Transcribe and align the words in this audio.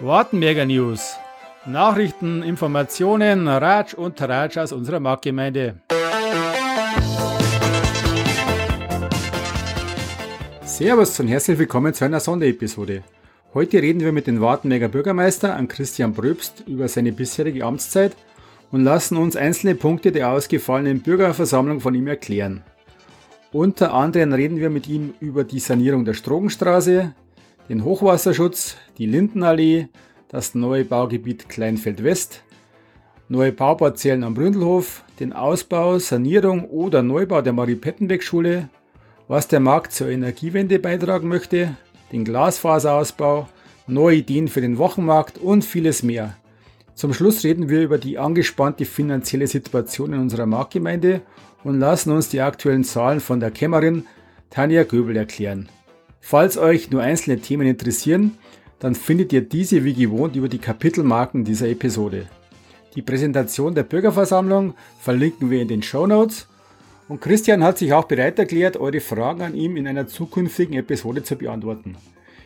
Wartenberger 0.00 0.64
News. 0.64 1.16
Nachrichten, 1.66 2.42
Informationen, 2.42 3.46
Ratsch 3.46 3.94
und 3.94 4.16
Tratsch 4.16 4.56
aus 4.56 4.72
unserer 4.72 4.98
Marktgemeinde. 4.98 5.76
Servus 10.64 11.20
und 11.20 11.28
herzlich 11.28 11.58
willkommen 11.58 11.94
zu 11.94 12.04
einer 12.04 12.20
Sonderepisode. 12.20 13.04
Heute 13.54 13.80
reden 13.82 14.00
wir 14.00 14.12
mit 14.12 14.26
dem 14.26 14.40
Wartenberger 14.40 14.88
Bürgermeister, 14.88 15.54
an 15.54 15.68
Christian 15.68 16.14
Bröbst, 16.14 16.64
über 16.66 16.88
seine 16.88 17.12
bisherige 17.12 17.64
Amtszeit 17.64 18.16
und 18.72 18.82
lassen 18.82 19.16
uns 19.18 19.36
einzelne 19.36 19.74
Punkte 19.74 20.10
der 20.10 20.30
ausgefallenen 20.30 21.02
Bürgerversammlung 21.02 21.80
von 21.80 21.94
ihm 21.94 22.08
erklären. 22.08 22.64
Unter 23.52 23.92
anderem 23.92 24.32
reden 24.32 24.58
wir 24.58 24.70
mit 24.70 24.88
ihm 24.88 25.12
über 25.20 25.44
die 25.44 25.60
Sanierung 25.60 26.06
der 26.06 26.14
Strogenstraße, 26.14 27.14
den 27.72 27.84
Hochwasserschutz, 27.84 28.76
die 28.98 29.06
Lindenallee, 29.06 29.88
das 30.28 30.54
neue 30.54 30.84
Baugebiet 30.84 31.48
Kleinfeld 31.48 32.04
West, 32.04 32.42
neue 33.30 33.50
Bauparzellen 33.50 34.24
am 34.24 34.34
Bründelhof, 34.34 35.04
den 35.18 35.32
Ausbau, 35.32 35.98
Sanierung 35.98 36.66
oder 36.66 37.02
Neubau 37.02 37.40
der 37.40 37.54
Marie-Pettenbeck-Schule, 37.54 38.68
was 39.26 39.48
der 39.48 39.60
Markt 39.60 39.94
zur 39.94 40.10
Energiewende 40.10 40.78
beitragen 40.78 41.28
möchte, 41.28 41.74
den 42.12 42.26
Glasfaserausbau, 42.26 43.48
neue 43.86 44.16
Ideen 44.16 44.48
für 44.48 44.60
den 44.60 44.76
Wochenmarkt 44.76 45.38
und 45.38 45.64
vieles 45.64 46.02
mehr. 46.02 46.36
Zum 46.92 47.14
Schluss 47.14 47.42
reden 47.42 47.70
wir 47.70 47.80
über 47.80 47.96
die 47.96 48.18
angespannte 48.18 48.84
finanzielle 48.84 49.46
Situation 49.46 50.12
in 50.12 50.20
unserer 50.20 50.44
Marktgemeinde 50.44 51.22
und 51.64 51.80
lassen 51.80 52.12
uns 52.12 52.28
die 52.28 52.42
aktuellen 52.42 52.84
Zahlen 52.84 53.20
von 53.20 53.40
der 53.40 53.50
Kämmerin 53.50 54.04
Tanja 54.50 54.82
Göbel 54.82 55.16
erklären. 55.16 55.70
Falls 56.24 56.56
euch 56.56 56.90
nur 56.90 57.02
einzelne 57.02 57.40
Themen 57.40 57.66
interessieren, 57.66 58.38
dann 58.78 58.94
findet 58.94 59.32
ihr 59.32 59.42
diese 59.42 59.84
wie 59.84 59.92
gewohnt 59.92 60.36
über 60.36 60.48
die 60.48 60.58
Kapitelmarken 60.58 61.44
dieser 61.44 61.68
Episode. 61.68 62.26
Die 62.94 63.02
Präsentation 63.02 63.74
der 63.74 63.82
Bürgerversammlung 63.82 64.74
verlinken 65.00 65.50
wir 65.50 65.60
in 65.60 65.68
den 65.68 65.82
Show 65.82 66.06
Notes 66.06 66.46
und 67.08 67.20
Christian 67.20 67.64
hat 67.64 67.76
sich 67.76 67.92
auch 67.92 68.04
bereit 68.04 68.38
erklärt, 68.38 68.76
eure 68.76 69.00
Fragen 69.00 69.42
an 69.42 69.54
ihm 69.54 69.76
in 69.76 69.86
einer 69.86 70.06
zukünftigen 70.06 70.74
Episode 70.74 71.22
zu 71.24 71.36
beantworten. 71.36 71.96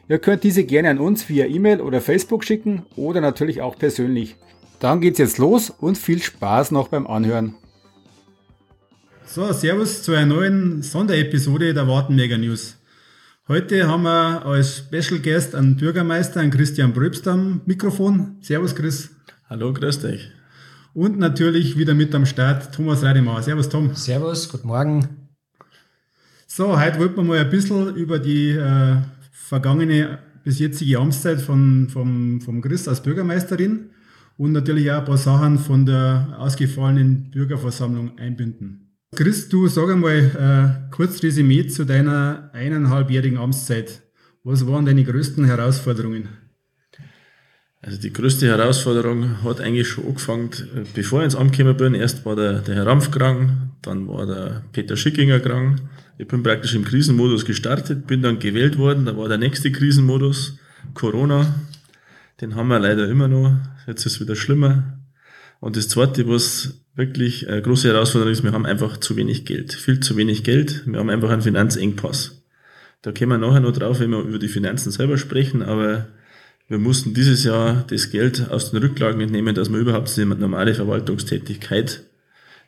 Ihr 0.08 0.18
könnt 0.18 0.42
diese 0.42 0.64
gerne 0.64 0.90
an 0.90 0.98
uns 0.98 1.28
via 1.28 1.46
E-Mail 1.46 1.80
oder 1.80 2.00
Facebook 2.00 2.44
schicken 2.44 2.86
oder 2.96 3.20
natürlich 3.20 3.60
auch 3.60 3.76
persönlich. 3.76 4.36
Dann 4.80 5.00
geht's 5.00 5.18
jetzt 5.18 5.38
los 5.38 5.70
und 5.70 5.98
viel 5.98 6.22
Spaß 6.22 6.70
noch 6.70 6.88
beim 6.88 7.06
Anhören. 7.06 7.54
So, 9.26 9.52
Servus 9.52 10.02
zu 10.02 10.12
einer 10.12 10.26
neuen 10.26 10.82
Sonderepisode 10.82 11.74
der 11.74 11.86
Wartenberger 11.86 12.38
News. 12.38 12.78
Heute 13.48 13.86
haben 13.86 14.02
wir 14.02 14.44
als 14.44 14.78
Special 14.78 15.20
Guest 15.20 15.54
einen 15.54 15.76
Bürgermeister, 15.76 16.40
einen 16.40 16.50
Christian 16.50 16.92
Bröbst 16.92 17.28
am 17.28 17.60
Mikrofon. 17.64 18.38
Servus 18.40 18.74
Chris. 18.74 19.10
Hallo, 19.48 19.72
grüß 19.72 20.00
dich. 20.00 20.32
Und 20.94 21.20
natürlich 21.20 21.78
wieder 21.78 21.94
mit 21.94 22.12
am 22.16 22.26
Start 22.26 22.74
Thomas 22.74 23.04
Reidemauer. 23.04 23.40
Servus 23.42 23.68
Tom. 23.68 23.94
Servus, 23.94 24.48
guten 24.48 24.66
Morgen. 24.66 25.28
So, 26.48 26.80
heute 26.80 26.98
wollten 26.98 27.14
wir 27.18 27.22
mal 27.22 27.38
ein 27.38 27.48
bisschen 27.48 27.94
über 27.94 28.18
die 28.18 28.50
äh, 28.50 28.96
vergangene 29.30 30.18
bis 30.42 30.58
jetzige 30.58 30.98
Amtszeit 30.98 31.40
von, 31.40 31.88
vom, 31.88 32.40
vom 32.40 32.60
Chris 32.60 32.88
als 32.88 33.00
Bürgermeisterin 33.00 33.90
und 34.38 34.50
natürlich 34.50 34.90
auch 34.90 34.98
ein 34.98 35.04
paar 35.04 35.18
Sachen 35.18 35.60
von 35.60 35.86
der 35.86 36.34
ausgefallenen 36.36 37.30
Bürgerversammlung 37.30 38.18
einbinden. 38.18 38.85
Chris, 39.16 39.48
du 39.48 39.66
sag 39.66 39.88
einmal 39.88 40.18
äh, 40.18 40.94
kurz 40.94 41.22
Resümee 41.22 41.66
zu 41.68 41.86
deiner 41.86 42.50
eineinhalbjährigen 42.52 43.38
Amtszeit. 43.38 44.02
Was 44.44 44.66
waren 44.66 44.84
deine 44.84 45.04
größten 45.04 45.46
Herausforderungen? 45.46 46.28
Also 47.80 47.98
die 47.98 48.12
größte 48.12 48.46
Herausforderung 48.46 49.42
hat 49.42 49.62
eigentlich 49.62 49.88
schon 49.88 50.04
angefangen, 50.06 50.50
bevor 50.94 51.20
ich 51.20 51.24
ins 51.24 51.34
Amt 51.34 51.56
gekommen 51.56 51.78
bin. 51.78 51.94
Erst 51.94 52.26
war 52.26 52.36
der, 52.36 52.60
der 52.60 52.74
Herr 52.74 52.86
Rampf 52.86 53.10
krank, 53.10 53.52
dann 53.80 54.06
war 54.06 54.26
der 54.26 54.64
Peter 54.72 54.98
Schickinger 54.98 55.40
krank. 55.40 55.78
Ich 56.18 56.28
bin 56.28 56.42
praktisch 56.42 56.74
im 56.74 56.84
Krisenmodus 56.84 57.46
gestartet, 57.46 58.06
bin 58.06 58.20
dann 58.20 58.38
gewählt 58.38 58.76
worden. 58.76 59.06
Da 59.06 59.16
war 59.16 59.28
der 59.28 59.38
nächste 59.38 59.72
Krisenmodus, 59.72 60.58
Corona. 60.92 61.54
Den 62.42 62.54
haben 62.54 62.68
wir 62.68 62.80
leider 62.80 63.08
immer 63.08 63.28
noch. 63.28 63.56
Jetzt 63.86 64.04
ist 64.04 64.16
es 64.16 64.20
wieder 64.20 64.36
schlimmer. 64.36 64.95
Und 65.60 65.76
das 65.76 65.88
zweite, 65.88 66.28
was 66.28 66.80
wirklich 66.94 67.48
eine 67.48 67.62
große 67.62 67.88
Herausforderung 67.88 68.32
ist, 68.32 68.42
wir 68.42 68.52
haben 68.52 68.66
einfach 68.66 68.98
zu 68.98 69.16
wenig 69.16 69.44
Geld. 69.44 69.72
Viel 69.74 70.00
zu 70.00 70.16
wenig 70.16 70.44
Geld. 70.44 70.82
Wir 70.86 70.98
haben 70.98 71.10
einfach 71.10 71.30
einen 71.30 71.42
Finanzengpass. 71.42 72.42
Da 73.02 73.12
kommen 73.12 73.30
wir 73.30 73.38
nachher 73.38 73.60
noch 73.60 73.72
drauf, 73.72 74.00
wenn 74.00 74.10
wir 74.10 74.20
über 74.20 74.38
die 74.38 74.48
Finanzen 74.48 74.90
selber 74.90 75.18
sprechen, 75.18 75.62
aber 75.62 76.08
wir 76.68 76.78
mussten 76.78 77.14
dieses 77.14 77.44
Jahr 77.44 77.84
das 77.88 78.10
Geld 78.10 78.50
aus 78.50 78.72
den 78.72 78.82
Rücklagen 78.82 79.20
entnehmen, 79.20 79.54
dass 79.54 79.70
wir 79.70 79.78
überhaupt 79.78 80.18
eine 80.18 80.34
normale 80.34 80.74
Verwaltungstätigkeit 80.74 82.02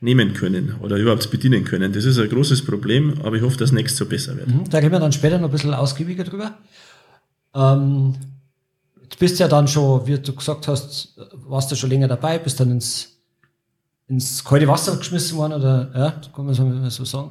nehmen 0.00 0.34
können 0.34 0.76
oder 0.80 0.96
überhaupt 0.96 1.28
bedienen 1.30 1.64
können. 1.64 1.92
Das 1.92 2.04
ist 2.04 2.18
ein 2.18 2.28
großes 2.28 2.64
Problem, 2.64 3.14
aber 3.24 3.36
ich 3.36 3.42
hoffe, 3.42 3.56
dass 3.56 3.72
nächstes 3.72 3.98
so 3.98 4.06
besser 4.06 4.36
wird. 4.36 4.46
Mhm, 4.46 4.70
da 4.70 4.80
gehen 4.80 4.92
wir 4.92 5.00
dann 5.00 5.12
später 5.12 5.38
noch 5.38 5.48
ein 5.48 5.52
bisschen 5.52 5.74
ausgiebiger 5.74 6.22
drüber. 6.22 6.56
Ähm, 7.54 8.14
du 9.08 9.16
bist 9.18 9.38
ja 9.38 9.48
dann 9.48 9.68
schon, 9.68 10.06
wie 10.06 10.18
du 10.18 10.34
gesagt 10.34 10.68
hast, 10.68 11.18
warst 11.32 11.70
du 11.70 11.76
schon 11.76 11.90
länger 11.90 12.08
dabei, 12.08 12.38
bist 12.38 12.60
dann 12.60 12.70
ins 12.70 13.18
ins 14.08 14.42
kalte 14.42 14.66
Wasser 14.66 14.96
geschmissen 14.96 15.36
worden 15.36 15.52
oder 15.52 15.90
ja, 15.94 16.20
kann 16.34 16.46
man 16.46 16.90
so 16.90 17.04
sagen. 17.04 17.30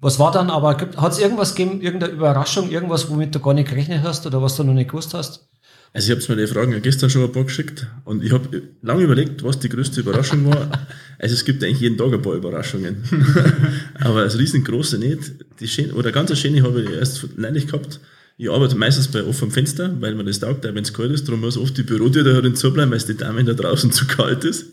Was 0.00 0.18
war 0.18 0.32
dann 0.32 0.50
aber, 0.50 0.76
hat 0.96 1.12
es 1.12 1.18
irgendwas 1.18 1.54
gegeben, 1.54 1.80
irgendeine 1.80 2.12
Überraschung, 2.12 2.70
irgendwas, 2.70 3.08
womit 3.08 3.34
du 3.34 3.40
gar 3.40 3.54
nicht 3.54 3.70
gerechnet 3.70 4.02
hast 4.02 4.26
oder 4.26 4.42
was 4.42 4.56
du 4.56 4.64
noch 4.64 4.74
nicht 4.74 4.90
gewusst 4.90 5.14
hast? 5.14 5.48
Also 5.94 6.12
ich 6.12 6.18
habe 6.28 6.34
mir 6.34 6.46
die 6.46 6.52
Fragen 6.52 6.72
ja 6.72 6.78
gestern 6.78 7.10
schon 7.10 7.22
ein 7.22 7.32
paar 7.32 7.44
geschickt 7.44 7.86
und 8.04 8.24
ich 8.24 8.32
habe 8.32 8.62
lange 8.80 9.02
überlegt, 9.02 9.44
was 9.44 9.58
die 9.58 9.68
größte 9.68 10.00
Überraschung 10.00 10.46
war. 10.46 10.86
Also 11.18 11.34
es 11.34 11.44
gibt 11.44 11.62
eigentlich 11.62 11.78
jeden 11.78 11.96
Tag 11.96 12.12
ein 12.12 12.20
paar 12.20 12.32
Überraschungen. 12.32 13.04
aber 14.00 14.24
das 14.24 14.36
riesengroße 14.36 14.98
nicht. 14.98 15.34
Die 15.60 15.68
schön, 15.68 15.92
oder 15.92 16.10
ganz 16.10 16.36
schöne 16.36 16.64
habe 16.64 16.82
ich 16.82 16.90
erst 16.90 17.38
neulich 17.38 17.68
gehabt. 17.68 18.00
Ich 18.38 18.50
arbeite 18.50 18.76
meistens 18.76 19.08
bei 19.08 19.22
offenem 19.22 19.50
Fenster, 19.50 20.00
weil 20.00 20.14
man 20.14 20.26
das 20.26 20.40
taugt, 20.40 20.64
wenn 20.64 20.76
es 20.76 20.92
kalt 20.92 21.12
ist. 21.12 21.28
Darum 21.28 21.40
muss 21.40 21.56
oft 21.56 21.76
die 21.76 21.82
Bürotür 21.82 22.24
da 22.24 22.40
drin 22.40 22.56
zubleiben, 22.56 22.90
weil 22.90 22.98
es 22.98 23.06
die 23.06 23.16
Damen 23.16 23.46
da 23.46 23.52
draußen 23.52 23.92
zu 23.92 24.06
kalt 24.06 24.44
ist. 24.44 24.66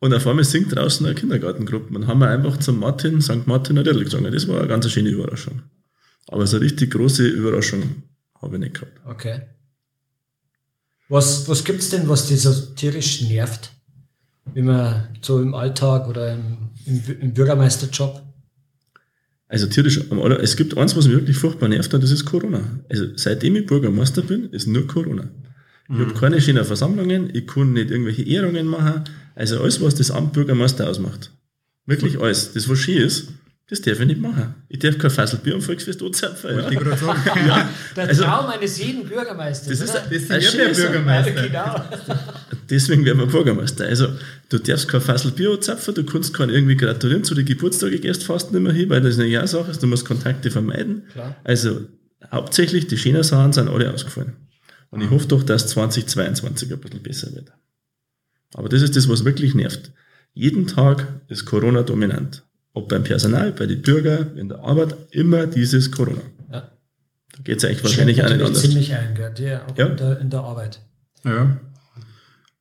Und 0.00 0.12
auf 0.12 0.26
einmal 0.26 0.44
singt 0.44 0.74
draußen 0.74 1.06
eine 1.06 1.14
Kindergartengruppe. 1.14 1.94
Und 1.94 2.06
haben 2.06 2.18
wir 2.18 2.28
einfach 2.28 2.58
zum 2.58 2.78
Martin, 2.78 3.22
St. 3.22 3.46
Martin 3.46 3.78
ein 3.78 3.84
Lied 3.84 4.04
gesungen. 4.04 4.32
Das 4.32 4.46
war 4.48 4.58
eine 4.58 4.68
ganz 4.68 4.90
schöne 4.90 5.08
Überraschung. 5.08 5.62
Aber 6.28 6.46
so 6.46 6.56
eine 6.56 6.66
richtig 6.66 6.90
große 6.90 7.26
Überraschung 7.26 8.02
habe 8.40 8.56
ich 8.56 8.60
nicht 8.60 8.74
gehabt. 8.74 9.00
Okay. 9.06 9.42
Was, 11.08 11.48
was 11.48 11.64
gibt's 11.64 11.90
denn, 11.90 12.08
was 12.08 12.26
dich 12.26 12.42
so 12.42 12.52
tierisch 12.74 13.22
nervt? 13.22 13.70
Wenn 14.52 14.66
man 14.66 15.08
so 15.22 15.40
im 15.40 15.54
Alltag 15.54 16.08
oder 16.08 16.34
im, 16.34 16.70
im, 16.86 17.20
im 17.20 17.34
Bürgermeisterjob? 17.34 18.23
Also 19.48 19.66
tierisch, 19.66 20.00
es 20.40 20.56
gibt 20.56 20.76
eins, 20.76 20.96
was 20.96 21.06
mich 21.06 21.16
wirklich 21.16 21.36
furchtbar 21.36 21.68
nervt, 21.68 21.92
und 21.92 22.02
das 22.02 22.10
ist 22.10 22.24
Corona. 22.24 22.80
Also 22.88 23.06
seitdem 23.16 23.56
ich 23.56 23.66
Bürgermeister 23.66 24.22
bin, 24.22 24.50
ist 24.50 24.66
nur 24.66 24.86
Corona. 24.86 25.28
Ich 25.88 25.94
mhm. 25.94 26.00
habe 26.00 26.14
keine 26.14 26.40
schönen 26.40 26.64
Versammlungen, 26.64 27.30
ich 27.34 27.46
kann 27.46 27.74
nicht 27.74 27.90
irgendwelche 27.90 28.22
Ehrungen 28.22 28.66
machen. 28.66 29.04
Also 29.34 29.60
alles, 29.60 29.82
was 29.82 29.94
das 29.94 30.10
Amt 30.10 30.32
Bürgermeister 30.32 30.88
ausmacht. 30.88 31.30
Wirklich 31.86 32.18
alles. 32.18 32.54
Das, 32.54 32.68
was 32.68 32.78
schön 32.78 32.98
ist, 32.98 33.28
das 33.68 33.82
darf 33.82 34.00
ich 34.00 34.06
nicht 34.06 34.20
machen. 34.20 34.54
Ich 34.68 34.78
darf 34.78 34.96
kein 34.98 35.10
Fassel 35.10 35.38
Bier 35.38 35.54
am 35.54 35.60
Volksfest 35.60 36.02
anzapfen. 36.02 36.56
Ja. 36.56 36.70
Ich 36.70 36.78
sagen. 36.78 37.22
ja. 37.46 37.68
Der 37.96 38.08
also, 38.08 38.24
Traum 38.24 38.46
eines 38.46 38.78
jeden 38.78 39.06
Bürgermeisters. 39.06 39.68
Das 39.68 39.80
ist, 39.80 39.94
das 39.94 40.44
ist 40.44 40.54
ja 40.54 40.64
der 40.64 40.74
Bürgermeister. 40.74 41.42
Genau. 41.42 41.74
Deswegen 42.70 43.04
werden 43.04 43.18
wir 43.18 43.26
Bürgermeister. 43.26 43.84
Also, 43.86 44.08
du 44.48 44.58
darfst 44.58 44.88
kein 44.88 45.00
Fassel 45.00 45.32
Bier 45.32 45.52
anzapfen, 45.52 45.94
du 45.94 46.04
kannst 46.04 46.34
keinen 46.34 46.50
irgendwie 46.50 46.76
gratulieren 46.76 47.24
zu 47.24 47.34
den 47.34 47.44
Geburtstagen, 47.44 48.00
gehst 48.00 48.24
fast 48.24 48.52
nicht 48.52 48.62
mehr 48.62 48.72
hin, 48.72 48.88
weil 48.90 49.00
das 49.00 49.18
eine 49.18 49.26
Ja-Sache 49.26 49.70
ist, 49.70 49.82
du 49.82 49.86
musst 49.86 50.04
Kontakte 50.04 50.50
vermeiden. 50.50 51.04
Klar. 51.12 51.36
Also, 51.44 51.80
hauptsächlich 52.30 52.86
die 52.86 52.96
schönen 52.96 53.22
Sachen 53.22 53.52
sind 53.52 53.68
alle 53.68 53.92
ausgefallen. 53.92 54.34
Und 54.90 55.00
ich 55.00 55.10
hoffe 55.10 55.26
doch, 55.26 55.42
dass 55.42 55.66
2022 55.68 56.72
ein 56.72 56.78
bisschen 56.78 57.02
besser 57.02 57.34
wird. 57.34 57.52
Aber 58.54 58.68
das 58.68 58.82
ist 58.82 58.96
das, 58.96 59.08
was 59.08 59.24
wirklich 59.24 59.54
nervt. 59.54 59.92
Jeden 60.32 60.66
Tag 60.66 61.20
ist 61.28 61.44
Corona 61.44 61.82
dominant. 61.82 62.44
Ob 62.72 62.88
beim 62.88 63.04
Personal, 63.04 63.52
bei 63.52 63.66
den 63.66 63.82
Bürgern, 63.82 64.36
in 64.36 64.48
der 64.48 64.60
Arbeit, 64.60 64.96
immer 65.10 65.46
dieses 65.46 65.90
Corona. 65.90 66.22
Ja. 66.52 66.70
Da 67.32 67.42
geht 67.42 67.58
es 67.58 67.64
eigentlich 67.64 67.84
wahrscheinlich 67.84 68.22
auch 68.22 68.28
nicht 68.28 68.42
anders. 68.42 68.62
ziemlich 68.62 68.94
ein, 68.94 69.14
gell? 69.14 69.32
Ja, 69.38 69.66
auch 69.66 69.76
ja. 69.76 69.86
In, 69.86 69.96
der, 69.96 70.20
in 70.20 70.30
der 70.30 70.40
Arbeit. 70.40 70.80
Ja. 71.24 71.60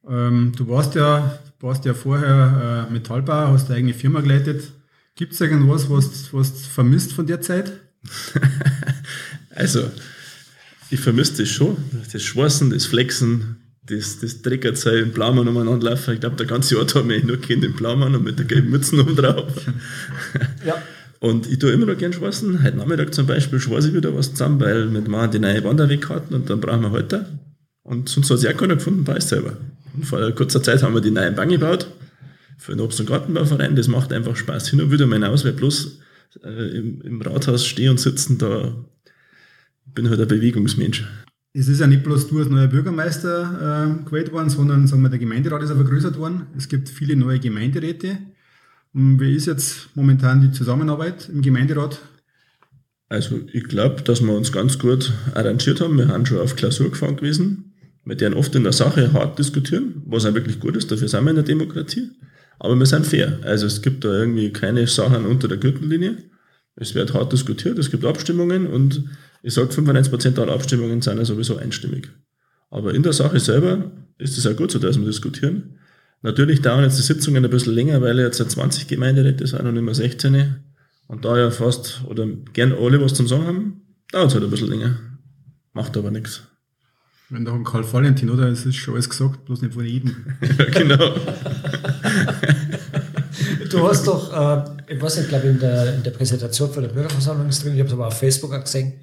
Ähm, 0.07 0.51
du 0.55 0.67
warst 0.67 0.95
ja, 0.95 1.39
warst 1.59 1.85
ja 1.85 1.93
vorher 1.93 2.87
äh, 2.89 2.93
Metallbauer, 2.93 3.49
hast 3.49 3.67
eine 3.67 3.77
eigene 3.77 3.93
Firma 3.93 4.21
geleitet. 4.21 4.71
Gibt 5.15 5.33
es 5.33 5.41
irgendwas, 5.41 5.89
was, 5.89 6.33
was 6.33 6.53
du 6.53 6.69
vermisst 6.69 7.13
von 7.13 7.27
der 7.27 7.41
Zeit? 7.41 7.71
also, 9.55 9.89
ich 10.89 10.99
vermisse 10.99 11.43
das 11.43 11.49
schon. 11.49 11.77
Das 12.11 12.21
Schwarzen, 12.21 12.69
das 12.69 12.85
Flexen, 12.85 13.57
das, 13.85 14.19
das 14.19 14.41
Treckerzeichen, 14.41 15.11
Blaumann 15.11 15.47
umeinander 15.47 15.91
laufen. 15.91 16.13
Ich 16.13 16.19
glaube, 16.19 16.35
der 16.35 16.45
ganze 16.45 16.77
Ort 16.79 16.95
hat 16.95 17.05
mich 17.05 17.23
nur 17.23 17.37
kennt, 17.37 17.63
den 17.63 17.73
Blaumann 17.73 18.15
und 18.15 18.23
mit 18.23 18.39
der 18.39 18.45
gelben 18.45 18.69
Mütze 18.69 18.99
oben 18.99 19.15
drauf. 19.15 19.51
Ja. 20.65 20.81
Und 21.19 21.49
ich 21.49 21.57
tue 21.59 21.71
immer 21.71 21.85
noch 21.85 21.97
gern 21.97 22.11
schwarzen. 22.11 22.63
Heute 22.63 22.75
Nachmittag 22.75 23.13
zum 23.13 23.25
Beispiel 23.25 23.57
schwarze 23.57 23.89
ich 23.89 23.93
wieder 23.93 24.13
was 24.13 24.31
zusammen, 24.31 24.59
weil 24.59 24.91
wir 24.91 25.01
machen 25.01 25.31
die 25.31 25.39
neue 25.39 25.63
Wanderwegkarten 25.63 26.35
und 26.35 26.49
dann 26.49 26.59
brauchen 26.59 26.81
wir 26.81 26.91
heute. 26.91 27.25
Und 27.83 28.09
sonst 28.09 28.29
hat 28.29 28.39
sich 28.39 28.53
auch 28.53 28.57
keiner 28.57 28.75
gefunden, 28.75 29.07
weiß 29.07 29.29
selber. 29.29 29.55
Vor 30.01 30.31
kurzer 30.31 30.63
Zeit 30.63 30.81
haben 30.81 30.93
wir 30.93 31.01
die 31.01 31.11
neuen 31.11 31.35
Bank 31.35 31.51
gebaut 31.51 31.87
für 32.57 32.71
den 32.71 32.81
Obst- 32.81 32.99
und 32.99 33.07
Gartenbauverein. 33.07 33.75
Das 33.75 33.87
macht 33.87 34.11
einfach 34.11 34.35
Spaß. 34.35 34.69
Hin 34.69 34.81
und 34.81 34.91
wieder 34.91 35.05
mal 35.05 35.15
hinaus, 35.15 35.45
weil 35.45 35.53
bloß 35.53 35.99
äh, 36.43 36.77
im, 36.77 37.01
im 37.01 37.21
Rathaus 37.21 37.65
stehen 37.65 37.91
und 37.91 37.99
sitzen, 37.99 38.37
da 38.37 38.73
bin 39.93 40.09
halt 40.09 40.19
ein 40.19 40.27
Bewegungsmensch. 40.27 41.05
Es 41.55 41.67
ist 41.67 41.79
ja 41.79 41.87
nicht 41.87 42.03
bloß 42.03 42.29
du 42.29 42.39
als 42.39 42.49
neuer 42.49 42.67
Bürgermeister 42.67 43.99
äh, 44.01 44.05
gewählt 44.05 44.31
worden, 44.31 44.49
sondern 44.49 44.87
sagen 44.87 45.03
wir, 45.03 45.09
der 45.09 45.19
Gemeinderat 45.19 45.61
ist 45.61 45.69
auch 45.69 45.75
vergrößert 45.75 46.17
worden. 46.17 46.47
Es 46.57 46.67
gibt 46.67 46.89
viele 46.89 47.15
neue 47.15 47.39
Gemeinderäte. 47.39 48.17
Und 48.93 49.19
wie 49.19 49.35
ist 49.35 49.45
jetzt 49.45 49.89
momentan 49.95 50.41
die 50.41 50.51
Zusammenarbeit 50.51 51.29
im 51.29 51.41
Gemeinderat? 51.41 51.99
Also 53.09 53.41
ich 53.51 53.65
glaube, 53.65 54.01
dass 54.01 54.21
wir 54.21 54.33
uns 54.33 54.51
ganz 54.51 54.79
gut 54.79 55.13
arrangiert 55.35 55.81
haben. 55.81 55.97
Wir 55.97 56.07
haben 56.07 56.25
schon 56.25 56.39
auf 56.39 56.55
Klausur 56.55 56.89
gefahren 56.89 57.17
gewesen. 57.17 57.72
Wir 58.05 58.15
deren 58.15 58.33
oft 58.33 58.53
in 58.55 58.63
der 58.63 58.73
Sache 58.73 59.13
hart 59.13 59.39
diskutieren, 59.39 60.01
was 60.05 60.25
auch 60.25 60.33
wirklich 60.33 60.59
gut 60.59 60.75
ist, 60.75 60.91
dafür 60.91 61.07
sind 61.07 61.23
wir 61.23 61.29
in 61.29 61.37
der 61.37 61.45
Demokratie. 61.45 62.09
Aber 62.59 62.77
wir 62.77 62.85
sind 62.85 63.05
fair. 63.05 63.39
Also 63.43 63.65
es 63.65 63.81
gibt 63.81 64.03
da 64.03 64.09
irgendwie 64.09 64.51
keine 64.51 64.85
Sachen 64.87 65.25
unter 65.25 65.47
der 65.47 65.57
Gürtellinie. 65.57 66.17
Es 66.75 66.95
wird 66.95 67.13
hart 67.13 67.31
diskutiert, 67.31 67.77
es 67.77 67.91
gibt 67.91 68.03
Abstimmungen 68.03 68.67
und 68.67 69.03
ich 69.41 69.53
sage, 69.53 69.69
95% 69.69 70.39
aller 70.39 70.53
Abstimmungen 70.53 71.01
sind 71.01 71.17
ja 71.17 71.25
sowieso 71.25 71.57
einstimmig. 71.57 72.09
Aber 72.69 72.93
in 72.93 73.03
der 73.03 73.13
Sache 73.13 73.39
selber 73.39 73.91
ist 74.17 74.37
es 74.37 74.47
auch 74.47 74.55
gut 74.55 74.71
so, 74.71 74.79
dass 74.79 74.97
wir 74.97 75.05
diskutieren. 75.05 75.77
Natürlich 76.21 76.61
dauern 76.61 76.83
jetzt 76.83 76.97
die 76.97 77.03
Sitzungen 77.03 77.43
ein 77.43 77.51
bisschen 77.51 77.75
länger, 77.75 78.01
weil 78.01 78.17
jetzt 78.17 78.37
20 78.37 78.87
Gemeinderäte 78.87 79.45
sind 79.45 79.61
und 79.61 79.73
nicht 79.73 79.83
mehr 79.83 79.93
16. 79.93 80.55
Und 81.07 81.25
da 81.25 81.37
ja 81.37 81.51
fast 81.51 82.01
oder 82.07 82.25
gern 82.53 82.73
alle 82.73 83.01
was 83.01 83.13
zum 83.13 83.27
Sagen 83.27 83.45
haben, 83.45 83.81
dauert 84.11 84.29
es 84.29 84.33
halt 84.33 84.45
ein 84.45 84.49
bisschen 84.49 84.69
länger. 84.69 84.97
Macht 85.73 85.97
aber 85.97 86.11
nichts. 86.11 86.47
Wenn 87.33 87.45
doch 87.45 87.55
ein 87.55 87.63
Karl 87.63 87.83
Valentin, 87.91 88.29
oder? 88.29 88.47
Es 88.49 88.63
ist 88.63 88.75
schon 88.75 88.93
alles 88.93 89.09
gesagt, 89.09 89.45
bloß 89.45 89.63
nicht 89.63 89.73
von 89.73 89.83
jedem. 89.83 90.15
ja, 90.41 90.65
genau. 90.65 91.15
du 93.71 93.89
hast 93.89 94.05
doch, 94.05 94.31
äh, 94.31 94.93
ich 94.93 95.01
weiß 95.01 95.17
nicht, 95.17 95.29
glaube 95.29 95.47
in 95.47 95.59
der, 95.59 95.95
in 95.95 96.03
der 96.03 96.11
Präsentation 96.11 96.71
von 96.71 96.83
der 96.83 96.91
Bürgerversammlung 96.91 97.49
ist 97.49 97.63
drin, 97.63 97.73
ich 97.73 97.79
habe 97.79 97.87
es 97.87 97.93
aber 97.93 98.05
auf 98.05 98.19
Facebook 98.19 98.53
auch 98.53 98.63
gesehen, 98.63 98.93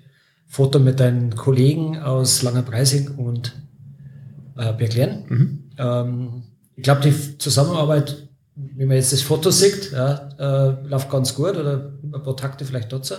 Foto 0.46 0.78
mit 0.78 1.00
deinen 1.00 1.34
Kollegen 1.34 1.98
aus 1.98 2.42
Langerpreising 2.42 3.16
und 3.16 3.52
äh, 4.56 4.72
Berglen. 4.74 5.24
Mhm. 5.28 5.58
Ähm, 5.76 6.42
ich 6.76 6.84
glaube, 6.84 7.00
die 7.00 7.38
Zusammenarbeit, 7.38 8.28
wie 8.54 8.86
man 8.86 8.96
jetzt 8.96 9.12
das 9.12 9.22
Foto 9.22 9.50
sieht, 9.50 9.90
ja, 9.90 10.28
äh, 10.38 10.88
läuft 10.88 11.10
ganz 11.10 11.34
gut 11.34 11.56
oder 11.56 11.94
ein 12.00 12.22
paar 12.22 12.36
Takte 12.36 12.64
vielleicht 12.64 12.92
dazu. 12.92 13.14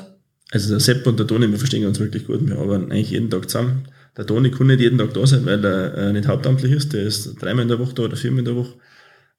Also 0.52 0.69
der 0.69 0.80
Sepp 0.80 1.06
und 1.06 1.19
der 1.19 1.28
Toni, 1.28 1.52
wir 1.52 1.58
verstehen 1.58 1.86
uns 1.86 2.00
wirklich 2.00 2.28
gut. 2.28 2.48
Wir 2.48 2.58
arbeiten 2.58 2.94
eigentlich 2.94 3.12
jeden 3.12 3.30
Tag 3.30 3.50
zusammen. 3.50 3.90
Der 4.18 4.25
Toni 4.25 4.52
kann 4.52 4.68
nicht 4.68 4.81
jeden 4.81 4.98
Tag 4.98 5.13
da 5.13 5.25
sein, 5.25 5.46
weil 5.46 5.63
er 5.63 5.98
äh, 5.98 6.13
nicht 6.13 6.28
hauptamtlich 6.28 6.72
ist. 6.72 6.94
Der 6.94 7.04
ist 7.04 7.42
dreimal 7.42 7.63
in 7.63 7.69
der 7.69 7.80
Woche 7.80 7.94
da 7.94 8.04
oder 8.04 8.18
viermal 8.18 8.40
in 8.40 8.46
der 8.46 8.56
Woche. 8.56 8.74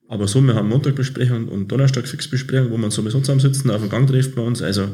Aber 0.08 0.28
so, 0.28 0.40
wir 0.42 0.54
haben 0.54 0.68
Montagbesprechung 0.68 1.48
und 1.48 1.68
Donnerstag 1.68 2.06
Fixbesprechung, 2.06 2.70
wo 2.70 2.76
wir 2.76 2.90
sowieso 2.90 3.20
zusammensitzen, 3.20 3.70
auf 3.70 3.80
dem 3.80 3.90
Gang 3.90 4.08
trifft 4.08 4.36
man 4.36 4.46
uns. 4.46 4.62
Also 4.62 4.88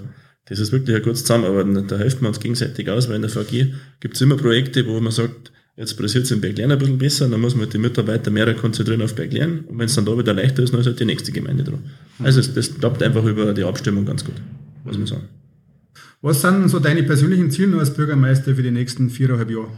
das 0.46 0.58
ist 0.58 0.72
wirklich 0.72 0.96
ein 0.96 1.02
gutes 1.02 1.24
Zusammenarbeiten. 1.24 1.86
Da 1.86 1.98
helfen 1.98 2.22
wir 2.22 2.28
uns 2.28 2.40
gegenseitig 2.40 2.88
aus, 2.88 3.08
weil 3.08 3.16
in 3.16 3.22
der 3.22 3.30
VG 3.30 3.74
gibt 4.00 4.14
es 4.14 4.20
immer 4.20 4.36
Projekte, 4.36 4.86
wo 4.86 5.00
man 5.00 5.12
sagt, 5.12 5.52
jetzt 5.76 5.96
passiert 5.96 6.24
es 6.24 6.30
im 6.30 6.40
Berglernen 6.40 6.72
ein 6.72 6.78
bisschen 6.78 6.98
besser, 6.98 7.28
dann 7.28 7.40
muss 7.40 7.54
man 7.54 7.68
die 7.70 7.78
Mitarbeiter 7.78 8.30
mehr 8.30 8.52
konzentrieren 8.54 9.02
auf 9.02 9.14
Berglernen. 9.14 9.64
Und 9.66 9.78
wenn 9.78 9.86
es 9.86 9.94
dann 9.94 10.06
da 10.06 10.16
wieder 10.16 10.34
leichter 10.34 10.62
ist, 10.62 10.72
dann 10.72 10.80
ist 10.80 10.86
halt 10.86 10.98
die 10.98 11.04
nächste 11.04 11.32
Gemeinde 11.32 11.64
dran. 11.64 11.84
Also 12.18 12.40
das 12.40 12.74
klappt 12.74 13.02
einfach 13.02 13.24
über 13.24 13.52
die 13.54 13.64
Abstimmung 13.64 14.04
ganz 14.04 14.24
gut, 14.24 14.36
muss 14.84 14.98
man 14.98 15.06
sagen. 15.06 15.28
Was 16.20 16.42
sind 16.42 16.68
so 16.68 16.78
deine 16.78 17.02
persönlichen 17.02 17.50
Ziele 17.50 17.78
als 17.78 17.94
Bürgermeister 17.94 18.54
für 18.54 18.62
die 18.62 18.70
nächsten 18.70 19.10
viereinhalb 19.10 19.50
Jahre? 19.50 19.70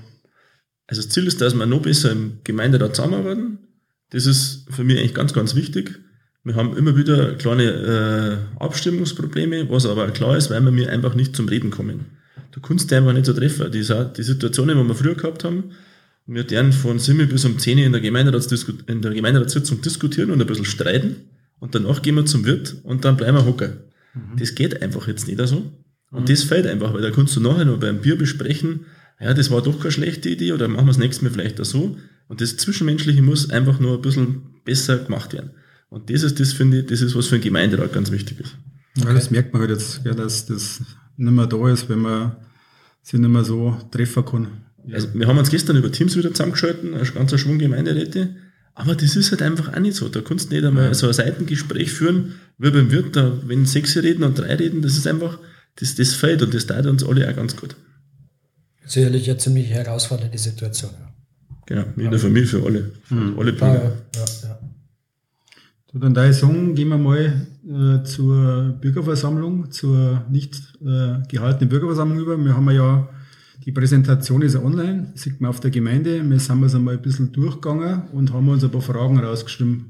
Also 0.87 1.03
das 1.03 1.11
Ziel 1.11 1.27
ist, 1.27 1.41
dass 1.41 1.55
wir 1.55 1.67
noch 1.67 1.83
besser 1.83 2.13
im 2.13 2.39
Gemeinderat 2.45 2.97
zusammenarbeiten. 2.97 3.59
Das 4.11 4.27
ist 4.27 4.67
für 4.71 4.83
mich 4.85 4.99
eigentlich 4.99 5.15
ganz, 5.15 5.33
ganz 5.33 5.55
wichtig. 5.55 6.01
Wir 6.43 6.57
haben 6.57 6.77
immer 6.77 6.97
wieder 6.97 7.35
kleine 7.35 7.65
äh, 8.59 8.63
Abstimmungsprobleme, 8.63 9.69
was 9.69 9.87
aber 9.87 10.11
klar 10.11 10.37
ist, 10.37 10.51
weil 10.51 10.65
wir 10.65 10.73
mir 10.73 10.91
einfach 10.91 11.15
nicht 11.15 11.37
zum 11.37 11.49
Reden 11.49 11.71
kommen. 11.71 12.07
Du 12.53 12.61
kannst 12.61 12.93
einfach 12.93 13.13
nicht 13.13 13.27
so 13.27 13.35
treffen. 13.35 13.71
Die, 13.71 13.85
die 14.17 14.23
Situationen, 14.23 14.79
die 14.79 14.89
wir 14.89 14.95
früher 14.95 15.15
gehabt 15.15 15.45
haben, 15.45 15.73
wir 16.27 16.45
deren 16.45 16.73
von 16.73 16.99
7 16.99 17.29
bis 17.29 17.45
um 17.45 17.59
10 17.59 17.79
in 17.79 17.93
der, 17.93 18.03
in 18.03 19.03
der 19.03 19.13
Gemeinderatssitzung 19.13 19.83
diskutieren 19.83 20.31
und 20.31 20.41
ein 20.41 20.47
bisschen 20.47 20.65
streiten 20.65 21.17
und 21.59 21.75
danach 21.75 22.03
gehen 22.03 22.17
wir 22.17 22.25
zum 22.25 22.45
Wirt 22.45 22.77
und 22.83 23.05
dann 23.05 23.17
bleiben 23.17 23.37
wir 23.37 23.45
hocken. 23.45 23.73
Mhm. 24.15 24.39
Das 24.39 24.55
geht 24.55 24.83
einfach 24.83 25.07
jetzt 25.09 25.29
nicht 25.29 25.41
so. 25.47 25.71
Und 26.11 26.23
mhm. 26.23 26.27
das 26.27 26.43
fällt 26.43 26.67
einfach, 26.67 26.93
weil 26.93 27.03
da 27.03 27.11
kannst 27.11 27.37
du 27.37 27.41
nachher 27.41 27.65
noch 27.65 27.79
beim 27.79 28.01
Bier 28.01 28.17
besprechen, 28.17 28.87
ja, 29.21 29.35
das 29.35 29.51
war 29.51 29.63
doch 29.63 29.79
keine 29.79 29.93
schlechte 29.93 30.31
Idee 30.31 30.53
oder 30.53 30.67
machen 30.67 30.87
wir 30.87 30.93
das 30.93 30.99
nächste 30.99 31.25
Mal 31.25 31.31
vielleicht 31.31 31.61
auch 31.61 31.65
so. 31.65 31.97
Und 32.29 32.41
das 32.41 32.57
Zwischenmenschliche 32.57 33.23
muss 33.23 33.51
einfach 33.51 33.79
nur 33.79 33.97
ein 33.97 34.03
bisschen 34.03 34.43
besser 34.65 34.99
gemacht 34.99 35.35
werden. 35.35 35.51
Und 35.91 36.09
das 36.09 36.23
ist, 36.23 36.41
das 36.41 36.53
finde 36.53 36.81
ich, 36.81 36.87
das 36.87 37.03
ist, 37.03 37.15
was 37.15 37.27
für 37.27 37.35
ein 37.35 37.41
Gemeinderat 37.41 37.93
ganz 37.93 38.11
wichtig 38.11 38.41
ist. 38.41 38.57
Ja, 38.97 39.13
das 39.13 39.31
merkt 39.31 39.53
man 39.53 39.63
halt 39.63 39.73
jetzt, 39.73 40.01
ja, 40.05 40.15
dass 40.15 40.47
das 40.47 40.81
nicht 41.17 41.33
mehr 41.33 41.47
da 41.47 41.69
ist, 41.69 41.89
wenn 41.89 41.99
man 41.99 42.37
sich 43.03 43.21
nicht 43.21 43.29
mehr 43.31 43.45
so 43.45 43.77
treffen 43.91 44.25
kann. 44.25 44.49
Also 44.93 45.09
wir 45.13 45.27
haben 45.27 45.39
uns 45.39 45.51
gestern 45.51 45.77
über 45.77 45.93
Teams 45.93 46.17
wieder 46.17 46.31
zusammengeschalten, 46.31 46.95
ein 46.95 47.15
ganzer 47.15 47.39
Schwung 47.39 47.59
Gemeinderäte. 47.59 48.37
Aber 48.75 48.95
das 48.95 49.17
ist 49.17 49.31
halt 49.31 49.43
einfach 49.43 49.73
auch 49.75 49.81
nicht 49.81 49.97
so. 49.97 50.09
Da 50.09 50.21
kannst 50.21 50.51
du 50.51 50.55
nicht 50.55 50.65
einmal 50.65 50.95
so 50.95 51.07
ein 51.07 51.13
Seitengespräch 51.13 51.93
führen, 51.93 52.37
wie 52.57 52.71
beim 52.71 52.91
Wirt, 52.91 53.17
da, 53.17 53.33
wenn 53.47 53.67
sechs 53.67 53.97
reden 53.97 54.23
und 54.23 54.39
drei 54.39 54.55
reden, 54.55 54.81
das 54.81 54.97
ist 54.97 55.07
einfach, 55.07 55.39
das, 55.77 55.95
das 55.95 56.15
fällt 56.15 56.43
und 56.43 56.53
das 56.55 56.67
tut 56.67 56.87
uns 56.87 57.05
alle 57.05 57.29
auch 57.29 57.37
ganz 57.37 57.57
gut. 57.57 57.77
Sicherlich 58.85 59.29
eine 59.31 59.39
ziemlich 59.39 59.69
herausfordernde 59.71 60.39
Situation. 60.39 60.91
Ja. 60.99 61.11
Genau, 61.67 61.85
in 61.97 62.11
der 62.11 62.19
Familie 62.19 62.47
für 62.47 62.65
alle. 62.65 62.91
Mhm. 63.11 63.39
Alle 63.39 63.53
Bürger. 63.53 63.75
Ja, 63.75 64.21
ja, 64.21 64.25
ja. 64.43 64.59
So, 65.93 65.99
dann 65.99 66.15
da 66.15 66.29
ich 66.29 66.37
sagen, 66.37 66.75
gehen 66.75 66.89
wir 66.89 66.99
mal 66.99 67.47
äh, 67.65 68.05
zur 68.05 68.77
Bürgerversammlung, 68.81 69.71
zur 69.71 70.25
nicht 70.31 70.57
äh, 70.83 71.19
gehaltenen 71.29 71.69
Bürgerversammlung 71.69 72.19
über. 72.19 72.37
Wir 72.45 72.57
haben 72.57 72.71
ja 72.71 73.09
die 73.65 73.73
Präsentation 73.73 74.43
ist 74.43 74.57
online, 74.57 75.13
sieht 75.15 75.41
man 75.41 75.51
auf 75.51 75.61
der 75.61 75.71
Gemeinde. 75.71 76.29
Wir 76.29 76.39
sind 76.41 76.63
uns 76.63 76.75
einmal 76.75 76.97
ein 76.97 77.03
bisschen 77.03 77.31
durchgegangen 77.33 78.09
und 78.13 78.33
haben 78.33 78.49
uns 78.49 78.65
ein 78.65 78.71
paar 78.71 78.81
Fragen 78.81 79.19
rausgestimmt. 79.19 79.85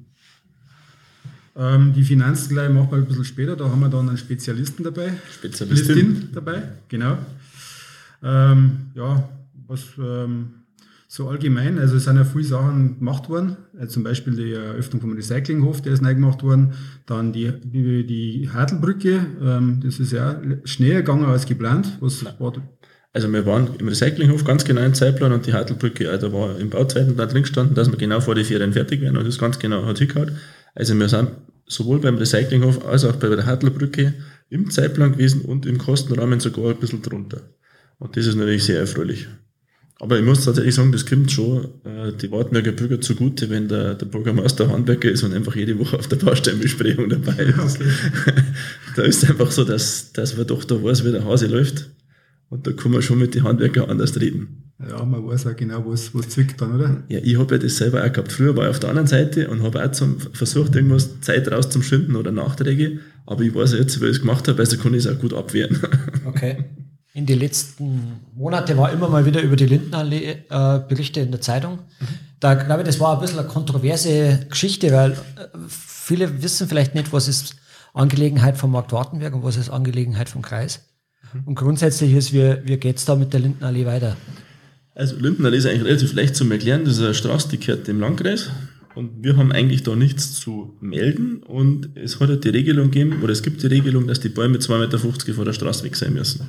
Ähm, 1.60 1.92
die 1.92 2.04
Finanzen 2.04 2.54
gleich 2.54 2.70
machen 2.70 2.90
wir 2.90 2.98
ein 2.98 3.04
bisschen 3.04 3.24
später, 3.24 3.54
da 3.54 3.68
haben 3.68 3.80
wir 3.80 3.90
dann 3.90 4.08
einen 4.08 4.16
Spezialisten 4.16 4.82
dabei. 4.82 5.12
Spezialistin 5.30 6.30
dabei, 6.32 6.62
genau. 6.88 7.18
Ähm, 8.22 8.90
ja, 8.94 9.28
was 9.66 9.84
ähm, 9.98 10.54
so 11.06 11.28
allgemein, 11.28 11.78
also 11.78 11.96
es 11.96 12.04
sind 12.04 12.16
ja 12.16 12.24
viele 12.24 12.44
Sachen 12.44 12.98
gemacht 12.98 13.28
worden, 13.28 13.58
also 13.78 13.92
zum 13.92 14.04
Beispiel 14.04 14.34
die 14.36 14.52
Eröffnung 14.54 15.02
vom 15.02 15.12
Recyclinghof, 15.12 15.82
der 15.82 15.92
ist 15.92 16.00
neu 16.00 16.14
gemacht 16.14 16.42
worden, 16.42 16.72
dann 17.04 17.34
die, 17.34 17.52
die, 17.62 18.06
die 18.06 18.48
Hartelbrücke, 18.50 19.26
ähm, 19.42 19.80
das 19.84 20.00
ist 20.00 20.12
ja 20.12 20.40
schneller 20.64 21.00
gegangen 21.00 21.26
als 21.26 21.44
geplant. 21.44 21.98
Was 22.00 22.24
war 22.24 22.54
also 23.12 23.30
wir 23.32 23.44
waren 23.44 23.68
im 23.78 23.88
Recyclinghof 23.88 24.44
ganz 24.44 24.64
genau 24.64 24.82
im 24.82 24.94
Zeitplan 24.94 25.32
und 25.32 25.44
die 25.44 25.52
Hartelbrücke, 25.52 26.08
also 26.08 26.32
war 26.32 26.58
im 26.58 26.70
Bauzeiten 26.70 27.16
da 27.16 27.26
drin 27.26 27.42
gestanden, 27.42 27.74
dass 27.74 27.90
wir 27.90 27.98
genau 27.98 28.20
vor 28.20 28.34
die 28.36 28.44
Ferien 28.44 28.72
fertig 28.72 29.00
werden 29.00 29.16
und 29.16 29.26
das 29.26 29.36
ganz 29.36 29.58
genau 29.58 29.84
hat 29.84 29.98
hingehauen. 29.98 30.38
Also 30.74 30.94
wir 30.94 31.08
sind 31.08 31.30
sowohl 31.70 32.00
beim 32.00 32.16
Recyclinghof 32.16 32.84
als 32.84 33.04
auch 33.04 33.16
bei 33.16 33.28
der 33.28 33.46
Hartelbrücke 33.46 34.14
im 34.50 34.70
Zeitplan 34.70 35.12
gewesen 35.12 35.42
und 35.42 35.66
im 35.66 35.78
Kostenrahmen 35.78 36.40
sogar 36.40 36.70
ein 36.70 36.76
bisschen 36.76 37.02
drunter. 37.02 37.40
Und 37.98 38.16
das 38.16 38.26
ist 38.26 38.34
natürlich 38.34 38.64
sehr 38.64 38.80
erfreulich. 38.80 39.28
Aber 40.00 40.18
ich 40.18 40.24
muss 40.24 40.44
tatsächlich 40.44 40.74
sagen, 40.74 40.92
das 40.92 41.04
kommt 41.04 41.30
schon 41.30 41.68
äh, 41.84 42.12
die 42.14 42.30
Wartberger 42.32 42.72
Bürger 42.72 43.00
zugute, 43.00 43.50
wenn 43.50 43.68
der, 43.68 43.94
der 43.94 44.06
Bürgermeister 44.06 44.68
Handwerker 44.70 45.10
ist 45.10 45.22
und 45.22 45.34
einfach 45.34 45.54
jede 45.54 45.78
Woche 45.78 45.98
auf 45.98 46.08
der 46.08 46.16
Baustellenbesprechung 46.16 47.10
dabei 47.10 47.44
ist. 47.44 47.78
Okay. 47.80 48.32
da 48.96 49.02
ist 49.02 49.22
es 49.22 49.30
einfach 49.30 49.50
so, 49.50 49.64
dass, 49.64 50.12
dass 50.12 50.36
man 50.36 50.46
doch 50.46 50.64
da 50.64 50.82
weiß, 50.82 51.04
wie 51.04 51.12
der 51.12 51.24
Hase 51.24 51.46
läuft. 51.46 51.90
Und 52.48 52.66
da 52.66 52.72
kann 52.72 52.92
man 52.92 53.02
schon 53.02 53.18
mit 53.18 53.34
den 53.34 53.44
Handwerkern 53.44 53.90
anders 53.90 54.18
reden. 54.18 54.59
Ja, 54.88 55.04
man 55.04 55.26
weiß 55.26 55.46
auch 55.46 55.56
genau, 55.56 55.84
was, 55.86 56.14
was 56.14 56.30
zwickt 56.30 56.60
dann, 56.60 56.74
oder? 56.74 57.02
Ja, 57.08 57.18
ich 57.22 57.38
habe 57.38 57.54
ja 57.54 57.62
das 57.62 57.76
selber 57.76 58.04
auch 58.04 58.12
gehabt. 58.12 58.32
Früher 58.32 58.56
war 58.56 58.64
ich 58.64 58.70
auf 58.70 58.80
der 58.80 58.90
anderen 58.90 59.08
Seite 59.08 59.48
und 59.50 59.62
habe 59.62 59.84
auch 59.84 59.92
zum, 59.92 60.18
versucht, 60.18 60.74
irgendwas 60.74 61.20
Zeit 61.20 61.50
rauszuschinden 61.50 62.16
oder 62.16 62.32
Nachträge. 62.32 63.00
Aber 63.26 63.42
ich 63.42 63.54
weiß 63.54 63.74
jetzt, 63.74 64.00
weil 64.00 64.08
ich 64.08 64.16
es 64.16 64.20
gemacht 64.20 64.48
habe, 64.48 64.58
also 64.58 64.78
kann 64.78 64.94
ich 64.94 65.04
es 65.04 65.12
auch 65.12 65.18
gut 65.18 65.34
abwehren. 65.34 65.78
Okay 66.26 66.64
in 67.12 67.26
den 67.26 67.38
letzten 67.38 68.20
Monaten 68.34 68.76
war 68.76 68.92
immer 68.92 69.08
mal 69.08 69.26
wieder 69.26 69.42
über 69.42 69.56
die 69.56 69.66
Lindenallee 69.66 70.44
äh, 70.48 70.78
Berichte 70.88 71.20
in 71.20 71.30
der 71.30 71.40
Zeitung. 71.40 71.80
Mhm. 71.98 72.06
Da 72.38 72.54
glaube 72.54 72.82
ich, 72.82 72.86
das 72.86 73.00
war 73.00 73.14
ein 73.14 73.20
bisschen 73.20 73.38
eine 73.38 73.48
kontroverse 73.48 74.46
Geschichte, 74.48 74.92
weil 74.92 75.12
äh, 75.12 75.16
viele 75.68 76.42
wissen 76.42 76.68
vielleicht 76.68 76.94
nicht, 76.94 77.12
was 77.12 77.26
ist 77.26 77.56
Angelegenheit 77.94 78.56
vom 78.56 78.70
Markt 78.70 78.92
Wartenberg 78.92 79.34
und 79.34 79.42
was 79.42 79.56
ist 79.56 79.70
Angelegenheit 79.70 80.28
vom 80.28 80.42
Kreis. 80.42 80.80
Mhm. 81.32 81.42
Und 81.46 81.54
grundsätzlich 81.56 82.14
ist, 82.14 82.32
wie, 82.32 82.56
wie 82.64 82.76
geht 82.76 82.98
es 82.98 83.04
da 83.04 83.16
mit 83.16 83.32
der 83.32 83.40
Lindenallee 83.40 83.86
weiter? 83.86 84.16
Also 85.00 85.16
Lindenallee 85.16 85.56
ist 85.56 85.64
eigentlich 85.64 85.84
relativ 85.84 86.12
leicht 86.12 86.36
zu 86.36 86.44
erklären. 86.50 86.84
Das 86.84 86.98
ist 86.98 87.02
eine 87.02 87.14
Straße, 87.14 87.48
die 87.48 87.58
gehört 87.58 87.88
dem 87.88 88.00
Landkreis. 88.00 88.50
Und 88.94 89.24
wir 89.24 89.38
haben 89.38 89.50
eigentlich 89.50 89.82
da 89.82 89.96
nichts 89.96 90.34
zu 90.34 90.76
melden. 90.82 91.42
Und 91.42 91.96
es 91.96 92.20
hat 92.20 92.28
halt 92.28 92.44
die 92.44 92.50
Regelung 92.50 92.90
gegeben, 92.90 93.22
oder 93.22 93.32
es 93.32 93.42
gibt 93.42 93.62
die 93.62 93.68
Regelung, 93.68 94.06
dass 94.06 94.20
die 94.20 94.28
Bäume 94.28 94.58
2,50 94.58 94.78
Meter 94.78 95.34
vor 95.34 95.46
der 95.46 95.54
Straße 95.54 95.84
weg 95.84 95.96
sein 95.96 96.12
müssen. 96.12 96.48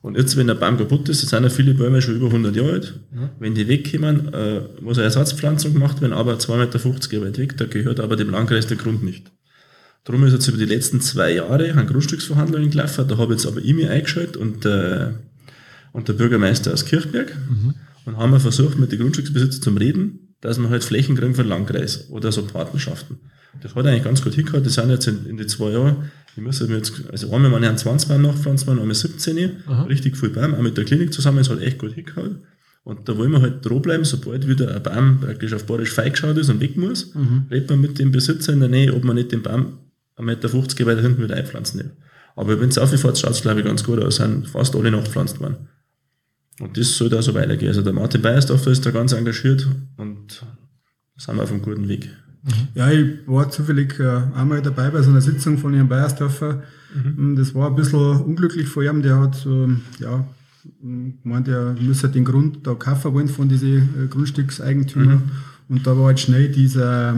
Und 0.00 0.16
jetzt, 0.16 0.38
wenn 0.38 0.46
der 0.46 0.54
Baum 0.54 0.78
kaputt 0.78 1.10
ist, 1.10 1.20
sind 1.20 1.42
ja 1.42 1.50
viele 1.50 1.74
Bäume 1.74 2.00
schon 2.00 2.16
über 2.16 2.28
100 2.28 2.56
Jahre 2.56 2.72
alt. 2.72 3.00
Wenn 3.38 3.54
die 3.54 3.68
wegkommen, 3.68 4.32
äh, 4.32 4.62
muss 4.80 4.96
eine 4.96 5.04
Ersatzpflanzung 5.04 5.74
gemacht 5.74 6.00
werden, 6.00 6.14
aber 6.14 6.38
2,50 6.38 7.12
Meter 7.12 7.26
weit 7.26 7.36
weg, 7.36 7.58
da 7.58 7.66
gehört 7.66 8.00
aber 8.00 8.16
dem 8.16 8.30
Landkreis 8.30 8.66
der 8.66 8.78
Grund 8.78 9.04
nicht. 9.04 9.30
Darum 10.04 10.24
ist 10.24 10.32
jetzt 10.32 10.48
über 10.48 10.56
die 10.56 10.64
letzten 10.64 11.02
zwei 11.02 11.34
Jahre 11.34 11.74
ein 11.74 11.86
Grundstücksverhandlungen 11.86 12.70
gelaufen, 12.70 13.06
da 13.06 13.18
habe 13.18 13.34
jetzt 13.34 13.46
aber 13.46 13.60
ich 13.60 13.74
mich 13.74 13.90
eingeschaltet 13.90 14.38
und, 14.38 14.64
äh, 14.64 15.10
und 15.92 16.08
der 16.08 16.14
Bürgermeister 16.14 16.72
aus 16.72 16.84
Kirchberg 16.84 17.36
mhm. 17.48 17.74
und 18.04 18.16
haben 18.16 18.32
wir 18.32 18.40
versucht, 18.40 18.78
mit 18.78 18.92
den 18.92 19.00
Grundstücksbesitzern 19.00 19.62
zu 19.62 19.70
reden, 19.70 20.34
dass 20.40 20.58
wir 20.58 20.70
halt 20.70 20.84
Flächen 20.84 21.16
kriegen 21.16 21.34
für 21.34 21.42
den 21.42 21.50
Landkreis 21.50 22.10
oder 22.10 22.32
so 22.32 22.42
Partnerschaften. 22.42 23.20
Das 23.60 23.74
hat 23.74 23.86
eigentlich 23.86 24.04
ganz 24.04 24.22
gut 24.22 24.34
hingehört. 24.34 24.64
Das 24.64 24.74
sind 24.74 24.90
jetzt 24.90 25.06
in, 25.06 25.26
in 25.26 25.36
die 25.36 25.46
zwei 25.46 25.70
Jahren, 25.70 26.10
ich 26.36 26.42
muss 26.42 26.60
jetzt, 26.60 27.02
also 27.10 27.32
einmal 27.32 27.50
meine 27.50 27.74
20 27.74 28.08
Baum 28.08 28.22
nachpflanzen, 28.22 28.70
einmal 28.70 28.94
17, 28.94 29.62
Aha. 29.66 29.82
richtig 29.84 30.16
viel 30.16 30.30
Baum, 30.30 30.54
auch 30.54 30.62
mit 30.62 30.76
der 30.76 30.84
Klinik 30.84 31.12
zusammen, 31.12 31.38
es 31.38 31.50
hat 31.50 31.60
echt 31.60 31.78
gut 31.78 31.92
hingehört. 31.92 32.36
Und 32.84 33.08
da 33.08 33.16
wollen 33.16 33.30
wir 33.30 33.40
halt 33.40 33.64
dranbleiben, 33.64 34.04
sobald 34.04 34.48
wieder 34.48 34.74
ein 34.74 34.82
Baum 34.82 35.20
praktisch 35.20 35.52
auf 35.52 35.66
Badisch 35.66 35.92
feigeschaut 35.92 36.36
ist 36.38 36.48
und 36.48 36.60
weg 36.60 36.76
muss, 36.76 37.14
mhm. 37.14 37.46
redet 37.50 37.70
man 37.70 37.80
mit 37.80 37.98
dem 37.98 38.10
Besitzer 38.10 38.52
in 38.52 38.60
der 38.60 38.68
Nähe, 38.68 38.92
ob 38.94 39.04
man 39.04 39.14
nicht 39.14 39.30
den 39.30 39.42
Baum 39.42 39.78
1,50 40.18 40.24
Meter 40.24 40.86
weiter 40.86 41.02
hinten 41.02 41.22
wieder 41.22 41.36
einpflanzen 41.36 41.80
will. 41.80 41.92
Aber 42.34 42.60
wenn 42.60 42.70
es 42.70 42.78
aufgefährt, 42.78 43.18
schaut 43.18 43.32
es 43.32 43.42
glaube 43.42 43.60
ich 43.60 43.66
ganz 43.66 43.84
gut 43.84 44.02
aus, 44.02 44.16
sind 44.16 44.48
fast 44.48 44.74
alle 44.74 44.90
nachgepflanzt 44.90 45.38
worden. 45.40 45.68
Und 46.60 46.76
das 46.76 46.96
soll 46.96 47.08
da 47.08 47.22
so 47.22 47.34
weitergehen. 47.34 47.68
Also 47.68 47.82
der 47.82 47.92
Martin 47.92 48.22
Beiersdorfer 48.22 48.70
ist 48.70 48.84
da 48.84 48.90
ganz 48.90 49.12
engagiert 49.12 49.66
und 49.96 50.44
sind 51.16 51.36
wir 51.36 51.42
auf 51.42 51.50
einem 51.50 51.62
guten 51.62 51.88
Weg. 51.88 52.10
Mhm. 52.42 52.68
Ja, 52.74 52.90
ich 52.90 53.26
war 53.26 53.50
zufällig 53.50 53.98
äh, 53.98 54.22
einmal 54.34 54.62
dabei 54.62 54.90
bei 54.90 55.02
so 55.02 55.10
einer 55.10 55.20
Sitzung 55.20 55.58
von 55.58 55.74
Herrn 55.74 55.88
Beiersdorfer. 55.88 56.62
Mhm. 56.94 57.36
Das 57.36 57.54
war 57.54 57.68
ein 57.68 57.76
bisschen 57.76 58.20
unglücklich 58.22 58.68
vor 58.68 58.82
ihm. 58.82 59.02
Der 59.02 59.18
hat, 59.18 59.46
ähm, 59.46 59.82
ja, 59.98 60.26
gemeint, 61.22 61.48
er 61.48 61.74
müsse 61.74 62.08
den 62.08 62.24
Grund 62.24 62.66
da 62.66 62.74
kaufen 62.74 63.14
wollen 63.14 63.28
von 63.28 63.48
diesen 63.48 64.04
äh, 64.04 64.06
Grundstückseigentümern. 64.08 65.16
Mhm. 65.16 65.30
Und 65.68 65.86
da 65.86 65.96
war 65.96 66.06
halt 66.06 66.20
schnell 66.20 66.48
dieser 66.50 67.16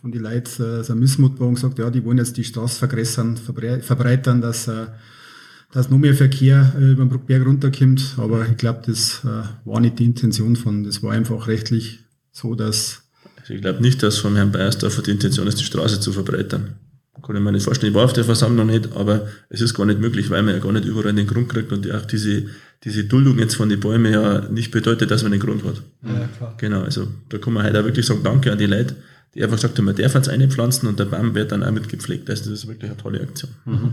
von 0.00 0.12
die 0.12 0.18
Leuten 0.18 0.62
äh, 0.62 0.84
so 0.84 0.92
ein 0.92 0.98
Missmut 0.98 1.38
und 1.40 1.54
gesagt, 1.54 1.78
ja, 1.78 1.90
die 1.90 2.04
wollen 2.04 2.18
jetzt 2.18 2.36
die 2.36 2.44
Straße 2.44 2.78
vergrößern, 2.78 3.36
verbreitern, 3.36 4.40
dass, 4.40 4.68
dass 5.76 5.90
noch 5.90 5.98
mehr 5.98 6.14
Verkehr 6.14 6.72
äh, 6.80 6.92
über 6.92 7.04
den 7.04 7.10
Bruckberg 7.10 7.44
runterkommt. 7.44 8.14
Aber 8.16 8.48
ich 8.48 8.56
glaube, 8.56 8.80
das 8.86 9.20
äh, 9.24 9.42
war 9.66 9.78
nicht 9.78 9.98
die 9.98 10.06
Intention 10.06 10.56
von, 10.56 10.84
das 10.84 11.02
war 11.02 11.12
einfach 11.12 11.48
rechtlich 11.48 12.00
so, 12.32 12.54
dass... 12.54 13.02
Also 13.38 13.52
ich 13.52 13.60
glaube 13.60 13.82
nicht, 13.82 14.02
dass 14.02 14.16
von 14.16 14.36
Herrn 14.36 14.52
Beiersdorfer 14.52 15.02
die 15.02 15.10
Intention 15.10 15.46
ist, 15.46 15.60
die 15.60 15.64
Straße 15.64 16.00
zu 16.00 16.12
verbreitern. 16.12 16.76
Kann 17.22 17.36
ich 17.36 17.42
mir 17.42 17.52
nicht 17.52 17.64
vorstellen. 17.64 17.92
Ich 17.92 17.94
war 17.94 18.06
auf 18.06 18.14
der 18.14 18.24
Versammlung 18.24 18.68
nicht, 18.68 18.96
aber 18.96 19.28
es 19.50 19.60
ist 19.60 19.74
gar 19.74 19.84
nicht 19.84 20.00
möglich, 20.00 20.30
weil 20.30 20.42
man 20.42 20.54
ja 20.54 20.60
gar 20.60 20.72
nicht 20.72 20.86
überall 20.86 21.12
den 21.12 21.26
Grund 21.26 21.50
kriegt 21.50 21.70
und 21.70 21.90
auch 21.92 22.06
diese, 22.06 22.44
diese 22.82 23.04
Duldung 23.04 23.38
jetzt 23.38 23.56
von 23.56 23.68
den 23.68 23.78
Bäumen 23.80 24.10
ja 24.10 24.48
nicht 24.48 24.70
bedeutet, 24.70 25.10
dass 25.10 25.24
man 25.24 25.32
den 25.32 25.40
Grund 25.40 25.62
hat. 25.62 25.82
Ja, 26.02 26.26
klar. 26.38 26.54
Genau, 26.56 26.82
also 26.82 27.06
da 27.28 27.36
kann 27.36 27.52
man 27.52 27.66
heute 27.66 27.80
auch 27.80 27.84
wirklich 27.84 28.06
sagen, 28.06 28.20
danke 28.22 28.50
an 28.50 28.56
die 28.56 28.64
Leute, 28.64 28.96
die 29.34 29.42
einfach 29.42 29.56
gesagt 29.56 29.76
haben, 29.76 29.84
man 29.84 29.96
darf 29.96 30.14
jetzt 30.14 30.30
einpflanzen 30.30 30.88
und 30.88 30.98
der 30.98 31.04
Baum 31.04 31.34
wird 31.34 31.52
dann 31.52 31.62
auch 31.62 31.72
mit 31.72 31.90
gepflegt. 31.90 32.30
Also 32.30 32.48
das 32.48 32.60
ist 32.60 32.66
wirklich 32.66 32.90
eine 32.90 32.96
tolle 32.96 33.20
Aktion. 33.20 33.50
Mhm. 33.66 33.92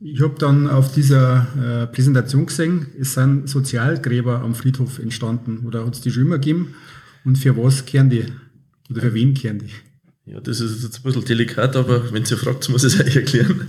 Ich 0.00 0.20
habe 0.20 0.34
dann 0.38 0.68
auf 0.68 0.92
dieser 0.92 1.46
äh, 1.56 1.86
Präsentation 1.86 2.46
gesehen, 2.46 2.86
es 2.98 3.14
sind 3.14 3.48
Sozialgräber 3.48 4.40
am 4.40 4.54
Friedhof 4.54 4.98
entstanden 4.98 5.64
oder 5.66 5.86
hat 5.86 5.94
es 5.94 6.00
die 6.00 6.10
schon 6.10 6.24
immer 6.24 6.38
gegeben 6.38 6.74
und 7.24 7.36
für 7.36 7.56
was 7.56 7.86
kehren 7.86 8.10
die? 8.10 8.26
Oder 8.90 9.00
für 9.00 9.14
wen 9.14 9.34
kehren 9.34 9.60
die? 9.60 9.70
Ja, 10.30 10.40
das 10.40 10.60
ist 10.60 10.82
jetzt 10.82 10.98
ein 10.98 11.02
bisschen 11.02 11.24
delikat, 11.24 11.76
aber 11.76 12.12
wenn 12.12 12.24
Sie 12.24 12.36
fragt, 12.36 12.68
muss 12.70 12.84
ich 12.84 12.94
es 12.94 13.00
euch 13.06 13.16
erklären. 13.16 13.68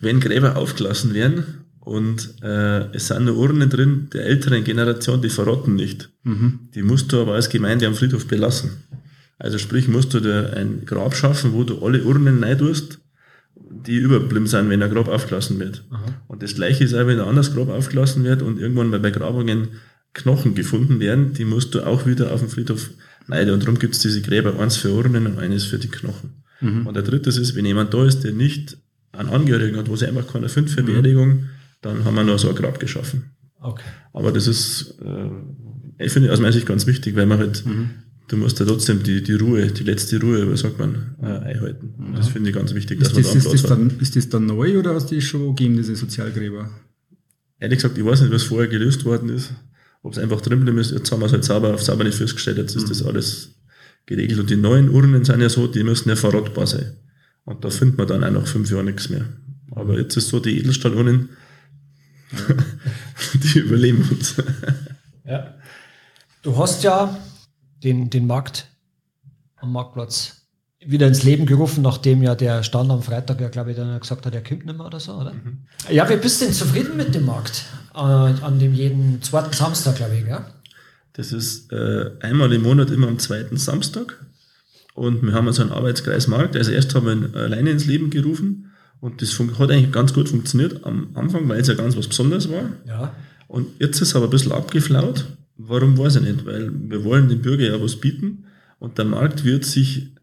Wenn 0.00 0.20
Gräber 0.20 0.56
aufgelassen 0.56 1.14
werden 1.14 1.44
und 1.80 2.34
äh, 2.42 2.94
es 2.94 3.08
sind 3.08 3.24
nur 3.24 3.36
Urnen 3.36 3.70
drin 3.70 4.08
der 4.12 4.24
älteren 4.24 4.64
Generation, 4.64 5.20
die 5.20 5.30
verrotten 5.30 5.74
nicht. 5.74 6.10
Mhm. 6.22 6.60
Die 6.74 6.82
musst 6.82 7.12
du 7.12 7.20
aber 7.20 7.34
als 7.34 7.48
Gemeinde 7.48 7.86
am 7.86 7.94
Friedhof 7.94 8.26
belassen. 8.26 8.70
Also 9.38 9.58
sprich, 9.58 9.88
musst 9.88 10.14
du 10.14 10.20
dir 10.20 10.54
ein 10.56 10.84
Grab 10.86 11.14
schaffen, 11.14 11.52
wo 11.52 11.64
du 11.64 11.84
alle 11.84 12.04
Urnen 12.04 12.42
rein 12.44 12.58
tust, 12.58 13.00
die 13.70 13.96
überblieben 13.96 14.46
sind, 14.46 14.68
wenn 14.68 14.82
ein 14.82 14.90
Grab 14.90 15.08
aufgelassen 15.08 15.58
wird. 15.58 15.84
Aha. 15.90 16.22
Und 16.28 16.42
das 16.42 16.54
gleiche 16.54 16.84
ist 16.84 16.94
auch, 16.94 17.06
wenn 17.06 17.18
ein 17.18 17.26
anderes 17.26 17.54
Grab 17.54 17.68
aufgelassen 17.68 18.24
wird 18.24 18.42
und 18.42 18.58
irgendwann 18.58 18.90
mal 18.90 19.00
bei 19.00 19.10
Grabungen 19.10 19.68
Knochen 20.12 20.54
gefunden 20.54 21.00
werden, 21.00 21.32
die 21.32 21.44
musst 21.44 21.74
du 21.74 21.84
auch 21.84 22.06
wieder 22.06 22.32
auf 22.32 22.40
dem 22.40 22.48
Friedhof 22.48 22.90
rein. 23.28 23.50
Und 23.50 23.62
darum 23.62 23.78
gibt 23.78 23.94
es 23.94 24.00
diese 24.00 24.22
Gräber, 24.22 24.58
eins 24.60 24.76
für 24.76 24.92
Urnen 24.92 25.26
und 25.26 25.38
eines 25.38 25.64
für 25.64 25.78
die 25.78 25.88
Knochen. 25.88 26.44
Mhm. 26.60 26.86
Und 26.86 26.94
der 26.94 27.02
dritte 27.02 27.30
ist, 27.30 27.56
wenn 27.56 27.66
jemand 27.66 27.92
da 27.92 28.04
ist, 28.04 28.20
der 28.20 28.32
nicht 28.32 28.78
einen 29.12 29.28
Angehörigen 29.28 29.76
hat, 29.76 29.88
wo 29.88 29.96
sie 29.96 30.06
einfach 30.06 30.32
keiner 30.32 30.48
findet 30.48 30.72
für 30.72 30.82
mhm. 30.82 30.86
Beerdigung, 30.86 31.44
dann 31.82 32.04
haben 32.04 32.14
wir 32.14 32.24
nur 32.24 32.38
so 32.38 32.48
ein 32.48 32.54
Grab 32.54 32.78
geschaffen. 32.78 33.32
Okay. 33.60 33.82
Aber 34.12 34.30
das 34.30 34.46
ist, 34.46 34.98
äh, 35.02 36.04
ich 36.04 36.12
finde 36.12 36.32
aus 36.32 36.38
meiner 36.38 36.52
Sicht 36.52 36.66
ganz 36.66 36.86
wichtig, 36.86 37.16
weil 37.16 37.26
man 37.26 37.38
halt 37.38 37.66
mhm 37.66 37.90
du 38.28 38.36
musst 38.36 38.58
ja 38.60 38.66
trotzdem 38.66 39.02
die, 39.02 39.22
die 39.22 39.34
Ruhe, 39.34 39.66
die 39.66 39.84
letzte 39.84 40.20
Ruhe, 40.20 40.50
was 40.50 40.60
sagt 40.60 40.78
man, 40.78 41.16
äh, 41.22 41.26
einhalten. 41.26 41.94
Ja. 41.98 42.18
Das 42.18 42.28
finde 42.28 42.50
ich 42.50 42.56
ganz 42.56 42.74
wichtig, 42.74 43.00
ist 43.00 43.16
dass 43.16 43.16
das, 43.16 43.34
man 43.34 43.44
da 43.44 43.50
ist, 43.50 43.62
das 43.62 43.68
dann, 43.70 44.00
ist 44.00 44.16
das 44.16 44.28
dann 44.28 44.46
neu 44.46 44.78
oder 44.78 44.94
hast 44.94 45.10
du 45.10 45.14
das 45.14 45.24
schon 45.24 45.54
gegeben, 45.54 45.76
diese 45.76 45.96
Sozialgräber? 45.96 46.70
Ehrlich 47.60 47.78
gesagt, 47.78 47.98
ich 47.98 48.04
weiß 48.04 48.22
nicht, 48.22 48.32
was 48.32 48.44
vorher 48.44 48.68
gelöst 48.68 49.04
worden 49.04 49.28
ist. 49.28 49.52
Ob 50.02 50.12
es 50.12 50.18
einfach 50.18 50.40
drin 50.40 50.60
bleiben 50.60 50.78
ist, 50.78 50.90
jetzt 50.90 51.10
haben 51.12 51.20
wir 51.20 51.26
es 51.26 51.32
halt 51.32 51.44
sauber 51.44 51.72
auf 51.72 51.82
sauber 51.82 52.04
nicht 52.04 52.16
festgestellt, 52.16 52.58
jetzt 52.58 52.76
ist 52.76 52.84
mhm. 52.84 52.88
das 52.88 53.02
alles 53.02 53.54
geregelt. 54.06 54.38
Und 54.38 54.50
die 54.50 54.56
neuen 54.56 54.90
Urnen 54.90 55.24
sind 55.24 55.40
ja 55.40 55.48
so, 55.48 55.66
die 55.66 55.82
müssen 55.82 56.08
ja 56.08 56.16
verrottbar 56.16 56.66
sein. 56.66 56.96
Und 57.44 57.64
da 57.64 57.70
findet 57.70 57.98
man 57.98 58.06
dann 58.06 58.24
auch 58.24 58.30
nach 58.30 58.46
fünf 58.46 58.70
Jahren 58.70 58.86
nichts 58.86 59.08
mehr. 59.08 59.24
Aber 59.70 59.98
jetzt 59.98 60.16
ist 60.16 60.28
so, 60.28 60.40
die 60.40 60.58
Edelstahlurnen, 60.58 61.30
ja. 62.32 62.54
die 63.34 63.58
überleben 63.60 64.06
uns. 64.10 64.34
ja. 65.24 65.54
Du 66.42 66.56
hast 66.58 66.84
ja 66.84 67.18
den, 67.84 68.10
den 68.10 68.26
Markt 68.26 68.66
am 69.56 69.72
Marktplatz 69.72 70.44
wieder 70.86 71.06
ins 71.06 71.22
Leben 71.22 71.46
gerufen, 71.46 71.82
nachdem 71.82 72.22
ja 72.22 72.34
der 72.34 72.62
Stand 72.62 72.90
am 72.90 73.02
Freitag 73.02 73.40
ja, 73.40 73.48
glaube 73.48 73.70
ich, 73.70 73.76
dann 73.76 73.98
gesagt 73.98 74.26
hat, 74.26 74.34
er 74.34 74.42
kommt 74.42 74.66
nicht 74.66 74.76
mehr 74.76 74.86
oder 74.86 75.00
so, 75.00 75.12
oder? 75.14 75.32
Mhm. 75.32 75.60
Ja, 75.90 76.08
wie 76.08 76.16
bist 76.16 76.40
du 76.40 76.46
denn 76.46 76.54
zufrieden 76.54 76.96
mit 76.96 77.14
dem 77.14 77.24
Markt? 77.24 77.64
Äh, 77.94 77.98
an 77.98 78.58
dem 78.58 78.74
jeden 78.74 79.22
zweiten 79.22 79.52
Samstag, 79.52 79.96
glaube 79.96 80.16
ich, 80.16 80.26
ja? 80.26 80.46
Das 81.14 81.32
ist 81.32 81.72
äh, 81.72 82.10
einmal 82.20 82.52
im 82.52 82.62
Monat 82.62 82.90
immer 82.90 83.08
am 83.08 83.18
zweiten 83.18 83.56
Samstag. 83.56 84.24
Und 84.94 85.22
wir 85.22 85.32
haben 85.32 85.46
also 85.46 85.62
einen 85.62 85.72
Arbeitskreismarkt. 85.72 86.56
Also 86.56 86.72
erst 86.72 86.94
haben 86.94 87.06
wir 87.06 87.12
ihn 87.12 87.34
alleine 87.34 87.70
ins 87.70 87.86
Leben 87.86 88.10
gerufen. 88.10 88.72
Und 89.00 89.22
das 89.22 89.38
hat 89.38 89.70
eigentlich 89.70 89.92
ganz 89.92 90.12
gut 90.12 90.28
funktioniert 90.28 90.84
am 90.84 91.10
Anfang, 91.14 91.48
weil 91.48 91.60
es 91.60 91.68
ja 91.68 91.74
ganz 91.74 91.96
was 91.96 92.08
Besonderes 92.08 92.50
war. 92.50 92.70
Ja. 92.86 93.14
Und 93.46 93.68
jetzt 93.80 94.00
ist 94.00 94.08
es 94.08 94.16
aber 94.16 94.26
ein 94.26 94.30
bisschen 94.30 94.52
abgeflaut. 94.52 95.24
Warum 95.66 95.96
weiß 95.96 96.16
ich 96.16 96.22
nicht, 96.22 96.46
weil 96.46 96.70
wir 96.72 97.04
wollen 97.04 97.28
dem 97.28 97.42
Bürger 97.42 97.64
ja 97.64 97.80
was 97.80 97.96
bieten 97.96 98.44
und 98.78 98.98
der 98.98 99.04
Markt 99.04 99.44
wird 99.44 99.64
sich 99.64 100.14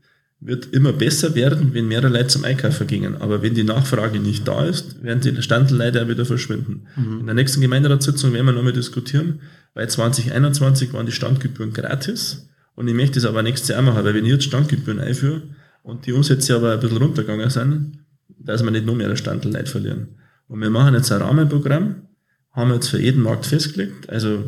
wird 0.44 0.74
immer 0.74 0.92
besser 0.92 1.36
werden, 1.36 1.74
wenn 1.76 1.88
mehrere 1.88 2.12
Leute 2.12 2.28
zum 2.28 2.44
Einkaufen 2.44 2.88
gingen. 2.88 3.16
Aber 3.22 3.44
wenn 3.44 3.54
die 3.54 3.64
Nachfrage 3.64 4.20
nicht 4.20 4.48
da 4.48 4.66
ist, 4.66 5.04
werden 5.04 5.22
die 5.22 5.40
Standel 5.44 5.78
leider 5.78 6.08
wieder 6.10 6.26
verschwinden. 6.26 6.88
Mhm. 6.96 7.20
In 7.20 7.26
der 7.28 7.36
nächsten 7.36 7.62
Gemeinderatssitzung 7.62 8.34
werden 8.34 8.48
wir 8.48 8.54
nochmal 8.54 8.74
diskutieren, 8.74 9.42
weil 9.76 9.88
2021 9.88 10.94
waren 10.94 11.06
die 11.06 11.12
Standgebühren 11.12 11.74
gratis 11.74 12.50
und 12.74 12.88
ich 12.88 12.96
möchte 12.96 13.16
das 13.16 13.26
aber 13.26 13.44
nächstes 13.44 13.70
Jahr 13.70 13.84
machen, 13.84 14.04
weil 14.04 14.16
wenn 14.16 14.26
ich 14.26 14.32
jetzt 14.32 14.46
Standgebühren 14.46 15.00
einführe 15.00 15.44
und 15.84 16.08
die 16.08 16.14
Umsätze 16.14 16.56
aber 16.56 16.74
ein 16.74 16.80
bisschen 16.80 16.98
runtergegangen 16.98 17.50
sind, 17.52 18.00
dass 18.40 18.64
wir 18.64 18.72
nicht 18.72 18.88
noch 18.88 18.96
mehr 18.96 19.16
Standel 19.16 19.54
Leute 19.54 19.70
verlieren. 19.70 20.08
Und 20.48 20.60
wir 20.60 20.72
machen 20.72 20.96
jetzt 20.96 21.12
ein 21.12 21.22
Rahmenprogramm, 21.22 22.08
haben 22.52 22.74
jetzt 22.74 22.88
für 22.88 23.00
jeden 23.00 23.22
Markt 23.22 23.46
festgelegt, 23.46 24.10
also 24.10 24.44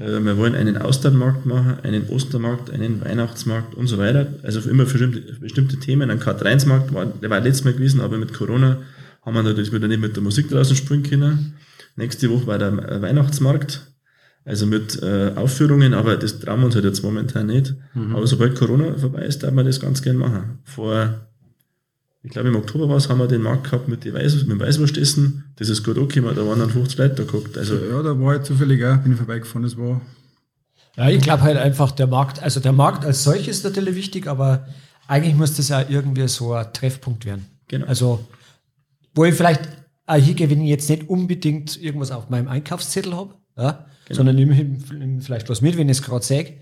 wir 0.00 0.38
wollen 0.38 0.54
einen 0.54 0.78
Austernmarkt 0.78 1.44
machen, 1.44 1.78
einen 1.82 2.08
Ostermarkt, 2.08 2.70
einen 2.70 3.04
Weihnachtsmarkt 3.04 3.74
und 3.74 3.86
so 3.86 3.98
weiter. 3.98 4.28
Also 4.42 4.68
immer 4.68 4.86
für 4.86 4.98
bestimmte, 4.98 5.40
bestimmte 5.40 5.76
Themen. 5.78 6.10
Ein 6.10 6.20
K3-Markt 6.20 6.94
war, 6.94 7.06
der 7.06 7.28
war 7.28 7.40
letztes 7.40 7.64
Mal 7.64 7.74
gewesen, 7.74 8.00
aber 8.00 8.16
mit 8.16 8.32
Corona 8.32 8.78
haben 9.22 9.34
wir 9.34 9.42
natürlich 9.42 9.72
wieder 9.72 9.88
nicht 9.88 10.00
mit 10.00 10.16
der 10.16 10.22
Musik 10.22 10.48
draußen 10.48 10.74
springen 10.74 11.02
können. 11.02 11.54
Nächste 11.96 12.30
Woche 12.30 12.46
war 12.46 12.58
der 12.58 13.02
Weihnachtsmarkt, 13.02 13.92
also 14.46 14.64
mit 14.64 15.02
äh, 15.02 15.32
Aufführungen, 15.36 15.92
aber 15.92 16.16
das 16.16 16.40
trauen 16.40 16.60
wir 16.60 16.66
uns 16.66 16.74
halt 16.74 16.86
jetzt 16.86 17.02
momentan 17.02 17.46
nicht. 17.46 17.74
Mhm. 17.92 18.16
Aber 18.16 18.26
sobald 18.26 18.58
Corona 18.58 18.96
vorbei 18.96 19.26
ist, 19.26 19.42
darf 19.42 19.52
man 19.52 19.66
das 19.66 19.80
ganz 19.80 20.00
gern 20.00 20.16
machen. 20.16 20.60
Vor 20.64 21.29
ich 22.22 22.30
glaube 22.30 22.48
im 22.48 22.56
Oktober 22.56 22.88
war 22.88 22.96
es, 22.96 23.08
haben 23.08 23.18
wir 23.18 23.28
den 23.28 23.42
Markt 23.42 23.64
gehabt 23.64 23.88
mit, 23.88 24.04
die 24.04 24.12
Weiß, 24.12 24.34
mit 24.34 24.50
dem 24.50 24.60
Weißwurstessen. 24.60 25.52
Das 25.56 25.68
ist 25.68 25.82
gut 25.82 25.96
angekommen, 25.96 26.34
da 26.34 26.46
waren 26.46 26.58
dann 26.58 26.70
50 26.70 26.98
Leute 26.98 27.14
da 27.14 27.22
geguckt. 27.24 27.56
Also, 27.56 27.76
ja, 27.76 28.02
da 28.02 28.18
war 28.20 28.36
ich 28.36 28.42
zufällig 28.42 28.84
auch, 28.84 28.98
bin 28.98 29.12
ich 29.12 29.18
vorbeigefahren, 29.18 29.62
das 29.62 29.76
war. 29.78 30.00
Ja, 30.96 31.08
ich 31.08 31.22
glaube 31.22 31.42
halt 31.42 31.56
einfach, 31.56 31.92
der 31.92 32.06
Markt, 32.06 32.42
also 32.42 32.60
der 32.60 32.72
Markt 32.72 33.04
als 33.04 33.24
solches 33.24 33.58
ist 33.58 33.64
natürlich 33.64 33.94
wichtig, 33.94 34.26
aber 34.26 34.66
eigentlich 35.06 35.34
muss 35.34 35.56
das 35.56 35.68
ja 35.68 35.84
irgendwie 35.88 36.28
so 36.28 36.52
ein 36.52 36.70
Treffpunkt 36.72 37.24
werden. 37.24 37.46
Genau. 37.68 37.86
Also, 37.86 38.26
wo 39.14 39.24
ich 39.24 39.34
vielleicht 39.34 39.62
auch 40.06 40.16
hingehe, 40.16 40.50
wenn 40.50 40.60
ich 40.60 40.68
jetzt 40.68 40.90
nicht 40.90 41.08
unbedingt 41.08 41.80
irgendwas 41.80 42.10
auf 42.10 42.28
meinem 42.28 42.48
Einkaufszettel 42.48 43.14
habe, 43.14 43.34
ja, 43.56 43.86
genau. 44.06 44.16
sondern 44.16 44.36
nehme 44.36 44.76
vielleicht 45.20 45.48
was 45.48 45.62
mit, 45.62 45.78
wenn 45.78 45.88
ich 45.88 45.98
es 45.98 46.02
gerade 46.02 46.24
sage. 46.24 46.54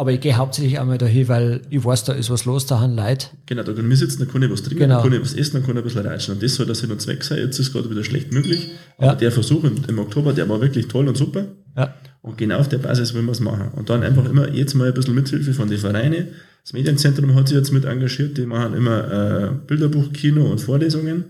Aber 0.00 0.12
ich 0.12 0.20
gehe 0.20 0.36
hauptsächlich 0.36 0.80
einmal 0.80 0.98
dahin, 0.98 1.28
weil 1.28 1.60
ich 1.70 1.84
weiß, 1.84 2.04
da 2.04 2.12
ist 2.14 2.30
was 2.30 2.44
los, 2.46 2.66
da 2.66 2.80
haben 2.80 2.96
Leute. 2.96 3.26
Genau, 3.46 3.62
da 3.62 3.72
kann 3.72 3.90
ich 3.90 3.98
sitzen, 3.98 4.18
da 4.24 4.32
kann 4.32 4.42
ich 4.42 4.50
was 4.50 4.62
trinken, 4.62 4.78
Genau. 4.80 4.96
da 4.96 5.02
kann 5.04 5.12
ich 5.12 5.20
was 5.20 5.34
essen, 5.34 5.52
dann 5.54 5.62
kann 5.62 5.72
ich 5.76 5.78
ein 5.78 5.84
bisschen 5.84 6.06
reitschen. 6.06 6.34
Und 6.34 6.42
das 6.42 6.54
soll 6.54 6.66
der 6.66 6.74
Sinn 6.74 6.90
und 6.90 7.00
Zweck 7.00 7.22
sein. 7.22 7.38
Jetzt 7.38 7.58
ist 7.58 7.66
es 7.68 7.72
gerade 7.72 7.90
wieder 7.90 8.02
schlecht 8.02 8.32
möglich. 8.32 8.70
Aber 8.98 9.06
Ja. 9.08 9.14
der 9.14 9.30
Versuch 9.32 9.62
im, 9.64 9.76
im 9.86 9.98
Oktober, 9.98 10.32
der 10.32 10.48
war 10.48 10.60
wirklich 10.60 10.88
toll 10.88 11.06
und 11.08 11.16
super. 11.16 11.44
Ja. 11.76 11.94
Und 12.22 12.36
genau 12.38 12.58
auf 12.58 12.68
der 12.68 12.78
Basis 12.78 13.14
wollen 13.14 13.26
wir 13.26 13.32
es 13.32 13.40
machen. 13.40 13.68
Und 13.76 13.88
dann 13.90 14.02
einfach 14.02 14.24
immer 14.28 14.48
jetzt 14.50 14.74
mal 14.74 14.88
ein 14.88 14.94
bisschen 14.94 15.14
Mithilfe 15.14 15.52
von 15.54 15.68
den 15.68 15.78
Vereinen. 15.78 16.28
Das 16.64 16.72
Medienzentrum 16.72 17.34
hat 17.34 17.48
sich 17.48 17.56
jetzt 17.56 17.72
mit 17.72 17.84
engagiert, 17.84 18.36
die 18.36 18.46
machen 18.46 18.74
immer 18.74 19.10
äh, 19.10 19.50
Bilderbuch, 19.66 20.12
Kino 20.12 20.44
und 20.50 20.60
Vorlesungen. 20.60 21.24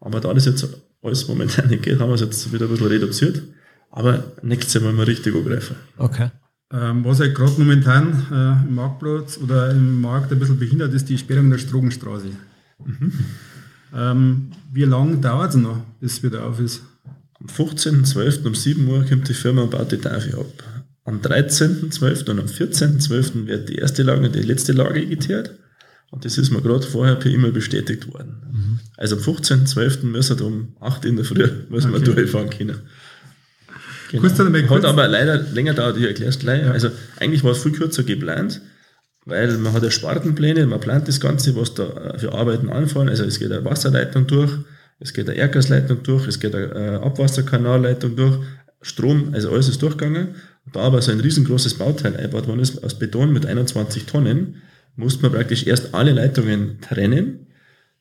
Aber 0.00 0.20
da 0.20 0.34
das 0.34 0.44
jetzt 0.46 0.66
alles 1.02 1.28
momentan 1.28 1.68
nicht 1.68 1.82
geht, 1.82 1.98
haben 2.00 2.08
wir 2.10 2.14
es 2.14 2.20
jetzt 2.20 2.52
wieder 2.52 2.66
ein 2.66 2.70
bisschen 2.70 2.86
reduziert. 2.88 3.42
Aber 3.90 4.24
nächstes 4.42 4.82
wollen 4.82 4.96
wir 4.96 5.06
richtig 5.06 5.34
angreifen. 5.34 5.76
Okay. 5.98 6.30
Ähm, 6.74 7.04
was 7.04 7.20
halt 7.20 7.36
gerade 7.36 7.52
momentan 7.58 8.26
äh, 8.32 8.66
im 8.68 8.74
Marktplatz 8.74 9.38
oder 9.40 9.70
im 9.70 10.00
Markt 10.00 10.32
ein 10.32 10.40
bisschen 10.40 10.58
behindert 10.58 10.92
ist, 10.92 11.08
die 11.08 11.16
Sperrung 11.18 11.48
der 11.50 11.58
Strogenstraße. 11.58 12.30
Ähm, 13.94 14.50
wie 14.72 14.82
lange 14.84 15.18
dauert 15.18 15.50
es 15.50 15.56
noch, 15.56 15.80
bis 16.00 16.14
es 16.14 16.22
wieder 16.24 16.44
auf 16.44 16.58
ist? 16.60 16.82
Am 17.40 17.46
15.12. 17.46 18.44
um 18.46 18.54
7 18.54 18.88
Uhr 18.88 19.04
kommt 19.04 19.28
die 19.28 19.34
Firma 19.34 19.62
und 19.62 19.70
baut 19.70 19.92
die 19.92 19.98
Tafel 19.98 20.34
ab. 20.34 20.64
Am 21.04 21.20
13.12. 21.20 22.30
und 22.30 22.40
am 22.40 22.46
14.12. 22.46 23.46
wird 23.46 23.68
die 23.68 23.76
erste 23.76 24.02
Lage 24.02 24.26
und 24.26 24.34
die 24.34 24.40
letzte 24.40 24.72
Lage 24.72 25.06
geteert. 25.06 25.54
Und 26.10 26.24
das 26.24 26.38
ist 26.38 26.50
mir 26.50 26.62
gerade 26.62 26.86
vorher 26.86 27.16
per 27.16 27.30
E-Mail 27.30 27.52
bestätigt 27.52 28.12
worden. 28.12 28.80
Also 28.96 29.16
am 29.16 29.22
15.12. 29.22 30.06
müssen 30.06 30.38
wir 30.38 30.46
um 30.46 30.68
8 30.80 31.04
in 31.04 31.16
der 31.16 31.24
Früh 31.24 31.46
müssen 31.68 31.92
wir 31.92 32.00
Okay. 32.00 32.14
durchfahren 32.14 32.50
können. 32.50 32.78
Genau. 34.20 34.28
Du 34.28 34.44
dann 34.44 34.54
Hat 34.54 34.66
kurz- 34.68 34.84
aber 34.84 35.08
leider 35.08 35.38
länger 35.38 35.74
dauert, 35.74 35.96
ich 35.96 36.04
erkläre 36.04 36.30
es 36.30 36.38
gleich. 36.38 36.64
Also 36.66 36.90
eigentlich 37.18 37.42
war 37.42 37.52
es 37.52 37.62
viel 37.62 37.72
kürzer 37.72 38.04
geplant, 38.04 38.60
weil 39.24 39.56
man 39.58 39.72
hat 39.72 39.82
ja 39.82 39.90
Spartenpläne, 39.90 40.66
man 40.66 40.80
plant 40.80 41.08
das 41.08 41.20
Ganze, 41.20 41.56
was 41.56 41.74
da 41.74 41.84
äh, 41.84 42.18
für 42.18 42.32
Arbeiten 42.32 42.70
anfallen. 42.70 43.08
Also 43.08 43.24
es 43.24 43.38
geht 43.38 43.50
eine 43.50 43.64
Wasserleitung 43.64 44.26
durch, 44.26 44.52
es 45.00 45.12
geht 45.12 45.28
eine 45.28 45.36
Erdgasleitung 45.38 46.02
durch, 46.02 46.26
es 46.28 46.38
geht 46.38 46.54
eine 46.54 46.66
äh, 46.66 46.94
Abwasserkanalleitung 47.04 48.16
durch, 48.16 48.38
Strom, 48.82 49.30
also 49.32 49.50
alles 49.50 49.68
ist 49.68 49.82
durchgegangen. 49.82 50.34
Da 50.72 50.80
aber 50.80 51.00
so 51.02 51.10
ein 51.10 51.20
riesengroßes 51.20 51.74
Bauteil 51.74 52.16
eingebaut 52.16 52.46
worden 52.46 52.60
ist 52.60 52.82
aus 52.84 52.98
Beton 52.98 53.32
mit 53.32 53.46
21 53.46 54.04
Tonnen, 54.04 54.62
musste 54.96 55.22
man 55.22 55.32
praktisch 55.32 55.66
erst 55.66 55.94
alle 55.94 56.12
Leitungen 56.12 56.80
trennen, 56.80 57.46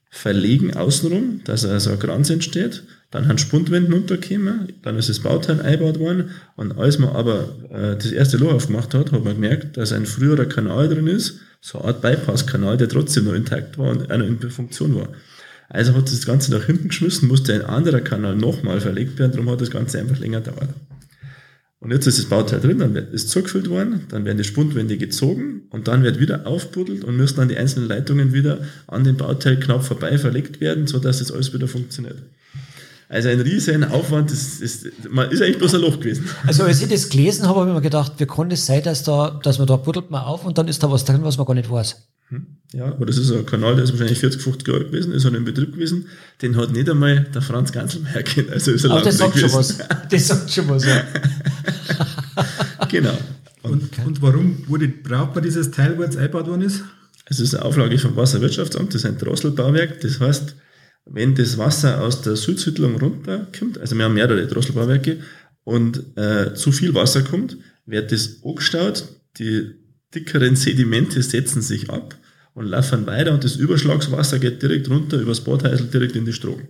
verlegen 0.09 0.75
außenrum, 0.75 1.41
dass 1.45 1.65
also 1.65 1.91
ein 1.91 1.99
Kranz 1.99 2.29
entsteht, 2.29 2.83
dann 3.13 3.27
haben 3.27 3.37
Spundwänden 3.37 3.93
untergekommen, 3.93 4.73
dann 4.81 4.97
ist 4.97 5.07
das 5.07 5.19
Bauteil 5.19 5.61
eingebaut 5.61 5.99
worden 5.99 6.31
und 6.55 6.79
als 6.79 6.97
man 6.97 7.11
aber 7.11 7.47
äh, 7.69 7.95
das 7.95 8.11
erste 8.11 8.37
Loch 8.37 8.53
aufgemacht 8.53 8.95
hat, 8.95 9.11
hat 9.11 9.23
man 9.23 9.35
gemerkt, 9.35 9.77
dass 9.77 9.93
ein 9.93 10.07
früherer 10.07 10.45
Kanal 10.45 10.89
drin 10.89 11.05
ist, 11.05 11.39
so 11.61 11.77
eine 11.77 11.89
Art 11.89 12.01
Bypass-Kanal, 12.01 12.75
der 12.77 12.89
trotzdem 12.89 13.25
noch 13.25 13.35
intakt 13.35 13.77
war 13.77 13.91
und 13.91 14.09
noch 14.09 14.19
in 14.19 14.39
Funktion 14.49 14.95
war. 14.95 15.09
Also 15.69 15.93
hat 15.93 16.11
das 16.11 16.25
Ganze 16.25 16.51
nach 16.51 16.63
hinten 16.63 16.87
geschmissen, 16.87 17.27
musste 17.27 17.53
ein 17.53 17.61
anderer 17.61 18.01
Kanal 18.01 18.35
nochmal 18.35 18.81
verlegt 18.81 19.19
werden, 19.19 19.33
darum 19.33 19.49
hat 19.51 19.61
das 19.61 19.69
Ganze 19.69 19.99
einfach 19.99 20.17
länger 20.17 20.41
gedauert. 20.41 20.69
Und 21.79 21.91
jetzt 21.91 22.07
ist 22.07 22.17
das 22.17 22.25
Bauteil 22.25 22.61
drin, 22.61 22.79
dann 22.79 22.95
es 22.95 23.27
zugefüllt 23.27 23.69
worden, 23.69 24.07
dann 24.09 24.25
werden 24.25 24.39
die 24.39 24.43
Spundwände 24.43 24.97
gezogen 24.97 25.67
und 25.69 25.87
dann 25.87 26.01
wird 26.01 26.19
wieder 26.19 26.47
aufbuddelt 26.47 27.03
und 27.03 27.15
müssen 27.15 27.35
dann 27.35 27.49
die 27.49 27.57
einzelnen 27.57 27.89
Leitungen 27.89 28.33
wieder 28.33 28.61
an 28.87 29.03
dem 29.03 29.17
Bauteil 29.17 29.59
knapp 29.59 29.83
vorbei 29.83 30.17
verlegt 30.17 30.61
werden, 30.61 30.87
sodass 30.87 31.19
das 31.19 31.31
alles 31.31 31.53
wieder 31.53 31.67
funktioniert. 31.67 32.17
Also 33.09 33.29
ein 33.29 33.39
riesen 33.39 33.83
Aufwand, 33.83 34.31
das, 34.31 34.59
das, 34.59 34.85
man 35.09 35.29
ist 35.29 35.41
eigentlich 35.41 35.57
bloß 35.57 35.75
ein 35.75 35.81
Loch 35.81 35.99
gewesen. 35.99 36.27
Also 36.47 36.63
als 36.63 36.81
ich 36.81 36.89
das 36.89 37.09
gelesen 37.09 37.47
habe, 37.47 37.59
habe 37.59 37.69
ich 37.69 37.75
mir 37.75 37.81
gedacht, 37.81 38.13
wie 38.17 38.25
kann 38.25 38.49
das 38.49 38.65
sein, 38.65 38.83
dass 38.83 39.03
da, 39.03 39.39
dass 39.43 39.57
man 39.57 39.67
da 39.67 39.75
buddelt 39.75 40.09
man 40.09 40.23
auf 40.23 40.45
und 40.45 40.57
dann 40.57 40.67
ist 40.67 40.81
da 40.81 40.91
was 40.91 41.05
drin, 41.05 41.23
was 41.23 41.37
man 41.37 41.45
gar 41.45 41.53
nicht 41.53 41.69
weiß. 41.69 41.95
Ja, 42.73 42.85
aber 42.85 43.05
das 43.05 43.17
ist 43.17 43.31
ein 43.31 43.45
Kanal, 43.45 43.75
der 43.75 43.83
ist 43.83 43.91
wahrscheinlich 43.91 44.17
40, 44.17 44.41
50 44.41 44.67
Jahre 44.67 44.85
gewesen, 44.85 45.13
ist 45.13 45.25
halt 45.25 45.35
in 45.35 45.43
Betrieb 45.43 45.73
gewesen. 45.73 46.07
Den 46.41 46.57
hat 46.57 46.71
nicht 46.71 46.89
einmal 46.89 47.27
der 47.33 47.43
Franz 47.43 47.71
Ganzelmeier 47.71 48.23
kennt. 48.23 48.49
Also 48.49 48.71
ist 48.71 48.83
er 48.83 48.91
Aber 48.91 49.01
das 49.01 49.17
sagt 49.19 49.37
schon 49.37 49.53
was. 49.53 49.77
Das 50.09 50.27
sagt 50.27 50.51
schon 50.51 50.67
was, 50.69 50.85
ja. 50.85 51.03
Genau. 52.89 53.17
Und, 53.61 53.89
und 54.05 54.21
warum 54.21 54.67
wurde, 54.67 54.87
braucht 54.87 55.35
man 55.35 55.43
dieses 55.43 55.71
Teil, 55.71 55.97
wo 55.97 56.03
jetzt 56.03 56.17
eingebaut 56.17 56.47
worden 56.47 56.63
ist? 56.63 56.83
Es 57.25 57.39
ist 57.39 57.55
eine 57.55 57.65
Auflage 57.65 57.97
vom 57.97 58.15
Wasserwirtschaftsamt, 58.15 58.93
das 58.93 59.03
ist 59.03 59.05
ein 59.05 59.17
Drosselbauwerk. 59.17 60.01
Das 60.01 60.19
heißt, 60.19 60.55
wenn 61.05 61.35
das 61.35 61.57
Wasser 61.57 62.01
aus 62.01 62.21
der 62.21 62.35
Südsiedlung 62.35 62.95
runterkommt, 62.95 63.77
also 63.77 63.97
wir 63.97 64.05
haben 64.05 64.13
mehrere 64.13 64.47
Drosselbauwerke, 64.47 65.17
und 65.63 66.17
äh, 66.17 66.53
zu 66.55 66.71
viel 66.71 66.93
Wasser 66.93 67.21
kommt, 67.21 67.57
wird 67.85 68.11
das 68.11 68.41
angestaut, 68.43 69.05
die 69.37 69.75
dickeren 70.13 70.55
Sedimente 70.55 71.23
setzen 71.23 71.61
sich 71.61 71.89
ab 71.89 72.15
und 72.53 72.65
laufen 72.65 73.05
weiter 73.07 73.33
und 73.33 73.43
das 73.43 73.55
Überschlagswasser 73.55 74.39
geht 74.39 74.61
direkt 74.61 74.89
runter 74.89 75.19
übers 75.19 75.41
Badhäusl 75.41 75.87
direkt 75.87 76.15
in 76.15 76.25
die 76.25 76.33
Strogen. 76.33 76.67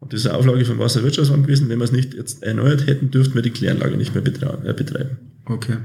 Und 0.00 0.12
das 0.12 0.20
ist 0.20 0.26
eine 0.26 0.38
Auflage 0.38 0.64
vom 0.64 0.78
Wasserwirtschaftsamt 0.78 1.46
gewesen. 1.46 1.68
Wenn 1.68 1.78
wir 1.78 1.84
es 1.84 1.92
nicht 1.92 2.14
jetzt 2.14 2.42
erneuert 2.42 2.86
hätten, 2.86 3.10
dürften 3.10 3.34
wir 3.36 3.42
die 3.42 3.50
Kläranlage 3.50 3.96
nicht 3.96 4.14
mehr 4.14 4.24
äh, 4.26 4.72
betreiben. 4.72 5.18
Okay. 5.46 5.76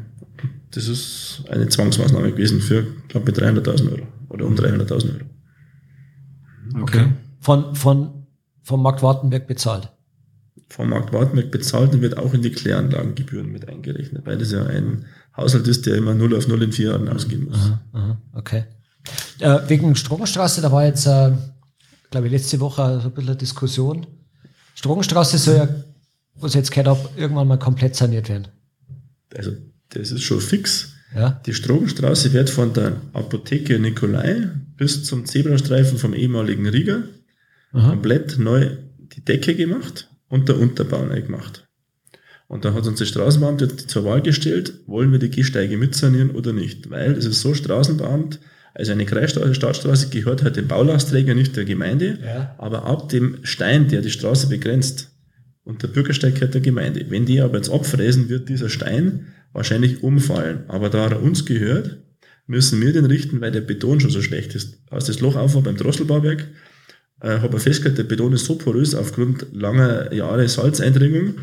Das 0.71 0.87
ist 0.87 1.43
eine 1.49 1.67
Zwangsmaßnahme 1.67 2.31
gewesen 2.31 2.61
für, 2.61 2.85
glaube 3.07 3.31
ich, 3.31 3.37
300.000 3.37 3.91
Euro 3.91 4.07
oder 4.29 4.45
um 4.45 4.55
300.000 4.55 4.91
Euro. 4.91 6.81
Okay. 6.81 7.07
Von, 7.39 7.75
von, 7.75 8.27
vom 8.63 8.83
Markt 8.83 9.01
Wartenberg 9.01 9.47
bezahlt. 9.47 9.91
Vom 10.69 10.89
Markt 10.89 11.13
Wartenberg 11.13 11.51
bezahlt 11.51 11.93
und 11.93 12.01
wird 12.01 12.17
auch 12.17 12.33
in 12.33 12.41
die 12.41 12.51
Kläranlagengebühren 12.51 13.51
mit 13.51 13.67
eingerechnet, 13.67 14.25
weil 14.25 14.37
das 14.37 14.51
ja 14.51 14.65
ein 14.65 15.05
Haushalt 15.35 15.67
ist, 15.67 15.85
der 15.85 15.95
immer 15.95 16.13
0 16.13 16.35
auf 16.35 16.47
0 16.47 16.63
in 16.63 16.71
vier 16.71 16.91
Jahren 16.91 17.07
ausgehen 17.07 17.45
muss. 17.45 17.71
Aha, 17.93 18.17
okay. 18.33 18.65
Äh, 19.39 19.59
wegen 19.67 19.95
Strogenstraße, 19.95 20.61
da 20.61 20.71
war 20.71 20.85
jetzt, 20.85 21.05
äh, 21.07 21.31
glaube 22.11 22.27
ich, 22.27 22.33
letzte 22.33 22.59
Woche 22.59 22.99
so 23.01 23.07
ein 23.07 23.13
bisschen 23.13 23.29
eine 23.29 23.37
Diskussion. 23.37 24.05
Strogenstraße 24.75 25.37
soll 25.37 25.55
ja, 25.55 25.67
was 26.35 26.51
ich 26.51 26.55
jetzt 26.55 26.71
gehört 26.71 26.87
habe, 26.87 27.09
irgendwann 27.17 27.47
mal 27.47 27.57
komplett 27.57 27.95
saniert 27.95 28.29
werden. 28.29 28.49
Also 29.35 29.51
das 29.89 30.11
ist 30.11 30.23
schon 30.23 30.41
fix. 30.41 30.93
Ja? 31.15 31.41
Die 31.45 31.53
Strogenstraße 31.53 32.33
wird 32.33 32.49
von 32.49 32.73
der 32.73 32.97
Apotheke 33.13 33.79
Nikolai 33.79 34.49
bis 34.77 35.03
zum 35.03 35.25
Zebrastreifen 35.25 35.97
vom 35.97 36.13
ehemaligen 36.13 36.67
Rieger 36.67 37.03
Aha. 37.71 37.89
komplett 37.91 38.37
neu 38.39 38.77
die 38.97 39.23
Decke 39.23 39.55
gemacht 39.55 40.09
und 40.27 40.49
der 40.49 40.57
Unterbau 40.57 41.05
neu 41.05 41.21
gemacht. 41.21 41.67
Und 42.47 42.65
da 42.65 42.73
hat 42.73 42.87
uns 42.87 42.97
der 42.97 43.05
Straßenbeamte 43.05 43.75
zur 43.75 44.05
Wahl 44.05 44.21
gestellt, 44.21 44.73
wollen 44.87 45.11
wir 45.11 45.19
die 45.19 45.29
Gehsteige 45.29 45.77
mitsanieren 45.77 46.31
oder 46.31 46.51
nicht. 46.51 46.89
Weil 46.89 47.11
es 47.11 47.25
ist 47.25 47.41
so, 47.41 47.53
Straßenbeamt, 47.53 48.39
also 48.73 48.91
eine 48.91 49.05
Kreisstraße, 49.05 49.53
Stadtstraße 49.53 50.09
gehört 50.09 50.43
halt 50.43 50.55
dem 50.55 50.67
Baulastträger, 50.67 51.35
nicht 51.35 51.55
der 51.55 51.65
Gemeinde. 51.65 52.17
Ja. 52.23 52.55
Aber 52.57 52.85
ab 52.85 53.09
dem 53.09 53.37
Stein, 53.43 53.87
der 53.87 54.01
die 54.01 54.09
Straße 54.09 54.47
begrenzt, 54.47 55.11
und 55.63 55.83
der 55.83 55.89
Bürgersteig 55.89 56.33
gehört 56.33 56.55
der 56.55 56.61
Gemeinde. 56.61 57.05
Wenn 57.09 57.27
die 57.27 57.41
aber 57.41 57.57
jetzt 57.57 57.69
abfräsen, 57.69 58.27
wird 58.27 58.49
dieser 58.49 58.69
Stein 58.69 59.27
wahrscheinlich 59.53 60.01
umfallen. 60.01 60.63
Aber 60.67 60.89
da 60.89 61.07
er 61.07 61.21
uns 61.21 61.45
gehört, 61.45 61.99
müssen 62.47 62.81
wir 62.81 62.91
den 62.91 63.05
richten, 63.05 63.39
weil 63.39 63.51
der 63.51 63.61
Beton 63.61 63.99
schon 63.99 64.09
so 64.09 64.23
schlecht 64.23 64.55
ist. 64.55 64.79
Als 64.89 65.05
das 65.05 65.19
Loch 65.19 65.35
auf 65.35 65.53
war 65.53 65.61
beim 65.61 65.77
Drosselbauwerk, 65.77 66.47
äh, 67.21 67.39
habe 67.39 67.57
ich 67.57 67.63
festgestellt, 67.63 67.97
der 67.97 68.03
Beton 68.03 68.33
ist 68.33 68.45
so 68.45 68.55
porös 68.55 68.95
aufgrund 68.95 69.47
langer 69.51 70.13
Jahre 70.13 70.47
Salzeindringung 70.47 71.35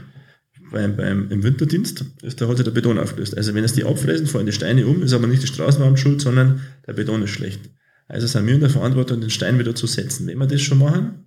beim, 0.73 0.97
beim, 0.97 1.31
im 1.31 1.43
Winterdienst, 1.43 2.05
ist, 2.23 2.41
da 2.41 2.49
hat 2.49 2.57
sich 2.57 2.65
der 2.65 2.73
Beton 2.73 2.99
aufgelöst. 2.99 3.37
Also 3.37 3.55
wenn 3.55 3.65
es 3.65 3.73
die 3.73 3.85
abfräsen, 3.85 4.27
fallen 4.27 4.47
die 4.47 4.53
Steine 4.53 4.87
um, 4.87 5.03
ist 5.03 5.13
aber 5.13 5.27
nicht 5.27 5.43
die 5.43 5.47
Straßenbahn 5.47 5.97
schuld, 5.97 6.21
sondern 6.21 6.61
der 6.87 6.95
Beton 6.95 7.23
ist 7.23 7.31
schlecht. 7.31 7.61
Also 8.09 8.27
sind 8.27 8.47
wir 8.47 8.55
in 8.55 8.61
der 8.61 8.71
Verantwortung, 8.71 9.21
den 9.21 9.31
Stein 9.31 9.59
wieder 9.59 9.75
zu 9.75 9.87
setzen. 9.87 10.27
Wenn 10.27 10.39
wir 10.39 10.47
das 10.47 10.63
schon 10.63 10.79
machen, 10.79 11.27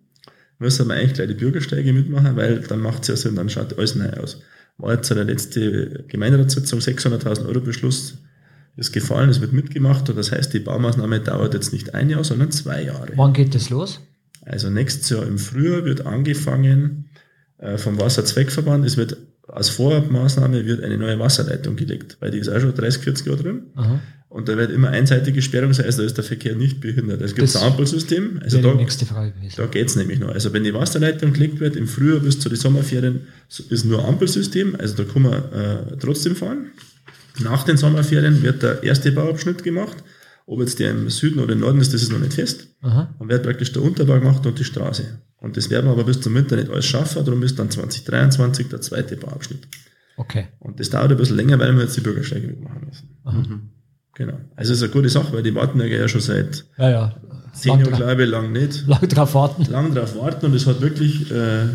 müssen 0.60 0.88
wir 0.88 0.96
eigentlich 0.96 1.14
gleich 1.14 1.28
die 1.28 1.34
Bürgersteige 1.34 1.94
mitmachen, 1.94 2.36
weil 2.36 2.60
dann 2.60 2.80
macht 2.80 3.04
es 3.04 3.08
ja 3.10 3.16
Sinn, 3.16 3.36
dann 3.36 3.50
schaut 3.50 3.78
alles 3.78 3.96
neu 3.96 4.10
aus. 4.12 4.42
War 4.78 4.94
jetzt 4.94 5.10
der 5.10 5.24
letzte 5.26 6.06
Gemeinderatssitzung, 6.08 6.80
600.000 6.80 7.48
Euro 7.48 7.60
Beschluss 7.60 8.20
ist 8.78 8.94
gefallen, 8.94 9.30
es 9.30 9.42
wird 9.42 9.52
mitgemacht 9.52 10.10
und 10.10 10.16
das 10.16 10.32
heißt, 10.32 10.54
die 10.54 10.60
Baumaßnahme 10.60 11.20
dauert 11.20 11.54
jetzt 11.54 11.74
nicht 11.74 11.94
ein 11.94 12.10
Jahr, 12.10 12.24
sondern 12.24 12.52
zwei 12.52 12.84
Jahre. 12.84 13.12
Wann 13.16 13.34
geht 13.34 13.54
das 13.56 13.70
los? 13.70 14.00
Also 14.42 14.70
nächstes 14.70 15.10
Jahr 15.10 15.26
im 15.28 15.38
Frühjahr 15.38 15.86
wird 15.86 16.06
angefangen 16.06 17.10
äh, 17.58 17.78
vom 17.78 18.00
Wasserzweckverband, 18.00 18.86
es 18.86 18.98
wird 18.98 19.18
als 19.48 19.70
Vorabmaßnahme 19.70 20.66
wird 20.66 20.84
eine 20.84 20.98
neue 20.98 21.18
Wasserleitung 21.20 21.76
gelegt, 21.76 22.18
weil 22.20 22.32
die 22.32 22.38
ist 22.38 22.50
auch 22.50 22.60
schon 22.60 22.74
30, 22.76 23.02
40 23.04 23.26
Jahre 23.26 23.42
drin. 23.42 23.62
Aha. 23.76 24.00
Und 24.30 24.48
da 24.48 24.56
wird 24.58 24.70
immer 24.70 24.90
einseitige 24.90 25.42
Sperrung 25.42 25.74
sein, 25.74 25.88
also 25.88 26.00
da 26.00 26.06
ist 26.06 26.18
der 26.18 26.24
Verkehr 26.24 26.56
nicht 26.56 26.80
behindert. 26.82 27.20
Es 27.22 27.34
gibt 27.34 27.48
Das 27.48 27.56
ein 27.56 27.72
Ampelsystem, 27.72 28.40
also 28.44 28.62
da, 28.62 28.76
nächste 28.76 29.08
Frage 29.08 29.32
gewesen. 29.32 29.56
da 29.58 29.66
geht's 29.66 29.96
nämlich 29.96 30.20
noch. 30.20 30.30
Also 30.30 30.54
wenn 30.54 30.64
die 30.64 30.74
Wasserleitung 30.74 31.34
gelegt 31.34 31.60
wird, 31.60 31.76
im 31.76 31.88
Frühjahr 31.88 32.20
bis 32.20 32.40
zu 32.40 32.48
den 32.48 32.58
Sommerferien, 32.60 33.22
so 33.48 33.64
ist 33.70 33.86
nur 33.86 34.06
Ampelsystem, 34.08 34.76
also 34.76 35.04
da 35.04 35.12
kann 35.12 35.24
man 35.24 35.34
äh, 35.34 35.98
trotzdem 36.00 36.36
fahren. 36.36 36.68
Nach 37.40 37.64
den 37.64 37.78
Sommerferien 37.78 38.44
wird 38.44 38.62
der 38.62 38.84
erste 38.84 39.12
Bauabschnitt 39.12 39.64
gemacht. 39.64 39.98
Ob 40.50 40.60
jetzt 40.62 40.80
der 40.80 40.90
im 40.90 41.08
Süden 41.12 41.40
oder 41.40 41.54
im 41.54 41.60
Norden 41.60 41.80
ist, 41.80 41.94
das 41.94 42.02
ist 42.02 42.12
noch 42.12 42.18
nicht 42.18 42.34
fest. 42.34 42.68
Aha. 42.82 43.14
Dann 43.20 43.30
wird 43.30 43.44
praktisch 43.44 43.72
der 43.72 43.84
Unterbau 43.84 44.20
gemacht 44.20 44.44
und 44.48 44.58
die 44.58 44.64
Straße. 44.64 45.04
Und 45.38 45.56
das 45.56 45.70
werden 45.70 45.86
wir 45.86 45.92
aber 45.92 46.06
bis 46.06 46.22
zum 46.22 46.34
Winter 46.34 46.56
nicht 46.56 46.72
alles 46.72 46.88
schaffen, 46.88 47.24
darum 47.24 47.44
ist 47.44 47.60
dann 47.60 47.70
2023 47.70 48.68
der 48.68 48.82
zweite 48.82 49.16
Bauabschnitt. 49.16 49.68
Okay. 50.18 50.48
Und 50.58 50.80
das 50.80 50.90
dauert 50.90 51.12
ein 51.12 51.18
bisschen 51.18 51.36
länger, 51.38 51.60
weil 51.60 51.74
wir 51.76 51.84
jetzt 51.84 51.96
die 51.98 52.02
Bürgersteige 52.02 52.48
mitmachen 52.48 52.82
müssen. 52.88 53.10
Aha. 53.26 53.44
Genau. 54.16 54.40
Also 54.56 54.74
es 54.74 54.80
ist 54.80 54.84
eine 54.84 54.92
gute 54.92 55.10
Sache, 55.10 55.32
weil 55.34 55.44
die 55.44 55.54
warten 55.54 55.80
ja 55.80 56.08
schon 56.08 56.20
seit 56.22 56.66
Ja, 56.80 56.90
ja. 56.90 57.22
zehn 57.54 57.80
Jahren, 57.80 57.94
glaube 57.94 58.24
ich, 58.24 58.30
lang 58.30 58.52
nicht. 58.52 58.88
Lang 58.88 59.08
drauf 59.08 59.36
warten. 59.36 59.66
Lang 59.72 59.94
drauf 59.94 60.16
warten 60.18 60.48
und 60.48 60.56
es 60.56 60.66
hat 60.66 60.82
wirklich, 60.82 61.30
äh, 61.32 61.68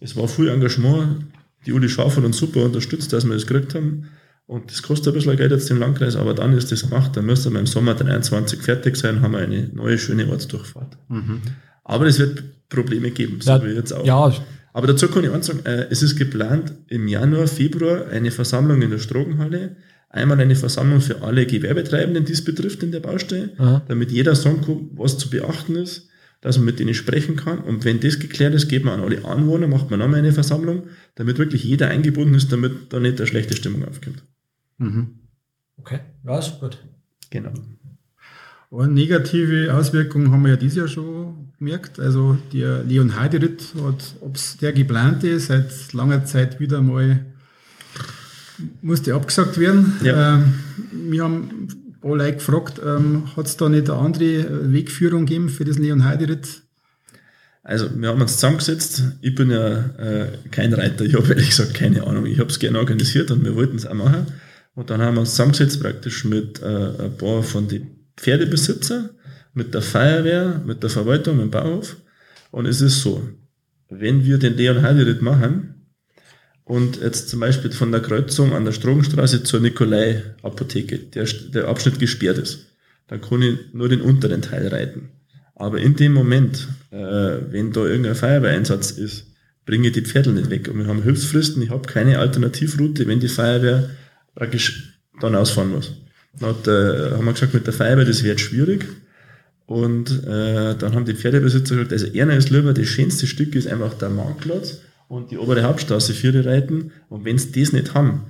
es 0.00 0.14
war 0.16 0.28
viel 0.28 0.48
Engagement. 0.48 1.26
Die 1.66 1.72
Uli 1.72 1.88
Schauf 1.88 2.16
hat 2.16 2.24
uns 2.24 2.38
super 2.38 2.64
unterstützt, 2.64 3.12
dass 3.12 3.26
wir 3.26 3.34
das 3.34 3.48
gekriegt 3.48 3.74
haben. 3.74 4.08
Und 4.46 4.70
das 4.70 4.82
kostet 4.82 5.08
ein 5.12 5.14
bisschen 5.14 5.36
Geld 5.36 5.50
jetzt 5.50 5.70
im 5.70 5.78
Landkreis, 5.80 6.14
aber 6.14 6.32
dann 6.32 6.52
ist 6.56 6.70
das 6.70 6.82
gemacht. 6.88 7.16
Dann 7.16 7.26
müsste 7.26 7.50
wir 7.50 7.58
im 7.58 7.66
Sommer 7.66 7.94
23 7.94 8.60
fertig 8.62 8.96
sein, 8.96 9.20
haben 9.20 9.32
wir 9.32 9.40
eine 9.40 9.68
neue, 9.74 9.98
schöne 9.98 10.28
Ortsdurchfahrt. 10.28 10.96
Aber 11.84 12.06
es 12.06 12.18
wird 12.18 12.44
Probleme 12.68 13.10
geben, 13.10 13.40
so 13.40 13.50
Ja, 13.50 13.64
wie 13.64 13.70
jetzt 13.70 13.92
auch. 13.92 14.06
ja, 14.06 14.32
Aber 14.72 14.86
dazu 14.86 15.08
kann 15.08 15.24
ich 15.24 15.30
eins 15.30 15.46
sagen, 15.46 15.60
äh, 15.64 15.86
es 15.90 16.02
ist 16.02 16.16
geplant 16.16 16.72
im 16.88 17.08
Januar, 17.08 17.46
Februar 17.48 18.06
eine 18.08 18.30
Versammlung 18.30 18.82
in 18.82 18.90
der 18.90 18.98
Strogenhalle. 18.98 19.76
Einmal 20.10 20.40
eine 20.40 20.54
Versammlung 20.54 21.00
für 21.00 21.22
alle 21.22 21.44
Gewerbetreibenden, 21.46 22.24
die 22.24 22.32
es 22.32 22.44
betrifft 22.44 22.82
in 22.82 22.92
der 22.92 23.00
Baustelle, 23.00 23.50
Aha. 23.58 23.82
damit 23.88 24.12
jeder 24.12 24.34
sagen 24.36 24.60
kann, 24.64 24.90
was 24.94 25.18
zu 25.18 25.28
beachten 25.28 25.74
ist, 25.76 26.08
dass 26.40 26.56
man 26.56 26.66
mit 26.66 26.78
denen 26.78 26.94
sprechen 26.94 27.34
kann. 27.36 27.58
Und 27.58 27.84
wenn 27.84 27.98
das 28.00 28.18
geklärt 28.20 28.54
ist, 28.54 28.68
geht 28.68 28.84
man 28.84 29.00
an 29.00 29.04
alle 29.04 29.24
Anwohner, 29.24 29.66
macht 29.66 29.90
man 29.90 29.98
nochmal 29.98 30.20
eine 30.20 30.32
Versammlung, 30.32 30.84
damit 31.16 31.38
wirklich 31.38 31.64
jeder 31.64 31.88
eingebunden 31.88 32.34
ist, 32.34 32.52
damit 32.52 32.92
da 32.92 33.00
nicht 33.00 33.18
eine 33.18 33.26
schlechte 33.26 33.56
Stimmung 33.56 33.84
aufkommt. 33.84 34.22
Okay. 35.78 36.00
Ja, 36.24 36.38
ist 36.38 36.60
gut. 36.60 36.78
Genau. 37.30 37.52
Und 38.68 38.94
negative 38.94 39.72
Auswirkungen 39.74 40.32
haben 40.32 40.42
wir 40.42 40.50
ja 40.50 40.56
dieses 40.56 40.76
Jahr 40.76 40.88
schon 40.88 41.52
gemerkt. 41.58 42.00
Also 42.00 42.36
der 42.52 42.82
Leon 42.82 43.18
Heideritt 43.18 43.74
hat, 43.82 44.16
ob 44.20 44.36
es 44.36 44.56
der 44.58 44.72
geplante, 44.72 45.38
seit 45.38 45.92
langer 45.92 46.24
Zeit 46.24 46.60
wieder 46.60 46.82
mal 46.82 47.24
musste 48.82 49.14
abgesagt 49.14 49.58
werden. 49.58 49.94
Ja. 50.02 50.36
Ähm, 50.36 50.54
wir 51.10 51.24
haben 51.24 51.68
ein 51.68 52.00
paar 52.00 52.16
Leute 52.16 52.34
gefragt, 52.34 52.80
ähm, 52.84 53.36
hat 53.36 53.46
es 53.46 53.56
da 53.56 53.68
nicht 53.68 53.90
eine 53.90 53.98
andere 53.98 54.72
Wegführung 54.72 55.26
gegeben 55.26 55.48
für 55.48 55.64
das 55.64 55.78
Leon 55.78 56.04
Heideritt? 56.04 56.62
Also 57.62 57.88
wir 57.96 58.08
haben 58.08 58.20
uns 58.20 58.34
zusammengesetzt. 58.34 59.02
Ich 59.20 59.34
bin 59.34 59.50
ja 59.50 59.90
äh, 59.98 60.28
kein 60.50 60.72
Reiter, 60.72 61.04
ich 61.04 61.14
habe 61.14 61.28
ehrlich 61.28 61.50
gesagt 61.50 61.74
keine 61.74 62.06
Ahnung. 62.06 62.26
Ich 62.26 62.38
habe 62.38 62.48
es 62.48 62.58
gerne 62.58 62.78
organisiert 62.78 63.30
und 63.30 63.44
wir 63.44 63.56
wollten 63.56 63.76
es 63.76 63.86
auch 63.86 63.94
machen. 63.94 64.26
Und 64.76 64.90
dann 64.90 65.00
haben 65.00 65.14
wir 65.14 65.20
uns 65.20 65.30
zusammengesetzt 65.30 65.80
praktisch 65.80 66.24
mit 66.26 66.62
äh, 66.62 66.66
ein 66.66 67.16
paar 67.16 67.42
von 67.42 67.66
den 67.66 68.06
Pferdebesitzer, 68.16 69.10
mit 69.54 69.72
der 69.72 69.80
Feuerwehr, 69.80 70.62
mit 70.64 70.82
der 70.82 70.90
Verwaltung, 70.90 71.38
mit 71.38 71.46
dem 71.46 71.50
Bauhof. 71.50 71.96
Und 72.50 72.66
es 72.66 72.82
ist 72.82 73.00
so, 73.00 73.26
wenn 73.88 74.24
wir 74.24 74.38
den 74.38 74.54
Leon 74.54 74.82
Heideritt 74.82 75.22
machen 75.22 75.86
und 76.64 77.00
jetzt 77.00 77.30
zum 77.30 77.40
Beispiel 77.40 77.72
von 77.72 77.90
der 77.90 78.02
Kreuzung 78.02 78.52
an 78.52 78.66
der 78.66 78.72
Strogenstraße 78.72 79.44
zur 79.44 79.60
Nikolai-Apotheke, 79.60 80.98
der, 80.98 81.24
der 81.24 81.68
Abschnitt 81.68 81.98
gesperrt 81.98 82.36
ist, 82.36 82.66
dann 83.08 83.22
kann 83.22 83.40
ich 83.40 83.58
nur 83.72 83.88
den 83.88 84.02
unteren 84.02 84.42
Teil 84.42 84.68
reiten. 84.68 85.08
Aber 85.54 85.78
in 85.78 85.96
dem 85.96 86.12
Moment, 86.12 86.68
äh, 86.90 86.98
wenn 86.98 87.72
da 87.72 87.86
irgendein 87.86 88.14
Feuerwehreinsatz 88.14 88.90
ist, 88.90 89.28
bringe 89.64 89.88
ich 89.88 89.94
die 89.94 90.02
Pferde 90.02 90.32
nicht 90.32 90.50
weg. 90.50 90.68
Und 90.68 90.80
wir 90.80 90.86
haben 90.86 91.02
Hilfsfristen, 91.02 91.62
ich 91.62 91.70
habe 91.70 91.88
keine 91.88 92.18
Alternativroute, 92.18 93.06
wenn 93.06 93.20
die 93.20 93.28
Feuerwehr 93.28 93.88
praktisch 94.36 95.00
dann 95.20 95.34
ausfahren 95.34 95.72
muss. 95.72 95.92
Dann 96.38 96.50
hat, 96.50 96.68
äh, 96.68 97.10
haben 97.12 97.24
wir 97.24 97.32
gesagt, 97.32 97.54
mit 97.54 97.66
der 97.66 97.74
Feuerwehr, 97.74 98.04
das 98.04 98.22
wird 98.22 98.40
schwierig. 98.40 98.86
Und 99.66 100.24
äh, 100.24 100.76
dann 100.76 100.94
haben 100.94 101.04
die 101.04 101.14
Pferdebesitzer 101.14 101.74
gesagt, 101.74 101.92
also 101.92 102.06
einer 102.12 102.36
ist 102.36 102.50
lieber, 102.50 102.72
das 102.72 102.86
schönste 102.86 103.26
Stück 103.26 103.56
ist 103.56 103.66
einfach 103.66 103.94
der 103.94 104.10
Marktplatz 104.10 104.80
und 105.08 105.32
die 105.32 105.38
obere 105.38 105.64
Hauptstraße 105.64 106.14
für 106.14 106.30
die 106.30 106.38
Reiten. 106.38 106.92
Und 107.08 107.24
wenn 107.24 107.36
sie 107.36 107.50
das 107.50 107.72
nicht 107.72 107.94
haben, 107.94 108.26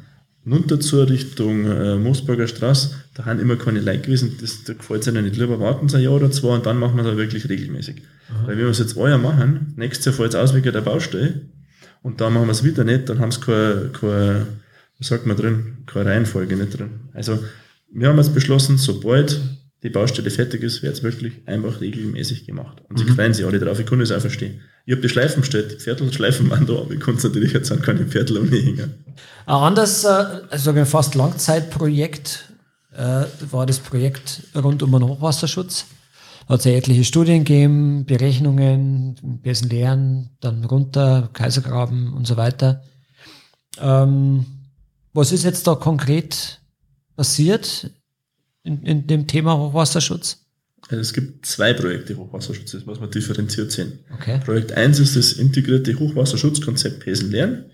runter 0.50 0.80
zur 0.80 1.10
Richtung 1.10 1.66
äh, 1.66 1.96
Moosburger 1.96 2.46
Straße, 2.46 2.94
da 3.14 3.26
haben 3.26 3.40
immer 3.40 3.56
keine 3.56 3.80
Leute 3.80 4.02
gewesen, 4.02 4.38
das, 4.40 4.64
da 4.64 4.72
gefällt 4.72 5.02
es 5.02 5.08
ihnen 5.08 5.24
nicht. 5.24 5.36
Lieber 5.36 5.60
warten 5.60 5.88
sie 5.88 5.98
ein 5.98 6.04
Jahr 6.04 6.14
oder 6.14 6.30
zwei 6.30 6.54
und 6.54 6.64
dann 6.64 6.78
machen 6.78 6.96
wir 6.96 7.04
es 7.04 7.12
auch 7.12 7.16
wirklich 7.16 7.48
regelmäßig. 7.48 8.02
Weil 8.44 8.56
wenn 8.56 8.64
wir 8.64 8.70
es 8.70 8.78
jetzt 8.78 8.96
Jahr 8.96 9.18
machen, 9.18 9.74
nächstes 9.76 10.06
Jahr 10.06 10.14
fällt 10.14 10.30
es 10.30 10.36
aus 10.36 10.54
wegen 10.54 10.72
der 10.72 10.80
Baustelle 10.80 11.42
und 12.02 12.20
dann 12.20 12.32
machen 12.32 12.46
wir 12.46 12.52
es 12.52 12.64
wieder 12.64 12.84
nicht, 12.84 13.08
dann 13.08 13.18
haben 13.18 13.30
sie 13.30 13.40
keine, 13.40 13.90
keine, 13.92 14.46
was 14.98 15.08
sagt 15.08 15.26
man 15.26 15.36
drin, 15.36 15.78
keine 15.86 16.10
Reihenfolge 16.10 16.56
nicht 16.56 16.78
drin. 16.78 17.08
Also 17.12 17.38
wir 17.92 18.08
haben 18.08 18.16
jetzt 18.16 18.34
beschlossen, 18.34 18.78
sobald 18.78 19.40
die 19.82 19.90
Baustelle 19.90 20.30
fertig 20.30 20.62
ist, 20.62 20.82
wird 20.82 20.94
es 20.94 21.02
wirklich 21.02 21.34
einfach 21.46 21.80
regelmäßig 21.80 22.46
gemacht. 22.46 22.82
Und 22.88 22.98
sie 22.98 23.04
freuen 23.04 23.34
sich 23.34 23.44
alle 23.44 23.58
drauf, 23.58 23.78
ich 23.78 23.86
kann 23.86 24.00
das 24.00 24.10
auch 24.10 24.20
verstehen. 24.20 24.60
Ich 24.84 24.92
habe 24.92 25.02
die 25.02 25.08
Schleifen 25.08 25.40
bestellt, 25.40 25.72
die 25.72 25.76
Pferdl 25.76 26.12
schleifen 26.12 26.48
waren 26.50 26.66
da, 26.66 26.74
aber 26.74 26.92
ich 26.92 27.00
konnte 27.00 27.26
natürlich 27.26 27.52
jetzt 27.52 27.70
an 27.70 27.82
keine 27.82 28.04
Pferdl 28.06 28.38
umhängen. 28.38 28.94
Ein 29.46 29.54
anderes, 29.54 30.04
äh, 30.04 30.24
also 30.48 30.70
ein 30.70 30.86
fast 30.86 31.14
Langzeitprojekt 31.14 32.52
äh, 32.96 33.24
war 33.50 33.66
das 33.66 33.78
Projekt 33.78 34.42
rund 34.54 34.82
um 34.82 34.92
den 34.92 35.02
Hochwasserschutz. 35.02 35.86
Da 36.46 36.54
hat 36.54 36.60
es 36.60 36.66
ja 36.66 36.72
etliche 36.72 37.04
Studien 37.04 37.44
gegeben, 37.44 38.06
Berechnungen, 38.06 39.16
ein 39.22 39.40
bisschen 39.40 39.68
Lehren, 39.68 40.30
dann 40.40 40.64
runter, 40.64 41.28
Kaisergraben 41.32 42.12
und 42.12 42.26
so 42.26 42.36
weiter. 42.36 42.82
Ähm, 43.80 44.46
was 45.16 45.32
ist 45.32 45.44
jetzt 45.44 45.66
da 45.66 45.74
konkret 45.74 46.60
passiert 47.16 47.90
in, 48.62 48.82
in 48.82 49.06
dem 49.06 49.26
Thema 49.26 49.56
Hochwasserschutz? 49.58 50.42
Also 50.88 51.00
es 51.00 51.12
gibt 51.12 51.44
zwei 51.46 51.72
Projekte 51.72 52.16
Hochwasserschutz, 52.16 52.70
das 52.72 52.86
muss 52.86 53.00
man 53.00 53.10
differenziert 53.10 53.72
sehen. 53.72 53.98
Okay. 54.14 54.40
Projekt 54.44 54.72
1 54.72 55.00
ist 55.00 55.16
das 55.16 55.32
integrierte 55.32 55.98
Hochwasserschutzkonzept 55.98 57.00
Pesen 57.00 57.32
lernen. 57.32 57.64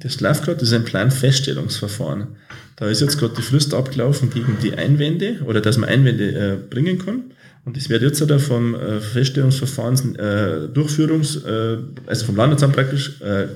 Das 0.00 0.20
läuft 0.20 0.44
gerade, 0.44 0.58
das 0.58 0.68
ist 0.68 0.74
ein 0.74 0.84
Planfeststellungsverfahren. 0.84 2.36
Da 2.76 2.88
ist 2.88 3.00
jetzt 3.00 3.18
gerade 3.18 3.34
die 3.34 3.42
Frist 3.42 3.74
abgelaufen 3.74 4.30
gegen 4.30 4.58
die 4.62 4.74
Einwände 4.74 5.40
oder 5.46 5.60
dass 5.60 5.78
man 5.78 5.88
Einwände 5.88 6.32
äh, 6.32 6.56
bringen 6.56 6.98
kann. 6.98 7.32
Und 7.64 7.76
das 7.76 7.88
wird 7.88 8.02
jetzt 8.02 8.20
da 8.20 8.38
vom 8.38 8.74
äh, 8.74 9.00
Feststellungsverfahrens 9.00 10.14
äh, 10.16 10.68
Durchführungs, 10.68 11.36
äh, 11.44 11.78
also 12.06 12.26
vom 12.26 12.36
Landesamt 12.36 12.74
praktisch 12.74 13.20
äh, 13.20 13.48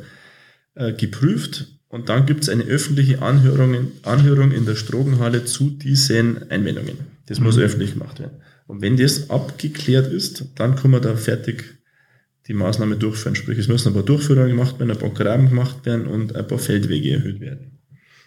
äh, 0.75 0.93
geprüft. 0.93 1.67
Und 1.93 2.09
dann 2.09 2.25
gibt 2.25 2.43
es 2.43 2.49
eine 2.49 2.65
öffentliche 2.65 3.21
Anhörung, 3.21 3.75
in- 3.75 3.93
Anhörung 4.03 4.51
in 4.51 4.65
der 4.65 4.77
Strogenhalle 4.77 5.45
zu 5.45 5.69
diesen 5.69 6.51
Einwendungen. 6.51 6.97
Das 7.27 7.39
muss 7.39 7.59
öffentlich 7.59 7.93
gemacht 7.93 8.19
werden. 8.19 8.39
Und 8.67 8.81
wenn 8.81 8.97
das 8.97 9.29
abgeklärt 9.29 10.11
ist, 10.11 10.47
dann 10.55 10.75
kann 10.75 10.91
man 10.91 11.03
da 11.03 11.15
fertig 11.17 11.65
die 12.49 12.55
Maßnahme 12.55 12.97
durchführen. 12.97 13.35
Sprich, 13.35 13.59
es 13.59 13.69
müssen 13.69 13.89
ein 13.89 13.95
paar 13.95 14.05
Durchführungen 14.05 14.49
gemacht 14.49 14.79
werden, 14.79 14.91
ein 14.91 14.97
paar 14.99 15.11
Graben 15.11 15.51
gemacht 15.51 15.85
werden 15.85 16.07
und 16.07 16.35
ein 16.35 16.47
paar 16.47 16.59
Feldwege 16.59 17.11
erhöht 17.13 17.41
werden. 17.41 17.79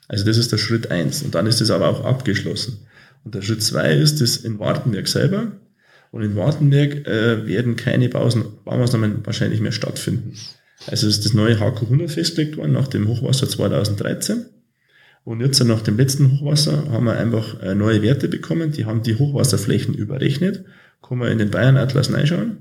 Also 0.07 0.23
das 0.25 0.37
ist 0.37 0.51
der 0.51 0.59
Schritt 0.59 0.91
eins 0.91 1.23
Und 1.23 1.33
dann 1.33 1.47
ist 1.47 1.59
das 1.59 1.71
aber 1.71 1.89
auch 1.89 2.05
abgeschlossen. 2.05 2.85
Und 3.23 3.33
der 3.33 3.41
Schritt 3.41 3.63
zwei 3.63 3.95
ist 3.95 4.21
das 4.21 4.37
in 4.37 4.59
Wartenberg 4.59 5.07
selber. 5.07 5.53
Und 6.11 6.21
in 6.21 6.35
Wartenberg 6.35 7.07
äh, 7.07 7.47
werden 7.47 7.75
keine 7.75 8.09
Bausen, 8.09 8.43
Baumaßnahmen 8.63 9.25
wahrscheinlich 9.25 9.59
mehr 9.59 9.71
stattfinden. 9.71 10.33
Also 10.87 11.07
es 11.07 11.17
ist 11.17 11.25
das 11.25 11.33
neue 11.33 11.59
HQ 11.59 11.83
100 11.83 12.11
festgelegt 12.11 12.57
worden 12.57 12.73
nach 12.73 12.87
dem 12.87 13.07
Hochwasser 13.07 13.47
2013. 13.47 14.45
Und 15.23 15.41
jetzt 15.41 15.63
nach 15.63 15.81
dem 15.81 15.97
letzten 15.97 16.31
Hochwasser 16.31 16.91
haben 16.91 17.05
wir 17.05 17.17
einfach 17.17 17.61
äh, 17.61 17.73
neue 17.73 18.01
Werte 18.01 18.27
bekommen. 18.27 18.71
Die 18.71 18.85
haben 18.85 19.01
die 19.01 19.15
Hochwasserflächen 19.15 19.95
überrechnet. 19.95 20.65
Kann 21.01 21.17
man 21.17 21.31
in 21.31 21.39
den 21.39 21.49
Bayern-Atlas 21.49 22.13
reinschauen. 22.13 22.57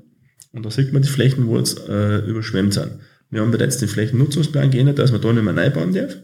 Und 0.53 0.65
da 0.65 0.71
sieht 0.71 0.93
man 0.93 1.03
die 1.03 1.09
Flächen, 1.09 1.47
wo 1.47 1.59
jetzt 1.59 1.89
äh, 1.89 2.19
überschwemmt 2.21 2.73
sind. 2.73 2.93
Wir 3.31 3.41
haben 3.41 3.51
bereits 3.51 3.79
den 3.79 3.89
Flächennutzungsplan 3.89 4.71
geändert, 4.71 4.99
dass 4.99 5.13
man 5.13 5.21
da 5.21 5.33
nicht 5.33 5.45
mehr 5.45 5.53
neu 5.53 5.71
bauen 5.71 5.93
darf. 5.93 6.17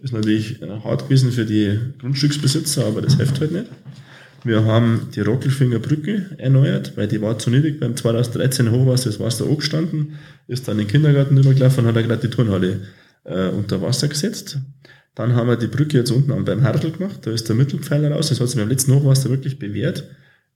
Ist 0.00 0.12
natürlich 0.12 0.62
äh, 0.62 0.80
hart 0.82 1.04
gewesen 1.04 1.30
für 1.30 1.44
die 1.44 1.78
Grundstücksbesitzer, 1.98 2.86
aber 2.86 3.02
das 3.02 3.16
hilft 3.16 3.40
halt 3.40 3.52
nicht. 3.52 3.66
Wir 4.44 4.64
haben 4.64 5.08
die 5.14 5.20
Rockelfinger 5.20 5.78
Brücke 5.78 6.36
erneuert, 6.38 6.96
weil 6.96 7.08
die 7.08 7.20
war 7.20 7.38
zu 7.38 7.50
niedrig 7.50 7.78
beim 7.78 7.96
2013 7.96 8.70
Hochwasser, 8.70 9.10
das 9.10 9.20
Wasser 9.20 9.46
angestanden, 9.46 10.18
ist 10.48 10.66
dann 10.66 10.78
in 10.78 10.86
den 10.86 10.90
Kindergarten 10.90 11.36
übergelaufen 11.36 11.80
und 11.80 11.88
hat 11.88 11.96
dann 11.96 12.08
gerade 12.08 12.26
die 12.26 12.34
Turnhalle 12.34 12.80
äh, 13.24 13.48
unter 13.48 13.82
Wasser 13.82 14.08
gesetzt. 14.08 14.58
Dann 15.14 15.34
haben 15.34 15.48
wir 15.48 15.56
die 15.56 15.66
Brücke 15.66 15.98
jetzt 15.98 16.10
unten 16.10 16.32
am 16.32 16.44
beim 16.44 16.62
Hertel 16.62 16.92
gemacht, 16.92 17.20
da 17.22 17.30
ist 17.30 17.48
der 17.48 17.56
Mittelpfeiler 17.56 18.12
raus, 18.12 18.28
das 18.28 18.40
hat 18.40 18.48
sich 18.48 18.58
beim 18.58 18.68
letzten 18.68 18.94
Hochwasser 18.94 19.28
wirklich 19.28 19.58
bewährt. 19.58 20.04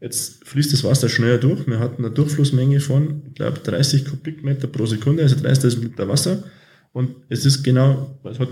Jetzt 0.00 0.46
fließt 0.46 0.72
das 0.72 0.84
Wasser 0.84 1.08
schneller 1.08 1.38
durch. 1.38 1.66
Wir 1.66 1.78
hatten 1.78 2.04
eine 2.04 2.12
Durchflussmenge 2.12 2.80
von, 2.80 3.22
ich 3.28 3.34
glaube, 3.34 3.60
30 3.60 4.04
Kubikmeter 4.04 4.66
pro 4.66 4.86
Sekunde, 4.86 5.22
also 5.22 5.36
30 5.36 5.78
Liter 5.78 6.08
Wasser. 6.08 6.44
Und 6.92 7.16
es 7.28 7.44
ist 7.44 7.62
genau, 7.62 8.18
es 8.24 8.38
hat 8.38 8.48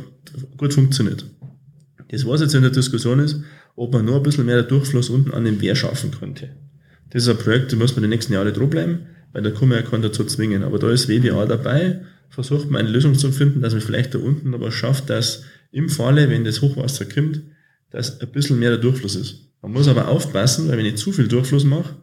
gut 0.56 0.72
funktioniert. 0.72 1.24
Das, 2.08 2.26
was 2.26 2.40
jetzt 2.40 2.54
in 2.54 2.62
der 2.62 2.70
Diskussion 2.70 3.18
ist, 3.18 3.42
ob 3.76 3.92
man 3.92 4.04
nur 4.04 4.16
ein 4.16 4.22
bisschen 4.22 4.46
mehr 4.46 4.62
Durchfluss 4.62 5.10
unten 5.10 5.32
an 5.32 5.44
dem 5.44 5.60
Wehr 5.60 5.74
schaffen 5.74 6.10
könnte. 6.10 6.50
Das 7.10 7.24
ist 7.24 7.28
ein 7.28 7.38
Projekt, 7.38 7.72
da 7.72 7.76
muss 7.76 7.94
man 7.94 8.02
die 8.02 8.08
nächsten 8.08 8.32
Jahre 8.32 8.52
dranbleiben, 8.52 9.06
weil 9.32 9.42
da 9.42 9.50
kann 9.50 9.68
man 9.68 9.78
ja 9.78 9.84
keinen 9.84 10.02
dazu 10.02 10.24
zwingen. 10.24 10.62
Aber 10.62 10.78
da 10.78 10.90
ist 10.90 11.08
WBA 11.08 11.46
dabei, 11.46 12.00
versucht 12.30 12.70
man 12.70 12.80
eine 12.80 12.90
Lösung 12.90 13.14
zu 13.14 13.30
finden, 13.32 13.60
dass 13.60 13.72
man 13.72 13.82
vielleicht 13.82 14.14
da 14.14 14.18
unten 14.18 14.54
aber 14.54 14.70
schafft, 14.70 15.10
dass 15.10 15.44
im 15.70 15.88
Falle, 15.88 16.30
wenn 16.30 16.44
das 16.44 16.62
Hochwasser 16.62 17.04
kommt, 17.04 17.40
dass 17.90 18.20
ein 18.20 18.32
bisschen 18.32 18.58
mehr 18.58 18.70
der 18.70 18.78
Durchfluss 18.78 19.16
ist. 19.16 19.50
Man 19.60 19.72
muss 19.72 19.88
aber 19.88 20.08
aufpassen, 20.08 20.68
weil 20.68 20.78
wenn 20.78 20.86
ich 20.86 20.96
zu 20.96 21.12
viel 21.12 21.28
Durchfluss 21.28 21.64
mache, 21.64 21.94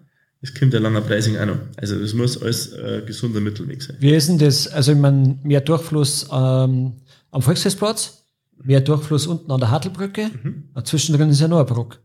es 0.41 0.53
kommt 0.53 0.73
ja 0.73 0.79
langer 0.79 1.01
Pricing 1.01 1.37
auch 1.37 1.45
noch. 1.45 1.57
Also 1.75 1.99
das 1.99 2.13
muss 2.13 2.41
alles 2.41 2.71
äh, 2.73 3.01
gesunder 3.05 3.41
Mittelweg 3.41 3.81
sein. 3.81 3.97
Wie 3.99 4.13
ist 4.13 4.29
denn 4.29 4.37
das? 4.37 4.67
Also, 4.67 4.93
ich 4.93 4.97
meine, 4.97 5.37
mehr 5.43 5.59
Durchfluss 5.61 6.27
ähm, 6.31 6.93
am 7.31 7.41
Volksfestplatz, 7.41 8.18
mehr 8.63 8.81
Durchfluss 8.81 9.27
unten 9.27 9.51
an 9.51 9.59
der 9.59 9.71
Hartelbrücke, 9.71 10.29
Mhm. 10.43 10.63
zwischendrin 10.83 11.29
ist 11.29 11.39
ja 11.41 11.47
noch 11.47 11.57
eine 11.57 11.65
Brücke. 11.65 11.97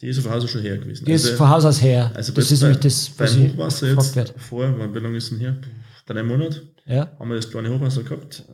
Die 0.00 0.08
ist 0.08 0.20
von 0.20 0.32
Haus 0.32 0.44
aus 0.44 0.50
schon 0.50 0.62
her 0.62 0.78
gewesen. 0.78 1.04
Die 1.04 1.12
ist 1.12 1.28
von 1.30 1.48
Haus 1.48 1.64
aus 1.64 1.82
her. 1.82 2.10
Also 2.14 2.32
das 2.32 2.48
bei- 2.48 2.54
ist 2.54 2.62
nämlich 2.62 2.80
das, 2.80 3.10
was 3.18 3.36
beim 3.36 3.52
Hochwasser 3.52 3.88
jetzt 3.88 4.16
wird. 4.16 4.34
vor, 4.38 4.74
wann- 4.78 4.94
wie 4.94 4.98
lange 4.98 5.16
ist 5.18 5.30
denn 5.30 5.38
her? 5.38 5.56
Drei 6.06 6.22
Monate 6.22 6.62
Ja, 6.86 7.10
haben 7.18 7.28
wir 7.28 7.36
das 7.36 7.50
kleine 7.50 7.68
Hochwasser 7.70 8.02
gehabt. 8.02 8.44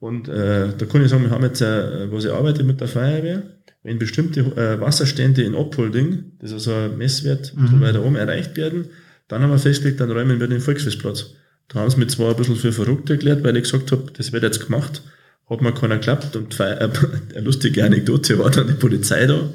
Und 0.00 0.28
äh, 0.28 0.68
da 0.76 0.86
kann 0.86 1.02
ich 1.04 1.10
sagen, 1.10 1.22
wir 1.22 1.30
haben 1.30 1.44
jetzt, 1.44 1.60
äh, 1.62 2.10
was 2.12 2.24
ich 2.24 2.32
arbeite 2.32 2.64
mit 2.64 2.80
der 2.80 2.88
Feuerwehr, 2.88 3.42
wenn 3.84 3.98
bestimmte 3.98 4.40
äh, 4.40 4.80
Wasserstände 4.80 5.42
in 5.42 5.54
Oppolding, 5.54 6.32
das 6.40 6.50
ist 6.50 6.64
so 6.64 6.72
ein 6.74 6.98
Messwert, 6.98 7.52
ein 7.56 7.62
bisschen 7.62 7.80
weiter 7.80 8.04
oben, 8.04 8.16
erreicht 8.16 8.56
werden, 8.56 8.86
dann 9.28 9.42
haben 9.42 9.50
wir 9.50 9.58
festgelegt, 9.58 10.00
dann 10.00 10.10
räumen 10.10 10.40
wir 10.40 10.48
den 10.48 10.60
Volksfestplatz. 10.60 11.34
Da 11.68 11.78
haben 11.80 11.90
sie 11.90 11.98
mich 11.98 12.08
zwar 12.10 12.30
ein 12.30 12.36
bisschen 12.36 12.56
für 12.56 12.72
verrückt 12.72 13.08
erklärt, 13.08 13.44
weil 13.44 13.56
ich 13.56 13.62
gesagt 13.62 13.92
habe, 13.92 14.10
das 14.16 14.32
wird 14.32 14.42
jetzt 14.42 14.64
gemacht, 14.66 15.02
hat 15.48 15.60
mir 15.60 15.72
keiner 15.72 15.96
geklappt 15.96 16.36
und 16.36 16.58
äh, 16.60 16.64
eine 17.34 17.40
lustige 17.40 17.84
Anekdote 17.84 18.38
war 18.38 18.50
dann 18.50 18.68
die 18.68 18.74
Polizei 18.74 19.26
da, 19.26 19.52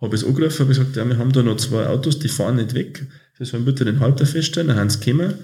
habe 0.00 0.14
es 0.14 0.24
angerufen, 0.24 0.60
habe 0.60 0.68
gesagt, 0.68 0.96
ja, 0.96 1.06
wir 1.06 1.18
haben 1.18 1.32
da 1.32 1.42
noch 1.42 1.56
zwei 1.56 1.86
Autos, 1.86 2.18
die 2.18 2.28
fahren 2.28 2.56
nicht 2.56 2.74
weg, 2.74 3.06
sie 3.38 3.44
sollen 3.44 3.64
bitte 3.64 3.84
den 3.84 4.00
Halter 4.00 4.26
feststellen, 4.26 4.68
dann 4.68 4.78
haben 4.78 4.90
sie 4.90 5.00
gekommen, 5.00 5.34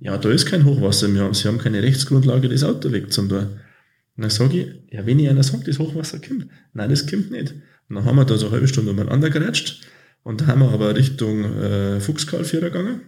ja, 0.00 0.16
da 0.18 0.30
ist 0.30 0.46
kein 0.46 0.64
Hochwasser, 0.64 1.12
wir 1.12 1.22
haben, 1.22 1.34
sie 1.34 1.48
haben 1.48 1.58
keine 1.58 1.82
Rechtsgrundlage, 1.82 2.48
das 2.48 2.64
Auto 2.64 2.92
wegzutun. 2.92 3.60
Und 4.16 4.22
dann 4.22 4.30
sage 4.30 4.60
ich, 4.60 4.92
ja, 4.94 5.04
wenn 5.06 5.18
ich 5.18 5.28
einer 5.28 5.42
sagt, 5.42 5.68
das 5.68 5.78
Hochwasser 5.78 6.20
kommt. 6.20 6.48
Nein, 6.72 6.90
das 6.90 7.06
kommt 7.06 7.30
nicht. 7.30 7.54
Und 7.88 7.96
dann 7.96 8.04
haben 8.04 8.16
wir 8.16 8.24
da 8.24 8.36
so 8.36 8.46
eine 8.46 8.54
halbe 8.54 8.68
Stunde 8.68 8.90
umeinander 8.90 9.30
geratscht. 9.30 9.82
Und 10.22 10.40
dann 10.40 10.48
haben 10.48 10.60
wir 10.60 10.70
aber 10.70 10.94
Richtung 10.96 11.44
äh, 11.44 12.00
Fuchskalvierer 12.00 12.70
gegangen. 12.70 13.00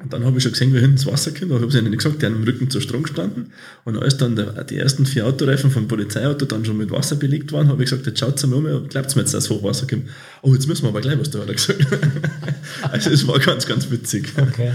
Und 0.00 0.10
dann 0.12 0.24
habe 0.24 0.38
ich 0.38 0.42
schon 0.42 0.52
gesehen, 0.52 0.72
wie 0.72 0.78
hinten 0.78 0.96
das 0.96 1.06
Wasser 1.06 1.32
kommt. 1.32 1.50
Aber 1.52 1.56
ich 1.56 1.62
habe 1.62 1.68
es 1.68 1.74
ihnen 1.74 1.90
nicht 1.90 2.02
gesagt, 2.02 2.22
die 2.22 2.26
haben 2.26 2.36
im 2.36 2.44
Rücken 2.44 2.70
zur 2.70 2.80
Strom 2.80 3.02
gestanden. 3.02 3.52
Und 3.84 3.98
als 3.98 4.16
dann 4.16 4.36
der, 4.36 4.64
die 4.64 4.78
ersten 4.78 5.04
vier 5.04 5.26
Autoreifen 5.26 5.70
vom 5.70 5.86
Polizeiauto 5.86 6.46
dann 6.46 6.64
schon 6.64 6.78
mit 6.78 6.90
Wasser 6.90 7.16
belegt 7.16 7.52
waren, 7.52 7.68
habe 7.68 7.82
ich 7.82 7.90
gesagt, 7.90 8.06
jetzt 8.06 8.18
schaut's 8.18 8.46
mal 8.46 8.56
um, 8.56 8.88
glaubt 8.88 9.14
mir 9.14 9.22
jetzt, 9.22 9.34
dass 9.34 9.50
Hochwasser 9.50 9.86
kommt. 9.86 10.08
Oh, 10.40 10.54
jetzt 10.54 10.66
müssen 10.66 10.84
wir 10.84 10.88
aber 10.88 11.02
gleich 11.02 11.18
was 11.18 11.30
da, 11.30 11.40
hat 11.40 11.48
er 11.48 11.54
gesagt. 11.54 11.86
also 12.90 13.10
es 13.10 13.26
war 13.28 13.38
ganz, 13.38 13.66
ganz 13.66 13.90
witzig. 13.90 14.32
okay. 14.38 14.72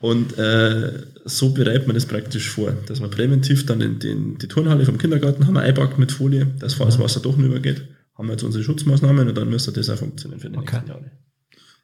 Und 0.00 0.36
äh, 0.36 0.92
so 1.24 1.50
bereitet 1.50 1.86
man 1.86 1.94
das 1.94 2.06
praktisch 2.06 2.48
vor, 2.50 2.72
dass 2.86 3.00
man 3.00 3.10
präventiv 3.10 3.66
dann 3.66 3.80
in 3.80 3.98
den, 4.00 4.38
die 4.38 4.48
Turnhalle 4.48 4.84
vom 4.84 4.98
Kindergarten 4.98 5.46
haben 5.46 5.54
wir 5.54 5.60
einpackt 5.60 5.98
mit 5.98 6.10
Folie, 6.10 6.48
dass 6.58 6.74
falls 6.74 6.98
Wasser 6.98 7.20
doch 7.20 7.36
nicht 7.36 7.46
übergeht, 7.46 7.82
haben 8.16 8.26
wir 8.26 8.32
jetzt 8.32 8.42
unsere 8.42 8.64
Schutzmaßnahmen 8.64 9.28
und 9.28 9.36
dann 9.36 9.48
müsste 9.48 9.70
das 9.72 9.90
auch 9.90 9.98
funktionieren 9.98 10.40
für 10.40 10.50
die 10.50 10.56
Okay. 10.58 10.76
nächsten 10.76 10.88
Jahre. 10.88 11.10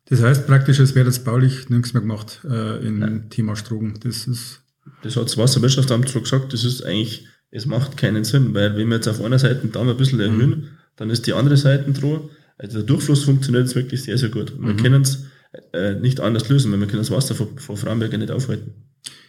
Das 0.09 0.23
heißt 0.23 0.47
praktisch, 0.47 0.79
es 0.79 0.95
wird 0.95 1.07
jetzt 1.07 1.25
baulich 1.25 1.69
nichts 1.69 1.93
mehr 1.93 2.01
gemacht 2.01 2.41
äh, 2.49 2.87
im 2.87 3.29
Thema 3.31 3.57
Strogen. 3.57 3.99
Das 4.03 4.27
ist 4.27 4.61
Das 5.03 5.17
hat 5.17 5.25
das 5.25 5.37
Wasserwirtschaftsamt 5.37 6.09
so 6.09 6.21
gesagt, 6.21 6.53
das 6.53 6.65
ist 6.65 6.83
eigentlich, 6.85 7.27
es 7.51 7.67
macht 7.67 7.97
keinen 7.97 8.25
Sinn, 8.25 8.55
weil 8.55 8.77
wenn 8.77 8.89
wir 8.89 8.97
jetzt 8.97 9.09
auf 9.09 9.23
einer 9.23 9.39
Seite 9.39 9.57
den 9.57 9.73
Damm 9.73 9.89
ein 9.89 9.97
bisschen 9.97 10.21
erhöhen, 10.21 10.79
dann 10.97 11.11
ist 11.11 11.27
die 11.27 11.33
andere 11.33 11.57
Seite 11.57 11.91
dran. 11.93 12.21
Also 12.57 12.79
der 12.79 12.87
Durchfluss 12.87 13.25
funktioniert 13.25 13.65
jetzt 13.65 13.77
wirklich 13.77 14.03
sehr, 14.03 14.19
sehr 14.19 14.31
gut. 14.31 14.53
Wir 14.59 14.77
können 14.77 15.03
es 15.03 15.27
äh, 15.73 15.95
nicht 15.95 16.21
anders 16.21 16.49
lösen, 16.49 16.73
weil 16.73 16.81
wir 16.81 16.87
können 16.87 17.03
das 17.03 17.11
Wasser 17.11 17.35
von, 17.35 17.59
von 17.59 17.77
Framberg 17.77 18.17
nicht 18.17 18.31
aufhalten. 18.31 18.73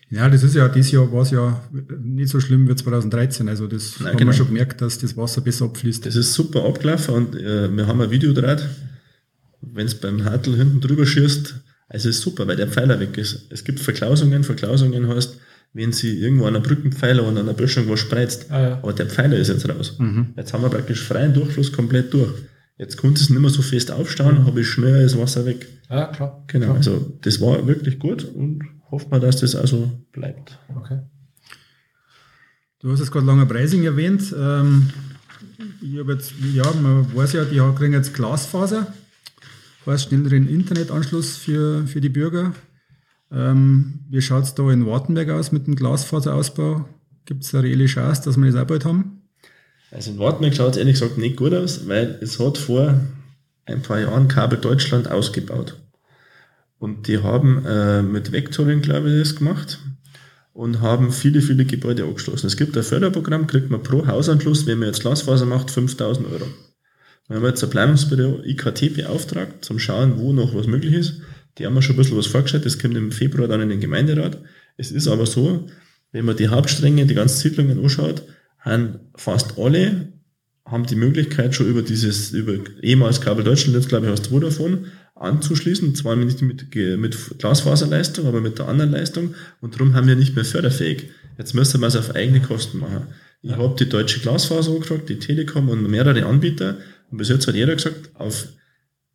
Ja, 0.10 0.28
das 0.28 0.42
ist 0.42 0.56
ja, 0.56 0.68
dieses 0.68 0.92
Jahr 0.92 1.12
war 1.14 1.22
es 1.22 1.30
ja 1.30 1.62
nicht 2.02 2.30
so 2.30 2.40
schlimm 2.40 2.68
wie 2.68 2.76
2013. 2.76 3.48
Also 3.48 3.68
das 3.68 4.00
Nein, 4.00 4.10
haben 4.10 4.18
genau. 4.18 4.32
wir 4.32 4.38
schon 4.38 4.48
gemerkt, 4.48 4.82
dass 4.82 4.98
das 4.98 5.16
Wasser 5.16 5.42
besser 5.42 5.66
abfließt. 5.66 6.06
Das 6.06 6.16
ist 6.16 6.34
super 6.34 6.66
abgelaufen 6.66 7.14
und 7.14 7.36
äh, 7.36 7.70
wir 7.76 7.86
haben 7.86 8.02
ein 8.02 8.10
Video 8.10 8.34
draht, 8.34 8.68
wenn 9.62 9.86
es 9.88 9.96
beim 9.96 10.24
Hartl 10.26 10.56
hinten 10.56 10.82
drüber 10.82 11.06
schießt, 11.06 11.56
also 11.88 12.10
ist 12.10 12.22
super, 12.22 12.48
weil 12.48 12.56
der 12.56 12.68
Pfeiler 12.68 13.00
weg 13.00 13.18
ist. 13.18 13.48
Es 13.52 13.64
gibt 13.64 13.80
Verklausungen, 13.80 14.44
Verklausungen 14.44 15.08
heißt, 15.08 15.38
wenn 15.74 15.92
sie 15.92 16.20
irgendwo 16.20 16.46
an 16.46 16.56
einer 16.56 16.64
Brückenpfeiler 16.66 17.24
und 17.24 17.38
an 17.38 17.44
einer 17.44 17.54
Böschung 17.54 17.88
was 17.90 18.00
spreizt, 18.00 18.50
Ah, 18.52 18.62
ja. 18.62 18.74
aber 18.82 18.94
der 18.94 19.08
Pfeiler 19.08 19.38
ist 19.38 19.50
jetzt 19.50 19.68
raus. 19.70 19.98
Jetzt 20.36 20.54
haben 20.54 20.64
wir 20.64 20.70
praktisch 20.70 21.04
freien 21.04 21.34
Durchfluss 21.34 21.72
komplett 21.72 22.14
durch. 22.14 22.32
Jetzt 22.78 22.98
konnte 22.98 23.22
es 23.22 23.30
nicht 23.30 23.40
mehr 23.40 23.50
so 23.50 23.62
fest 23.62 23.92
aufstauen, 23.92 24.46
habe 24.46 24.62
ich 24.62 24.68
schnell 24.68 25.04
das 25.04 25.18
Wasser 25.18 25.46
weg. 25.46 25.68
Ja, 25.90 26.06
klar. 26.08 26.44
Genau, 26.48 26.66
Klar. 26.68 26.78
also 26.78 27.18
das 27.22 27.42
war 27.42 27.68
wirklich 27.68 28.00
gut 28.00 28.24
und 28.24 28.62
hofft 28.90 29.12
man, 29.12 29.20
dass 29.22 29.38
das 29.42 29.56
also 29.56 29.92
bleibt. 30.12 30.58
Okay. 30.76 31.00
Du 32.80 32.92
hast 32.92 33.00
jetzt 33.00 33.12
gerade 33.12 33.26
Langer 33.26 33.46
Preising 33.46 33.84
erwähnt. 33.84 34.34
Ähm, 34.38 34.90
ich 35.82 36.00
habe 36.00 36.14
jetzt, 36.14 36.32
ja, 36.54 36.64
man 36.82 37.14
weiß 37.16 37.34
ja, 37.34 37.44
die 37.44 37.60
kriegen 37.78 37.94
jetzt 37.94 38.14
Glasfaser, 38.14 38.94
heißt 39.92 40.10
schnelleren 40.10 40.48
Internetanschluss 40.48 41.38
für, 41.38 41.86
für 41.88 42.02
die 42.02 42.10
Bürger. 42.10 42.54
Ähm, 43.32 44.00
wie 44.10 44.22
schaut 44.22 44.44
es 44.44 44.56
da 44.56 44.70
in 44.72 44.86
Wartenberg 44.86 45.30
aus 45.30 45.52
mit 45.52 45.68
dem 45.68 45.76
Glasfaserausbau? 45.76 46.86
Gibt 47.26 47.44
es 47.44 47.54
eine 47.54 47.64
reelle 47.64 47.86
Chance, 47.86 48.24
dass 48.26 48.38
wir 48.38 48.52
das 48.52 48.62
auch 48.62 48.68
bald 48.68 48.86
haben? 48.86 49.22
Also 49.92 50.12
in 50.12 50.20
Wartberg 50.20 50.56
schaut 50.56 50.72
es 50.72 50.78
ehrlich 50.78 51.00
gesagt 51.00 51.18
nicht 51.18 51.38
gut 51.38 51.54
aus, 51.54 51.88
weil 51.88 52.18
es 52.22 52.40
hat 52.40 52.58
vor 52.58 53.00
ein 53.66 53.82
paar 53.82 54.00
Jahren 54.00 54.28
Kabel 54.28 54.60
Deutschland 54.60 55.10
ausgebaut. 55.10 55.78
Und 56.80 57.08
die 57.08 57.22
haben 57.22 57.66
äh, 57.66 58.02
mit 58.02 58.32
Vectoring, 58.32 58.82
glaube 58.82 59.12
ich, 59.12 59.20
das 59.20 59.36
gemacht 59.36 59.80
und 60.54 60.82
haben 60.82 61.12
viele, 61.12 61.42
viele 61.42 61.66
Gebäude 61.66 62.04
angeschlossen. 62.04 62.48
Es 62.48 62.58
gibt 62.58 62.78
ein 62.78 62.84
Förderprogramm, 62.84 63.48
kriegt 63.48 63.70
man 63.70 63.84
pro 63.84 64.08
Hausanschluss, 64.08 64.66
wenn 64.66 64.80
man 64.80 64.88
jetzt 64.88 65.02
Glasfaser 65.02 65.46
macht, 65.46 65.72
5000 65.72 66.28
Euro. 66.32 66.46
Wir 67.30 67.38
haben 67.38 67.46
jetzt 67.46 67.64
ein 67.64 67.70
Planungsbüro 67.70 68.42
IKT 68.44 68.96
beauftragt, 68.96 69.64
zum 69.64 69.78
Schauen, 69.80 70.18
wo 70.18 70.34
noch 70.34 70.56
was 70.56 70.68
möglich 70.68 70.94
ist. 70.94 71.22
Die 71.58 71.66
haben 71.66 71.76
mir 71.76 71.82
schon 71.82 71.96
ein 71.96 72.00
bisschen 72.00 72.18
was 72.18 72.28
vorgestellt, 72.28 72.66
das 72.66 72.80
kommt 72.80 72.98
im 72.98 73.12
Februar 73.12 73.48
dann 73.48 73.62
in 73.62 73.70
den 73.70 73.80
Gemeinderat. 73.80 74.42
Es 74.78 74.92
ist 74.92 75.08
aber 75.08 75.26
so, 75.26 75.68
wenn 76.12 76.26
man 76.26 76.38
die 76.38 76.48
Hauptstränge, 76.48 77.06
die 77.06 77.14
ganzen 77.14 77.38
Siedlungen 77.38 77.80
anschaut, 77.80 78.24
haben 78.60 79.00
fast 79.16 79.58
alle 79.60 80.12
haben 80.66 80.86
die 80.86 80.96
Möglichkeit 80.96 81.56
schon 81.56 81.68
über 81.68 81.82
dieses, 81.82 82.32
über 82.32 82.54
ehemals 82.82 83.22
Kabel 83.22 83.44
Deutschland, 83.44 83.76
jetzt 83.76 83.90
glaube 83.90 84.06
ich 84.06 84.12
aus 84.12 84.22
zwei 84.22 84.40
davon, 84.40 84.86
anzuschließen, 85.16 85.96
zwar 85.96 86.16
nicht 86.16 86.42
mit, 86.42 86.76
mit 86.76 87.40
Glasfaserleistung, 87.40 88.28
aber 88.28 88.40
mit 88.40 88.60
der 88.60 88.68
anderen 88.68 88.92
Leistung 88.92 89.34
und 89.62 89.76
darum 89.76 89.96
haben 89.96 90.08
wir 90.08 90.16
nicht 90.16 90.36
mehr 90.36 90.46
förderfähig. 90.46 91.10
Jetzt 91.38 91.56
müssen 91.56 91.82
wir 91.82 91.88
es 91.88 91.96
auf 91.96 92.16
eigene 92.16 92.42
Kosten 92.42 92.80
machen. 92.80 93.08
Ich 93.42 93.52
habe 93.52 93.76
die 93.80 93.90
deutsche 93.90 94.20
Glasfaser 94.20 94.72
angefragt, 94.72 95.10
die 95.10 95.20
Telekom 95.20 95.70
und 95.70 95.90
mehrere 95.90 96.26
Anbieter 96.26 96.78
und 97.12 97.18
bis 97.18 97.30
jetzt 97.30 97.48
hat 97.48 97.56
jeder 97.56 97.76
gesagt, 97.76 98.12
auf 98.16 98.48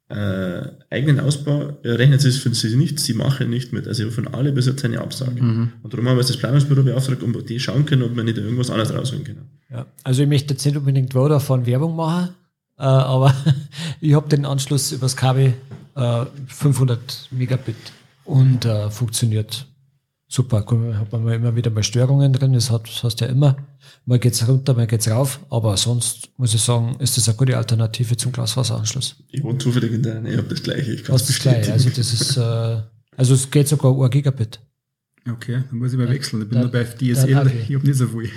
äh, 0.08 0.62
eigenen 0.90 1.20
Ausbau 1.20 1.78
rechnen 1.82 2.18
sie 2.18 2.28
es 2.28 2.38
für 2.38 2.54
sie 2.54 2.76
nicht, 2.76 3.00
sie 3.00 3.14
machen 3.14 3.50
nicht 3.50 3.72
mit. 3.72 3.88
Also 3.88 4.10
von 4.10 4.28
alle 4.28 4.52
bis 4.52 4.66
jetzt 4.66 4.84
eine 4.84 5.00
Absage. 5.00 5.40
Und 5.40 5.92
darum 5.92 6.08
haben 6.08 6.16
wir 6.16 6.20
jetzt 6.20 6.30
das 6.30 6.36
Planungsbüro 6.36 6.82
beauftragt, 6.82 7.22
um 7.22 7.34
die 7.46 7.58
schauen 7.58 7.86
können, 7.86 8.02
ob 8.02 8.14
wir 8.14 8.22
nicht 8.22 8.36
irgendwas 8.36 8.70
anderes 8.70 8.94
rausholen 8.94 9.24
können. 9.24 9.48
Ja. 9.70 9.86
Also 10.02 10.22
ich 10.22 10.28
möchte 10.28 10.54
jetzt 10.54 10.64
nicht 10.64 10.76
unbedingt 10.76 11.14
Vodafone 11.14 11.66
Werbung 11.66 11.96
machen, 11.96 12.34
äh, 12.78 12.82
aber 12.82 13.34
ich 14.00 14.14
habe 14.14 14.28
den 14.28 14.44
Anschluss 14.44 14.92
übers 14.92 15.16
Kabel 15.16 15.54
äh, 15.96 16.26
500 16.48 17.28
Megabit 17.30 17.76
und 18.24 18.64
äh, 18.66 18.90
funktioniert 18.90 19.66
super. 20.34 20.58
Hat 20.98 21.12
man 21.12 21.28
immer 21.28 21.54
wieder 21.56 21.70
mal 21.70 21.82
Störungen 21.82 22.32
drin, 22.32 22.52
das 22.52 22.70
hat, 22.70 22.88
das 22.88 23.02
heißt 23.04 23.20
ja 23.20 23.28
immer, 23.28 23.56
mal 24.04 24.18
geht's 24.18 24.46
runter, 24.46 24.74
mal 24.74 24.86
geht's 24.86 25.08
rauf, 25.08 25.40
aber 25.50 25.76
sonst 25.76 26.28
muss 26.36 26.54
ich 26.54 26.60
sagen, 26.60 26.96
ist 26.98 27.16
das 27.16 27.28
eine 27.28 27.36
gute 27.36 27.56
Alternative 27.56 28.16
zum 28.16 28.32
Glasfaseranschluss. 28.32 29.16
Ich 29.30 29.42
wohne 29.42 29.58
zufällig 29.58 29.92
in 29.92 30.02
der 30.02 30.20
Nähe, 30.20 30.36
habe 30.38 30.48
das 30.48 30.62
gleiche. 30.62 30.92
Ich 30.92 31.04
kann 31.04 31.14
Das 31.14 31.28
ist 31.30 31.40
gleich. 31.40 31.70
Also 31.70 31.88
das 31.90 32.12
ist, 32.12 32.36
äh, 32.36 32.82
also 33.16 33.34
es 33.34 33.50
geht 33.50 33.68
sogar 33.68 33.92
1 33.98 34.10
Gigabit. 34.10 34.60
Okay, 35.30 35.62
dann 35.70 35.78
muss 35.78 35.92
ich 35.92 35.98
mal 35.98 36.08
wechseln. 36.08 36.42
Ich 36.42 36.48
bin 36.48 36.60
dann- 36.60 36.70
nur 36.70 36.72
bei 36.72 36.84
DSL, 36.84 37.46
ich. 37.46 37.70
ich 37.70 37.76
habe 37.76 37.86
nicht 37.86 37.96
so 37.98 38.08
viel. 38.08 38.30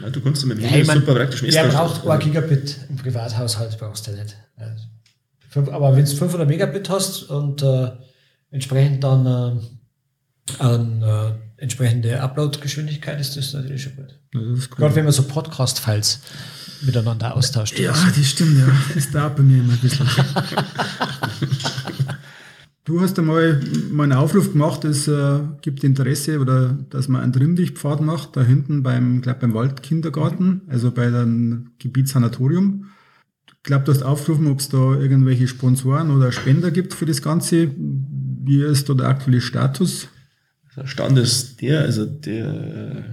Ja, 0.00 0.10
du 0.10 0.20
kannst 0.20 0.46
mit 0.46 0.58
dem 0.58 0.62
Ja, 0.64 0.68
Handy 0.68 0.82
ich 0.82 0.86
mein, 0.86 1.00
super 1.00 1.14
praktisch 1.14 1.42
Wer 1.42 1.64
messen. 1.64 1.76
braucht 1.76 2.06
1 2.06 2.24
Gigabit 2.24 2.76
im 2.88 2.96
Privathaushalt, 2.96 3.76
brauchst 3.78 4.06
du 4.06 4.12
nicht. 4.12 4.36
Also, 4.56 5.72
Aber 5.72 5.96
wenn 5.96 6.04
du 6.04 6.10
500 6.10 6.48
Megabit 6.48 6.88
hast 6.90 7.24
und 7.24 7.62
äh, 7.62 7.90
entsprechend 8.50 9.02
dann 9.02 9.26
äh, 9.26 9.60
an, 10.58 11.02
äh, 11.02 11.32
entsprechende 11.56 12.20
Upload-Geschwindigkeit, 12.20 13.20
ist 13.20 13.36
das 13.36 13.52
natürlich 13.52 13.82
schon 13.82 13.96
gut. 13.96 14.18
Ja, 14.34 14.40
Gerade 14.76 14.96
wenn 14.96 15.04
man 15.04 15.12
so 15.12 15.22
Podcast-Files 15.22 16.20
miteinander 16.82 17.34
austauscht. 17.34 17.78
Ja, 17.78 17.92
das 17.92 18.26
stimmt, 18.26 18.58
ja. 18.58 18.66
Das 18.94 19.10
dauert 19.10 19.36
bei 19.36 19.42
mir 19.42 19.58
immer 19.62 19.72
ein 19.72 19.78
bisschen. 19.78 20.06
Du 22.86 23.00
hast 23.00 23.18
einmal 23.18 23.60
mal 23.90 24.04
einen 24.04 24.12
Aufruf 24.12 24.52
gemacht, 24.52 24.84
es 24.84 25.08
äh, 25.08 25.40
gibt 25.60 25.82
Interesse 25.82 26.38
oder 26.38 26.78
dass 26.88 27.08
man 27.08 27.20
einen 27.20 27.32
Trimmdichtpfad 27.32 28.00
macht, 28.00 28.36
da 28.36 28.44
hinten 28.44 28.84
beim, 28.84 29.22
glaub, 29.22 29.40
beim 29.40 29.54
Waldkindergarten, 29.54 30.60
also 30.68 30.92
bei 30.92 31.10
dem 31.10 31.72
Gebietssanatorium. 31.80 32.84
Ich 33.48 33.62
glaube, 33.64 33.84
du 33.84 33.92
hast 33.92 34.04
aufgerufen, 34.04 34.46
ob 34.46 34.60
es 34.60 34.68
da 34.68 34.94
irgendwelche 34.94 35.48
Sponsoren 35.48 36.12
oder 36.12 36.30
Spender 36.30 36.70
gibt 36.70 36.94
für 36.94 37.06
das 37.06 37.22
Ganze. 37.22 37.72
Wie 37.76 38.62
ist 38.62 38.88
da 38.88 38.94
der 38.94 39.08
aktuelle 39.08 39.40
Status? 39.40 40.06
Der 40.76 40.86
Stand 40.86 41.18
ist 41.18 41.60
der, 41.62 41.80
also 41.80 42.04
der, 42.04 43.04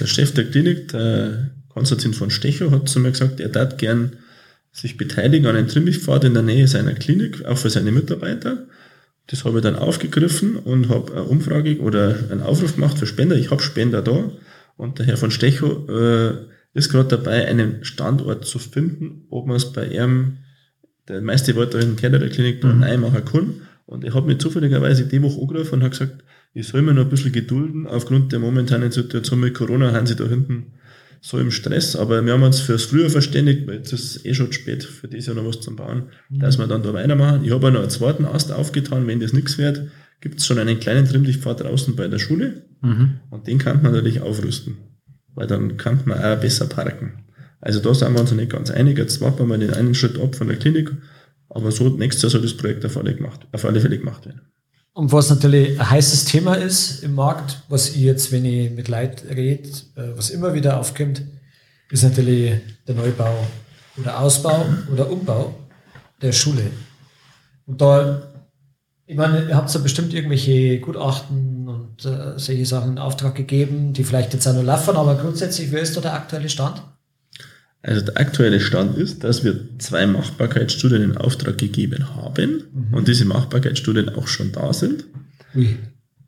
der 0.00 0.06
Chef 0.06 0.34
der 0.34 0.50
Klinik, 0.50 0.88
der 0.88 1.50
Konstantin 1.68 2.12
von 2.12 2.30
Stechow, 2.30 2.70
hat 2.72 2.88
zu 2.88 3.00
mir 3.00 3.12
gesagt, 3.12 3.40
er 3.40 3.48
darf 3.48 3.76
gern 3.76 4.16
sich 4.72 4.96
beteiligen 4.96 5.46
an 5.46 5.56
einem 5.56 5.68
Trimmlichtpfad 5.68 6.24
in 6.24 6.34
der 6.34 6.42
Nähe 6.42 6.66
seiner 6.66 6.94
Klinik, 6.94 7.44
auch 7.44 7.58
für 7.58 7.70
seine 7.70 7.92
Mitarbeiter. 7.92 8.66
Das 9.28 9.44
habe 9.44 9.58
ich 9.58 9.62
dann 9.62 9.76
aufgegriffen 9.76 10.56
und 10.56 10.88
habe 10.88 11.12
eine 11.12 11.22
Umfrage 11.22 11.78
oder 11.78 12.16
einen 12.30 12.42
Aufruf 12.42 12.74
gemacht 12.74 12.98
für 12.98 13.06
Spender. 13.06 13.36
Ich 13.36 13.50
habe 13.50 13.62
Spender 13.62 14.02
da 14.02 14.30
und 14.76 14.98
der 14.98 15.06
Herr 15.06 15.16
von 15.16 15.30
Stechow 15.30 15.88
äh, 15.88 16.32
ist 16.74 16.90
gerade 16.90 17.08
dabei, 17.08 17.46
einen 17.46 17.84
Standort 17.84 18.44
zu 18.44 18.58
finden, 18.58 19.26
ob 19.30 19.46
man 19.46 19.56
es 19.56 19.72
bei 19.72 19.86
ihm 19.86 20.38
der 21.08 21.20
meiste 21.20 21.54
wollte 21.54 21.78
in 21.78 21.96
der 21.96 22.28
Klinik 22.28 22.64
mhm. 22.64 22.80
machen 22.80 23.24
können. 23.24 23.62
Und 23.86 24.04
ich 24.04 24.14
habe 24.14 24.26
mir 24.26 24.38
zufälligerweise 24.38 25.04
die 25.04 25.22
Woche 25.22 25.40
angerufen 25.40 25.74
und 25.74 25.82
habe 25.82 25.90
gesagt, 25.90 26.24
ich 26.54 26.68
soll 26.68 26.82
mir 26.82 26.94
noch 26.94 27.02
ein 27.02 27.10
bisschen 27.10 27.32
gedulden. 27.32 27.86
Aufgrund 27.86 28.32
der 28.32 28.38
momentanen 28.38 28.92
Situation 28.92 29.40
mit 29.40 29.54
Corona 29.54 29.92
haben 29.92 30.06
sie 30.06 30.14
da 30.14 30.24
hinten 30.24 30.72
so 31.20 31.38
im 31.38 31.50
Stress. 31.50 31.96
Aber 31.96 32.24
wir 32.24 32.32
haben 32.32 32.44
uns 32.44 32.60
fürs 32.60 32.84
Frühjahr 32.84 33.10
verständigt, 33.10 33.66
weil 33.66 33.76
jetzt 33.76 33.92
ist 33.92 34.16
es 34.16 34.24
eh 34.24 34.34
schon 34.34 34.52
spät, 34.52 34.84
für 34.84 35.08
dieses 35.08 35.26
Jahr 35.26 35.36
noch 35.36 35.46
was 35.46 35.60
zum 35.60 35.74
Bauen, 35.74 36.04
mhm. 36.30 36.38
dass 36.38 36.58
wir 36.58 36.68
dann 36.68 36.84
da 36.84 36.94
weitermachen. 36.94 37.44
Ich 37.44 37.50
habe 37.50 37.66
auch 37.66 37.72
noch 37.72 37.80
einen 37.80 37.90
zweiten 37.90 38.24
Ast 38.24 38.52
aufgetan. 38.52 39.06
Wenn 39.08 39.18
das 39.18 39.32
nichts 39.32 39.58
wird, 39.58 39.88
gibt 40.20 40.38
es 40.38 40.46
schon 40.46 40.58
einen 40.58 40.78
kleinen 40.78 41.06
Trimmlichtpfad 41.06 41.62
draußen 41.62 41.96
bei 41.96 42.06
der 42.06 42.20
Schule. 42.20 42.62
Mhm. 42.82 43.14
Und 43.30 43.48
den 43.48 43.58
kann 43.58 43.82
man 43.82 43.92
natürlich 43.92 44.20
aufrüsten. 44.20 44.76
Weil 45.34 45.48
dann 45.48 45.76
kann 45.76 46.02
man 46.04 46.22
auch 46.22 46.40
besser 46.40 46.66
parken. 46.66 47.24
Also 47.60 47.80
da 47.80 47.92
sind 47.94 48.12
wir 48.12 48.20
uns 48.20 48.30
noch 48.30 48.38
nicht 48.38 48.52
ganz 48.52 48.70
einig. 48.70 48.96
Jetzt 48.96 49.20
warten 49.20 49.48
wir 49.48 49.58
den 49.58 49.74
einen 49.74 49.94
Schritt 49.96 50.20
ab 50.20 50.36
von 50.36 50.46
der 50.46 50.56
Klinik. 50.58 50.92
Aber 51.48 51.72
so 51.72 51.88
nächstes 51.88 52.22
Jahr 52.22 52.30
soll 52.30 52.42
das 52.42 52.54
Projekt 52.54 52.84
auf 52.84 52.96
alle, 52.96 53.14
gemacht, 53.14 53.40
auf 53.50 53.64
alle 53.64 53.80
Fälle 53.80 53.98
gemacht 53.98 54.26
werden. 54.26 54.42
Und 54.94 55.10
was 55.10 55.28
natürlich 55.28 55.78
ein 55.78 55.90
heißes 55.90 56.26
Thema 56.26 56.54
ist 56.54 57.02
im 57.02 57.16
Markt, 57.16 57.62
was 57.68 57.90
ich 57.90 57.96
jetzt, 57.96 58.30
wenn 58.30 58.44
ich 58.44 58.70
mit 58.70 58.86
Leuten 58.86 59.26
rede, 59.26 59.68
äh, 59.96 60.16
was 60.16 60.30
immer 60.30 60.54
wieder 60.54 60.78
aufkommt, 60.78 61.20
ist 61.90 62.04
natürlich 62.04 62.60
der 62.86 62.94
Neubau 62.94 63.34
oder 63.96 64.20
Ausbau 64.20 64.64
oder 64.92 65.10
Umbau 65.10 65.52
der 66.22 66.30
Schule. 66.30 66.70
Und 67.66 67.80
da, 67.80 68.22
ich 69.06 69.16
meine, 69.16 69.48
ihr 69.48 69.56
habt 69.56 69.74
ja 69.74 69.80
bestimmt 69.80 70.14
irgendwelche 70.14 70.78
Gutachten 70.78 71.68
und 71.68 72.04
äh, 72.04 72.38
solche 72.38 72.64
Sachen 72.64 72.92
in 72.92 72.98
Auftrag 72.98 73.34
gegeben, 73.34 73.94
die 73.94 74.04
vielleicht 74.04 74.32
jetzt 74.32 74.46
auch 74.46 74.54
noch 74.54 74.62
laufen, 74.62 74.96
aber 74.96 75.16
grundsätzlich, 75.16 75.72
wie 75.72 75.78
ist 75.78 75.96
da 75.96 76.02
der 76.02 76.14
aktuelle 76.14 76.48
Stand? 76.48 76.82
Also 77.86 78.00
der 78.00 78.16
aktuelle 78.18 78.60
Stand 78.60 78.96
ist, 78.96 79.24
dass 79.24 79.44
wir 79.44 79.78
zwei 79.78 80.06
Machbarkeitsstudien 80.06 81.02
in 81.02 81.16
Auftrag 81.18 81.58
gegeben 81.58 82.16
haben 82.16 82.62
mhm. 82.72 82.94
und 82.94 83.08
diese 83.08 83.26
Machbarkeitsstudien 83.26 84.08
auch 84.08 84.26
schon 84.26 84.52
da 84.52 84.72
sind. 84.72 85.04
Ui. 85.54 85.76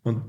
Und 0.03 0.21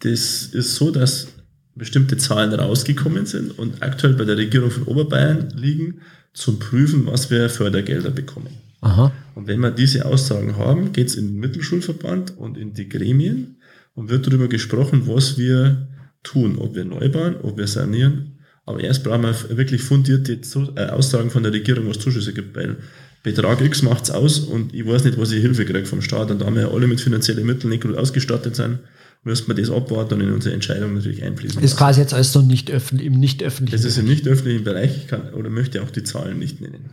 das 0.00 0.46
ist 0.52 0.74
so, 0.74 0.90
dass 0.90 1.28
bestimmte 1.74 2.18
Zahlen 2.18 2.52
rausgekommen 2.52 3.24
sind 3.24 3.58
und 3.58 3.82
aktuell 3.82 4.12
bei 4.12 4.26
der 4.26 4.36
Regierung 4.36 4.70
von 4.70 4.82
Oberbayern 4.82 5.54
liegen, 5.56 6.02
zum 6.34 6.58
Prüfen, 6.58 7.06
was 7.06 7.30
wir 7.30 7.48
Fördergelder 7.48 8.10
bekommen. 8.10 8.50
Aha. 8.82 9.12
Und 9.34 9.46
wenn 9.46 9.60
wir 9.60 9.70
diese 9.70 10.04
Aussagen 10.04 10.58
haben, 10.58 10.92
geht 10.92 11.08
es 11.08 11.14
in 11.14 11.28
den 11.28 11.40
Mittelschulverband 11.40 12.36
und 12.36 12.58
in 12.58 12.74
die 12.74 12.90
Gremien 12.90 13.56
und 13.94 14.10
wird 14.10 14.26
darüber 14.26 14.48
gesprochen, 14.48 15.04
was 15.06 15.38
wir 15.38 15.88
tun, 16.22 16.58
ob 16.58 16.74
wir 16.74 16.84
neu 16.84 17.08
bauen, 17.08 17.36
ob 17.42 17.56
wir 17.56 17.66
sanieren 17.66 18.36
aber 18.66 18.80
erst 18.80 19.04
brauchen 19.04 19.22
wir 19.22 19.56
wirklich 19.56 19.82
fundierte 19.82 20.38
äh, 20.76 20.86
Aussagen 20.86 21.30
von 21.30 21.42
der 21.42 21.52
Regierung, 21.52 21.88
was 21.88 21.98
Zuschüsse 21.98 22.32
gibt, 22.32 22.56
weil 22.56 22.76
Betrag 23.22 23.60
X 23.60 23.82
macht 23.82 24.04
es 24.04 24.10
aus 24.10 24.38
und 24.38 24.74
ich 24.74 24.86
weiß 24.86 25.04
nicht, 25.04 25.18
was 25.18 25.32
ich 25.32 25.42
Hilfe 25.42 25.64
kriege 25.64 25.84
vom 25.84 26.00
Staat. 26.00 26.30
Und 26.30 26.40
da 26.40 26.54
wir 26.54 26.70
alle 26.72 26.86
mit 26.86 27.00
finanziellen 27.00 27.44
Mitteln 27.44 27.70
nicht 27.70 27.82
gut 27.82 27.96
ausgestattet 27.96 28.56
sind, 28.56 28.78
müsste 29.24 29.48
man 29.48 29.56
das 29.58 29.70
abwarten 29.70 30.14
und 30.14 30.20
in 30.22 30.32
unsere 30.32 30.54
Entscheidung 30.54 30.94
natürlich 30.94 31.22
einfließen. 31.22 31.60
Das 31.60 31.72
ist 31.72 31.76
quasi 31.76 32.00
jetzt 32.00 32.14
alles 32.14 32.32
so 32.32 32.40
nicht 32.40 32.70
öffentlich, 32.70 33.06
im 33.06 33.20
nicht 33.20 33.42
öffentlichen 33.42 33.82
Das 33.82 33.84
ist 33.84 33.98
im 33.98 34.06
nicht 34.06 34.26
öffentlichen 34.26 34.64
Bereich, 34.64 34.96
ich 34.96 35.08
kann 35.08 35.34
oder 35.34 35.50
möchte 35.50 35.82
auch 35.82 35.90
die 35.90 36.02
Zahlen 36.02 36.38
nicht 36.38 36.60
nennen. 36.62 36.90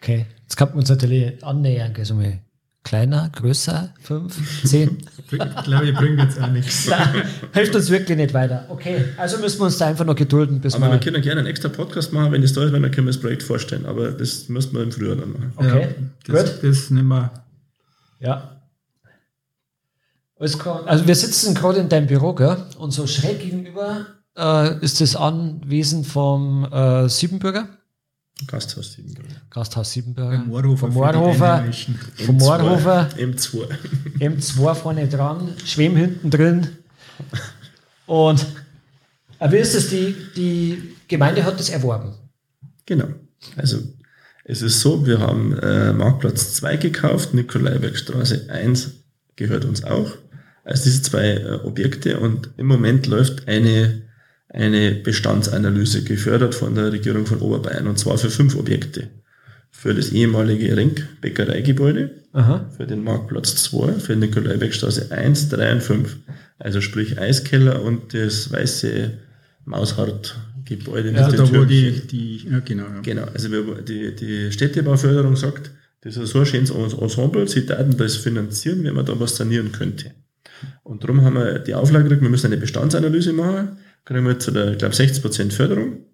Okay, 0.00 0.26
jetzt 0.42 0.56
kann 0.56 0.68
man 0.70 0.78
uns 0.78 0.88
natürlich 0.88 1.42
annähern, 1.44 1.92
also 1.96 2.14
mal 2.14 2.40
Kleiner, 2.84 3.30
größer, 3.32 3.94
fünf, 3.98 4.62
zehn? 4.62 4.98
ich 5.30 5.64
glaube, 5.64 5.86
ihr 5.86 5.94
bringt 5.94 6.20
jetzt 6.20 6.38
auch 6.38 6.50
nichts. 6.50 6.86
Nein, 6.90 7.22
hilft 7.54 7.74
uns 7.74 7.88
wirklich 7.88 8.18
nicht 8.18 8.34
weiter. 8.34 8.66
Okay, 8.68 9.06
also 9.16 9.38
müssen 9.38 9.58
wir 9.58 9.64
uns 9.64 9.78
da 9.78 9.86
einfach 9.86 10.04
noch 10.04 10.14
gedulden, 10.14 10.60
bis 10.60 10.74
Aber 10.74 10.90
wir 10.90 11.00
können 11.00 11.22
gerne 11.22 11.40
einen 11.40 11.48
extra 11.48 11.70
Podcast 11.70 12.12
machen, 12.12 12.32
wenn 12.32 12.42
es 12.42 12.52
da 12.52 12.62
ist, 12.62 12.72
wenn 12.72 12.82
dann 12.82 12.90
können 12.90 13.06
wir 13.06 13.12
das 13.12 13.20
Projekt 13.20 13.42
vorstellen. 13.42 13.86
Aber 13.86 14.12
das 14.12 14.50
müssen 14.50 14.74
wir 14.74 14.82
im 14.82 14.92
Frühjahr 14.92 15.16
dann 15.16 15.32
machen. 15.32 15.52
Okay, 15.56 15.80
ja, 16.28 16.34
das, 16.34 16.60
gut. 16.60 16.70
Das 16.70 16.90
nehmen 16.90 17.08
wir. 17.08 17.30
Ja. 18.20 18.60
Also 20.38 21.06
wir 21.06 21.14
sitzen 21.14 21.54
gerade 21.54 21.80
in 21.80 21.88
deinem 21.88 22.06
Büro, 22.06 22.34
gell? 22.34 22.56
Und 22.76 22.90
so 22.90 23.06
schräg 23.06 23.40
gegenüber 23.40 24.06
äh, 24.36 24.78
ist 24.84 25.00
das 25.00 25.16
Anwesen 25.16 26.04
vom 26.04 26.70
äh, 26.70 27.08
Siebenbürger. 27.08 27.68
Gasthaus 28.46 28.92
Siebenbürger. 28.92 29.36
Gasthaus 29.50 29.92
Siebenbürger. 29.92 30.38
Vom 30.38 30.48
Moorhofer. 30.48 30.86
Vom 30.86 30.92
Moorhofer. 30.94 31.64
Vom 32.26 32.36
Moorhofer. 32.36 33.08
M2. 33.16 33.68
M2 34.18 34.74
vorne 34.74 35.08
dran, 35.08 35.52
Schwemm 35.64 35.96
hinten 35.96 36.30
drin. 36.30 36.68
Und 38.06 38.44
wie 39.40 39.56
ist 39.56 39.74
es? 39.74 39.90
Die, 39.90 40.14
die 40.36 40.96
Gemeinde 41.08 41.44
hat 41.44 41.58
das 41.58 41.70
erworben. 41.70 42.14
Genau. 42.86 43.08
Also 43.56 43.78
es 44.44 44.62
ist 44.62 44.80
so, 44.80 45.06
wir 45.06 45.20
haben 45.20 45.56
äh, 45.58 45.92
Marktplatz 45.92 46.54
2 46.54 46.76
gekauft, 46.76 47.34
Nikolaibergstraße 47.34 48.50
1 48.50 48.90
gehört 49.36 49.64
uns 49.64 49.84
auch. 49.84 50.12
Also 50.64 50.84
diese 50.84 51.02
zwei 51.02 51.34
äh, 51.34 51.60
Objekte 51.64 52.20
und 52.20 52.50
im 52.56 52.66
Moment 52.66 53.06
läuft 53.06 53.48
eine 53.48 54.02
eine 54.54 54.92
Bestandsanalyse 54.92 56.04
gefördert 56.04 56.54
von 56.54 56.74
der 56.74 56.92
Regierung 56.92 57.26
von 57.26 57.40
Oberbayern 57.40 57.88
und 57.88 57.98
zwar 57.98 58.18
für 58.18 58.30
fünf 58.30 58.56
Objekte. 58.56 59.08
Für 59.70 59.92
das 59.92 60.10
ehemalige 60.10 60.76
Rink 60.76 61.06
Bäckereigebäude, 61.20 62.10
Aha. 62.32 62.70
für 62.76 62.86
den 62.86 63.02
Marktplatz 63.02 63.56
2, 63.64 63.94
für 63.94 64.14
Nikolaibeckstraße 64.14 65.10
1, 65.10 65.48
3 65.48 65.72
und 65.72 65.82
5. 65.82 66.16
Also 66.58 66.80
sprich 66.80 67.18
Eiskeller 67.18 67.82
und 67.82 68.14
das 68.14 68.52
weiße 68.52 69.10
Maushartgebäude 69.64 71.10
ja, 71.10 71.28
mit 71.28 71.38
da 71.38 71.52
wo 71.52 71.64
die, 71.64 72.06
die 72.06 72.48
ja, 72.48 72.60
genau. 72.60 72.84
Ja. 72.84 73.00
Genau, 73.02 73.24
also 73.34 73.48
die, 73.80 74.14
die 74.14 74.52
Städtebauförderung 74.52 75.34
sagt, 75.34 75.72
das 76.02 76.16
ist 76.16 76.30
so 76.30 76.40
ein 76.40 76.46
schönes 76.46 76.70
Ensemble, 76.70 77.48
sie 77.48 77.66
daten 77.66 77.96
das 77.96 78.14
finanzieren, 78.16 78.84
wenn 78.84 78.94
man 78.94 79.04
da 79.04 79.18
was 79.18 79.36
sanieren 79.36 79.72
könnte. 79.72 80.12
Und 80.84 81.02
darum 81.02 81.22
haben 81.22 81.34
wir 81.34 81.58
die 81.58 81.74
Auflage 81.74 82.04
gekriegt, 82.04 82.22
wir 82.22 82.30
müssen 82.30 82.46
eine 82.46 82.58
Bestandsanalyse 82.58 83.32
machen 83.32 83.78
kriegen 84.04 84.26
wir 84.26 84.38
zu 84.38 84.50
der, 84.50 84.72
ich 84.72 84.78
glaube, 84.78 84.94
60% 84.94 85.52
Förderung 85.52 86.04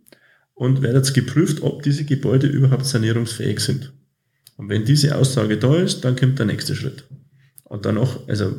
und 0.55 0.83
wird 0.83 0.95
jetzt 0.95 1.15
geprüft, 1.15 1.63
ob 1.63 1.83
diese 1.83 2.05
Gebäude 2.05 2.47
überhaupt 2.47 2.87
sanierungsfähig 2.87 3.61
sind. 3.61 3.93
Und 4.57 4.69
wenn 4.69 4.85
diese 4.85 5.17
Aussage 5.17 5.57
da 5.57 5.77
ist, 5.77 6.05
dann 6.05 6.17
kommt 6.17 6.39
der 6.39 6.47
nächste 6.47 6.75
Schritt. 6.75 7.05
Und 7.65 7.87
dann 7.87 7.95
noch, 7.95 8.29
also 8.29 8.55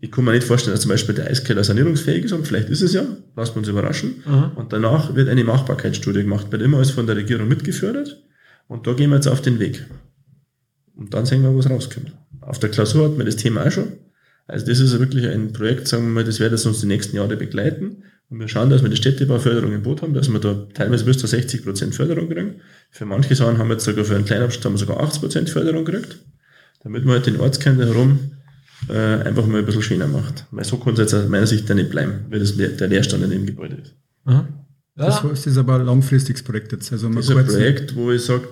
ich 0.00 0.10
kann 0.10 0.24
mir 0.24 0.32
nicht 0.32 0.44
vorstellen, 0.44 0.74
dass 0.74 0.82
zum 0.82 0.88
Beispiel 0.88 1.14
der 1.14 1.28
Eiskeller 1.28 1.62
sanierungsfähig 1.62 2.24
ist, 2.24 2.32
und 2.32 2.46
vielleicht 2.46 2.70
ist 2.70 2.82
es 2.82 2.92
ja, 2.92 3.04
lassen 3.36 3.54
wir 3.54 3.58
uns 3.58 3.68
überraschen. 3.68 4.22
Mhm. 4.26 4.52
Und 4.56 4.72
danach 4.72 5.14
wird 5.14 5.28
eine 5.28 5.44
Machbarkeitsstudie 5.44 6.22
gemacht, 6.22 6.50
wird 6.50 6.62
immer 6.62 6.78
alles 6.78 6.90
von 6.90 7.06
der 7.06 7.16
Regierung 7.16 7.46
mitgefördert. 7.46 8.20
Und 8.66 8.86
da 8.86 8.94
gehen 8.94 9.10
wir 9.10 9.16
jetzt 9.16 9.28
auf 9.28 9.42
den 9.42 9.58
Weg. 9.58 9.84
Und 10.96 11.14
dann 11.14 11.26
sehen 11.26 11.42
wir, 11.42 11.56
was 11.56 11.70
rauskommt. 11.70 12.12
Auf 12.40 12.58
der 12.58 12.70
Klausur 12.70 13.04
hatten 13.04 13.18
wir 13.18 13.24
das 13.24 13.36
Thema 13.36 13.66
auch 13.66 13.70
schon. 13.70 13.92
Also 14.46 14.66
das 14.66 14.80
ist 14.80 14.98
wirklich 14.98 15.28
ein 15.28 15.52
Projekt, 15.52 15.86
sagen 15.88 16.04
wir 16.04 16.10
mal, 16.10 16.24
das 16.24 16.40
wird 16.40 16.52
uns 16.52 16.80
die 16.80 16.86
nächsten 16.86 17.16
Jahre 17.16 17.36
begleiten. 17.36 18.02
Und 18.32 18.40
wir 18.40 18.48
schauen, 18.48 18.70
dass 18.70 18.82
wir 18.82 18.88
die 18.88 18.96
Städtebauförderung 18.96 19.74
im 19.74 19.82
Boot 19.82 20.00
haben, 20.00 20.14
dass 20.14 20.32
wir 20.32 20.40
da 20.40 20.66
teilweise 20.72 21.04
bis 21.04 21.18
zu 21.18 21.26
60 21.26 21.64
Prozent 21.64 21.94
Förderung 21.94 22.30
kriegen. 22.30 22.62
Für 22.90 23.04
manche 23.04 23.34
Sachen 23.34 23.58
haben 23.58 23.68
wir 23.68 23.74
jetzt 23.74 23.84
sogar 23.84 24.06
für 24.06 24.14
einen 24.16 24.24
Kleinabschnitt 24.24 24.64
haben 24.64 24.72
wir 24.72 24.78
sogar 24.78 25.00
80 25.00 25.20
Prozent 25.20 25.50
Förderung 25.50 25.84
gekriegt, 25.84 26.16
damit 26.82 27.04
man 27.04 27.16
halt 27.16 27.26
den 27.26 27.38
Ortskern 27.38 27.76
herum 27.76 28.38
äh, 28.88 28.94
einfach 28.94 29.46
mal 29.46 29.58
ein 29.58 29.66
bisschen 29.66 29.82
schöner 29.82 30.06
macht. 30.06 30.46
Weil 30.50 30.64
so 30.64 30.78
kann 30.78 30.94
es 30.94 31.00
jetzt 31.00 31.12
aus 31.12 31.28
meiner 31.28 31.46
Sicht 31.46 31.68
dann 31.68 31.76
nicht 31.76 31.90
bleiben, 31.90 32.24
weil 32.30 32.40
das 32.40 32.56
der 32.56 32.88
Leerstand 32.88 33.22
in 33.22 33.30
dem 33.32 33.44
Gebäude 33.44 33.76
ist. 33.82 33.94
Ja. 34.26 34.48
Das 34.96 35.46
ist 35.46 35.58
aber 35.58 35.74
ein 35.74 35.84
langfristiges 35.84 36.42
Projekt 36.42 36.72
jetzt. 36.72 36.90
Also 36.90 37.10
das 37.10 37.28
ist 37.28 37.36
ein 37.36 37.44
Projekt, 37.44 37.94
wo 37.96 38.12
ich 38.12 38.24
sage, 38.24 38.48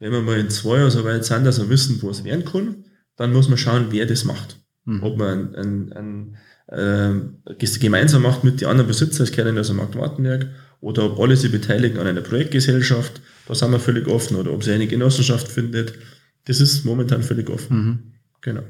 wenn 0.00 0.12
wir 0.12 0.20
mal 0.20 0.38
in 0.38 0.50
zwei 0.50 0.80
Jahren 0.80 0.90
so 0.90 1.02
weit 1.02 1.24
sind, 1.24 1.46
dass 1.46 1.58
wir 1.58 1.70
wissen, 1.70 1.96
wo 2.02 2.10
es 2.10 2.24
werden 2.24 2.44
kann, 2.44 2.84
dann 3.16 3.32
muss 3.32 3.48
man 3.48 3.56
schauen, 3.56 3.86
wer 3.88 4.04
das 4.04 4.26
macht. 4.26 4.58
Mhm. 4.84 5.02
Ob 5.02 5.18
man 5.18 5.54
ein, 5.54 5.92
ein, 5.92 6.36
ein 6.68 7.28
äh, 7.56 7.78
gemeinsam 7.78 8.22
macht 8.22 8.44
mit 8.44 8.60
den 8.60 8.68
anderen 8.68 8.88
Besitzern, 8.88 9.24
es 9.24 9.32
kennen 9.32 9.58
aus 9.58 9.68
dem 9.68 9.76
Markt 9.76 9.96
Wartenberg, 9.96 10.48
oder 10.80 11.04
ob 11.04 11.18
alle 11.18 11.36
sich 11.36 11.50
beteiligen 11.50 11.98
an 11.98 12.06
einer 12.06 12.20
Projektgesellschaft, 12.20 13.20
da 13.46 13.54
sind 13.54 13.72
wir 13.72 13.80
völlig 13.80 14.06
offen, 14.06 14.36
oder 14.36 14.52
ob 14.52 14.62
sie 14.64 14.72
eine 14.72 14.86
Genossenschaft 14.86 15.48
findet, 15.48 15.94
das 16.44 16.60
ist 16.60 16.84
momentan 16.84 17.22
völlig 17.22 17.48
offen. 17.48 17.76
Mhm. 17.76 17.98
Genau. 18.42 18.62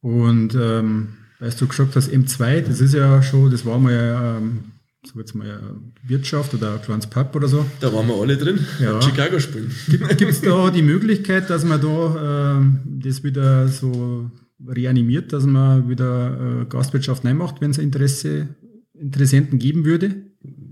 Und 0.00 0.54
ähm, 0.54 1.08
weißt 1.40 1.60
du 1.60 1.66
gesagt 1.66 1.94
hast, 1.96 2.10
M2, 2.10 2.62
das 2.62 2.80
ist 2.80 2.94
ja 2.94 3.22
schon, 3.22 3.50
das 3.50 3.66
war 3.66 3.78
mal 3.78 4.38
ähm, 4.40 4.72
so 5.04 5.18
jetzt 5.18 5.34
mal 5.34 5.76
Wirtschaft 6.04 6.54
oder 6.54 6.74
ein 6.74 6.82
kleines 6.82 7.06
Pub 7.06 7.34
oder 7.34 7.48
so. 7.48 7.66
Da 7.80 7.92
waren 7.92 8.06
wir 8.06 8.14
alle 8.14 8.36
drin, 8.36 8.64
ja. 8.80 9.02
Chicago 9.02 9.38
spielen. 9.40 9.70
Gibt 9.88 10.22
es 10.22 10.40
da 10.40 10.70
die 10.70 10.82
Möglichkeit, 10.82 11.50
dass 11.50 11.64
man 11.64 11.80
da 11.80 12.56
ähm, 12.56 12.80
das 12.84 13.22
wieder 13.22 13.68
so 13.68 14.30
reanimiert, 14.66 15.32
dass 15.32 15.44
man 15.44 15.88
wieder 15.88 16.62
äh, 16.62 16.64
Gastwirtschaft 16.66 17.24
reinmacht, 17.24 17.60
wenn 17.60 17.70
es 17.70 17.78
Interesse, 17.78 18.48
Interessenten 18.94 19.58
geben 19.58 19.84
würde? 19.84 20.14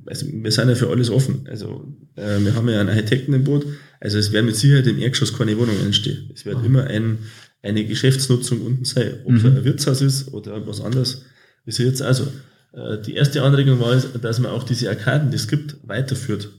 Also 0.07 0.27
wir 0.31 0.51
sind 0.51 0.69
ja 0.69 0.75
für 0.75 0.91
alles 0.91 1.11
offen. 1.11 1.47
Also 1.49 1.95
äh, 2.17 2.39
wir 2.41 2.55
haben 2.55 2.69
ja 2.69 2.81
einen 2.81 2.89
Architekten 2.89 3.33
im 3.33 3.45
Boot. 3.45 3.67
Also 4.01 4.19
es 4.19 4.33
werden 4.33 4.47
mit 4.47 4.57
Sicherheit 4.57 4.87
im 4.87 4.99
Erdgeschoss 4.99 5.37
keine 5.37 5.57
Wohnungen 5.59 5.85
entstehen. 5.85 6.31
Es 6.35 6.45
wird 6.45 6.57
Aha. 6.57 6.67
immer 6.67 6.85
ein, 6.85 7.19
eine 7.63 7.85
Geschäftsnutzung 7.85 8.63
unten 8.63 8.85
sein. 8.85 9.15
Ob 9.25 9.35
es 9.35 9.43
mhm. 9.43 9.57
ein 9.57 9.65
Wirtshaus 9.65 10.01
ist 10.01 10.33
oder 10.33 10.67
was 10.67 10.81
anderes. 10.81 11.25
ist 11.67 11.79
jetzt 11.79 12.03
also. 12.03 12.27
Äh, 12.73 13.03
die 13.03 13.15
erste 13.15 13.43
Anregung 13.43 13.81
war, 13.81 13.97
dass 13.97 14.41
man 14.41 14.53
auch 14.53 14.63
diese 14.63 14.89
Arkaden, 14.89 15.31
die 15.31 15.37
es 15.37 15.49
gibt, 15.49 15.77
weiterführt. 15.87 16.51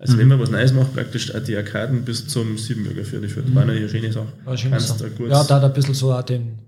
Also 0.00 0.16
wenn 0.16 0.28
man 0.28 0.40
was 0.40 0.50
Neues 0.50 0.72
macht, 0.72 0.94
praktisch 0.94 1.34
auch 1.34 1.40
die 1.40 1.54
Arkaden 1.54 2.06
bis 2.06 2.26
zum 2.26 2.56
Siebenbürger 2.56 3.04
führen. 3.04 3.22
Ich 3.24 3.34
finde, 3.34 3.50
mhm. 3.50 3.54
war 3.54 3.62
eine 3.64 3.86
schöne 3.86 4.10
Sache. 4.10 4.32
War 4.44 4.56
schön 4.56 4.70
Kannst 4.70 4.98
ja, 4.98 5.44
da 5.44 5.56
hat 5.56 5.64
ein 5.64 5.74
bisschen 5.74 5.92
so 5.92 6.10
auch 6.10 6.22
den, 6.22 6.58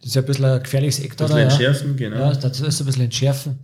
das 0.00 0.08
ist 0.08 0.14
ja 0.14 0.22
ein 0.22 0.26
bisschen 0.26 0.44
ein 0.44 0.62
gefährliches 0.62 1.00
Eck 1.00 1.16
da. 1.16 1.24
Ein 1.26 1.30
bisschen 1.30 1.50
entschärfen, 1.50 1.88
ja. 1.90 2.08
genau. 2.08 2.16
Ja, 2.16 2.34
das 2.34 2.60
ist 2.60 2.80
ein 2.80 2.86
bisschen 2.86 3.04
entschärfen. 3.04 3.58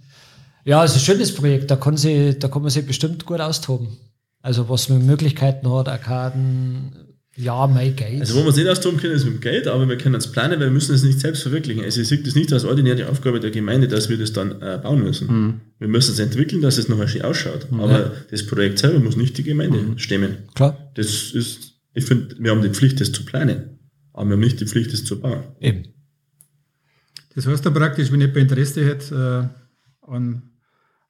Ja, 0.65 0.85
es 0.85 0.93
ist 0.93 1.03
ein 1.03 1.05
schönes 1.05 1.35
Projekt, 1.35 1.71
da 1.71 1.77
kann, 1.77 1.97
sie, 1.97 2.39
da 2.39 2.49
kann 2.49 2.63
man 2.63 2.71
sich 2.71 2.87
bestimmt 2.87 3.25
gut 3.25 3.41
austoben. 3.41 3.97
Also 4.43 4.69
was 4.69 4.89
man 4.89 5.05
Möglichkeiten 5.07 5.71
hat, 5.73 5.89
Arkaden, 5.89 6.93
ja, 7.37 7.67
mein 7.67 7.95
Geld. 7.95 8.21
Also 8.21 8.35
wo 8.37 8.45
wir 8.45 8.49
es 8.49 8.57
nicht 8.57 8.69
austoben 8.69 8.99
können, 8.99 9.15
ist 9.15 9.25
mit 9.25 9.35
dem 9.35 9.41
Geld, 9.41 9.69
aber 9.69 9.89
wir 9.89 9.99
können 9.99 10.15
es 10.15 10.31
planen, 10.31 10.53
weil 10.53 10.67
wir 10.67 10.71
müssen 10.71 10.95
es 10.95 11.03
nicht 11.03 11.21
selbst 11.21 11.43
verwirklichen. 11.43 11.85
Also 11.85 12.01
ich 12.01 12.09
sehe 12.09 12.19
das 12.19 12.35
nicht 12.35 12.53
als 12.53 12.65
ordinäre 12.65 13.09
Aufgabe 13.09 13.41
der 13.41 13.51
Gemeinde, 13.51 13.89
dass 13.89 14.09
wir 14.09 14.17
das 14.17 14.33
dann 14.33 14.63
äh, 14.63 14.79
bauen 14.83 15.03
müssen. 15.03 15.27
Mhm. 15.29 15.61
Wir 15.79 15.89
müssen 15.89 16.13
es 16.13 16.19
entwickeln, 16.19 16.63
dass 16.63 16.79
es 16.79 16.89
nachher 16.89 17.09
schön 17.09 17.23
ausschaut. 17.23 17.71
Mhm. 17.71 17.81
Aber 17.81 18.13
das 18.31 18.47
Projekt 18.47 18.79
selber 18.79 19.01
muss 19.01 19.17
nicht 19.17 19.37
die 19.37 19.43
Gemeinde 19.43 19.79
mhm. 19.79 19.99
stemmen. 19.99 20.39
Klar. 20.55 20.91
Das 20.95 21.33
ist, 21.33 21.75
ich 21.93 22.05
finde, 22.05 22.37
wir 22.39 22.51
haben 22.51 22.63
die 22.63 22.71
Pflicht, 22.71 23.01
das 23.01 23.13
zu 23.13 23.25
planen. 23.25 23.79
Aber 24.15 24.31
wir 24.31 24.33
haben 24.33 24.41
nicht 24.41 24.61
die 24.61 24.67
Pflicht, 24.67 24.93
das 24.93 25.05
zu 25.05 25.21
bauen. 25.21 25.45
Eben. 25.61 25.85
Das 27.37 27.47
heißt 27.47 27.65
dann 27.65 27.75
praktisch, 27.75 28.11
wenn 28.11 28.21
jemand 28.21 28.39
Interesse 28.39 28.91
hat 28.91 29.13
äh, 29.13 29.49
an 30.11 30.43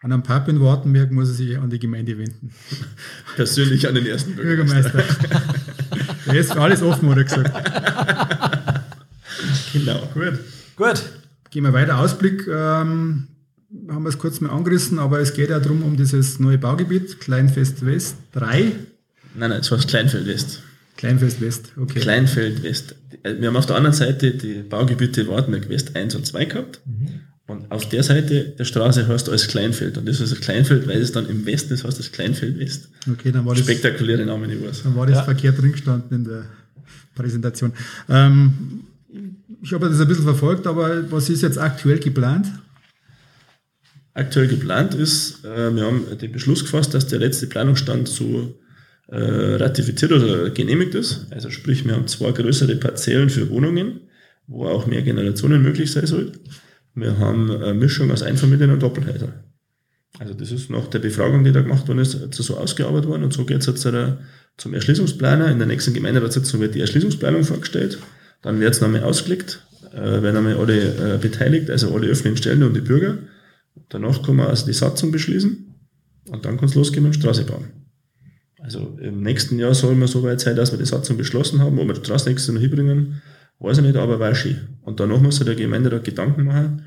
an 0.07 0.13
einem 0.13 0.23
Pub 0.23 0.47
in 0.47 0.61
Wartenberg 0.61 1.11
muss 1.11 1.31
er 1.31 1.35
sich 1.35 1.59
an 1.59 1.71
die 1.71 1.79
Gemeinde 1.79 2.19
wenden. 2.19 2.53
Persönlich 3.37 3.89
an 3.89 3.95
den 3.95 4.07
ersten 4.07 4.37
Bürgermeister. 4.37 5.03
Der 6.27 6.35
ist 6.35 6.53
für 6.53 6.61
alles 6.61 6.83
offen, 6.83 7.09
hat 7.11 7.17
er 7.17 7.25
gesagt. 7.25 7.53
Genau. 9.73 10.09
Gut. 10.15 10.39
Gut. 10.77 11.03
Gehen 11.51 11.65
wir 11.65 11.73
weiter. 11.73 11.99
Ausblick 11.99 12.47
ähm, 12.47 13.29
haben 13.89 14.03
wir 14.03 14.11
es 14.11 14.19
kurz 14.19 14.41
mal 14.41 14.51
angerissen, 14.51 14.99
aber 14.99 15.21
es 15.21 15.35
geht 15.35 15.51
ja 15.51 15.59
darum, 15.59 15.83
um 15.83 15.97
dieses 15.97 16.39
neue 16.39 16.59
Baugebiet, 16.59 17.19
Kleinfest 17.21 17.85
West 17.85 18.17
3. 18.33 18.73
Nein, 19.35 19.51
nein, 19.51 19.53
es 19.53 19.71
war 19.71 19.79
Kleinfeld 19.79 20.27
West. 20.27 20.63
Kleinfest 20.97 21.41
West, 21.41 21.73
okay. 21.77 22.01
Kleinfeld 22.01 22.63
West. 22.63 22.97
Wir 23.23 23.49
haben 23.49 23.57
auf 23.57 23.67
der 23.67 23.77
anderen 23.77 23.95
Seite 23.95 24.33
die 24.33 24.63
Baugebiete 24.63 25.29
Wartenberg 25.29 25.69
West 25.69 25.95
1 25.95 26.15
und 26.15 26.27
2 26.27 26.45
gehabt. 26.47 26.81
Mhm. 26.87 27.21
Und 27.49 27.71
auf 27.71 27.89
der 27.89 28.03
Seite 28.03 28.55
der 28.59 28.65
Straße 28.65 29.07
heißt 29.07 29.29
alles 29.29 29.47
Kleinfeld. 29.47 29.99
Und 29.99 30.09
das 30.09 30.21
ist 30.21 30.33
das 30.33 30.41
Kleinfeld, 30.41 30.89
weil 30.89 31.01
es 31.01 31.13
dann 31.13 31.29
im 31.29 31.47
Westen 31.47 31.75
ist, 31.75 31.85
heißt 31.85 31.99
das 31.99 32.11
Kleinfeld 32.11 32.59
West. 32.59 32.89
Okay, 33.11 33.31
dann 33.31 33.45
war 33.47 33.55
das. 33.55 33.63
Spektakuläre 33.63 34.25
Namen, 34.27 34.51
ich 34.51 34.61
weiß. 34.61 34.83
Dann 34.83 34.97
war 34.97 35.07
das 35.07 35.17
ja. 35.17 35.23
verkehrt 35.23 35.61
drin 35.61 35.73
gestanden 35.73 36.19
in 36.19 36.25
der 36.25 36.47
Präsentation. 37.15 37.73
Ähm, 38.09 38.85
ich 39.63 39.73
habe 39.73 39.89
das 39.89 40.01
ein 40.01 40.09
bisschen 40.09 40.25
verfolgt, 40.25 40.67
aber 40.67 41.11
was 41.11 41.29
ist 41.29 41.43
jetzt 41.43 41.59
aktuell 41.59 41.99
geplant? 41.99 42.49
Aktuell 44.13 44.49
geplant 44.49 44.95
ist, 44.95 45.45
äh, 45.45 45.75
wir 45.75 45.85
haben 45.85 46.19
den 46.19 46.33
Beschluss 46.33 46.63
gefasst, 46.63 46.95
dass 46.95 47.07
der 47.07 47.21
letzte 47.21 47.47
Planungsstand 47.47 48.09
so 48.09 48.59
äh, 49.09 49.55
ratifiziert 49.57 50.13
oder 50.13 50.51
genehmigt 50.51 50.95
ist. 50.95 51.27
Also 51.31 51.51
sprich, 51.51 51.85
wir 51.85 51.95
haben 51.95 52.07
zwei 52.09 52.33
größere 52.33 52.77
Parzellen 52.77 53.31
für 53.31 53.49
Wohnungen, 53.51 54.01
wo 54.47 54.67
auch 54.67 54.87
mehr 54.87 55.03
Generationen 55.03 55.63
möglich 55.63 55.93
sein 55.93 56.07
soll. 56.07 56.33
Wir 56.95 57.19
haben 57.19 57.51
eine 57.51 57.75
Mischung 57.75 58.11
aus 58.11 58.23
Einfamilien- 58.23 58.73
und 58.73 58.83
Doppelhäusern. 58.83 59.35
Also 60.19 60.35
das 60.35 60.51
ist 60.51 60.71
nach 60.71 60.87
der 60.89 60.99
Befragung, 60.99 61.45
die 61.45 61.53
da 61.53 61.61
gemacht 61.61 61.87
worden 61.89 61.99
ist, 61.99 62.35
so 62.35 62.57
ausgearbeitet 62.57 63.09
worden. 63.09 63.23
Und 63.23 63.33
so 63.33 63.45
geht 63.45 63.59
es 63.59 63.67
jetzt 63.67 63.87
zum 64.57 64.75
Erschließungsplaner. 64.75 65.51
In 65.51 65.59
der 65.59 65.67
nächsten 65.67 65.93
Gemeinderatssitzung 65.93 66.61
wird 66.61 66.75
die 66.75 66.81
Erschließungsplanung 66.81 67.45
vorgestellt. 67.45 67.99
Dann 68.43 68.61
wird 68.61 68.75
es 68.75 68.81
nochmal 68.81 69.03
ausgelegt, 69.03 69.67
äh, 69.93 70.23
werden 70.23 70.37
einmal 70.37 70.57
alle 70.57 71.15
äh, 71.15 71.19
beteiligt, 71.19 71.71
also 71.71 71.95
alle 71.95 72.07
öffentlichen 72.07 72.39
Stellen 72.39 72.63
und 72.63 72.75
die 72.75 72.81
Bürger. 72.81 73.19
Danach 73.89 74.23
kann 74.23 74.37
man 74.37 74.47
also 74.47 74.67
die 74.67 74.73
Satzung 74.73 75.13
beschließen 75.13 75.75
und 76.29 76.45
dann 76.45 76.57
kann 76.57 76.69
es 76.69 76.75
losgehen 76.75 77.03
mit 77.05 77.15
dem 77.15 77.21
Straße 77.21 77.45
bauen. 77.45 77.67
Also 78.59 78.97
im 79.01 79.23
nächsten 79.23 79.59
Jahr 79.59 79.75
soll 79.75 79.95
man 79.95 80.09
so 80.09 80.23
weit 80.23 80.41
sein, 80.41 80.57
dass 80.57 80.73
wir 80.73 80.79
die 80.79 80.87
Satzung 80.87 81.17
beschlossen 81.17 81.61
haben, 81.61 81.79
ob 81.79 81.87
wir 81.87 81.95
die 81.95 82.05
Straßennächste 82.05 82.53
noch 82.53 82.61
hinbringen, 82.61 83.23
weiß 83.59 83.79
ich 83.79 83.85
nicht, 83.85 83.97
aber 83.97 84.19
war 84.19 84.35
schön. 84.35 84.79
Und 84.83 85.01
danach 85.01 85.21
muss 85.21 85.37
sich 85.37 85.47
der 85.47 85.55
Gemeinderat 85.55 86.05
Gedanken 86.05 86.45
machen, 86.45 86.83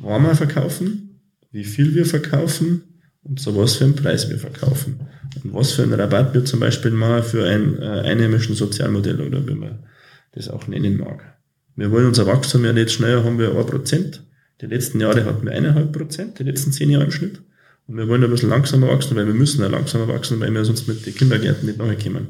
wann 0.00 0.22
wir 0.22 0.34
verkaufen, 0.34 1.20
wie 1.50 1.64
viel 1.64 1.94
wir 1.94 2.06
verkaufen 2.06 2.82
und 3.22 3.40
so 3.40 3.56
was 3.56 3.76
für 3.76 3.84
einen 3.84 3.96
Preis 3.96 4.30
wir 4.30 4.38
verkaufen. 4.38 5.00
Und 5.44 5.54
was 5.54 5.72
für 5.72 5.82
einen 5.82 5.94
Rabatt 5.94 6.34
wir 6.34 6.44
zum 6.44 6.60
Beispiel 6.60 6.90
machen 6.90 7.22
für 7.22 7.44
ein 7.44 7.78
äh, 7.78 7.84
einheimischen 7.84 8.54
Sozialmodell 8.54 9.20
oder 9.20 9.46
wie 9.46 9.54
man 9.54 9.80
das 10.32 10.48
auch 10.48 10.66
nennen 10.68 10.96
mag. 10.96 11.38
Wir 11.76 11.90
wollen 11.90 12.06
unser 12.06 12.26
Wachstum 12.26 12.64
ja 12.64 12.72
nicht 12.72 12.90
schneller 12.90 13.24
haben 13.24 13.38
wir 13.38 13.56
ein 13.56 13.66
Prozent. 13.66 14.22
Die 14.60 14.66
letzten 14.66 15.00
Jahre 15.00 15.24
hatten 15.24 15.46
wir 15.46 15.52
eineinhalb 15.52 15.92
Prozent, 15.92 16.38
die 16.38 16.44
letzten 16.44 16.72
zehn 16.72 16.90
Jahre 16.90 17.04
im 17.04 17.10
Schnitt. 17.12 17.40
Und 17.88 17.96
wir 17.96 18.06
wollen 18.06 18.22
ein 18.22 18.30
bisschen 18.30 18.50
langsamer 18.50 18.88
wachsen, 18.88 19.16
weil 19.16 19.26
wir 19.26 19.34
müssen 19.34 19.62
ja 19.62 19.66
langsamer 19.66 20.08
wachsen, 20.08 20.38
weil 20.40 20.52
wir 20.52 20.64
sonst 20.64 20.86
mit 20.86 21.04
den 21.06 21.14
Kindergärten 21.14 21.66
nicht 21.66 21.78
nachkommen. 21.78 22.28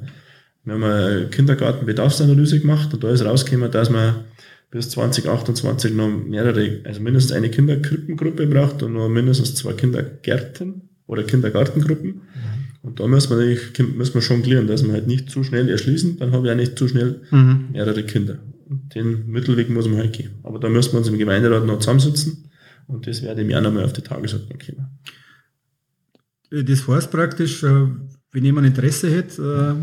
Wir 0.65 0.75
haben 0.75 0.85
eine 0.85 1.27
Kindergartenbedarfsanalyse 1.31 2.61
gemacht 2.61 2.95
und 2.95 3.03
da 3.03 3.11
ist 3.11 3.25
rausgekommen, 3.25 3.71
dass 3.71 3.91
man 3.91 4.25
bis 4.71 4.91
2028 4.91 5.95
noch 5.95 6.09
mehrere, 6.09 6.81
also 6.85 7.01
mindestens 7.01 7.33
eine 7.33 7.51
Kinderkrippengruppe 7.51 8.47
braucht 8.47 8.83
und 8.83 8.93
noch 8.93 9.09
mindestens 9.09 9.55
zwei 9.55 9.73
Kindergärten 9.73 10.83
oder 11.07 11.25
Kindergartengruppen. 11.25 12.09
Mhm. 12.09 12.21
Und 12.83 13.01
da 13.01 13.07
müssen 13.07 13.37
wir, 13.37 13.59
müssen 13.97 14.15
wir 14.15 14.23
schon 14.23 14.43
klären, 14.43 14.67
dass 14.67 14.85
wir 14.85 14.93
halt 14.93 15.07
nicht 15.07 15.31
zu 15.31 15.43
schnell 15.43 15.69
erschließen, 15.69 16.19
dann 16.19 16.33
habe 16.33 16.47
ich 16.47 16.53
auch 16.53 16.57
nicht 16.57 16.79
zu 16.79 16.87
schnell 16.87 17.23
mhm. 17.31 17.69
mehrere 17.73 18.05
Kinder. 18.05 18.39
Und 18.69 18.95
den 18.95 19.27
Mittelweg 19.27 19.71
muss 19.71 19.89
man 19.89 19.99
halt 19.99 20.13
gehen. 20.13 20.33
Aber 20.43 20.59
da 20.59 20.69
müssen 20.69 20.93
wir 20.93 20.99
uns 20.99 21.09
im 21.09 21.19
Gemeinderat 21.19 21.67
noch 21.67 21.81
zusammensitzen 21.81 22.45
und 22.87 23.07
das 23.07 23.23
werde 23.23 23.41
ich 23.41 23.47
mir 23.47 23.59
auch 23.59 23.63
nochmal 23.63 23.85
auf 23.85 23.93
die 23.93 24.03
Tagesordnung 24.03 24.59
kommen. 24.59 24.87
Das 26.51 26.89
heißt 26.89 27.11
praktisch, 27.11 27.63
äh, 27.63 27.87
wenn 28.33 28.45
jemand 28.45 28.67
Interesse 28.67 29.11
hätte, 29.11 29.77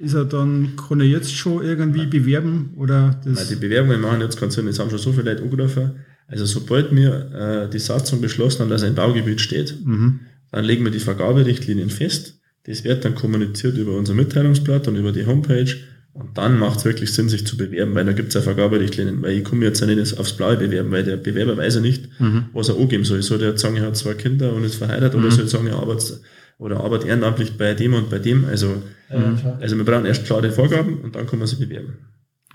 äh, 0.00 0.04
ist 0.04 0.14
er 0.14 0.24
dann, 0.24 0.74
kann 0.76 1.00
er 1.00 1.06
jetzt 1.06 1.34
schon 1.34 1.62
irgendwie 1.62 2.06
bewerben? 2.06 2.74
Oder 2.76 3.20
das 3.24 3.34
Nein, 3.38 3.46
die 3.50 3.56
Bewerbungen 3.56 4.00
machen 4.00 4.20
jetzt 4.20 4.38
keinen 4.38 4.50
Sinn, 4.50 4.66
jetzt 4.66 4.78
haben 4.78 4.90
schon 4.90 4.98
so 4.98 5.12
viele 5.12 5.30
Leute 5.30 5.42
angerufen. 5.42 5.92
Also 6.26 6.44
sobald 6.44 6.94
wir 6.94 7.32
äh, 7.32 7.70
die 7.70 7.78
Satzung 7.78 8.20
beschlossen 8.20 8.60
haben, 8.60 8.70
dass 8.70 8.82
ein 8.82 8.94
Baugebiet 8.94 9.40
steht, 9.40 9.76
mhm. 9.84 10.20
dann 10.50 10.64
legen 10.64 10.84
wir 10.84 10.90
die 10.90 10.98
Vergaberichtlinien 10.98 11.90
fest. 11.90 12.40
Das 12.64 12.84
wird 12.84 13.04
dann 13.04 13.14
kommuniziert 13.14 13.76
über 13.76 13.96
unser 13.96 14.14
Mitteilungsblatt 14.14 14.88
und 14.88 14.96
über 14.96 15.12
die 15.12 15.26
Homepage. 15.26 15.74
Und 16.14 16.36
dann 16.36 16.58
macht 16.58 16.78
es 16.78 16.84
wirklich 16.84 17.12
Sinn, 17.12 17.30
sich 17.30 17.46
zu 17.46 17.56
bewerben, 17.56 17.94
weil 17.94 18.04
da 18.04 18.12
gibt 18.12 18.28
es 18.28 18.34
ja 18.34 18.42
Vergaberichtlinien. 18.42 19.22
Weil 19.22 19.32
ich 19.32 19.44
komme 19.44 19.64
jetzt 19.64 19.80
ja 19.80 19.86
nicht 19.86 20.18
aufs 20.18 20.34
Blaue 20.34 20.58
bewerben, 20.58 20.90
weil 20.90 21.04
der 21.04 21.16
Bewerber 21.16 21.56
weiß 21.56 21.76
ja 21.76 21.80
nicht, 21.80 22.08
mhm. 22.20 22.46
was 22.52 22.68
er 22.68 22.76
angeben 22.76 23.04
soll. 23.04 23.22
Soll 23.22 23.38
der 23.38 23.56
sagen, 23.56 23.76
er 23.76 23.86
hat 23.86 23.96
zwei 23.96 24.14
Kinder 24.14 24.52
und 24.52 24.64
ist 24.64 24.74
verheiratet 24.74 25.14
mhm. 25.14 25.24
oder 25.24 25.30
soll 25.30 25.44
er 25.44 25.48
sagen, 25.48 25.66
er 25.68 25.76
arbeitet 25.76 26.20
oder 26.58 26.80
arbeitet 26.80 27.08
ehrenamtlich 27.08 27.56
bei 27.56 27.74
dem 27.74 27.94
und 27.94 28.10
bei 28.10 28.18
dem. 28.18 28.44
Also, 28.44 28.82
ja, 29.10 29.58
also 29.60 29.76
wir 29.76 29.84
brauchen 29.84 30.06
erst 30.06 30.24
klare 30.24 30.50
Vorgaben 30.52 31.00
und 31.00 31.16
dann 31.16 31.26
kann 31.26 31.38
man 31.38 31.48
sich 31.48 31.58
bewerben. 31.58 31.94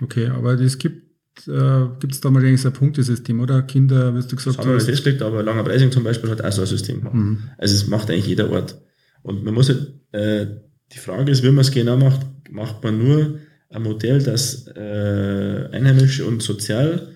Okay, 0.00 0.28
aber 0.28 0.56
das 0.56 0.78
gibt 0.78 1.08
äh, 1.46 1.86
gibt 2.00 2.14
es 2.14 2.20
da 2.20 2.30
mal 2.30 2.44
ein 2.44 2.72
Punktesystem, 2.72 3.40
oder? 3.40 3.62
Kinder, 3.62 4.14
wie 4.14 4.20
du 4.20 4.36
gesagt 4.36 4.58
das 4.58 4.66
haben 4.66 4.72
wir 4.72 4.80
festgelegt, 4.80 5.22
aber 5.22 5.42
Langer 5.42 5.62
Preising 5.62 5.92
zum 5.92 6.04
Beispiel 6.04 6.30
hat 6.30 6.42
auch 6.42 6.52
so 6.52 6.62
ein 6.62 6.66
System 6.66 6.98
gemacht. 6.98 7.14
Mhm. 7.14 7.42
Also 7.58 7.74
es 7.74 7.86
macht 7.86 8.10
eigentlich 8.10 8.26
jeder 8.26 8.50
Ort. 8.50 8.80
Und 9.22 9.44
man 9.44 9.54
muss 9.54 9.68
halt, 9.68 9.94
äh, 10.12 10.46
die 10.92 10.98
Frage 10.98 11.30
ist, 11.30 11.42
wie 11.42 11.50
man 11.50 11.58
es 11.58 11.70
genau 11.70 11.96
macht, 11.96 12.20
macht 12.50 12.82
man 12.82 12.98
nur 12.98 13.38
ein 13.70 13.82
Modell, 13.82 14.22
das 14.22 14.66
äh, 14.68 15.68
einheimisch 15.72 16.20
und 16.20 16.42
sozial 16.42 17.14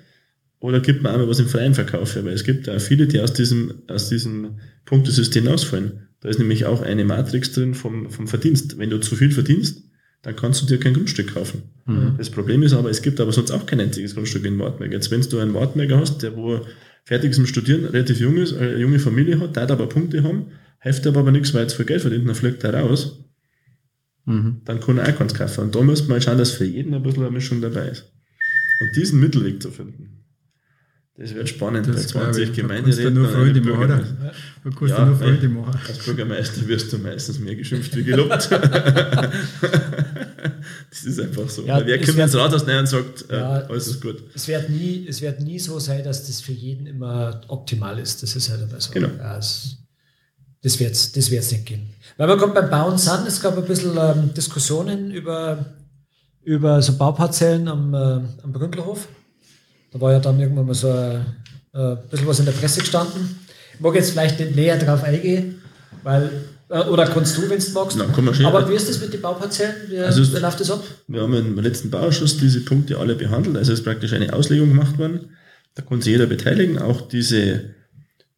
oder 0.63 0.81
gibt 0.81 1.03
man 1.03 1.13
einmal 1.13 1.29
was 1.29 1.41
im 1.41 1.49
freien 1.49 1.75
Verkauf? 1.75 2.15
Weil 2.15 2.29
es 2.29 2.45
gibt 2.45 2.69
ja 2.69 2.79
viele, 2.79 3.09
die 3.09 3.21
aus 3.21 3.33
diesem, 3.33 3.83
aus 3.89 4.09
diesem 4.09 4.61
Punktesystem 4.85 5.49
ausfallen. 5.49 6.09
Da 6.21 6.29
ist 6.29 6.39
nämlich 6.39 6.67
auch 6.67 6.83
eine 6.83 7.05
Matrix 7.05 7.51
drin 7.51 7.75
vom, 7.75 8.11
vom 8.11 8.29
Verdienst. 8.29 8.79
Wenn 8.79 8.89
du 8.89 9.01
zu 9.01 9.17
viel 9.17 9.33
verdienst, 9.33 9.83
dann 10.23 10.37
kannst 10.37 10.63
du 10.63 10.67
dir 10.67 10.79
kein 10.79 10.95
Grundstück 10.95 11.35
kaufen. 11.35 11.63
Mhm. 11.85 12.15
Das 12.17 12.31
Problem 12.31 12.63
ist 12.63 12.75
aber, 12.75 12.91
es 12.91 13.03
gibt 13.03 13.21
aber 13.21 13.33
sonst 13.33 13.51
auch 13.51 13.67
kein 13.67 13.81
einziges 13.81 14.15
Grundstück 14.15 14.45
in 14.45 14.57
Wartberg. 14.61 14.93
Jetzt, 14.93 15.11
wenn 15.11 15.21
du 15.23 15.39
einen 15.41 15.53
Wartberger 15.53 15.99
hast, 15.99 16.23
der 16.23 16.37
wo 16.37 16.61
fertig 17.05 17.33
ist 17.33 17.39
im 17.39 17.47
Studieren, 17.47 17.87
relativ 17.87 18.21
jung 18.21 18.37
ist, 18.37 18.57
eine 18.57 18.77
junge 18.77 19.01
Familie 19.01 19.41
hat, 19.41 19.57
hat 19.57 19.73
aber 19.73 19.89
Punkte 19.89 20.23
haben, 20.23 20.47
hilft 20.79 21.05
aber, 21.09 21.21
aber 21.21 21.33
nichts, 21.33 21.53
weil 21.53 21.63
er 21.63 21.65
jetzt 21.65 21.75
viel 21.75 21.87
Geld 21.87 22.03
verdient, 22.03 22.29
dann 22.29 22.37
fliegt 22.37 22.63
er 22.63 22.75
raus, 22.75 23.19
mhm. 24.25 24.61
dann 24.65 24.81
kann 24.81 24.99
er 24.99 25.09
auch 25.09 25.19
keins 25.19 25.35
kaufen. 25.35 25.65
Und 25.65 25.75
da 25.75 25.83
müsste 25.83 26.09
man 26.09 26.15
halt 26.15 26.25
schauen, 26.25 26.39
dass 26.39 26.53
für 26.53 26.65
jeden 26.65 26.95
ein 26.95 27.03
bisschen 27.03 27.23
eine 27.23 27.31
Mischung 27.31 27.61
dabei 27.61 27.89
ist. 27.89 28.13
Und 28.81 28.97
diesen 28.97 29.21
Mittelweg 29.21 29.63
zu 29.63 29.71
finden. 29.71 30.23
Das 31.17 31.35
wird 31.35 31.49
spannend 31.49 31.87
das 31.87 32.13
bei 32.13 32.21
20 32.23 32.53
Gemeinderäten. 32.55 33.13
Nur 33.15 33.29
Freude 33.29 33.61
machen, 33.61 33.85
oder? 33.85 34.03
Du 34.65 34.71
kannst 34.71 34.95
ja, 34.95 35.05
nur 35.05 35.17
Freude 35.17 35.47
machen. 35.49 35.79
Als 35.87 35.99
Bürgermeister 35.99 36.67
wirst 36.67 36.91
du 36.93 36.99
meistens 36.99 37.39
mehr 37.39 37.55
geschimpft 37.55 37.95
wie 37.95 38.03
gelobt. 38.03 38.31
das 40.91 41.05
ist 41.05 41.21
einfach 41.21 41.51
so. 41.51 41.67
Ja, 41.67 41.85
wer 41.85 42.01
kommt 42.01 42.19
ins 42.19 42.35
Rathaus 42.35 42.67
rein 42.67 42.79
und 42.79 42.87
sagt, 42.87 43.31
äh, 43.31 43.37
ja, 43.37 43.51
alles 43.69 43.89
ist 43.89 44.01
gut. 44.01 44.25
Es 44.35 44.49
wird, 44.49 44.71
nie, 44.71 45.07
es 45.07 45.21
wird 45.21 45.41
nie 45.41 45.59
so 45.59 45.79
sein, 45.79 46.03
dass 46.03 46.27
das 46.27 46.41
für 46.41 46.53
jeden 46.53 46.87
immer 46.87 47.43
optimal 47.49 47.99
ist. 47.99 48.23
Das 48.23 48.35
ist 48.35 48.49
halt 48.49 48.63
aber 48.63 48.81
so. 48.81 48.91
Genau. 48.93 49.11
Ja, 49.19 49.37
es, 49.37 49.82
das 50.63 50.79
wird 50.81 50.93
es 50.93 51.13
das 51.13 51.31
wird's 51.31 51.51
nicht 51.53 51.67
gehen. 51.67 51.91
Weil 52.17 52.29
wir 52.29 52.37
gerade 52.37 52.53
beim 52.53 52.71
Bauen 52.71 52.99
sind, 52.99 53.27
es 53.27 53.41
gab 53.41 53.57
ein 53.57 53.65
bisschen 53.65 53.97
ähm, 53.97 54.33
Diskussionen 54.35 55.11
über, 55.11 55.65
über 56.43 56.81
so 56.83 56.97
Bauparzellen 56.97 57.69
am, 57.69 57.95
äh, 57.95 57.99
am 58.43 58.53
Bründlerhof. 58.53 59.09
Da 59.93 60.01
war 60.01 60.13
ja 60.13 60.21
dann 60.21 60.39
irgendwann 60.41 60.67
mal 60.67 60.75
so 60.75 60.89
ein, 60.91 61.25
ein 61.73 61.99
bisschen 62.11 62.27
was 62.27 62.39
in 62.39 62.47
der 62.47 62.53
Presse 62.53 62.81
gestanden. 62.81 63.39
Ich 63.75 63.81
mag 63.81 63.95
jetzt 63.95 64.11
vielleicht 64.11 64.39
nicht 64.41 64.55
näher 64.57 64.79
drauf 64.79 65.03
eingehen, 65.03 65.61
weil 66.03 66.31
Äh, 66.69 66.89
Oder 66.89 67.07
kannst 67.07 67.37
du, 67.37 67.43
wenn 67.51 67.59
du 67.61 67.71
magst. 67.73 67.99
Na, 67.99 68.07
kann 68.07 68.25
man 68.25 68.35
schon. 68.35 68.47
Aber 68.47 68.67
wie 68.67 68.75
ist 68.75 68.89
das 68.89 68.99
mit 68.99 69.13
den 69.13 69.21
Bauparzellen? 69.21 69.75
Wie, 69.89 69.99
Also 69.99 70.23
wie 70.35 70.39
läuft 70.41 70.59
das 70.61 70.71
ab? 70.71 70.83
Wir 71.07 71.21
haben 71.21 71.35
im 71.35 71.59
letzten 71.59 71.91
Bauausschuss 71.91 72.39
diese 72.39 72.63
Punkte 72.63 72.97
alle 72.99 73.15
behandelt. 73.15 73.59
Also 73.59 73.73
es 73.75 73.81
ist 73.81 73.85
praktisch 73.85 74.15
eine 74.15 74.33
Auslegung 74.33 74.69
gemacht 74.69 74.97
worden. 74.99 75.37
Da 75.75 75.83
konnte 75.83 76.05
sich 76.05 76.13
jeder 76.13 76.27
beteiligen. 76.27 76.79
Auch 76.79 77.03
diese, 77.03 77.75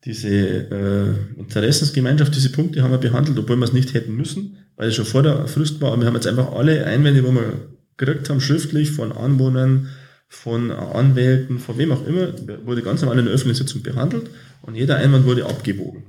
diese 0.04 0.28
äh, 0.28 1.38
Interessensgemeinschaft, 1.38 2.34
diese 2.34 2.50
Punkte 2.50 2.82
haben 2.82 2.90
wir 2.90 2.98
behandelt, 2.98 3.38
obwohl 3.38 3.56
wir 3.56 3.64
es 3.64 3.72
nicht 3.72 3.94
hätten 3.94 4.14
müssen, 4.16 4.58
weil 4.76 4.88
es 4.88 4.94
schon 4.96 5.04
vor 5.06 5.22
der 5.22 5.46
Frist 5.48 5.80
war. 5.80 5.92
Aber 5.92 6.00
wir 6.02 6.06
haben 6.06 6.14
jetzt 6.14 6.26
einfach 6.26 6.52
alle 6.52 6.84
Einwände, 6.86 7.24
wo 7.24 7.32
wir 7.32 7.52
gekriegt 7.96 8.28
haben, 8.28 8.40
schriftlich 8.40 8.90
von 8.90 9.12
Anwohnern, 9.12 9.88
von 10.28 10.70
Anwälten, 10.70 11.58
von 11.58 11.78
wem 11.78 11.92
auch 11.92 12.06
immer, 12.06 12.28
wurde 12.64 12.82
ganz 12.82 13.00
normal 13.00 13.18
in 13.18 13.24
der 13.26 13.34
öffentlichen 13.34 13.66
Sitzung 13.66 13.82
behandelt 13.82 14.28
und 14.62 14.74
jeder 14.74 14.96
Einwand 14.96 15.26
wurde 15.26 15.46
abgewogen. 15.46 16.02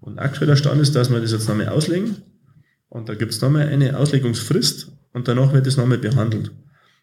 Und 0.00 0.18
aktueller 0.18 0.56
Stand 0.56 0.80
ist, 0.80 0.94
dass 0.94 1.10
wir 1.10 1.20
das 1.20 1.32
jetzt 1.32 1.48
nochmal 1.48 1.68
auslegen 1.68 2.16
und 2.90 3.08
da 3.08 3.14
gibt 3.14 3.32
es 3.32 3.40
nochmal 3.40 3.68
eine 3.68 3.96
Auslegungsfrist 3.96 4.92
und 5.14 5.26
danach 5.26 5.52
wird 5.52 5.66
es 5.66 5.76
nochmal 5.76 5.98
behandelt. 5.98 6.50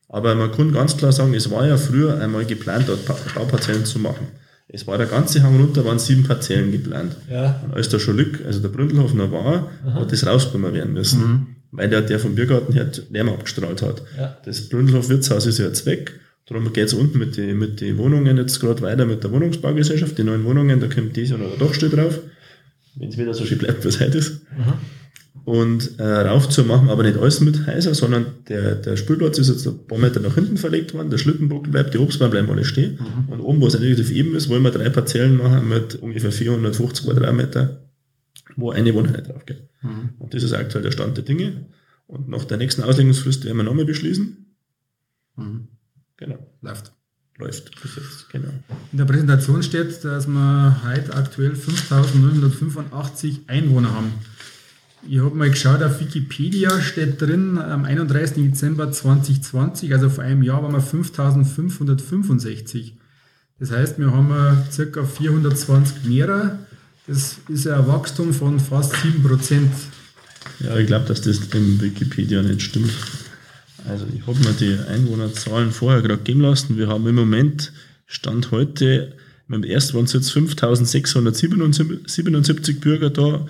Aber 0.09 0.35
man 0.35 0.51
kann 0.51 0.71
ganz 0.71 0.95
klar 0.95 1.11
sagen, 1.11 1.33
es 1.33 1.49
war 1.49 1.65
ja 1.67 1.77
früher 1.77 2.19
einmal 2.19 2.45
geplant, 2.45 2.85
dort 2.87 3.05
Pa- 3.05 3.17
Bauparzellen 3.35 3.85
zu 3.85 3.99
machen. 3.99 4.27
Es 4.72 4.86
war 4.86 4.97
der 4.99 5.07
ganze 5.07 5.41
Hang 5.41 5.59
runter, 5.59 5.84
waren 5.84 5.97
sieben 5.97 6.24
Parzellen 6.24 6.72
geplant. 6.72 7.15
Ja. 7.30 7.59
Und 7.65 7.74
als 7.74 7.89
der 7.89 7.97
Scholuck, 7.97 8.45
also 8.45 8.59
der 8.59 8.70
Bründelhof 8.70 9.15
noch 9.15 9.32
war, 9.32 9.72
hat 9.84 10.11
das 10.11 10.26
rausgenommen 10.26 10.76
werden 10.76 10.93
müssen. 10.93 11.55
Weil 11.72 11.89
der, 11.89 12.01
der 12.01 12.20
vom 12.20 12.36
Biergarten 12.36 12.74
her 12.74 12.89
Lärm 13.11 13.30
abgestrahlt 13.30 13.82
hat. 13.82 14.03
Ja. 14.17 14.38
Das 14.45 14.70
Bründelhof 14.70 15.09
Wirtshaus 15.09 15.45
ist 15.45 15.59
ja 15.59 15.65
jetzt 15.65 15.86
weg. 15.86 16.20
Darum 16.47 16.72
geht 16.74 16.88
es 16.88 16.93
unten 16.93 17.20
mit 17.20 17.38
den 17.38 17.59
mit 17.59 17.80
die 17.80 17.97
Wohnungen 17.97 18.38
jetzt 18.38 18.59
gerade 18.59 18.82
weiter 18.82 19.05
mit 19.05 19.24
der 19.24 19.32
Wohnungsbaugesellschaft. 19.32 20.17
Die 20.17 20.24
neuen 20.24 20.43
Wohnungen, 20.45 20.80
da 20.80 20.88
kommt 20.88 21.15
dies 21.15 21.32
oder 21.32 21.45
doch 21.59 21.74
steht 21.76 21.93
drauf. 21.93 22.20
Wenn 22.95 23.09
es 23.09 23.17
wieder 23.17 23.34
so 23.34 23.45
schön 23.45 23.59
bleibt, 23.59 23.84
wie 23.84 23.88
es 23.88 23.99
heute 23.99 24.17
ist. 24.17 24.41
Und 25.45 25.99
äh, 25.99 26.03
rauf 26.03 26.49
zu 26.49 26.63
machen, 26.63 26.89
aber 26.89 27.03
nicht 27.03 27.17
alles 27.17 27.41
mit 27.41 27.65
Häuser, 27.65 27.95
sondern 27.95 28.25
der, 28.47 28.75
der 28.75 28.97
Spielplatz 28.97 29.37
ist 29.39 29.49
jetzt 29.49 29.67
ein 29.67 29.87
paar 29.87 29.97
Meter 29.97 30.19
nach 30.19 30.35
hinten 30.35 30.57
verlegt 30.57 30.93
worden, 30.93 31.09
der 31.09 31.17
Schlittenbogen 31.17 31.71
bleibt, 31.71 31.93
die 31.93 31.97
Obstbäume 31.97 32.31
bleiben 32.31 32.49
alle 32.49 32.65
stehen. 32.65 32.99
Und 33.27 33.39
oben, 33.39 33.61
wo 33.61 33.67
es 33.67 33.79
relativ 33.79 34.11
eben 34.11 34.35
ist, 34.35 34.49
wollen 34.49 34.63
wir 34.63 34.71
drei 34.71 34.89
Parzellen 34.89 35.37
machen 35.37 35.67
mit 35.67 35.95
ungefähr 35.95 36.31
450 36.31 37.05
Quadratmeter, 37.05 37.81
wo 38.55 38.71
eine 38.71 38.93
Wohneinheit 38.93 39.27
drauf 39.27 39.45
geht. 39.45 39.63
Und 40.19 40.33
das 40.33 40.43
ist 40.43 40.53
aktuell 40.53 40.83
der 40.83 40.91
Stand 40.91 41.17
der 41.17 41.23
Dinge. 41.23 41.65
Und 42.07 42.27
nach 42.29 42.45
der 42.45 42.57
nächsten 42.57 42.83
Auslegungsfrist 42.83 43.45
werden 43.45 43.57
wir 43.57 43.63
nochmal 43.63 43.85
beschließen. 43.85 44.45
Genau. 46.17 46.37
Läuft. 46.61 46.91
Läuft 47.37 47.81
bis 47.81 47.95
jetzt, 47.95 48.29
genau. 48.29 48.49
In 48.91 48.97
der 48.97 49.05
Präsentation 49.05 49.63
steht, 49.63 50.03
dass 50.03 50.27
wir 50.27 50.81
heute 50.83 51.13
aktuell 51.13 51.53
5.985 51.53 53.47
Einwohner 53.47 53.93
haben. 53.93 54.11
Ich 55.08 55.20
habe 55.20 55.36
mal 55.36 55.50
geschaut, 55.50 55.82
auf 55.82 56.02
Wikipedia 56.02 56.82
steht 56.82 57.22
drin, 57.22 57.58
am 57.58 57.86
31. 57.86 58.43
Dezember 58.43 58.91
2020, 58.91 59.93
also 59.93 60.10
vor 60.10 60.26
einem 60.26 60.43
Jahr 60.43 60.62
waren 60.62 60.74
wir 60.74 60.82
5.565. 60.82 62.91
Das 63.60 63.72
heißt, 63.72 63.97
wir 63.97 64.12
haben 64.12 64.34
circa 64.72 65.06
420 65.06 66.04
mehr. 66.06 66.60
Das 67.08 67.38
ist 67.47 67.66
ein 67.68 67.88
Wachstum 67.88 68.34
von 68.34 68.60
fast 68.60 68.93
7%. 68.93 69.70
Ja, 70.60 70.76
ich 70.78 70.88
glaube, 70.88 71.06
dass 71.06 71.22
das 71.22 71.39
im 71.54 71.80
Wikipedia 71.82 72.41
nicht 72.41 72.62
stimmt. 72.62 72.91
Also 73.88 74.06
ich 74.14 74.28
habe 74.28 74.38
mir 74.39 74.52
die 74.54 74.78
Einwohnerzahlen 74.89 75.72
vorher 75.72 76.02
gerade 76.02 76.24
geben 76.24 76.41
lassen. 76.41 76.78
Wir 76.78 76.89
haben 76.89 77.08
im 77.08 77.16
Moment 77.16 77.72
Stand 78.06 78.52
heute 78.52 79.14
mit 79.47 79.64
dem 79.64 79.70
Erstwohnsitz 79.70 80.32
5677 80.32 82.82
Bürger 82.82 83.10
da 83.10 83.47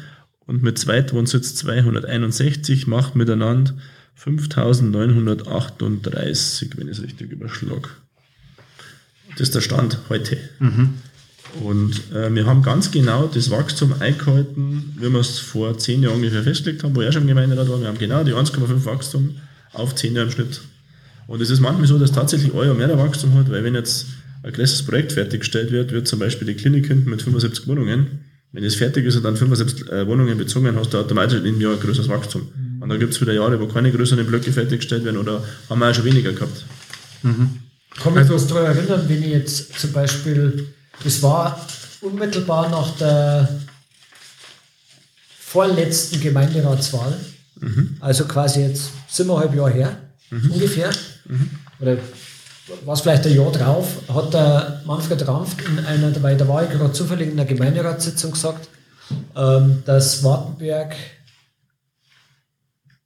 und 0.50 0.64
mit 0.64 0.80
Zweitwohnsitz 0.80 1.54
261 1.56 2.88
macht 2.88 3.16
miteinander 3.16 3.76
5938, 4.16 6.72
wenn 6.76 6.88
ich 6.88 6.97
es 6.97 7.04
richtig 7.04 7.32
überschlag. 7.32 7.88
Das 9.34 9.41
ist 9.41 9.54
der 9.54 9.62
Stand 9.62 10.00
heute. 10.10 10.39
Und 11.64 12.02
äh, 12.16 12.34
wir 12.34 12.47
haben 12.47 12.64
ganz 12.64 12.89
genau 12.89 13.28
das 13.28 13.52
Wachstum 13.52 13.93
eingehalten, 14.00 14.95
wie 14.97 15.14
wir 15.14 15.20
es 15.20 15.38
vor 15.38 15.78
zehn 15.78 16.02
Jahren 16.02 16.16
ungefähr 16.16 16.41
festgelegt 16.41 16.84
haben, 16.84 16.95
wo 16.95 17.02
er 17.02 17.12
schon 17.12 17.22
im 17.22 17.28
Gemeinderat 17.28 17.70
war. 17.70 17.80
Wir 17.80 17.88
haben 17.88 18.00
genau 18.00 18.24
die 18.24 18.34
1,5 18.34 18.86
Wachstum 18.86 19.36
auf 19.74 19.93
zehn 19.93 20.16
Jahre 20.16 20.30
im 20.30 20.32
Schnitt. 20.32 20.62
Und 21.28 21.41
es 21.41 21.52
ist 21.52 21.60
manchmal 21.60 21.86
so, 21.86 22.00
dass 22.00 22.12
tatsächlich 22.12 22.52
Jahr 22.54 22.74
mehr 22.74 22.97
Wachstum 22.97 23.36
hat, 23.36 23.52
weil 23.52 23.64
wenn 23.64 23.76
jetzt 23.76 24.08
ein 24.41 24.52
größeres 24.52 24.88
Projekt 24.88 25.12
fertiggestellt 25.12 25.72
wird, 25.72 25.91
wird 25.91 26.08
zum 26.08 26.18
Beispiel 26.18 26.47
die 26.47 26.56
Klinik 26.56 26.88
hinten 26.88 27.12
mit 27.12 27.22
75 27.22 27.68
Wohnungen. 27.68 28.28
Wenn 28.52 28.64
es 28.64 28.76
fertig 28.76 29.06
ist 29.06 29.16
und 29.16 29.24
dann 29.24 29.38
75 29.38 29.89
äh, 29.89 30.08
Wohnungen 30.08 30.38
bezogen, 30.38 30.76
hast 30.76 30.91
du 30.93 30.97
automatisch 30.97 31.39
in 31.39 31.45
einem 31.45 31.62
Jahr 31.62 31.74
ein 31.74 31.80
größeres 31.80 32.10
Wachstum. 32.10 32.52
Und 32.80 32.89
dann 32.89 33.00
gibt 33.00 33.14
es 33.14 33.22
wieder 33.22 33.34
Jahre, 33.34 33.60
wo 33.60 33.68
keine 33.68 33.91
größeren 33.91 34.26
Blöcke 34.26 34.52
fertiggestellt 34.52 35.04
werden 35.06 35.18
oder 35.18 35.43
haben 35.70 35.80
wir 35.80 35.89
auch 35.89 35.93
schon 35.93 36.06
weniger 36.06 36.32
gehabt. 36.34 36.66
Kann 38.02 38.14
mich 38.14 38.26
bloß 38.28 38.47
daran 38.47 38.66
erinnern, 38.76 39.04
wenn 39.08 39.22
ich 39.22 39.30
jetzt 39.30 39.80
zum 39.80 39.91
Beispiel, 39.91 40.68
das 41.04 41.22
war 41.22 41.68
unmittelbar 42.02 42.70
nach 42.70 42.95
der 42.97 43.60
vorletzten 45.39 46.20
Gemeinderatswahl, 46.22 47.14
also 48.00 48.26
quasi 48.26 48.62
jetzt 48.62 48.91
siebeneinhalb 49.10 49.54
Jahre 49.56 49.72
her, 49.74 49.97
ungefähr, 50.32 50.91
oder 51.80 51.97
was 52.86 53.01
vielleicht 53.01 53.26
ein 53.26 53.36
Jahr 53.36 53.51
drauf, 53.51 53.88
hat 54.13 54.34
der 54.34 54.82
Manfred 54.86 55.28
Rampf 55.28 55.55
in 55.67 55.86
einer, 55.86 56.22
weil 56.24 56.38
da 56.38 56.47
war 56.47 56.63
ich 56.63 56.70
gerade 56.70 56.91
zufällig 56.91 57.28
in 57.28 57.34
einer 57.34 57.45
Gemeinderatssitzung 57.45 58.32
gesagt, 58.32 58.70
ähm, 59.36 59.84
dass 59.86 60.24
Wartenberg 60.24 60.95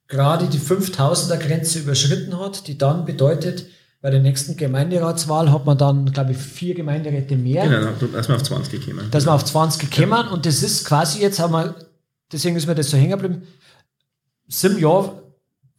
gerade 0.08 0.46
die 0.46 0.58
5000er 0.58 1.36
Grenze 1.36 1.78
überschritten 1.80 2.38
hat, 2.38 2.66
die 2.68 2.78
dann 2.78 3.04
bedeutet, 3.04 3.66
bei 4.00 4.10
der 4.10 4.20
nächsten 4.20 4.56
Gemeinderatswahl 4.56 5.50
hat 5.50 5.64
man 5.64 5.78
dann, 5.78 6.04
glaube 6.12 6.32
ich, 6.32 6.36
vier 6.36 6.74
Gemeinderäte 6.74 7.36
mehr, 7.36 7.66
Genau, 7.66 7.90
da 8.12 8.18
ist 8.18 8.28
man 8.28 8.36
auf 8.36 8.42
20 8.42 8.80
gekommen. 8.84 9.08
dass 9.10 9.24
man 9.24 9.34
auf 9.34 9.44
20 9.46 9.90
gekommen 9.90 10.28
und 10.28 10.44
das 10.44 10.62
ist 10.62 10.84
quasi 10.84 11.20
jetzt 11.22 11.38
haben 11.38 11.54
wir, 11.54 11.74
deswegen 12.30 12.54
ist 12.56 12.66
mir 12.66 12.74
das 12.74 12.90
so 12.90 12.98
hängen 12.98 13.12
geblieben, 13.18 13.42
sieben 14.46 14.78
Jahre, 14.78 15.22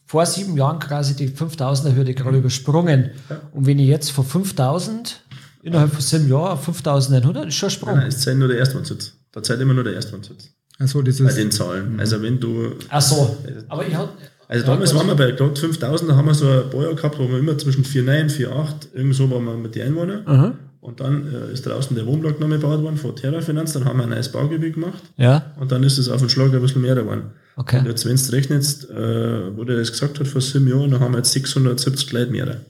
vor 0.05 0.25
sieben 0.25 0.55
Jahren 0.55 0.79
quasi 0.79 1.15
die 1.15 1.29
5000er 1.29 1.95
Hürde 1.95 2.13
gerade 2.13 2.37
übersprungen. 2.37 3.11
Und 3.51 3.65
wenn 3.65 3.79
ich 3.79 3.87
jetzt 3.87 4.11
von 4.11 4.25
5000 4.25 5.21
innerhalb 5.63 5.91
von 5.91 6.01
sieben 6.01 6.29
Jahren 6.29 6.51
auf 6.53 6.63
5100, 6.63 7.47
ist 7.47 7.55
schon 7.55 7.67
ein 7.67 7.71
Sprung. 7.71 7.95
Nein, 7.95 8.07
es 8.07 8.19
zählt 8.19 8.37
nur 8.37 8.47
der 8.47 8.57
Erstwohnsitz. 8.57 9.13
Da 9.31 9.41
zählt 9.41 9.59
immer 9.61 9.73
nur 9.73 9.83
der 9.83 9.93
Erstwohnsitz. 9.93 10.49
Also 10.77 11.01
das 11.01 11.17
Bei 11.19 11.25
ist 11.25 11.37
den 11.37 11.51
Zahlen. 11.51 11.99
Also 11.99 12.21
wenn 12.21 12.39
du, 12.39 12.73
Ach 12.89 13.01
so, 13.01 13.37
aber 13.69 13.87
ich 13.87 13.95
hatte. 13.95 14.09
also 14.47 14.65
damals 14.65 14.93
waren 14.93 15.07
wir 15.07 15.15
bei 15.15 15.31
gerade 15.31 15.55
5000, 15.55 16.11
da 16.11 16.15
haben 16.15 16.27
wir 16.27 16.33
so 16.33 16.47
ein 16.49 16.69
paar 16.69 16.81
Jahre 16.83 16.95
gehabt, 16.95 17.17
wo 17.17 17.27
wir 17.27 17.39
immer 17.39 17.57
zwischen 17.57 17.83
4,9, 17.83 18.29
4,8, 18.47 18.93
irgend 18.93 19.15
so 19.15 19.31
waren 19.31 19.45
wir 19.45 19.55
mit 19.57 19.73
den 19.75 19.87
Einwohnern. 19.87 20.57
Und 20.81 20.99
dann 20.99 21.33
äh, 21.33 21.51
ist 21.53 21.65
draußen 21.65 21.95
der 21.95 22.05
Wohnblock 22.05 22.39
noch 22.39 22.47
gebaut 22.47 22.83
worden 22.83 22.97
von 22.97 23.15
Terra 23.15 23.41
Finanz, 23.41 23.73
dann 23.73 23.85
haben 23.85 23.97
wir 23.97 24.03
ein 24.03 24.09
neues 24.11 24.31
Baugebiet 24.31 24.75
gemacht 24.75 25.01
Ja, 25.17 25.51
und 25.59 25.71
dann 25.71 25.81
ist 25.81 25.97
es 25.97 26.09
auf 26.09 26.19
den 26.19 26.29
Schlag 26.29 26.53
ein 26.53 26.61
bisschen 26.61 26.83
mehr 26.83 26.93
geworden. 26.93 27.31
Okay. 27.55 27.79
Und 27.79 27.85
jetzt, 27.87 28.05
wenn 28.05 28.15
du 28.15 28.31
rechnest, 28.31 28.89
äh, 28.89 29.55
wo 29.55 29.63
der 29.63 29.77
das 29.77 29.91
gesagt 29.91 30.19
hat 30.19 30.27
vor 30.27 30.41
sieben 30.41 30.67
Jahren, 30.67 30.91
dann 30.91 30.99
haben 30.99 31.13
wir 31.13 31.19
jetzt 31.19 31.31
670 31.33 32.11
Leute 32.11 32.31
mehr. 32.31 32.61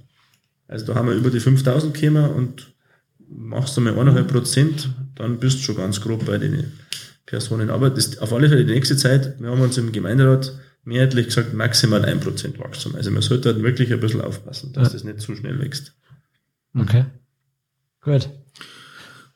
Also 0.68 0.86
da 0.86 0.96
haben 0.96 1.08
wir 1.08 1.16
über 1.16 1.30
die 1.30 1.40
5000 1.40 1.94
gekommen 1.94 2.30
und 2.32 2.74
machst 3.30 3.76
du 3.78 3.82
mal 3.82 3.94
1,5 3.94 4.24
Prozent, 4.24 4.90
dann 5.16 5.40
bist 5.40 5.58
du 5.60 5.62
schon 5.64 5.78
ganz 5.78 6.02
grob 6.02 6.26
bei 6.26 6.38
den 6.38 6.72
Personen. 7.26 7.70
Aber 7.70 7.90
das, 7.90 8.18
auf 8.20 8.34
alle 8.34 8.50
Fälle 8.50 8.66
die 8.66 8.74
nächste 8.74 8.98
Zeit, 8.98 9.40
wir 9.40 9.50
haben 9.50 9.62
uns 9.62 9.78
im 9.78 9.92
Gemeinderat 9.92 10.54
mehrheitlich 10.84 11.28
gesagt, 11.28 11.54
maximal 11.54 12.04
1 12.06 12.24
Prozent 12.24 12.60
Wachstum. 12.60 12.96
Also 12.96 13.10
man 13.12 13.22
sollte 13.22 13.50
halt 13.54 13.64
wirklich 13.64 13.92
ein 13.92 14.00
bisschen 14.00 14.22
aufpassen, 14.22 14.74
dass 14.74 14.88
Ja. 14.90 14.94
das 14.94 15.04
nicht 15.04 15.22
zu 15.22 15.36
schnell 15.36 15.60
wächst. 15.60 15.94
Okay. 16.78 17.06
Gut. 18.02 18.30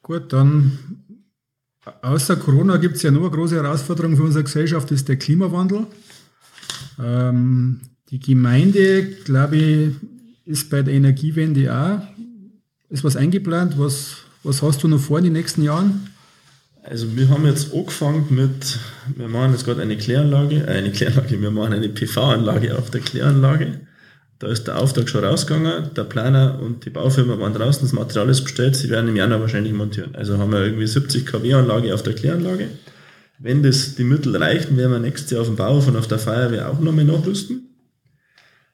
Gut, 0.01 0.31
dann 0.33 0.77
außer 2.01 2.35
Corona 2.37 2.77
gibt 2.77 2.95
es 2.95 3.03
ja 3.03 3.11
noch 3.11 3.21
eine 3.21 3.31
große 3.31 3.55
Herausforderung 3.55 4.15
für 4.15 4.23
unsere 4.23 4.43
Gesellschaft, 4.43 4.91
ist 4.91 5.07
der 5.07 5.17
Klimawandel. 5.17 5.87
Ähm, 7.01 7.81
die 8.09 8.19
Gemeinde, 8.19 9.03
glaube 9.23 9.55
ich, 9.57 9.95
ist 10.45 10.69
bei 10.69 10.81
der 10.81 10.93
Energiewende 10.93 11.73
auch. 11.73 12.01
Ist 12.89 13.03
was 13.03 13.15
eingeplant? 13.15 13.77
Was, 13.77 14.17
was 14.43 14.61
hast 14.61 14.81
du 14.83 14.87
noch 14.87 14.99
vor 14.99 15.19
in 15.19 15.25
den 15.25 15.33
nächsten 15.33 15.61
Jahren? 15.61 16.07
Also 16.83 17.15
wir 17.15 17.29
haben 17.29 17.45
jetzt 17.45 17.73
angefangen 17.73 18.25
mit, 18.29 18.79
wir 19.15 19.27
machen 19.27 19.51
jetzt 19.51 19.65
gerade 19.65 19.81
eine 19.81 19.97
Kläranlage, 19.97 20.65
äh, 20.65 20.71
eine 20.71 20.91
Kläranlage, 20.91 21.39
wir 21.39 21.51
machen 21.51 21.73
eine 21.73 21.89
PV-Anlage 21.89 22.77
auf 22.77 22.89
der 22.89 23.01
Kläranlage. 23.01 23.81
Da 24.39 24.47
ist 24.47 24.67
der 24.67 24.79
Auftrag 24.79 25.09
schon 25.09 25.23
rausgegangen, 25.23 25.93
der 25.95 26.05
Planer 26.05 26.59
und 26.61 26.85
die 26.85 26.89
Baufirma 26.89 27.37
waren 27.39 27.53
draußen, 27.53 27.81
das 27.81 27.91
Material 27.91 28.29
ist 28.29 28.43
bestellt, 28.43 28.75
sie 28.75 28.89
werden 28.89 29.09
im 29.09 29.17
Januar 29.17 29.41
wahrscheinlich 29.41 29.73
montieren. 29.73 30.15
Also 30.15 30.37
haben 30.37 30.51
wir 30.53 30.63
irgendwie 30.63 30.87
70 30.87 31.25
kW 31.25 31.53
Anlage 31.53 31.93
auf 31.93 32.03
der 32.03 32.13
Kläranlage. 32.13 32.69
Wenn 33.37 33.63
das 33.63 33.95
die 33.95 34.05
Mittel 34.05 34.35
reichen, 34.37 34.77
werden 34.77 34.93
wir 34.93 34.99
nächstes 34.99 35.31
Jahr 35.31 35.41
auf 35.41 35.47
dem 35.47 35.57
Bauhof 35.57 35.87
und 35.89 35.97
auf 35.97 36.07
der 36.07 36.19
Feuerwehr 36.19 36.69
auch 36.69 36.79
nochmal 36.79 37.05
nachrüsten. 37.05 37.69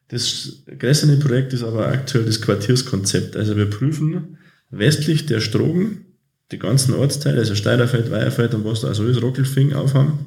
Das 0.09 0.63
größere 0.79 1.17
Projekt 1.17 1.53
ist 1.53 1.63
aber 1.63 1.87
aktuell 1.87 2.25
das 2.25 2.41
Quartierskonzept. 2.41 3.35
Also 3.35 3.57
wir 3.57 3.69
prüfen 3.69 4.37
westlich 4.69 5.25
der 5.25 5.39
Strogen 5.39 6.05
die 6.51 6.59
ganzen 6.59 6.93
Ortsteile, 6.93 7.39
also 7.39 7.55
Steirerfeld, 7.55 8.11
Weierfeld 8.11 8.53
und 8.53 8.65
was 8.65 8.81
da 8.81 8.89
also 8.89 9.05
ist, 9.05 9.21
Rockelfing 9.21 9.73
aufhaben. 9.73 10.19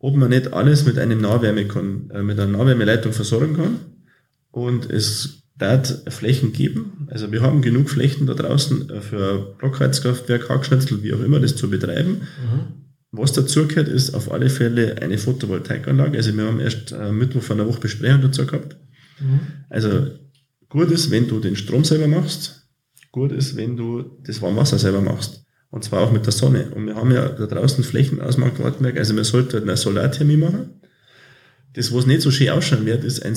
ob 0.00 0.16
man 0.16 0.30
nicht 0.30 0.52
alles 0.52 0.86
mit 0.86 0.98
einem 0.98 1.20
Nahwärme 1.20 1.60
äh, 1.60 2.22
mit 2.22 2.40
einer 2.40 2.50
Nahwärmeleitung 2.50 3.12
versorgen 3.12 3.56
kann. 3.56 3.76
Und 4.50 4.90
es 4.90 5.40
wird 5.60 6.04
Flächen 6.08 6.52
geben. 6.52 7.06
Also 7.10 7.30
wir 7.32 7.42
haben 7.42 7.62
genug 7.62 7.90
Flächen 7.90 8.26
da 8.26 8.34
draußen 8.34 8.90
äh, 8.90 9.00
für 9.00 9.54
Blockheizkraftwerk, 9.58 10.48
Hackschnitzel, 10.48 11.02
wie 11.02 11.12
auch 11.12 11.20
immer, 11.20 11.38
das 11.38 11.56
zu 11.56 11.70
betreiben. 11.70 12.22
Mhm. 12.42 12.80
Was 13.12 13.32
dazu 13.32 13.66
gehört, 13.66 13.88
ist 13.88 14.14
auf 14.14 14.30
alle 14.30 14.48
Fälle 14.48 15.02
eine 15.02 15.18
Photovoltaikanlage. 15.18 16.16
Also 16.16 16.36
wir 16.36 16.44
haben 16.44 16.60
erst 16.60 16.92
äh, 16.92 17.12
Mittwoch 17.12 17.42
von 17.42 17.60
einer 17.60 17.68
Woche 17.68 17.80
Besprechung 17.80 18.22
dazu 18.22 18.46
gehabt. 18.46 18.76
Mhm. 19.20 19.40
Also 19.68 20.06
gut 20.68 20.90
ist, 20.90 21.10
wenn 21.10 21.28
du 21.28 21.40
den 21.40 21.56
Strom 21.56 21.84
selber 21.84 22.08
machst. 22.08 22.68
Gut 23.12 23.32
ist, 23.32 23.56
wenn 23.56 23.76
du 23.76 24.18
das 24.24 24.40
Warmwasser 24.40 24.78
selber 24.78 25.00
machst. 25.00 25.44
Und 25.70 25.84
zwar 25.84 26.02
auch 26.02 26.12
mit 26.12 26.24
der 26.24 26.32
Sonne. 26.32 26.70
Und 26.70 26.86
wir 26.86 26.94
haben 26.94 27.10
ja 27.10 27.28
da 27.28 27.46
draußen 27.46 27.82
Flächen 27.84 28.20
aus 28.20 28.38
Markt-Wartenberg. 28.38 28.96
Also 28.96 29.14
wir 29.16 29.24
sollten 29.24 29.62
eine 29.62 29.76
Solarthermie 29.76 30.36
machen. 30.36 30.80
Das, 31.74 31.92
was 31.92 32.06
nicht 32.06 32.22
so 32.22 32.30
schön 32.30 32.50
ausschauen 32.50 32.86
wird, 32.86 33.04
ist 33.04 33.24
ein 33.24 33.34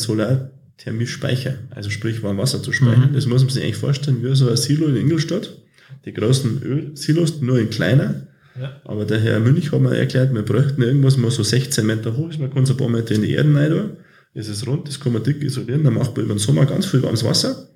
Solarthermie-Speicher. 0.77 1.55
Also 1.71 1.89
sprich 1.89 2.23
Warmwasser 2.23 2.61
zu 2.61 2.71
speichern. 2.71 3.11
Mhm. 3.11 3.15
Das 3.15 3.25
muss 3.25 3.41
man 3.41 3.49
sich 3.49 3.63
eigentlich 3.63 3.77
vorstellen 3.77 4.23
wie 4.23 4.35
so 4.35 4.49
ein 4.49 4.57
Silo 4.57 4.87
in 4.87 4.97
Ingolstadt. 4.97 5.57
Die 6.05 6.13
großen 6.13 6.61
Ölsilos, 6.63 7.41
nur 7.41 7.59
in 7.59 7.69
kleiner 7.69 8.27
ja. 8.59 8.79
Aber 8.85 9.05
der 9.05 9.19
Herr 9.19 9.39
Münch 9.39 9.71
hat 9.71 9.81
mir 9.81 9.97
erklärt, 9.97 10.33
wir 10.33 10.43
bräuchten 10.43 10.81
irgendwas, 10.81 11.17
mal 11.17 11.31
so 11.31 11.43
16 11.43 11.85
Meter 11.85 12.15
hoch 12.15 12.29
ist, 12.29 12.39
man 12.39 12.53
kann 12.53 12.65
so 12.65 12.73
ein 12.73 12.77
paar 12.77 12.89
Meter 12.89 13.15
in 13.15 13.23
die 13.23 13.31
Erde 13.31 13.55
rein, 13.55 13.97
das 14.35 14.47
ist 14.47 14.67
rund, 14.67 14.87
das 14.87 14.99
kann 14.99 15.13
man 15.13 15.23
dick 15.23 15.43
isolieren, 15.43 15.83
dann 15.83 15.95
macht 15.95 16.15
man 16.15 16.25
über 16.25 16.35
den 16.35 16.39
Sommer 16.39 16.65
ganz 16.65 16.85
viel 16.85 17.01
warmes 17.01 17.23
Wasser 17.23 17.69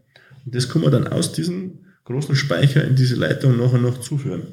und 0.45 0.53
das 0.53 0.69
kann 0.69 0.83
man 0.83 0.91
dann 0.91 1.07
aus 1.07 1.31
diesem 1.33 1.79
großen 2.05 2.35
Speicher 2.35 2.83
in 2.83 2.95
diese 2.95 3.15
Leitung 3.15 3.57
nachher 3.57 3.79
noch 3.79 3.99
zuführen. 3.99 4.43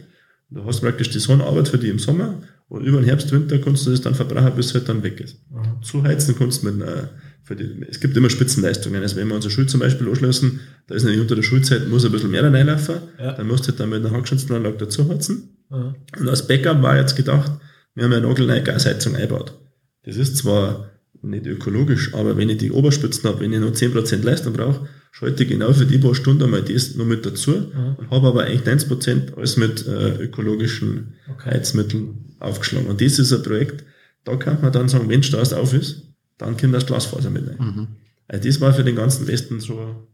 Da 0.51 0.65
hast 0.65 0.81
du 0.81 0.87
praktisch 0.87 1.11
die 1.11 1.19
Sonnenarbeit 1.19 1.69
für 1.69 1.79
die 1.79 1.89
im 1.89 1.99
Sommer 1.99 2.43
und 2.69 2.85
über 2.85 2.99
den 2.99 3.07
Herbst, 3.07 3.31
Winter 3.33 3.59
kannst 3.59 3.87
du 3.87 3.91
das 3.91 4.01
dann 4.01 4.15
verbrauchen, 4.15 4.57
bis 4.57 4.67
es 4.67 4.75
halt 4.75 4.89
dann 4.89 5.03
weg 5.03 5.21
ist. 5.21 5.39
Mhm. 5.51 5.83
Zuheizen 5.83 6.37
kannst 6.39 6.63
du 6.63 6.71
mit 6.71 6.83
einer 6.83 7.11
die, 7.51 7.85
es 7.89 8.01
gibt 8.01 8.17
immer 8.17 8.31
Spitzenleistungen. 8.31 9.03
Also 9.03 9.17
wenn 9.17 9.29
wir 9.29 9.35
unsere 9.35 9.53
Schule 9.53 9.67
zum 9.67 9.81
Beispiel 9.81 10.09
anschließen, 10.09 10.61
da 10.87 10.95
ist 10.95 11.05
nämlich 11.05 11.21
unter 11.21 11.37
der 11.37 11.43
Schulzeit, 11.43 11.89
muss 11.89 12.05
ein 12.05 12.13
bisschen 12.13 12.31
mehr 12.31 12.43
reinlaufen, 12.43 12.97
ja. 13.19 13.33
dann 13.33 13.47
musst 13.47 13.65
du 13.65 13.69
halt 13.69 13.81
dann 13.81 13.91
mit 13.91 14.01
einer 14.01 14.13
Handgeschütztenanlage 14.13 14.79
dazu 14.79 15.09
heizen. 15.09 15.57
Mhm. 15.71 15.95
Und 16.19 16.29
als 16.29 16.47
Backup 16.47 16.83
war 16.83 16.97
jetzt 16.97 17.17
gedacht, 17.17 17.53
wir 17.95 18.05
haben 18.05 18.13
ja 18.13 18.19
eine 18.19 18.27
nagelneue 18.27 18.63
Gasheizung 18.63 19.15
eingebaut. 19.15 19.59
Das 20.05 20.17
ist 20.17 20.39
zwar 20.39 20.91
nicht 21.23 21.47
ökologisch, 21.47 22.13
aber 22.15 22.37
wenn 22.37 22.49
ich 22.49 22.59
die 22.59 22.73
Oberspitzen 22.73 23.29
habe, 23.29 23.41
wenn 23.41 23.53
ich 23.53 23.61
nur 23.61 23.71
10% 23.71 24.23
Leistung 24.23 24.53
brauche, 24.53 24.89
schalte 25.11 25.45
ich 25.45 25.49
genau 25.49 25.73
für 25.73 25.87
die 25.87 25.99
paar 25.99 26.15
Stunden 26.15 26.51
mal 26.51 26.63
das 26.63 26.97
noch 26.97 27.07
mit 27.07 27.25
dazu 27.25 27.53
mhm. 27.53 27.97
und 27.97 28.11
habe 28.11 28.29
aber 28.29 28.45
eigentlich 28.45 28.63
90% 28.63 29.37
alles 29.37 29.57
mit 29.57 29.87
äh, 29.87 30.23
ökologischen 30.23 31.15
okay. 31.31 31.51
Heizmitteln 31.51 32.37
aufgeschlagen. 32.41 32.89
Und 32.89 33.01
das 33.01 33.19
ist 33.19 33.33
ein 33.33 33.43
Projekt, 33.43 33.85
da 34.25 34.37
kann 34.37 34.61
man 34.61 34.73
dann 34.73 34.89
sagen, 34.89 35.09
wenn 35.09 35.23
Straß 35.23 35.53
auf 35.53 35.73
ist, 35.73 36.14
dann 36.39 36.57
kommt 36.57 36.75
das 36.75 36.87
Glasfaser 36.87 37.31
mit 37.31 37.49
rein. 37.49 37.57
Mhm. 37.59 37.87
Also 38.29 38.49
das 38.49 38.61
war 38.61 38.73
für 38.73 38.85
den 38.85 38.97
ganzen 38.97 39.27
Westen 39.27 39.61
so 39.61 40.09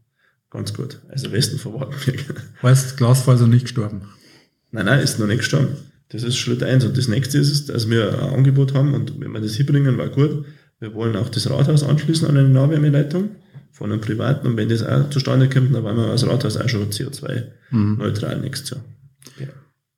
ganz 0.49 0.73
gut. 0.73 0.99
Also 1.09 1.31
Westen 1.31 1.57
vor 1.57 1.79
Wartenberg. 1.79 2.43
Heißt 2.61 2.97
Glasfaser 2.97 3.47
nicht 3.47 3.63
gestorben? 3.63 4.01
Nein, 4.71 4.85
nein, 4.85 4.99
ist 4.99 5.19
noch 5.19 5.27
nicht 5.27 5.39
gestorben. 5.39 5.77
Das 6.09 6.23
ist 6.23 6.37
Schritt 6.37 6.61
eins. 6.63 6.83
Und 6.83 6.97
das 6.97 7.07
nächste 7.07 7.37
ist, 7.37 7.69
dass 7.69 7.89
wir 7.89 8.21
ein 8.21 8.29
Angebot 8.35 8.73
haben 8.73 8.93
und 8.93 9.19
wenn 9.19 9.31
wir 9.31 9.39
das 9.39 9.55
hinbringen, 9.55 9.97
war 9.97 10.09
gut. 10.09 10.45
Wir 10.79 10.93
wollen 10.93 11.15
auch 11.15 11.29
das 11.29 11.49
Rathaus 11.49 11.83
anschließen 11.83 12.27
an 12.27 12.37
eine 12.37 12.49
Nahwärmeleitung 12.49 13.29
von 13.71 13.91
einem 13.91 14.01
Privaten 14.01 14.47
und 14.47 14.57
wenn 14.57 14.67
das 14.67 14.83
auch 14.83 15.09
zustande 15.09 15.47
kommt, 15.47 15.73
dann 15.73 15.83
wollen 15.83 15.95
wir 15.95 16.09
als 16.09 16.27
Rathaus 16.27 16.57
auch 16.57 16.67
schon 16.67 16.89
CO2-neutral 16.89 18.37
mhm. 18.37 18.41
nächstes 18.41 18.71
Jahr. 18.71 18.81
Ja. 19.39 19.47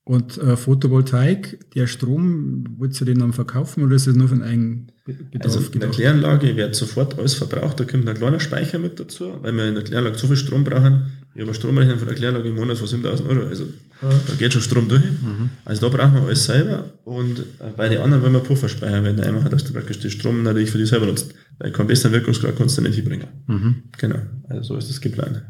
Und 0.05 0.37
äh, 0.37 0.57
Photovoltaik, 0.57 1.71
der 1.75 1.87
Strom, 1.87 2.65
willst 2.77 2.99
du 2.99 3.05
den 3.05 3.19
dann 3.19 3.31
verkaufen 3.31 3.83
oder 3.83 3.95
ist 3.95 4.05
das 4.05 4.15
nur 4.15 4.27
von 4.27 4.41
einem 4.41 4.87
Bedarf 5.05 5.55
Also 5.55 5.71
in 5.71 5.79
der 5.79 5.89
Kläranlage 5.89 6.57
wird 6.57 6.75
sofort 6.75 7.17
alles 7.17 7.35
verbraucht, 7.35 7.79
da 7.79 7.85
kommt 7.85 8.07
ein 8.07 8.15
kleiner 8.15 8.41
Speicher 8.41 8.79
mit 8.79 8.99
dazu, 8.99 9.33
weil 9.41 9.53
wir 9.53 9.69
in 9.69 9.75
der 9.75 9.83
Kläranlage 9.85 10.17
so 10.17 10.27
viel 10.27 10.35
Strom 10.35 10.65
brauchen. 10.65 11.11
Ich 11.33 11.39
habe 11.39 11.49
eine 11.49 11.53
Stromrechnung 11.53 11.97
von 11.99 12.07
der 12.07 12.17
Kläranlage 12.17 12.49
im 12.49 12.55
Monat 12.55 12.77
von 12.77 12.87
7000 12.87 13.29
Euro, 13.29 13.47
also 13.47 13.63
ja. 14.01 14.09
da 14.27 14.33
geht 14.35 14.51
schon 14.51 14.61
Strom 14.61 14.89
durch. 14.89 15.03
Mhm. 15.03 15.49
Also 15.63 15.89
da 15.89 15.95
brauchen 15.95 16.15
wir 16.15 16.23
alles 16.23 16.43
selber 16.43 16.91
und 17.05 17.39
äh, 17.39 17.43
bei 17.77 17.87
den 17.87 17.99
anderen 17.99 18.23
wollen 18.23 18.33
wir 18.33 18.41
Pufferspeicher 18.41 19.05
werden 19.05 19.21
einmal, 19.21 19.49
dass 19.49 19.63
du 19.63 19.71
praktisch 19.71 19.99
den 19.99 20.11
Strom 20.11 20.43
natürlich 20.43 20.69
für 20.69 20.79
dich 20.79 20.89
selber 20.89 21.05
nutzt, 21.05 21.33
weil 21.59 21.71
keinen 21.71 21.87
besseren 21.87 22.11
Wirkungsgrad 22.11 22.57
kannst 22.57 22.77
du 22.77 22.81
nicht 22.81 22.95
hinbringen. 22.95 23.27
Mhm. 23.47 23.83
Genau, 23.97 24.19
also 24.49 24.73
so 24.73 24.77
ist 24.77 24.89
das 24.89 24.99
geplant. 24.99 25.43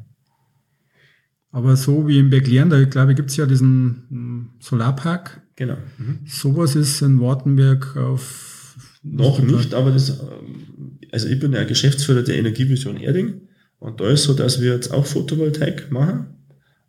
Aber 1.53 1.77
so 1.77 2.07
wie 2.07 2.17
in 2.17 2.31
Berglern, 2.31 2.71
da 2.71 2.83
glaube 2.83 3.11
ich, 3.11 3.15
gibt 3.15 3.29
es 3.29 3.37
ja 3.37 3.45
diesen 3.45 4.03
hm, 4.09 4.49
Solarpark. 4.59 5.41
Genau. 5.55 5.77
Mhm. 5.99 6.21
Sowas 6.25 6.75
ist 6.75 7.01
in 7.03 7.21
Wartenberg 7.21 7.95
auf. 7.95 8.75
Noch 9.03 9.39
nicht, 9.39 9.73
aber 9.73 9.91
das, 9.91 10.09
ähm, 10.09 10.97
also 11.11 11.27
ich 11.27 11.39
bin 11.39 11.53
ja 11.53 11.63
Geschäftsführer 11.63 12.23
der 12.23 12.37
Energievision 12.37 12.97
Erding 12.97 13.41
und 13.77 13.99
da 13.99 14.09
ist 14.09 14.23
so, 14.23 14.33
dass 14.33 14.61
wir 14.61 14.73
jetzt 14.73 14.91
auch 14.91 15.05
Photovoltaik 15.05 15.91
machen 15.91 16.27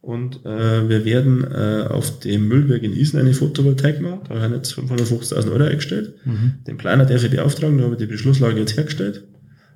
und 0.01 0.47
äh, 0.47 0.89
wir 0.89 1.05
werden 1.05 1.45
äh, 1.45 1.87
auf 1.89 2.21
dem 2.21 2.47
Müllberg 2.47 2.85
in 2.85 2.97
Isen 2.97 3.19
eine 3.19 3.35
Photovoltaik 3.35 4.01
machen. 4.01 4.21
Da 4.29 4.41
haben 4.41 4.55
jetzt 4.55 4.79
550.000 4.79 5.51
Euro 5.51 5.65
eingestellt. 5.65 6.15
Mhm. 6.25 6.55
Den 6.67 6.77
Planer 6.77 7.05
darf 7.05 7.25
ich 7.25 7.31
beauftragen, 7.31 7.79
da 7.79 7.85
habe 7.85 7.95
ich 7.95 8.01
die 8.01 8.07
Beschlusslage 8.07 8.61
jetzt 8.61 8.77
hergestellt. 8.77 9.25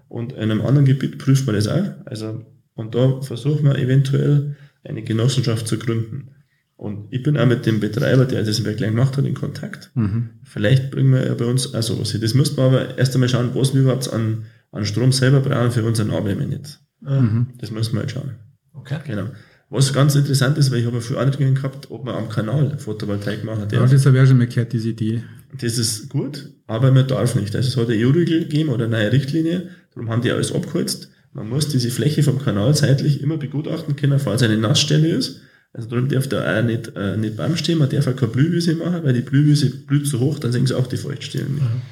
Und 0.08 0.32
in 0.32 0.38
einem 0.38 0.60
anderen 0.60 0.86
Gebiet 0.86 1.18
prüft 1.18 1.46
man 1.46 1.56
das 1.56 1.66
auch. 1.66 1.84
Also, 2.04 2.44
und 2.74 2.94
da 2.94 3.20
versuchen 3.20 3.64
wir 3.64 3.78
eventuell 3.78 4.56
eine 4.84 5.02
Genossenschaft 5.02 5.66
zu 5.66 5.78
gründen. 5.78 6.30
Und 6.76 7.08
ich 7.10 7.24
bin 7.24 7.36
auch 7.36 7.46
mit 7.46 7.66
dem 7.66 7.80
Betreiber, 7.80 8.24
der 8.24 8.44
das 8.44 8.64
wirklich 8.64 8.88
gemacht 8.88 9.16
hat, 9.16 9.24
in 9.24 9.34
Kontakt. 9.34 9.90
Mhm. 9.94 10.30
Vielleicht 10.44 10.92
bringen 10.92 11.12
wir 11.12 11.26
ja 11.26 11.34
bei 11.34 11.44
uns 11.44 11.74
auch 11.74 11.82
sowas 11.82 12.12
hin. 12.12 12.20
Das 12.20 12.34
müssten 12.34 12.56
wir 12.56 12.64
aber 12.64 12.96
erst 12.96 13.14
einmal 13.14 13.28
schauen, 13.28 13.50
was 13.54 13.74
wir 13.74 13.82
überhaupt 13.82 14.12
an, 14.12 14.44
an 14.70 14.84
Strom 14.84 15.10
selber 15.10 15.40
brauchen 15.40 15.72
für 15.72 15.82
unseren 15.82 16.12
Abwärmenetz. 16.12 16.78
Mhm. 17.00 17.48
Das 17.58 17.72
müssen 17.72 17.94
wir 17.94 18.00
halt 18.00 18.12
schauen. 18.12 18.36
Okay. 18.74 19.00
Genau. 19.06 19.30
Was 19.70 19.92
ganz 19.92 20.14
interessant 20.14 20.56
ist, 20.56 20.70
weil 20.70 20.78
ich 20.78 20.86
habe 20.86 21.00
viel 21.00 21.18
Anregungen 21.18 21.54
gehabt, 21.54 21.90
ob 21.90 22.04
man 22.04 22.14
am 22.14 22.28
Kanal 22.28 22.78
Photovoltaik 22.78 23.44
machen 23.44 23.68
darf. 23.68 23.72
Ja, 23.72 23.86
das 23.86 24.06
habe 24.06 24.16
ich 24.16 24.22
auch 24.22 24.26
schon 24.26 24.38
mal 24.38 24.46
gehört, 24.46 24.72
diese 24.72 24.90
Idee. 24.90 25.24
Das 25.60 25.78
ist 25.78 26.08
gut, 26.08 26.50
aber 26.66 26.90
man 26.90 27.06
darf 27.06 27.34
nicht. 27.34 27.54
Also 27.54 27.68
es 27.68 27.76
hat 27.76 27.90
eine 27.90 28.06
EU-Regel 28.06 28.40
gegeben 28.40 28.70
oder 28.70 28.84
eine 28.84 28.96
neue 28.96 29.12
Richtlinie, 29.12 29.70
darum 29.92 30.10
haben 30.10 30.22
die 30.22 30.30
alles 30.30 30.52
abgeholzt. 30.52 31.10
Man 31.32 31.48
muss 31.48 31.68
diese 31.68 31.90
Fläche 31.90 32.22
vom 32.22 32.38
Kanal 32.38 32.74
seitlich 32.74 33.22
immer 33.22 33.36
begutachten 33.36 33.96
können, 33.96 34.18
falls 34.18 34.42
eine 34.42 34.58
Nassstelle 34.58 35.08
ist. 35.08 35.40
Also 35.72 35.88
darum 35.88 36.08
darf 36.08 36.26
da 36.28 36.58
auch 36.58 36.64
nicht, 36.64 36.92
äh, 36.96 37.16
nicht 37.16 37.36
Baum 37.36 37.56
stehen, 37.56 37.78
man 37.78 37.90
darf 37.90 38.06
auch 38.06 38.16
keine 38.16 38.32
Blühwiese 38.32 38.74
machen, 38.74 39.04
weil 39.04 39.12
die 39.12 39.20
Blühwiese 39.20 39.70
blüht 39.70 40.06
zu 40.06 40.18
hoch, 40.18 40.38
dann 40.38 40.50
sehen 40.50 40.66
sie 40.66 40.76
auch 40.76 40.86
die 40.86 40.96
Feuchtstellen 40.96 41.54
nicht. 41.54 41.62
Mhm. 41.62 41.82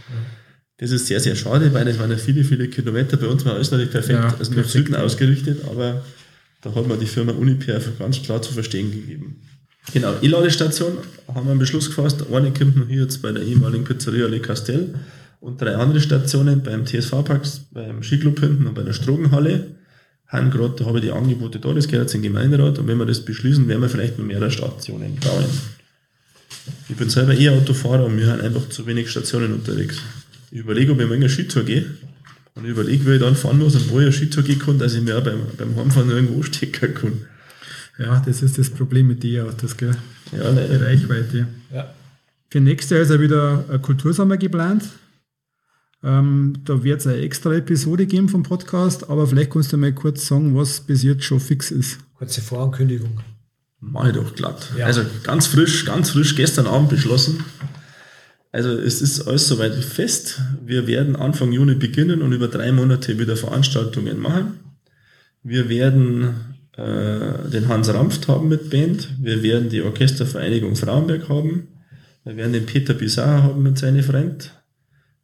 Das 0.79 0.91
ist 0.91 1.07
sehr, 1.07 1.21
sehr 1.21 1.37
schade, 1.37 1.73
weil 1.73 1.87
es 1.89 1.99
waren 1.99 2.11
ja 2.11 2.17
viele, 2.17 2.45
viele 2.45 2.69
Kilometer. 2.69 3.17
Bei 3.17 3.27
uns 3.27 3.45
war 3.45 3.55
alles 3.55 3.71
natürlich 3.71 3.93
perfekt, 3.93 4.19
ja, 4.19 4.35
also 4.39 4.53
nach 4.53 4.69
Süden 4.69 4.95
ausgerichtet, 4.95 5.61
aber 5.71 6.05
da 6.63 6.75
hat 6.75 6.87
man 6.87 7.01
die 7.01 7.07
Firma 7.07 7.33
Uniper 7.33 7.81
ganz 7.99 8.23
klar 8.23 8.43
zu 8.43 8.53
verstehen 8.53 8.91
gegeben. 8.91 9.41
Genau, 9.93 10.15
E-Ladestation 10.21 10.99
haben 11.29 11.47
wir 11.47 11.53
einen 11.53 11.61
Beschluss 11.61 11.87
gefasst. 11.87 12.25
Eine 12.33 12.53
kommt 12.53 12.77
noch 12.77 12.89
hier 12.89 13.03
jetzt 13.03 13.23
bei 13.23 13.33
der 13.33 13.43
ehemaligen 13.43 13.85
Pizzeria 13.85 14.27
Le 14.27 14.41
Castel 14.41 14.95
und 15.47 15.63
drei 15.63 15.77
andere 15.77 16.01
Stationen 16.01 16.65
beim 16.65 16.85
TSV-Park, 16.85 17.43
beim 17.71 18.03
Skiclub 18.03 18.41
hinten 18.41 18.67
und 18.67 18.75
bei 18.75 18.83
der 18.83 18.93
Strogenhalle 18.93 19.77
haben 20.27 20.51
gerade, 20.51 20.75
da 20.77 20.87
habe 20.87 20.99
ich 20.99 21.05
die 21.05 21.13
Angebote 21.13 21.61
da, 21.61 21.73
das 21.73 21.87
gehört 21.87 22.07
jetzt 22.07 22.17
in 22.17 22.23
den 22.23 22.33
Gemeinderat 22.33 22.81
und 22.81 22.89
wenn 22.89 22.99
wir 22.99 23.07
das 23.07 23.25
beschließen, 23.25 23.69
werden 23.69 23.81
wir 23.81 23.89
vielleicht 23.89 24.19
noch 24.19 24.27
mehrere 24.27 24.51
Stationen 24.51 25.15
bauen. 25.21 25.45
Ich 26.89 26.97
bin 26.97 27.09
selber 27.11 27.33
eher 27.33 27.53
Autofahrer 27.53 28.07
und 28.07 28.19
wir 28.19 28.27
haben 28.27 28.41
einfach 28.41 28.69
zu 28.71 28.89
wenig 28.89 29.09
Stationen 29.09 29.53
unterwegs. 29.53 29.99
Ich 30.51 30.59
überlege, 30.59 30.91
ob 30.91 31.01
ich 31.01 31.07
mal 31.07 31.15
eine 31.15 31.29
Skitour 31.29 31.63
gehe 31.63 31.87
und 32.57 32.65
ich 32.65 32.73
überlege, 32.73 33.07
wie 33.07 33.15
ich 33.15 33.21
dann 33.21 33.37
fahren 33.37 33.61
muss 33.61 33.77
und 33.77 33.89
wo 33.89 34.01
ich 34.01 34.07
eine 34.07 34.13
Skitour 34.13 34.43
gehen 34.43 34.59
kann, 34.59 34.81
dass 34.81 34.95
ich 34.95 35.03
mir 35.03 35.17
auch 35.17 35.23
beim, 35.23 35.43
beim 35.57 35.77
Heimfahren 35.77 36.11
irgendwo 36.11 36.43
stecken 36.43 36.93
kann. 36.93 37.13
Ja, 38.01 38.21
das 38.27 38.43
ist 38.43 38.59
das 38.59 38.69
Problem 38.69 39.07
mit 39.07 39.23
den 39.23 39.43
Autos, 39.43 39.77
gell? 39.77 39.97
Ja, 40.33 40.51
leider. 40.51 40.77
Die 40.77 40.85
Reichweite. 40.85 41.47
Ja. 41.73 41.95
Für 42.51 42.61
nächstes 42.61 42.91
Jahr 42.91 43.01
ist 43.03 43.11
ja 43.13 43.21
wieder 43.21 43.65
ein 43.71 43.81
Kultursommer 43.81 44.39
geplant. 44.39 44.83
Ähm, 46.03 46.59
da 46.65 46.85
wird 46.85 47.01
es 47.01 47.07
eine 47.07 47.19
extra 47.19 47.55
Episode 47.55 48.07
geben 48.07 48.29
vom 48.29 48.43
Podcast, 48.43 49.09
aber 49.09 49.27
vielleicht 49.27 49.51
kannst 49.51 49.73
du 49.73 49.77
mal 49.77 49.93
kurz 49.93 50.27
sagen, 50.27 50.55
was 50.55 50.81
bis 50.81 51.03
jetzt 51.03 51.25
schon 51.25 51.41
fix 51.41 51.71
ist. 51.71 51.99
Kurze 52.15 52.41
Vorankündigung. 52.41 53.21
Mach 53.81 54.07
ich 54.07 54.15
doch 54.15 54.35
glatt. 54.35 54.73
Ja. 54.77 54.87
Also 54.87 55.03
ganz 55.23 55.47
frisch, 55.47 55.85
ganz 55.85 56.11
frisch 56.11 56.35
gestern 56.35 56.67
Abend 56.67 56.89
beschlossen. 56.89 57.45
Also 58.53 58.71
es 58.71 59.03
ist 59.03 59.27
alles 59.29 59.49
soweit 59.49 59.75
fest. 59.75 60.41
Wir 60.65 60.87
werden 60.87 61.15
Anfang 61.15 61.53
Juni 61.53 61.75
beginnen 61.75 62.23
und 62.23 62.33
über 62.33 62.49
drei 62.49 62.73
Monate 62.73 63.19
wieder 63.19 63.37
Veranstaltungen 63.37 64.19
machen. 64.19 64.61
Wir 65.43 65.69
werden 65.69 66.57
äh, 66.77 67.51
den 67.51 67.69
Hans 67.69 67.93
Rampft 67.93 68.29
haben 68.29 68.49
mit 68.49 68.71
Band. 68.71 69.11
Wir 69.21 69.43
werden 69.43 69.69
die 69.69 69.83
Orchestervereinigung 69.83 70.75
Frauenberg 70.75 71.29
haben. 71.29 71.69
Wir 72.25 72.37
werden 72.37 72.55
den 72.55 72.67
Peter 72.67 72.95
Bizarre 72.95 73.43
haben 73.43 73.63
mit 73.63 73.79
seinen 73.79 74.03
Freunden. 74.03 74.51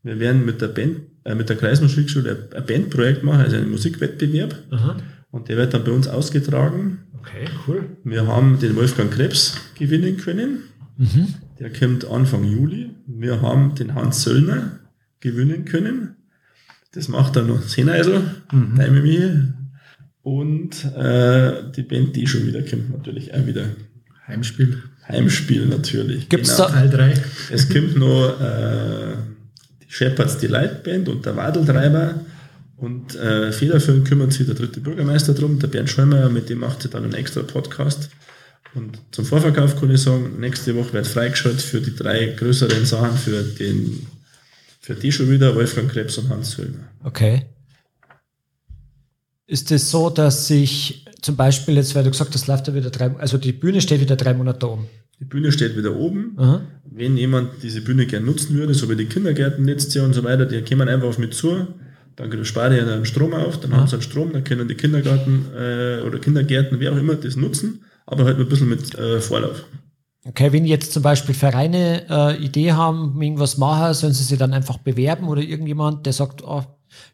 Wir 0.02 0.18
werden 0.18 0.44
mit 0.44 0.60
der 0.60 0.68
Band, 0.68 1.02
äh, 1.24 1.34
mit 1.34 1.48
der 1.48 1.56
Kreismusikschule 1.56 2.48
ein 2.54 2.66
Bandprojekt 2.66 3.22
machen, 3.22 3.40
also 3.40 3.56
einen 3.56 3.70
Musikwettbewerb. 3.70 4.56
Aha. 4.70 4.96
Und 5.30 5.48
der 5.48 5.56
wird 5.56 5.74
dann 5.74 5.84
bei 5.84 5.92
uns 5.92 6.08
ausgetragen. 6.08 6.98
Okay, 7.20 7.46
cool. 7.66 7.96
Wir 8.04 8.26
haben 8.26 8.58
den 8.58 8.74
Wolfgang 8.76 9.12
Krebs 9.12 9.56
gewinnen 9.78 10.16
können. 10.16 10.64
Mhm. 10.98 11.34
Der 11.58 11.72
kommt 11.72 12.04
Anfang 12.04 12.44
Juli. 12.44 12.90
Wir 13.06 13.40
haben 13.40 13.74
den 13.76 13.94
Hans 13.94 14.22
Söllner, 14.22 14.80
gewinnen 15.20 15.64
können. 15.64 16.16
Das 16.92 17.08
macht 17.08 17.36
dann 17.36 17.46
noch 17.46 17.62
Seneisel, 17.62 18.22
mhm. 18.52 18.74
Daimemi 18.76 19.52
und 20.22 20.84
äh, 20.94 21.70
die 21.74 21.82
Band, 21.82 22.14
die 22.14 22.26
schon 22.26 22.46
wieder 22.46 22.62
kommt, 22.62 22.90
natürlich 22.90 23.32
auch 23.32 23.46
wieder. 23.46 23.64
Heimspiel. 24.26 24.82
Heimspiel 25.08 25.66
natürlich. 25.66 26.28
Gibt's 26.28 26.56
genau. 26.56 26.68
da 26.68 26.74
Teil 26.74 26.90
3? 26.90 27.14
Es 27.50 27.68
kommt 27.68 27.96
noch 27.96 28.40
äh, 28.40 29.14
Shepherds 29.92 30.38
Delight 30.38 30.84
Band 30.84 31.06
und 31.10 31.26
der 31.26 31.36
Wadeltreiber. 31.36 32.14
Und 32.78 33.14
äh, 33.14 33.52
federführend 33.52 34.08
kümmert 34.08 34.32
sich 34.32 34.46
der 34.46 34.54
dritte 34.54 34.80
Bürgermeister 34.80 35.34
drum, 35.34 35.58
der 35.58 35.66
Bernd 35.66 35.90
Schäumer, 35.90 36.30
mit 36.30 36.48
dem 36.48 36.60
macht 36.60 36.80
sie 36.80 36.88
dann 36.88 37.04
einen 37.04 37.12
extra 37.12 37.42
Podcast. 37.42 38.08
Und 38.74 38.98
zum 39.10 39.26
Vorverkauf 39.26 39.78
kann 39.78 39.90
ich 39.90 40.00
sagen, 40.00 40.40
nächste 40.40 40.74
Woche 40.76 40.94
wird 40.94 41.06
freigeschaltet 41.06 41.60
für 41.60 41.82
die 41.82 41.94
drei 41.94 42.24
größeren 42.24 42.86
Sachen 42.86 43.18
für 43.18 43.42
den, 43.42 44.06
für 44.80 44.94
die 44.94 45.12
schon 45.12 45.30
wieder, 45.30 45.54
Wolfgang 45.54 45.92
Krebs 45.92 46.16
und 46.16 46.30
Hans 46.30 46.52
Söllner. 46.52 46.88
Okay. 47.04 47.44
Ist 49.46 49.70
es 49.70 49.90
so, 49.90 50.08
dass 50.08 50.48
sich 50.48 51.04
zum 51.20 51.36
Beispiel 51.36 51.76
jetzt, 51.76 51.94
weil 51.94 52.04
du 52.04 52.10
gesagt 52.10 52.34
hast, 52.34 52.46
läuft 52.46 52.66
da 52.66 52.74
wieder 52.74 52.88
drei, 52.88 53.14
also 53.18 53.36
die 53.36 53.52
Bühne 53.52 53.82
steht 53.82 54.00
wieder 54.00 54.16
drei 54.16 54.32
Monate 54.32 54.70
oben. 54.70 54.88
Die 55.22 55.28
Bühne 55.28 55.52
steht 55.52 55.76
wieder 55.76 55.94
oben. 55.94 56.34
Aha. 56.36 56.62
Wenn 56.84 57.16
jemand 57.16 57.62
diese 57.62 57.80
Bühne 57.80 58.06
gern 58.06 58.24
nutzen 58.24 58.56
würde, 58.56 58.74
so 58.74 58.90
wie 58.90 58.96
die 58.96 59.06
Kindergärten 59.06 59.64
letztes 59.64 59.94
Jahr 59.94 60.04
und 60.04 60.14
so 60.14 60.24
weiter, 60.24 60.46
die 60.46 60.60
kommen 60.62 60.88
einfach 60.88 61.06
auf 61.06 61.18
mich 61.18 61.30
zu, 61.30 61.68
dann 62.16 62.44
spare 62.44 62.76
ich 62.76 62.82
einen 62.82 63.06
Strom 63.06 63.32
auf, 63.32 63.60
dann 63.60 63.70
Aha. 63.72 63.80
haben 63.82 63.86
sie 63.86 63.94
einen 63.94 64.02
Strom, 64.02 64.32
dann 64.32 64.42
können 64.42 64.66
die 64.66 64.74
Kindergarten 64.74 65.44
äh, 65.56 66.00
oder 66.04 66.18
Kindergärten, 66.18 66.80
wer 66.80 66.92
auch 66.92 66.96
immer, 66.96 67.14
das 67.14 67.36
nutzen, 67.36 67.84
aber 68.04 68.24
halt 68.24 68.40
ein 68.40 68.48
bisschen 68.48 68.68
mit 68.68 68.98
äh, 68.98 69.20
Vorlauf. 69.20 69.64
Okay, 70.24 70.52
wenn 70.52 70.64
jetzt 70.64 70.92
zum 70.92 71.04
Beispiel 71.04 71.36
Vereine 71.36 72.02
äh, 72.10 72.44
Idee 72.44 72.72
haben, 72.72 73.22
irgendwas 73.22 73.58
machen, 73.58 73.94
sollen 73.94 74.14
sie 74.14 74.24
sich 74.24 74.38
dann 74.38 74.52
einfach 74.52 74.78
bewerben 74.78 75.28
oder 75.28 75.42
irgendjemand, 75.42 76.04
der 76.04 76.14
sagt, 76.14 76.42
oh, 76.42 76.64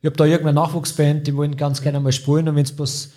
ich 0.00 0.06
habe 0.06 0.16
da 0.16 0.24
irgendeine 0.24 0.54
Nachwuchsband, 0.54 1.26
die 1.26 1.36
wollen 1.36 1.58
ganz 1.58 1.82
gerne 1.82 2.00
mal 2.00 2.12
spielen 2.12 2.48
und 2.48 2.56
wenn 2.56 2.64
es 2.64 2.74
bloß 2.74 3.12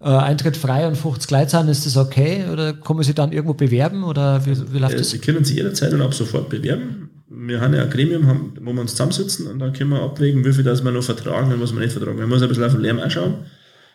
äh, 0.00 0.04
Eintritt 0.04 0.56
frei 0.56 0.86
und 0.86 0.96
50 0.96 1.30
Leute 1.30 1.50
sind, 1.50 1.68
ist 1.68 1.86
das 1.86 1.96
okay? 1.96 2.44
Oder 2.52 2.72
kann 2.72 2.96
man 2.96 3.04
sich 3.04 3.14
dann 3.14 3.32
irgendwo 3.32 3.54
bewerben? 3.54 4.04
Oder 4.04 4.44
wie, 4.46 4.56
wie 4.72 4.78
läuft 4.78 4.94
äh, 4.94 4.98
das? 4.98 5.10
Sie 5.10 5.18
können 5.18 5.44
sich 5.44 5.56
jederzeit 5.56 5.92
und 5.92 6.02
ab 6.02 6.14
sofort 6.14 6.48
bewerben. 6.48 7.10
Wir 7.28 7.60
haben 7.60 7.74
ja 7.74 7.82
ein 7.82 7.90
Gremium, 7.90 8.52
wo 8.60 8.72
wir 8.72 8.80
uns 8.80 8.92
zusammensitzen 8.92 9.46
und 9.48 9.58
dann 9.58 9.72
können 9.72 9.90
wir 9.90 10.02
abwägen, 10.02 10.44
wie 10.44 10.52
viel 10.52 10.64
das 10.64 10.82
wir 10.82 10.90
noch 10.90 11.02
vertragen 11.02 11.52
und 11.52 11.60
was 11.60 11.72
wir 11.72 11.80
nicht 11.80 11.92
vertragen. 11.92 12.18
Man 12.18 12.28
muss 12.28 12.42
ein 12.42 12.48
bisschen 12.48 12.64
auf 12.64 12.72
den 12.72 12.80
Lärm 12.80 13.00
anschauen. 13.00 13.34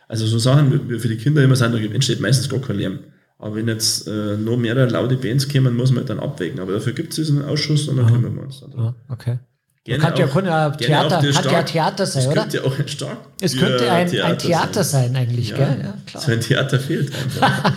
Also 0.07 0.27
so 0.27 0.37
Sachen 0.37 0.89
wie 0.89 0.99
für 0.99 1.07
die 1.07 1.17
Kinder 1.17 1.43
immer 1.43 1.55
sind, 1.55 1.73
da 1.73 1.79
entsteht 1.79 2.19
meistens 2.19 2.49
gar 2.49 2.59
kein 2.59 2.77
Lärm. 2.77 2.99
Aber 3.39 3.55
wenn 3.55 3.67
jetzt 3.67 4.07
äh, 4.07 4.37
noch 4.37 4.57
mehrere 4.57 4.87
laute 4.89 5.17
Bands 5.17 5.49
kommen, 5.49 5.75
muss 5.75 5.89
man 5.89 5.99
halt 5.99 6.09
dann 6.09 6.19
abwägen. 6.19 6.59
Aber 6.59 6.73
dafür 6.73 6.93
gibt 6.93 7.09
es 7.09 7.15
diesen 7.15 7.43
Ausschuss 7.43 7.87
und 7.87 7.97
dann 7.97 8.07
kümmern 8.07 8.35
wir 8.35 8.43
uns 8.43 8.61
dann. 8.61 8.73
Ah, 8.79 8.95
okay. 9.09 9.39
Gerne 9.85 10.01
kann, 10.01 10.13
auch, 10.13 10.17
ja, 10.17 10.27
kann 10.27 10.45
ja 10.45 10.69
Theater, 10.69 11.17
hat 11.17 11.33
Stark, 11.33 11.51
ja 11.51 11.63
Theater 11.63 12.05
sein, 12.05 12.27
oder? 12.27 12.31
Es 12.31 12.37
könnte 12.41 12.57
ja 12.57 12.63
auch 12.63 12.79
ein 12.79 12.87
Stark. 12.87 13.17
Es 13.41 13.57
könnte 13.57 13.91
ein 13.91 14.09
Theater, 14.09 14.29
ein 14.29 14.39
Theater 14.39 14.83
sein. 14.85 15.13
sein, 15.13 15.15
eigentlich, 15.17 15.49
ja, 15.49 15.57
gell? 15.57 15.79
Ja, 15.83 15.97
klar. 16.05 16.23
So 16.23 16.31
ein 16.31 16.39
Theater 16.39 16.79
fehlt 16.79 17.11
einfach. 17.13 17.73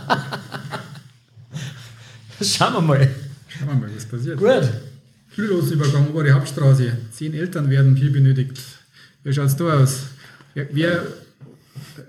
Schauen 2.40 2.74
wir 2.74 2.80
mal. 2.80 3.08
Schauen 3.48 3.68
wir 3.68 3.74
mal, 3.74 3.90
was 3.94 4.04
passiert. 4.04 4.38
Gut. 4.38 4.70
Schulosübergang, 5.34 6.08
obere 6.10 6.32
Hauptstraße. 6.32 6.92
Zehn 7.10 7.34
Eltern 7.34 7.68
werden 7.70 7.96
hier 7.96 8.12
benötigt. 8.12 8.60
Wie 9.24 9.32
schaut 9.32 9.46
es 9.46 9.56
da 9.56 9.64
aus? 9.64 10.02
Wer, 10.54 10.66
wer 10.70 11.02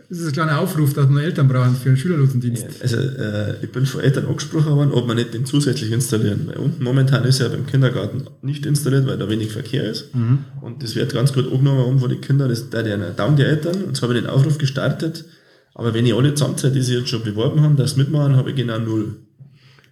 das 0.10 0.20
ist 0.20 0.28
ein 0.28 0.34
kleiner 0.34 0.60
Aufruf, 0.60 0.94
dass 0.94 1.10
wir 1.10 1.22
Eltern 1.22 1.48
brauchen 1.48 1.76
für 1.76 1.90
einen 1.90 1.98
Schülerlosendienst. 1.98 2.82
Also 2.82 2.98
äh, 2.98 3.64
ich 3.64 3.72
bin 3.72 3.86
von 3.86 4.02
Eltern 4.02 4.28
angesprochen 4.28 4.76
worden, 4.76 4.92
ob 4.92 5.08
wir 5.08 5.16
nicht 5.16 5.34
den 5.34 5.46
zusätzlich 5.46 5.92
installieren. 5.92 6.48
Weil 6.48 6.58
unten 6.58 6.84
momentan 6.84 7.24
ist 7.24 7.40
er 7.40 7.50
beim 7.50 7.66
Kindergarten 7.66 8.26
nicht 8.42 8.66
installiert, 8.66 9.08
weil 9.08 9.18
da 9.18 9.30
wenig 9.30 9.52
Verkehr 9.52 9.90
ist. 9.90 10.14
Mhm. 10.14 10.40
Und 10.62 10.84
das 10.84 10.96
wird 10.96 11.14
ganz 11.14 11.34
gut 11.34 11.46
angenommen 11.52 11.86
um 11.86 12.00
von 12.00 12.10
den 12.10 12.22
Kindern. 12.22 12.50
Das 12.50 12.70
da 12.70 12.84
die 12.84 12.96
dauern 13.16 13.36
die 13.36 13.44
Eltern. 13.44 13.84
Und 13.84 13.98
so 13.98 14.04
habe 14.04 14.14
ich 14.16 14.22
den 14.22 14.30
Aufruf 14.30 14.58
gestartet. 14.58 15.26
Aber 15.74 15.94
wenn 15.94 16.06
ich 16.06 16.14
alle 16.14 16.34
zusammenzähle, 16.34 16.74
die 16.74 16.82
sich 16.82 16.98
jetzt 16.98 17.10
schon 17.10 17.24
beworben 17.24 17.62
haben, 17.62 17.76
das 17.76 17.98
mitmachen, 17.98 18.36
habe 18.36 18.52
ich 18.52 18.56
genau 18.56 18.80
null. 18.80 19.16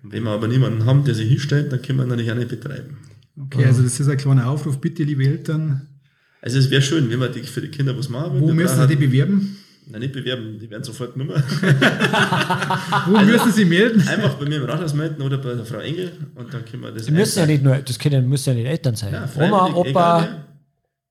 Und 0.04 0.14
wenn 0.14 0.24
wir 0.24 0.32
aber 0.32 0.48
niemanden 0.48 0.86
haben, 0.86 1.04
der 1.06 1.16
sich 1.16 1.30
hinstellt, 1.30 1.72
dann 1.72 1.82
können 1.82 2.00
wir 2.00 2.06
natürlich 2.06 2.32
auch 2.32 2.36
nicht 2.36 2.50
betreiben. 2.50 2.98
Okay, 3.40 3.66
also 3.66 3.82
das 3.82 4.00
ist 4.00 4.08
ein 4.08 4.18
kleiner 4.18 4.48
Aufruf. 4.48 4.80
Bitte, 4.80 5.04
liebe 5.04 5.26
Eltern. 5.26 5.88
Also 6.42 6.58
es 6.58 6.70
wäre 6.70 6.82
schön, 6.82 7.10
wenn 7.10 7.20
wir 7.20 7.30
die, 7.30 7.42
für 7.44 7.62
die 7.62 7.70
Kinder 7.70 7.98
was 7.98 8.10
machen 8.10 8.34
würden. 8.34 8.50
Wo 8.50 8.54
müssen 8.54 8.78
sie 8.80 8.88
die 8.88 8.96
bewerben? 8.96 9.58
Na, 9.88 10.00
nicht 10.00 10.14
bewerben, 10.14 10.58
die 10.60 10.70
werden 10.70 10.84
sofort 10.84 11.18
Nummer. 11.18 11.36
Wo 13.08 13.16
also 13.16 13.32
müssen 13.32 13.52
Sie 13.52 13.66
melden? 13.66 14.08
Einfach 14.08 14.36
bei 14.36 14.46
mir 14.46 14.58
im 14.58 14.66
Rathaus 14.66 14.94
melden 14.94 15.22
oder 15.22 15.38
bei 15.38 15.54
der 15.54 15.66
Frau 15.66 15.80
Engel 15.80 16.12
und 16.36 16.54
dann 16.54 16.64
können 16.66 16.84
wir 16.84 16.92
das. 16.92 17.06
Die 17.06 17.12
müssen 17.12 17.40
ja 17.40 17.46
nicht 17.46 17.64
nur, 17.64 17.76
das 17.78 18.00
können, 18.00 18.30
müssen 18.30 18.50
ja 18.50 18.56
nicht 18.56 18.68
Eltern 18.68 18.96
sein. 18.96 19.14
Ja, 19.14 19.30
Oma, 19.36 19.74
Opa, 19.74 20.20
egal, 20.20 20.46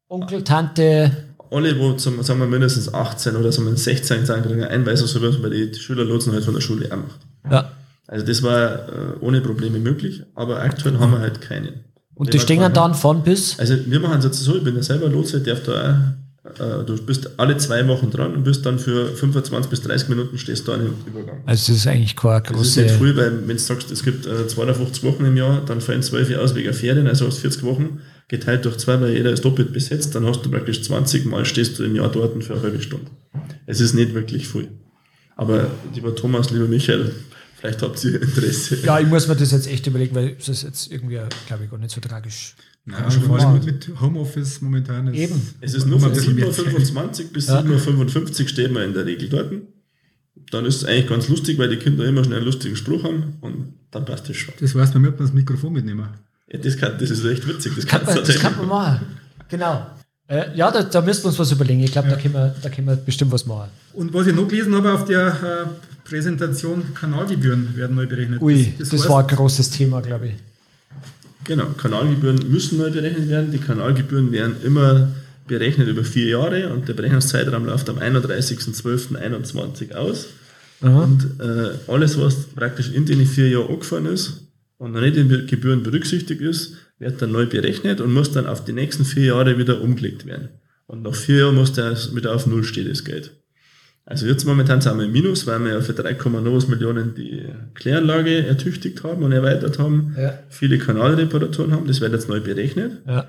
Onkel, 0.09 0.45
Tante. 0.45 1.11
Alle, 1.51 1.79
wo 1.79 1.93
zum, 1.95 2.23
sagen 2.23 2.39
wir 2.39 2.47
mindestens 2.47 2.93
18 2.93 3.37
oder 3.37 3.51
sagen 3.51 3.69
wir 3.69 3.77
16 3.77 4.25
sind, 4.25 4.43
kriegen 4.43 4.65
Einweisung, 4.65 5.09
so 5.09 5.25
es 5.27 5.43
bei 5.43 5.49
den 5.49 5.75
Schülerlotsen 5.75 6.33
halt 6.33 6.45
von 6.45 6.55
der 6.55 6.61
Schule 6.61 6.87
auch 6.93 6.97
macht. 6.97 7.21
Ja. 7.51 7.73
Also 8.07 8.25
das 8.25 8.43
war 8.43 8.89
äh, 8.89 9.17
ohne 9.21 9.41
Probleme 9.41 9.79
möglich, 9.79 10.23
aber 10.35 10.61
aktuell 10.63 10.99
haben 10.99 11.13
wir 11.13 11.21
halt 11.21 11.41
keinen. 11.41 11.85
Und 12.15 12.35
die 12.35 12.39
stehen 12.39 12.73
dann 12.73 12.95
von 12.95 13.23
bis? 13.23 13.59
Also 13.59 13.75
wir 13.87 13.99
machen 14.01 14.19
es 14.19 14.25
jetzt 14.25 14.41
so, 14.41 14.57
ich 14.57 14.65
bin 14.65 14.77
ja 14.77 14.83
selber 14.83 15.09
Lotse, 15.09 15.41
darf 15.41 15.63
da 15.63 15.73
auch 15.73 16.20
du 16.59 16.97
bist 17.05 17.39
alle 17.39 17.57
zwei 17.59 17.87
Wochen 17.89 18.11
dran 18.11 18.35
und 18.35 18.45
bist 18.45 18.65
dann 18.67 18.79
für 18.79 19.09
25 19.09 19.71
bis 19.71 19.83
30 19.83 20.09
Minuten 20.09 20.39
stehst 20.39 20.67
du 20.67 20.73
an 20.73 20.81
im 20.81 20.95
Übergang. 21.07 21.43
Also 21.47 21.73
das 21.73 21.81
ist 21.81 21.87
eigentlich 21.87 22.17
keine 22.17 22.43
große... 22.43 22.59
Das 22.59 22.69
ist 22.69 22.77
nicht 22.77 22.95
früh, 22.95 23.17
weil 23.17 23.47
wenn 23.47 23.57
du 23.57 23.63
sagst, 23.63 23.91
es 23.91 24.03
gibt 24.03 24.25
52 24.25 25.03
äh, 25.03 25.07
Wochen 25.07 25.25
im 25.25 25.37
Jahr, 25.37 25.63
dann 25.65 25.81
fallen 25.81 26.03
12 26.03 26.37
aus 26.37 26.55
wegen 26.55 26.73
Ferien, 26.73 27.07
also 27.07 27.27
hast 27.27 27.39
40 27.39 27.63
Wochen 27.63 28.01
geteilt 28.31 28.65
durch 28.65 28.79
zwei, 28.79 29.01
weil 29.01 29.13
jeder 29.13 29.33
ist 29.33 29.45
doppelt 29.45 29.73
besetzt, 29.73 30.15
dann 30.15 30.25
hast 30.25 30.45
du 30.45 30.51
praktisch 30.51 30.83
20 30.83 31.27
Mal 31.27 31.45
stehst 31.45 31.79
du 31.79 31.85
im 31.85 31.97
Jahr 31.97 32.11
dort 32.11 32.43
für 32.45 32.55
eine 32.55 32.63
halbe 32.63 32.81
Stunde. 32.81 33.11
Es 33.67 33.81
ist 33.81 33.93
nicht 33.95 34.15
wirklich 34.15 34.47
viel. 34.47 34.69
Aber 35.37 35.69
lieber 35.95 36.15
Thomas, 36.15 36.51
lieber 36.51 36.67
Michael, 36.67 37.13
vielleicht 37.59 37.83
habt 37.83 38.03
ihr 38.05 38.23
Interesse. 38.23 38.79
Ja, 38.85 39.01
ich 39.01 39.07
muss 39.09 39.27
mir 39.27 39.37
das 39.37 39.51
jetzt 39.51 39.69
echt 39.69 39.87
überlegen, 39.87 40.15
weil 40.15 40.37
das 40.37 40.49
ist 40.49 40.63
jetzt 40.63 40.93
irgendwie, 40.93 41.19
glaube 41.47 41.65
ich, 41.65 41.71
gar 41.71 41.79
nicht 41.79 41.91
so 41.91 42.01
tragisch. 42.01 42.55
Ja, 42.87 43.11
schon 43.11 43.23
vor 43.25 43.39
allem 43.39 43.65
mit 43.65 43.91
Homeoffice 44.01 44.61
momentan 44.63 45.09
ist. 45.09 45.19
Eben. 45.19 45.41
Es 45.61 45.75
ist 45.75 45.87
nur 45.87 46.01
von 46.01 46.13
7.25 46.13 47.25
Uhr 47.25 47.33
bis 47.33 47.47
ja. 47.49 47.61
7.55 47.61 48.43
Uhr 48.43 48.49
stehen 48.49 48.75
wir 48.75 48.85
in 48.85 48.95
der 48.95 49.07
Regel 49.07 49.29
dort. 49.29 49.53
Dann 50.51 50.65
ist 50.65 50.77
es 50.77 50.85
eigentlich 50.85 51.09
ganz 51.09 51.29
lustig, 51.29 51.59
weil 51.59 51.69
die 51.69 51.77
Kinder 51.77 52.05
immer 52.05 52.25
schnell 52.25 52.39
einen 52.39 52.47
lustigen 52.47 52.77
Spruch 52.77 53.05
haben 53.05 53.35
und 53.41 53.75
dann 53.91 54.05
passt 54.05 54.29
das 54.29 54.37
schon. 54.37 54.55
Das 54.59 54.75
heißt, 54.75 54.95
man 54.95 55.05
wird 55.05 55.21
das 55.21 55.33
Mikrofon 55.33 55.73
mitnehmen. 55.73 56.09
Ja, 56.49 56.59
das, 56.59 56.77
kann, 56.77 56.95
das 56.99 57.11
ist 57.11 57.25
echt 57.25 57.47
witzig. 57.47 57.73
Das, 57.77 57.87
kann, 57.87 58.05
man, 58.05 58.17
das 58.17 58.39
kann 58.39 58.57
man 58.57 58.69
machen. 58.69 59.07
Genau. 59.49 59.87
Äh, 60.27 60.57
ja, 60.57 60.71
da, 60.71 60.83
da 60.83 61.01
müssen 61.01 61.25
wir 61.25 61.29
uns 61.29 61.39
was 61.39 61.53
überlegen. 61.53 61.81
Ich 61.83 61.93
glaube, 61.93 62.09
ja. 62.09 62.15
da, 62.15 62.21
können 62.21 62.35
wir, 62.35 62.55
da 62.63 62.69
können 62.69 62.87
wir 62.87 62.97
bestimmt 62.97 63.33
was 63.33 63.47
machen. 63.47 63.71
Und 63.93 64.13
was 64.15 64.27
ich 64.27 64.35
noch 64.35 64.49
gelesen 64.49 64.75
habe 64.75 64.93
auf 64.93 65.05
der 65.05 65.27
äh, 65.27 66.09
Präsentation, 66.09 66.95
Kanalgebühren 66.95 67.77
werden 67.77 67.97
neu 67.97 68.07
berechnet. 68.07 68.41
Ui, 68.41 68.75
das, 68.79 68.91
das, 68.91 69.01
das 69.01 69.09
war 69.09 69.21
ein 69.21 69.27
großes 69.27 69.71
Thema, 69.71 70.01
glaube 70.01 70.29
ich. 70.29 70.35
Genau, 71.45 71.67
Kanalgebühren 71.77 72.51
müssen 72.51 72.79
neu 72.79 72.91
berechnet 72.91 73.29
werden. 73.29 73.51
Die 73.51 73.59
Kanalgebühren 73.59 74.31
werden 74.33 74.57
immer 74.63 75.11
berechnet 75.47 75.89
über 75.89 76.05
vier 76.05 76.29
Jahre 76.29 76.73
und 76.73 76.89
der 76.89 76.95
Berechnungszeitraum 76.95 77.67
läuft 77.67 77.89
am 77.89 77.99
31.12.21 77.99 79.95
aus. 79.95 80.29
Aha. 80.81 81.03
Und 81.03 81.41
äh, 81.41 81.73
alles, 81.89 82.19
was 82.19 82.45
praktisch 82.55 82.93
in 82.93 83.05
den 83.05 83.27
vier 83.27 83.49
Jahren 83.49 83.69
angefahren 83.69 84.07
ist 84.07 84.49
und 84.79 84.93
noch 84.93 85.01
nicht 85.01 85.17
in 85.17 85.29
den 85.29 85.47
Gebühren 85.47 85.83
berücksichtigt 85.83 86.41
ist, 86.41 86.77
wird 86.99 87.21
dann 87.21 87.33
neu 87.33 87.47
berechnet 87.47 88.01
und 88.01 88.13
muss 88.13 88.33
dann 88.33 88.47
auf 88.47 88.65
die 88.65 88.73
nächsten 88.73 89.05
vier 89.05 89.25
Jahre 89.25 89.59
wieder 89.59 89.81
umgelegt 89.81 90.27
werden. 90.27 90.51
Und 90.87 91.03
nach 91.03 91.15
vier 91.15 91.39
Jahren 91.39 91.55
muss 91.57 91.73
das 91.73 92.15
wieder 92.15 92.35
auf 92.35 92.47
Null 92.47 92.65
stehen, 92.65 92.89
das 92.89 93.05
Geld. 93.05 93.33
Also 94.07 94.27
jetzt 94.27 94.45
momentan 94.45 94.81
sind 94.81 94.99
wir 94.99 95.05
im 95.05 95.13
Minus, 95.13 95.47
weil 95.47 95.61
wir 95.61 95.75
ja 95.75 95.81
für 95.81 95.93
3,9 95.93 96.69
Millionen 96.69 97.15
die 97.15 97.45
Kläranlage 97.75 98.45
ertüchtigt 98.47 99.05
haben 99.05 99.23
und 99.23 99.31
erweitert 99.31 99.79
haben, 99.79 100.17
ja. 100.19 100.39
viele 100.49 100.79
Kanalreparaturen 100.79 101.73
haben, 101.73 101.87
das 101.87 102.01
wird 102.01 102.13
jetzt 102.13 102.29
neu 102.29 102.41
berechnet. 102.41 103.03
Ja. 103.07 103.29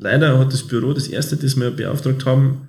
Leider 0.00 0.38
hat 0.38 0.52
das 0.52 0.64
Büro, 0.64 0.92
das 0.92 1.08
erste, 1.08 1.36
das 1.36 1.56
wir 1.56 1.70
beauftragt 1.70 2.26
haben, 2.26 2.68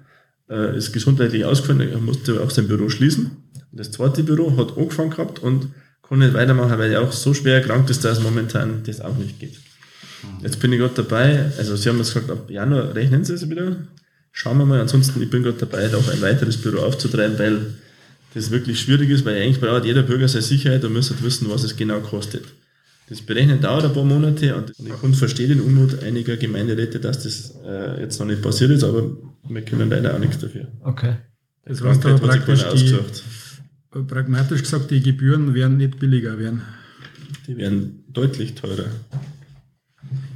äh, 0.50 0.78
ist 0.78 0.92
gesundheitlich 0.92 1.46
ausgefallen, 1.46 1.90
er 1.90 2.00
musste 2.00 2.42
auch 2.42 2.50
sein 2.52 2.68
Büro 2.68 2.90
schließen. 2.90 3.32
Das 3.72 3.92
zweite 3.92 4.24
Büro 4.24 4.56
hat 4.58 4.78
angefangen 4.78 5.12
gehabt 5.12 5.40
und 5.40 5.70
kann 6.08 6.20
nicht 6.20 6.34
weitermachen, 6.34 6.78
weil 6.78 6.92
er 6.92 7.02
auch 7.02 7.12
so 7.12 7.34
schwer 7.34 7.56
erkrankt 7.56 7.90
ist, 7.90 8.04
dass 8.04 8.22
momentan 8.22 8.84
das 8.86 9.02
auch 9.02 9.16
nicht 9.16 9.40
geht. 9.40 9.60
Jetzt 10.42 10.60
bin 10.60 10.74
ich 10.74 10.80
gerade 10.80 10.96
dabei, 10.96 11.52
also 11.58 11.76
Sie 11.76 11.88
haben 11.90 11.98
jetzt 11.98 12.14
gesagt, 12.14 12.30
ab 12.30 12.50
Januar 12.50 12.94
rechnen 12.94 13.24
Sie 13.24 13.34
es 13.34 13.50
wieder, 13.50 13.78
Schauen 14.40 14.58
wir 14.58 14.66
mal. 14.66 14.80
Ansonsten, 14.80 15.22
ich 15.22 15.30
bin 15.30 15.44
gerade 15.44 15.58
dabei, 15.58 15.94
auch 15.94 16.08
ein 16.08 16.22
weiteres 16.22 16.56
Büro 16.56 16.80
aufzutreiben, 16.80 17.38
weil 17.38 17.74
das 18.34 18.52
wirklich 18.52 18.80
schwierig 18.80 19.10
ist, 19.10 19.26
weil 19.26 19.36
eigentlich 19.36 19.60
braucht 19.60 19.84
jeder 19.84 20.02
Bürger 20.02 20.30
seine 20.30 20.44
Sicherheit 20.44 20.82
und 20.86 20.94
müsste 20.94 21.22
wissen, 21.22 21.50
was 21.50 21.66
es 21.66 21.76
genau 21.76 22.00
kostet. 22.00 22.46
Das 23.10 23.22
Berechnen 23.22 23.60
dauert 23.60 23.84
ein 23.84 23.92
paar 23.92 24.06
Monate 24.06 24.56
und 24.56 24.72
ich 24.78 25.02
kann 25.02 25.14
verstehen 25.14 25.50
den 25.50 25.60
Unmut 25.60 26.02
einiger 26.04 26.38
Gemeinderäte, 26.38 27.02
dass 27.02 27.24
das 27.24 27.56
äh, 27.66 28.00
jetzt 28.00 28.18
noch 28.22 28.28
nicht 28.28 28.42
passiert 28.42 28.72
ist, 28.72 28.86
aber 28.86 29.12
wir 29.50 29.62
können 29.64 29.90
leider 29.90 30.16
auch 30.16 30.20
nichts 30.20 30.40
dafür. 30.40 30.68
Okay. 30.86 31.16
Das 31.66 31.84
heißt 31.84 32.06
aber 32.06 32.20
praktisch 32.20 32.64
die, 32.76 32.98
pragmatisch 34.08 34.62
gesagt, 34.62 34.90
die 34.90 35.02
Gebühren 35.02 35.54
werden 35.54 35.76
nicht 35.76 36.00
billiger 36.00 36.40
werden. 36.40 36.62
Die 37.46 37.58
werden 37.58 38.06
deutlich 38.08 38.56
teurer. 38.56 38.86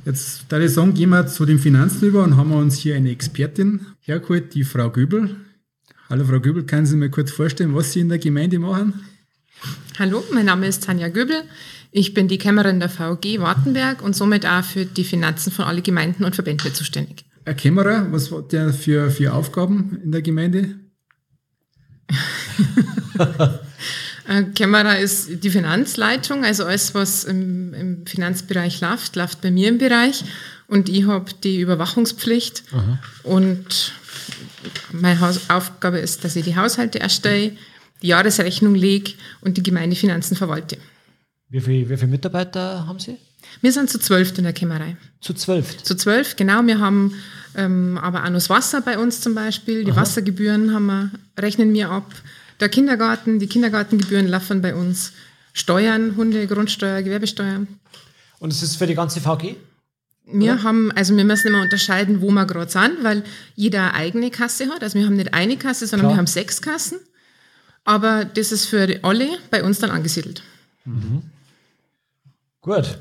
Jetzt 0.05 0.45
da 0.49 0.59
ich 0.59 0.71
sagen, 0.71 0.93
gehen 0.93 1.09
wir 1.09 1.27
zu 1.27 1.45
den 1.45 1.59
Finanzen 1.59 2.07
über 2.07 2.23
und 2.23 2.37
haben 2.37 2.49
wir 2.49 2.57
uns 2.57 2.77
hier 2.77 2.95
eine 2.95 3.11
Expertin 3.11 3.85
hergeholt, 4.01 4.53
die 4.53 4.63
Frau 4.63 4.89
Göbel. 4.89 5.35
Hallo 6.09 6.25
Frau 6.25 6.39
Göbel, 6.39 6.63
können 6.63 6.85
Sie 6.85 6.95
mir 6.95 7.09
kurz 7.09 7.31
vorstellen, 7.31 7.73
was 7.73 7.93
Sie 7.93 8.01
in 8.01 8.09
der 8.09 8.19
Gemeinde 8.19 8.59
machen? 8.59 9.05
Hallo, 9.97 10.23
mein 10.33 10.45
Name 10.45 10.67
ist 10.67 10.83
Tanja 10.83 11.07
Göbel. 11.07 11.43
Ich 11.91 12.13
bin 12.13 12.27
die 12.27 12.37
Kämmerin 12.37 12.79
der 12.79 12.89
VG 12.89 13.39
Wartenberg 13.39 14.01
und 14.01 14.15
somit 14.15 14.45
auch 14.45 14.63
für 14.63 14.85
die 14.85 15.03
Finanzen 15.03 15.51
von 15.51 15.65
allen 15.65 15.83
Gemeinden 15.83 16.25
und 16.25 16.35
Verbände 16.35 16.73
zuständig. 16.73 17.23
Ein 17.45 17.55
Kämmerer, 17.55 18.11
was 18.11 18.31
hat 18.31 18.51
der 18.51 18.73
für, 18.73 19.11
für 19.11 19.33
Aufgaben 19.33 19.99
in 20.03 20.11
der 20.11 20.21
Gemeinde? 20.21 20.75
Kämmerer 24.55 24.99
ist 24.99 25.43
die 25.43 25.49
Finanzleitung, 25.49 26.45
also 26.45 26.65
alles, 26.65 26.95
was 26.95 27.25
im, 27.25 27.73
im 27.73 28.05
Finanzbereich 28.05 28.79
läuft, 28.81 29.15
läuft 29.15 29.41
bei 29.41 29.51
mir 29.51 29.69
im 29.69 29.77
Bereich. 29.77 30.23
Und 30.67 30.89
ich 30.89 31.05
habe 31.05 31.31
die 31.43 31.59
Überwachungspflicht. 31.59 32.63
Aha. 32.71 32.99
Und 33.23 33.93
meine 34.91 35.35
Aufgabe 35.49 35.99
ist, 35.99 36.23
dass 36.23 36.35
ich 36.35 36.45
die 36.45 36.55
Haushalte 36.55 36.99
erstelle, 36.99 37.51
die 38.01 38.07
Jahresrechnung 38.07 38.75
lege 38.75 39.13
und 39.41 39.57
die 39.57 39.63
Gemeindefinanzen 39.63 40.37
verwalte. 40.37 40.77
Wie 41.49 41.59
viele 41.59 41.89
wie 41.89 41.97
viel 41.97 42.07
Mitarbeiter 42.07 42.87
haben 42.87 42.99
Sie? 42.99 43.17
Wir 43.61 43.71
sind 43.71 43.89
zu 43.89 43.99
zwölf 43.99 44.37
in 44.37 44.45
der 44.45 44.53
Kämmerei. 44.53 44.95
Zu 45.21 45.33
zwölf? 45.33 45.83
Zu 45.83 45.95
zwölf, 45.95 46.35
genau. 46.35 46.65
Wir 46.65 46.79
haben 46.79 47.13
ähm, 47.55 47.99
aber 48.01 48.21
auch 48.21 48.29
noch 48.29 48.33
das 48.33 48.49
Wasser 48.49 48.81
bei 48.81 48.97
uns 48.97 49.21
zum 49.21 49.35
Beispiel. 49.35 49.83
Die 49.83 49.91
Aha. 49.91 50.01
Wassergebühren 50.01 50.73
haben 50.73 50.85
wir, 50.85 51.11
rechnen 51.37 51.73
wir 51.73 51.89
ab. 51.89 52.11
Der 52.63 52.69
Kindergarten, 52.69 53.39
die 53.39 53.47
Kindergartengebühren 53.47 54.25
laufen 54.25 54.61
bei 54.61 54.73
uns. 54.73 55.11
Steuern, 55.51 56.15
Hunde, 56.15 56.47
Grundsteuer, 56.47 57.01
Gewerbesteuer. 57.01 57.67
Und 58.39 58.53
es 58.53 58.63
ist 58.63 58.77
für 58.77 58.87
die 58.87 58.95
ganze 58.95 59.19
VG? 59.19 59.57
Wir 60.25 60.53
Oder? 60.53 60.63
haben, 60.63 60.89
also 60.93 61.13
wir 61.17 61.25
müssen 61.25 61.47
immer 61.47 61.61
unterscheiden, 61.61 62.21
wo 62.21 62.31
wir 62.31 62.45
gerade 62.45 62.71
sind, 62.71 63.03
weil 63.03 63.23
jeder 63.55 63.81
eine 63.81 63.95
eigene 63.95 64.31
Kasse 64.31 64.69
hat. 64.69 64.81
Also 64.81 64.97
wir 64.97 65.05
haben 65.05 65.17
nicht 65.17 65.33
eine 65.33 65.57
Kasse, 65.57 65.87
sondern 65.87 66.05
Klar. 66.05 66.13
wir 66.13 66.17
haben 66.19 66.27
sechs 66.27 66.61
Kassen. 66.61 66.99
Aber 67.83 68.23
das 68.23 68.53
ist 68.53 68.67
für 68.67 68.97
alle 69.03 69.27
bei 69.51 69.61
uns 69.61 69.79
dann 69.79 69.91
angesiedelt. 69.91 70.41
Mhm. 70.85 71.23
Gut. 72.61 72.97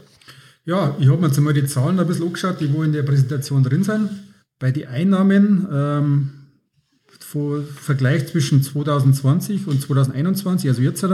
Ja, 0.65 0.97
ich 0.99 1.07
habe 1.07 1.21
mir 1.21 1.29
jetzt 1.29 1.39
einmal 1.39 1.55
die 1.55 1.67
Zahlen 1.67 2.01
ein 2.01 2.07
bisschen 2.09 2.27
angeschaut, 2.27 2.61
die 2.61 2.73
wo 2.73 2.83
in 2.83 2.93
der 2.93 3.05
Präsentation 3.05 3.63
drin 3.63 3.85
sind. 3.85 4.11
Bei 4.59 4.73
den 4.73 4.89
Einnahmen, 4.89 5.69
ähm, 5.73 6.31
Vergleich 7.77 8.29
zwischen 8.29 8.63
2020 8.63 9.67
und 9.67 9.81
2021, 9.81 10.69
also 10.69 10.83
jetzt 10.83 11.05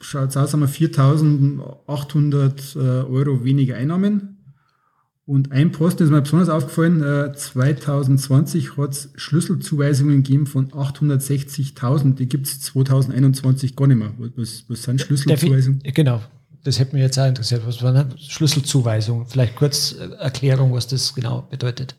schaut 0.00 0.30
es 0.30 0.36
aus, 0.36 0.52
haben 0.52 0.60
wir 0.60 0.68
4.800 0.68 2.76
äh, 2.76 3.04
Euro 3.04 3.44
weniger 3.44 3.76
Einnahmen. 3.76 4.34
Und 5.26 5.52
ein 5.52 5.72
Posten 5.72 6.02
ist 6.02 6.10
mir 6.10 6.20
besonders 6.20 6.50
aufgefallen, 6.50 7.02
äh, 7.02 7.32
2020 7.34 8.76
hat 8.76 8.90
es 8.90 9.10
Schlüsselzuweisungen 9.16 10.22
gegeben 10.22 10.46
von 10.46 10.70
860.000, 10.70 12.16
die 12.16 12.28
gibt 12.28 12.46
es 12.46 12.60
2021 12.60 13.74
gar 13.74 13.86
nicht 13.86 13.96
mehr. 13.96 14.12
Was, 14.36 14.64
was 14.68 14.82
sind 14.82 15.00
Schlüsselzuweisungen? 15.00 15.80
Genau, 15.82 16.20
das 16.62 16.78
hätte 16.78 16.94
mich 16.94 17.02
jetzt 17.02 17.18
auch 17.18 17.26
interessiert. 17.26 17.62
Was 17.66 17.82
war 17.82 17.94
eine 17.94 18.08
Schlüsselzuweisung? 18.18 19.24
Vielleicht 19.26 19.56
kurz 19.56 19.92
äh, 19.92 20.10
Erklärung, 20.18 20.74
was 20.74 20.88
das 20.88 21.14
genau 21.14 21.46
bedeutet. 21.50 21.96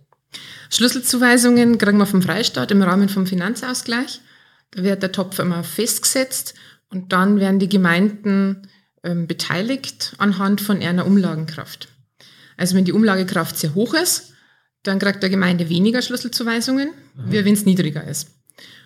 Schlüsselzuweisungen 0.70 1.78
kriegen 1.78 1.98
wir 1.98 2.06
vom 2.06 2.22
Freistaat 2.22 2.72
im 2.72 2.82
Rahmen 2.82 3.10
vom 3.10 3.28
Finanzausgleich. 3.28 4.22
Da 4.72 4.84
wird 4.84 5.04
der 5.04 5.12
Topf 5.12 5.40
immer 5.40 5.64
festgesetzt 5.64 6.54
und 6.90 7.14
dann 7.14 7.40
werden 7.40 7.60
die 7.60 7.70
Gemeinden 7.70 8.68
ähm, 9.04 9.28
beteiligt 9.28 10.14
anhand 10.18 10.62
von 10.62 10.82
einer 10.82 11.06
Umlagenkraft. 11.06 11.88
Also 12.58 12.76
wenn 12.76 12.86
die 12.86 12.94
Umlagekraft 12.94 13.58
sehr 13.58 13.76
hoch 13.76 13.94
ist, 13.94 14.34
dann 14.84 15.00
kriegt 15.00 15.24
der 15.24 15.30
Gemeinde 15.30 15.70
weniger 15.70 16.02
Schlüsselzuweisungen, 16.02 16.90
mhm. 17.16 17.32
wie 17.32 17.46
wenn 17.46 17.54
es 17.54 17.66
niedriger 17.66 18.04
ist. 18.08 18.30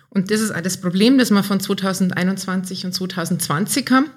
Und 0.08 0.30
das 0.30 0.40
ist 0.40 0.50
auch 0.50 0.60
das 0.60 0.80
Problem, 0.80 1.18
das 1.18 1.30
wir 1.30 1.42
von 1.42 1.60
2021 1.60 2.84
und 2.84 2.92
2020 2.92 3.90
haben. 3.90 4.10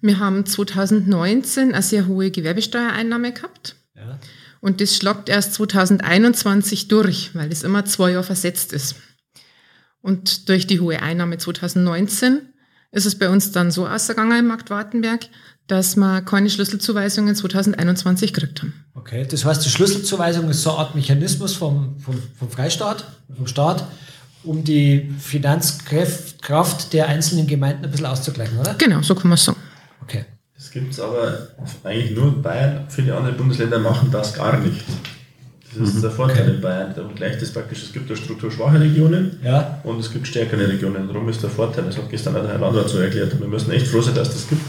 Wir 0.00 0.18
haben 0.18 0.46
2019 0.46 1.72
eine 1.72 1.82
sehr 1.82 2.06
hohe 2.06 2.30
Gewerbesteuereinnahme 2.30 3.32
gehabt. 3.32 3.76
Ja. 3.94 4.18
Und 4.60 4.80
das 4.80 4.96
schlagt 4.96 5.28
erst 5.28 5.54
2021 5.54 6.88
durch, 6.88 7.34
weil 7.34 7.48
das 7.48 7.62
immer 7.62 7.84
zwei 7.84 8.12
Jahre 8.12 8.24
versetzt 8.24 8.72
ist. 8.72 8.96
Und 10.00 10.48
durch 10.48 10.66
die 10.66 10.80
hohe 10.80 11.00
Einnahme 11.02 11.38
2019 11.38 12.40
ist 12.90 13.06
es 13.06 13.18
bei 13.18 13.28
uns 13.28 13.52
dann 13.52 13.70
so 13.70 13.86
ausgegangen 13.86 14.38
im 14.38 14.46
Markt 14.46 14.70
Wartenberg, 14.70 15.26
dass 15.66 15.96
wir 15.96 16.22
keine 16.22 16.48
Schlüsselzuweisungen 16.48 17.34
2021 17.34 18.32
gekriegt 18.32 18.62
haben. 18.62 18.72
Okay, 18.94 19.26
das 19.30 19.44
heißt, 19.44 19.64
die 19.64 19.68
Schlüsselzuweisung 19.68 20.48
ist 20.48 20.62
so 20.62 20.70
eine 20.70 20.78
Art 20.80 20.94
Mechanismus 20.94 21.54
vom, 21.54 21.98
vom, 22.00 22.20
vom 22.38 22.50
Freistaat, 22.50 23.04
vom 23.36 23.46
Staat, 23.46 23.86
um 24.44 24.64
die 24.64 25.12
Finanzkraft 25.18 26.92
der 26.92 27.08
einzelnen 27.08 27.46
Gemeinden 27.46 27.84
ein 27.84 27.90
bisschen 27.90 28.06
auszugleichen, 28.06 28.58
oder? 28.58 28.74
Genau, 28.74 29.02
so 29.02 29.14
kann 29.14 29.28
man 29.28 29.34
es 29.34 29.44
sagen. 29.44 29.58
Das 30.58 30.72
gibt 30.72 30.92
es 30.92 30.98
aber 30.98 31.38
eigentlich 31.84 32.16
nur 32.16 32.26
in 32.26 32.42
Bayern. 32.42 32.84
Viele 32.88 33.16
andere 33.16 33.32
Bundesländer 33.34 33.78
machen 33.78 34.10
das 34.10 34.34
gar 34.34 34.58
nicht. 34.58 34.84
Das 35.70 35.88
ist 35.88 35.96
mhm. 35.96 36.02
der 36.02 36.10
Vorteil 36.10 36.42
okay. 36.42 36.54
in 36.56 36.60
Bayern. 36.60 36.92
Da 36.96 37.02
gleicht 37.14 37.40
es 37.40 37.52
praktisch, 37.52 37.84
es 37.84 37.92
gibt 37.92 38.10
da 38.10 38.16
strukturschwache 38.16 38.80
Regionen 38.80 39.38
ja. 39.44 39.80
und 39.84 40.00
es 40.00 40.12
gibt 40.12 40.26
stärkere 40.26 40.68
Regionen. 40.68 41.06
Darum 41.06 41.28
ist 41.28 41.42
der 41.42 41.50
Vorteil, 41.50 41.84
das 41.84 41.96
hat 41.96 42.10
gestern 42.10 42.36
auch 42.36 42.42
der 42.42 42.50
Herr 42.50 42.58
Landrat 42.58 42.88
so 42.88 42.98
erklärt. 42.98 43.38
Wir 43.38 43.46
müssen 43.46 43.70
echt 43.70 43.86
froh 43.86 44.00
sein, 44.00 44.14
dass 44.14 44.32
das 44.32 44.48
gibt. 44.48 44.62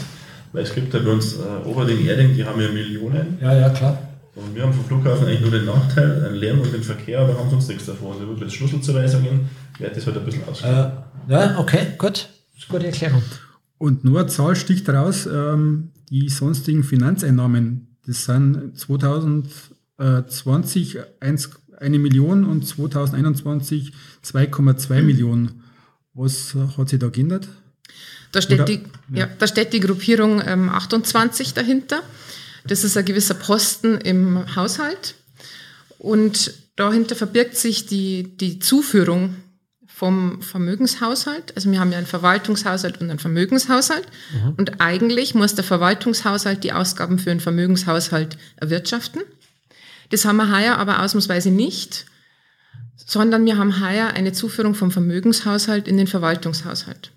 Weil 0.52 0.64
es 0.64 0.74
gibt 0.74 0.94
ja 0.94 1.00
bei 1.00 1.12
uns 1.12 1.36
äh, 1.36 1.68
Oberding, 1.68 2.06
Erding, 2.06 2.36
die 2.36 2.44
haben 2.44 2.60
ja 2.60 2.68
Millionen. 2.70 3.38
Ja, 3.42 3.54
ja, 3.54 3.70
klar. 3.70 3.98
Und 4.36 4.56
wir 4.56 4.64
haben 4.64 4.74
vom 4.74 4.86
Flughafen 4.86 5.28
eigentlich 5.28 5.42
nur 5.42 5.52
den 5.52 5.66
Nachteil, 5.66 6.26
einen 6.26 6.36
Lärm 6.36 6.62
und 6.62 6.72
den 6.74 6.84
Verkehr, 6.84 7.20
aber 7.20 7.38
haben 7.38 7.50
sonst 7.50 7.68
nichts 7.68 7.86
davon. 7.86 8.14
Also 8.14 8.28
wirklich 8.28 8.54
Schlüsselzuweisungen 8.54 9.50
wird 9.80 9.96
das 9.96 10.06
halt 10.06 10.18
ein 10.18 10.26
bisschen 10.26 10.44
aus. 10.48 10.62
Äh, 10.64 10.90
ja, 11.28 11.60
okay, 11.60 11.88
gut. 11.98 12.30
Das 12.56 12.64
ist 12.64 12.70
eine 12.70 12.80
gute 12.80 12.88
Erklärung. 12.88 13.24
Und 13.80 14.04
nur 14.04 14.20
eine 14.20 14.30
Zahl 14.30 14.56
sticht 14.56 14.88
raus, 14.90 15.26
ähm, 15.26 15.90
die 16.12 16.30
sonstigen 16.30 16.84
Finanzeinnahmen, 16.84 17.88
das 18.06 18.26
sind 18.26 18.78
2020 18.78 21.00
1, 21.20 21.50
eine 21.78 21.98
Million 21.98 22.44
und 22.44 22.68
2021 22.68 23.94
2,2 24.24 25.02
Millionen. 25.02 25.64
Was 26.14 26.54
hat 26.78 26.90
sich 26.90 27.00
da 27.00 27.08
geändert? 27.08 27.48
Da 28.32 28.42
steht, 28.42 28.60
Oder, 28.60 28.66
die, 28.66 28.82
ja. 29.14 29.26
ja. 29.26 29.30
da 29.40 29.48
steht 29.48 29.74
die 29.74 29.80
Gruppierung 29.80 30.42
ähm, 30.46 30.70
28 30.70 31.54
dahinter. 31.54 32.02
Das 32.68 32.84
ist 32.84 32.98
ein 32.98 33.06
gewisser 33.06 33.36
Posten 33.36 33.98
im 33.98 34.56
Haushalt. 34.56 35.16
Und 35.98 36.54
dahinter 36.76 37.16
verbirgt 37.16 37.56
sich 37.56 37.86
die, 37.86 38.38
die 38.38 38.60
Zuführung 38.60 39.36
vom 40.00 40.42
Vermögenshaushalt. 40.42 41.58
Also 41.58 41.70
wir 41.70 41.82
haben 41.82 41.92
ja 41.92 41.98
einen 41.98 42.08
Verwaltungshaushalt 42.08 43.02
und 43.02 43.10
einen 43.10 43.20
Vermögenshaushalt. 43.20 44.08
Mhm. 44.32 44.54
Und 44.56 44.80
eigentlich 44.80 45.36
muss 45.36 45.56
der 45.56 45.66
Verwaltungshaushalt 45.66 46.64
die 46.64 46.72
Ausgaben 46.72 47.20
für 47.20 47.32
einen 47.32 47.42
Vermögenshaushalt 47.42 48.38
erwirtschaften. 48.56 49.24
Das 50.10 50.24
haben 50.24 50.38
wir 50.38 50.56
heuer 50.56 50.78
aber 50.78 51.04
ausnahmsweise 51.04 51.52
nicht, 51.52 52.06
sondern 52.96 53.46
wir 53.46 53.58
haben 53.58 53.86
heuer 53.86 54.08
eine 54.08 54.32
Zuführung 54.32 54.74
vom 54.74 54.90
Vermögenshaushalt 54.90 55.90
in 55.90 55.98
den 55.98 56.08
Verwaltungshaushalt. 56.08 57.12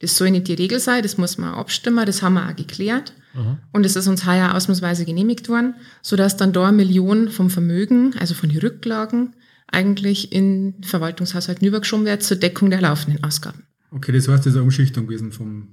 Das 0.00 0.18
soll 0.18 0.30
nicht 0.30 0.48
die 0.48 0.54
Regel 0.54 0.78
sein, 0.78 1.02
das 1.02 1.16
muss 1.16 1.38
man 1.38 1.54
abstimmen, 1.54 2.04
das 2.04 2.20
haben 2.20 2.34
wir 2.34 2.46
auch 2.46 2.56
geklärt. 2.56 3.14
Mhm. 3.32 3.60
Und 3.72 3.86
es 3.86 3.96
ist 3.96 4.08
uns 4.08 4.26
heuer 4.26 4.54
ausnahmsweise 4.54 5.06
genehmigt 5.06 5.48
worden, 5.48 5.74
sodass 6.02 6.36
dann 6.36 6.52
da 6.52 6.68
eine 6.68 6.76
Million 6.76 7.30
vom 7.30 7.48
Vermögen, 7.48 8.14
also 8.18 8.34
von 8.34 8.50
den 8.50 8.58
Rücklagen, 8.58 9.36
eigentlich 9.72 10.32
in 10.32 10.74
Verwaltungshaushalten 10.82 11.66
übergeschoben 11.66 12.06
wird 12.06 12.22
zur 12.22 12.36
Deckung 12.36 12.70
der 12.70 12.80
laufenden 12.80 13.22
Ausgaben. 13.24 13.64
Okay, 13.90 14.12
das 14.12 14.28
heißt, 14.28 14.40
das 14.40 14.46
ist 14.46 14.54
eine 14.54 14.64
Umschichtung 14.64 15.06
gewesen 15.06 15.32
vom 15.32 15.68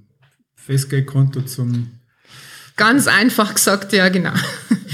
Festgeldkonto 0.56 1.42
zum. 1.42 1.92
Ganz 2.76 3.08
einfach 3.08 3.54
gesagt, 3.54 3.94
ja, 3.94 4.10
genau. 4.10 4.34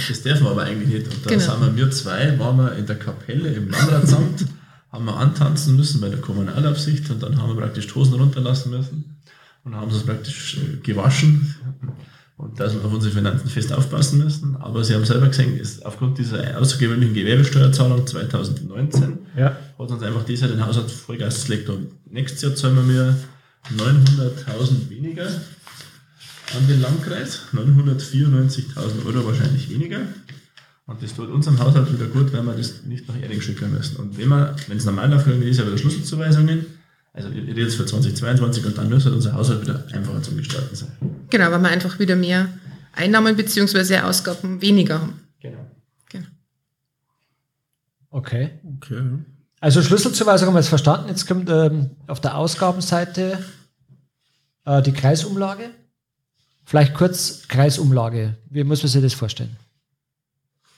Das 0.08 0.22
dürfen 0.22 0.46
wir 0.46 0.52
aber 0.52 0.64
eigentlich 0.64 0.90
nicht. 0.90 1.14
Und 1.14 1.26
da 1.26 1.30
genau. 1.30 1.42
sind 1.42 1.62
wir, 1.62 1.76
wir 1.76 1.92
zwei, 1.92 2.38
waren 2.40 2.58
wir 2.58 2.76
in 2.76 2.86
der 2.86 2.98
Kapelle 2.98 3.54
im 3.54 3.70
Landratsamt, 3.70 4.46
haben 4.92 5.06
wir 5.06 5.18
antanzen 5.18 5.76
müssen 5.76 6.02
bei 6.02 6.10
der 6.10 6.20
Kommunalaufsicht 6.20 7.10
und 7.10 7.22
dann 7.22 7.42
haben 7.42 7.56
wir 7.56 7.62
praktisch 7.62 7.88
die 7.88 7.96
Hosen 7.96 8.16
runterlassen 8.16 8.72
müssen 8.72 9.22
und 9.64 9.76
haben 9.76 9.92
uns 9.92 10.04
praktisch 10.04 10.58
äh, 10.58 10.78
gewaschen 10.78 11.56
und 12.38 12.60
dass 12.60 12.74
wir 12.74 12.84
auf 12.84 12.94
unsere 12.94 13.14
Finanzen 13.14 13.48
fest 13.48 13.72
aufpassen 13.72 14.24
müssen. 14.24 14.56
Aber 14.58 14.84
Sie 14.84 14.94
haben 14.94 15.06
selber 15.06 15.28
gesehen, 15.28 15.58
ist 15.58 15.86
aufgrund 15.86 16.18
dieser 16.18 16.60
außergewöhnlichen 16.60 17.14
Gewerbesteuerzahlung 17.14 18.06
2019 18.08 19.20
ja. 19.38 19.56
hat 19.78 19.92
uns 19.92 20.04
einfach 20.04 20.24
dieser 20.26 20.48
den 20.48 20.66
Haushalt 20.66 20.90
Vollgas 20.90 21.46
gelegt. 21.46 21.70
Und 21.70 21.90
nächstes 22.12 22.42
Jahr 22.42 22.56
zahlen 22.56 22.88
wir 22.90 23.16
900.000 23.78 24.90
weniger 24.90 25.26
an 25.26 26.68
den 26.68 26.82
Landkreis, 26.82 27.42
994.000 27.54 29.06
Euro 29.06 29.26
wahrscheinlich 29.26 29.70
weniger. 29.70 30.02
Und 30.86 31.02
das 31.02 31.16
tut 31.16 31.30
unserem 31.30 31.60
Haushalt 31.60 31.94
wieder 31.94 32.08
gut, 32.08 32.34
wenn 32.34 32.46
wir 32.46 32.54
das 32.54 32.84
nicht 32.84 33.08
nach 33.08 33.20
Erding 33.20 33.42
schicken 33.42 33.72
müssen. 33.72 33.96
Und 33.98 34.18
wenn 34.18 34.28
wir, 34.28 34.56
wenn 34.68 34.78
es 34.78 34.86
normal 34.86 35.10
läuft, 35.10 35.28
ist 35.28 35.60
ja 35.60 35.66
wieder 35.66 35.78
Schlüsselzuweisungen. 35.78 36.66
Also 37.14 37.30
ich 37.30 37.48
rede 37.48 37.62
jetzt 37.62 37.76
für 37.76 37.86
2022 37.86 38.66
und 38.66 38.78
dann 38.78 38.90
müsste 38.90 39.14
unser 39.14 39.34
Haushalt 39.34 39.62
wieder 39.62 39.86
einfacher 39.94 40.22
zum 40.22 40.36
Gestalten 40.36 40.76
sein. 40.76 40.92
Genau, 41.34 41.50
weil 41.50 41.62
wir 41.62 41.70
einfach 41.70 41.98
wieder 41.98 42.16
mehr 42.16 42.48
Einnahmen 42.92 43.36
bzw. 43.36 44.02
Ausgaben 44.02 44.62
weniger 44.62 45.02
haben. 45.02 45.20
Genau. 45.40 45.66
genau. 46.08 46.28
Okay. 48.12 48.52
okay. 48.78 49.02
Also 49.60 49.82
Schlüsselzuweisung 49.82 50.50
haben 50.50 50.54
wir 50.54 50.60
jetzt 50.60 50.70
verstanden. 50.70 51.10
Jetzt 51.10 51.28
kommt 51.28 51.50
ähm, 51.50 51.90
auf 52.06 52.22
der 52.22 52.38
Ausgabenseite 52.38 53.44
äh, 54.66 54.84
die 54.84 54.92
Kreisumlage. 54.92 55.72
Vielleicht 56.66 56.94
kurz 56.94 57.48
Kreisumlage. 57.48 58.36
Wie 58.52 58.64
muss 58.64 58.84
man 58.84 58.90
sich 58.90 59.02
das 59.02 59.16
vorstellen? 59.16 59.56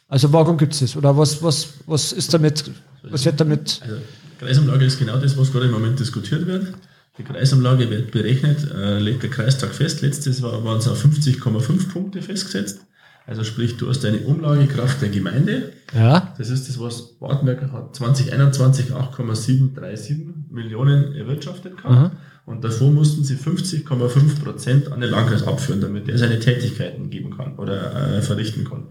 Also 0.07 0.31
warum 0.31 0.57
gibt 0.57 0.71
es 0.71 0.79
das? 0.79 0.95
Oder 0.95 1.17
was, 1.17 1.43
was, 1.43 1.73
was 1.85 2.13
ist 2.13 2.33
damit, 2.33 2.71
was 3.03 3.25
wird 3.25 3.41
damit? 3.41 3.81
Also 3.81 3.97
Kreisumlage 4.39 4.85
ist 4.85 4.99
genau 4.99 5.17
das, 5.17 5.37
was 5.37 5.51
gerade 5.51 5.65
im 5.65 5.73
Moment 5.73 5.99
diskutiert 5.99 6.47
wird. 6.47 6.73
Die 7.17 7.23
Kreisumlage 7.23 7.89
wird 7.89 8.11
berechnet, 8.11 8.69
äh, 8.71 8.99
legt 8.99 9.23
der 9.23 9.29
Kreistag 9.29 9.73
fest. 9.73 10.01
Letztes 10.01 10.41
Jahr 10.41 10.63
waren 10.65 10.79
es 10.79 10.87
auf 10.87 11.03
50,5 11.03 11.89
Punkte 11.89 12.21
festgesetzt. 12.21 12.81
Also 13.27 13.43
sprich, 13.43 13.77
du 13.77 13.89
hast 13.89 14.05
eine 14.05 14.19
Umlagekraft 14.19 15.01
der 15.01 15.09
Gemeinde. 15.09 15.71
Ja. 15.95 16.33
Das 16.37 16.49
ist 16.49 16.69
das, 16.69 16.79
was 16.79 17.15
Wartenberg 17.19 17.71
hat 17.71 17.95
2021 17.95 18.93
8,737 18.93 20.17
Millionen 20.51 21.15
erwirtschaftet 21.15 21.77
gehabt. 21.77 22.13
Mhm. 22.13 22.17
Und 22.45 22.63
davor 22.63 22.91
mussten 22.91 23.23
sie 23.23 23.35
50,5 23.35 24.43
Prozent 24.43 24.91
an 24.91 25.01
den 25.01 25.09
Landkreis 25.09 25.47
abführen, 25.47 25.81
damit 25.81 26.07
er 26.07 26.19
seine 26.19 26.39
Tätigkeiten 26.39 27.09
geben 27.09 27.35
kann 27.35 27.55
oder 27.57 28.17
äh, 28.17 28.21
verrichten 28.21 28.65
kann. 28.65 28.89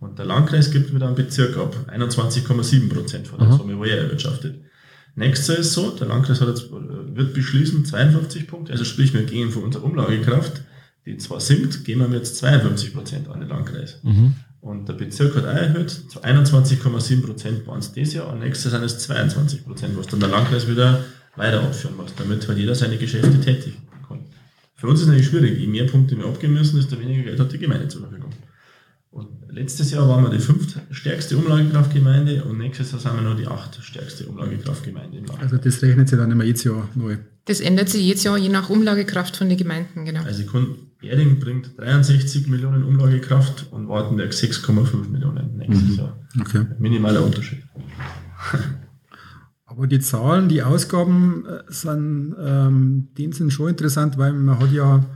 Und 0.00 0.18
der 0.18 0.26
Landkreis 0.26 0.72
gibt 0.72 0.92
wieder 0.92 1.06
einen 1.06 1.14
Bezirk 1.14 1.56
ab, 1.56 1.76
21,7 1.88 2.92
Prozent 2.92 3.28
von 3.28 3.38
der 3.38 3.48
mhm. 3.48 3.52
Summe, 3.52 3.78
wo 3.78 3.84
er 3.84 3.98
erwirtschaftet. 3.98 4.56
Nächstes 5.16 5.58
ist 5.58 5.72
so, 5.72 5.90
der 5.90 6.08
Landkreis 6.08 6.42
hat 6.42 6.48
jetzt, 6.48 6.70
wird 6.70 7.32
beschließen 7.32 7.86
52 7.86 8.46
Punkte, 8.46 8.72
also 8.72 8.84
sprich, 8.84 9.14
wir 9.14 9.22
gehen 9.22 9.50
von 9.50 9.64
unserer 9.64 9.84
Umlagekraft, 9.84 10.62
die 11.06 11.16
zwar 11.16 11.40
sinkt, 11.40 11.84
gehen 11.84 11.98
wir 12.00 12.16
jetzt 12.16 12.36
52 12.36 12.92
Prozent 12.92 13.28
an 13.28 13.40
den 13.40 13.48
Landkreis. 13.48 13.98
Mhm. 14.02 14.34
Und 14.60 14.88
der 14.88 14.92
Bezirk 14.92 15.34
hat 15.36 15.44
auch 15.44 15.54
erhöht, 15.54 15.90
zu 15.90 16.22
21,7 16.22 17.22
Prozent 17.22 17.66
waren 17.66 17.78
es 17.78 17.92
dieses 17.92 18.14
Jahr 18.14 18.30
und 18.30 18.40
nächstes 18.40 18.72
sind 18.72 18.82
es 18.82 18.98
22 18.98 19.64
Prozent, 19.64 19.96
was 19.96 20.06
dann 20.08 20.20
der 20.20 20.28
Landkreis 20.28 20.68
wieder 20.68 21.02
weiter 21.36 21.62
abführen 21.62 21.96
muss, 21.96 22.14
damit 22.16 22.46
halt 22.46 22.58
jeder 22.58 22.74
seine 22.74 22.98
Geschäfte 22.98 23.40
tätigen 23.40 23.76
kann. 24.06 24.20
Für 24.74 24.88
uns 24.88 25.00
ist 25.00 25.06
es 25.06 25.08
natürlich 25.08 25.30
schwierig, 25.30 25.58
je 25.58 25.66
mehr 25.66 25.86
Punkte 25.86 26.18
wir 26.18 26.26
abgeben 26.26 26.52
müssen, 26.52 26.76
desto 26.76 26.98
weniger 27.00 27.22
Geld 27.22 27.40
hat 27.40 27.52
die 27.52 27.58
Gemeinde 27.58 27.88
zur 27.88 28.02
Verfügung. 28.02 28.25
Und 29.16 29.28
letztes 29.48 29.92
Jahr 29.92 30.06
waren 30.06 30.24
wir 30.24 30.30
die 30.30 30.38
fünftstärkste 30.38 31.38
Umlagekraftgemeinde 31.38 32.44
und 32.44 32.58
nächstes 32.58 32.92
Jahr 32.92 33.00
sind 33.00 33.14
wir 33.14 33.22
nur 33.22 33.34
die 33.34 33.46
achtstärkste 33.46 34.26
Umlagekraftgemeinde 34.26 35.16
im 35.16 35.24
Land. 35.24 35.40
Also 35.40 35.56
das 35.56 35.80
rechnet 35.80 36.10
sich 36.10 36.18
dann 36.18 36.30
immer 36.30 36.44
jedes 36.44 36.64
Jahr 36.64 36.86
neu. 36.94 37.16
Das 37.46 37.60
ändert 37.60 37.88
sich 37.88 38.02
jedes 38.02 38.24
Jahr 38.24 38.36
je 38.36 38.50
nach 38.50 38.68
Umlagekraft 38.68 39.34
von 39.34 39.48
den 39.48 39.56
Gemeinden, 39.56 40.04
genau. 40.04 40.22
Also 40.22 40.42
Erding 41.00 41.40
bringt 41.40 41.78
63 41.78 42.46
Millionen 42.48 42.84
Umlagekraft 42.84 43.68
und 43.70 43.88
Wartenberg 43.88 44.32
6,5 44.32 45.08
Millionen 45.08 45.56
nächstes 45.56 45.92
mhm. 45.92 45.94
Jahr. 45.94 46.18
Okay. 46.38 46.66
Minimaler 46.78 47.24
Unterschied. 47.24 47.62
Aber 49.64 49.86
die 49.86 50.00
Zahlen, 50.00 50.50
die 50.50 50.62
Ausgaben 50.62 51.46
äh, 51.46 51.62
sind, 51.68 52.34
ähm, 52.38 53.08
die 53.16 53.32
sind 53.32 53.50
schon 53.50 53.70
interessant, 53.70 54.18
weil 54.18 54.34
man 54.34 54.58
hat 54.58 54.72
ja 54.72 55.06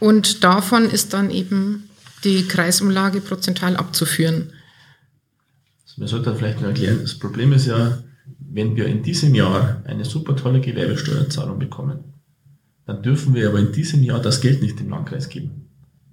Und 0.00 0.44
davon 0.44 0.90
ist 0.90 1.12
dann 1.12 1.30
eben 1.30 1.88
die 2.24 2.46
Kreisumlage 2.46 3.20
prozentual 3.20 3.76
abzuführen. 3.76 4.52
Man 5.96 6.06
sollte 6.06 6.34
vielleicht 6.36 6.60
noch 6.60 6.68
erklären, 6.68 7.00
das 7.02 7.18
Problem 7.18 7.52
ist 7.52 7.66
ja, 7.66 7.98
wenn 8.38 8.76
wir 8.76 8.86
in 8.86 9.02
diesem 9.02 9.34
Jahr 9.34 9.82
eine 9.84 10.04
super 10.04 10.36
tolle 10.36 10.60
Gewerbesteuerzahlung 10.60 11.58
bekommen, 11.58 12.04
dann 12.86 13.02
dürfen 13.02 13.34
wir 13.34 13.48
aber 13.48 13.58
in 13.58 13.72
diesem 13.72 14.02
Jahr 14.02 14.20
das 14.20 14.40
Geld 14.40 14.62
nicht 14.62 14.78
dem 14.78 14.90
Landkreis 14.90 15.28
geben. 15.28 15.67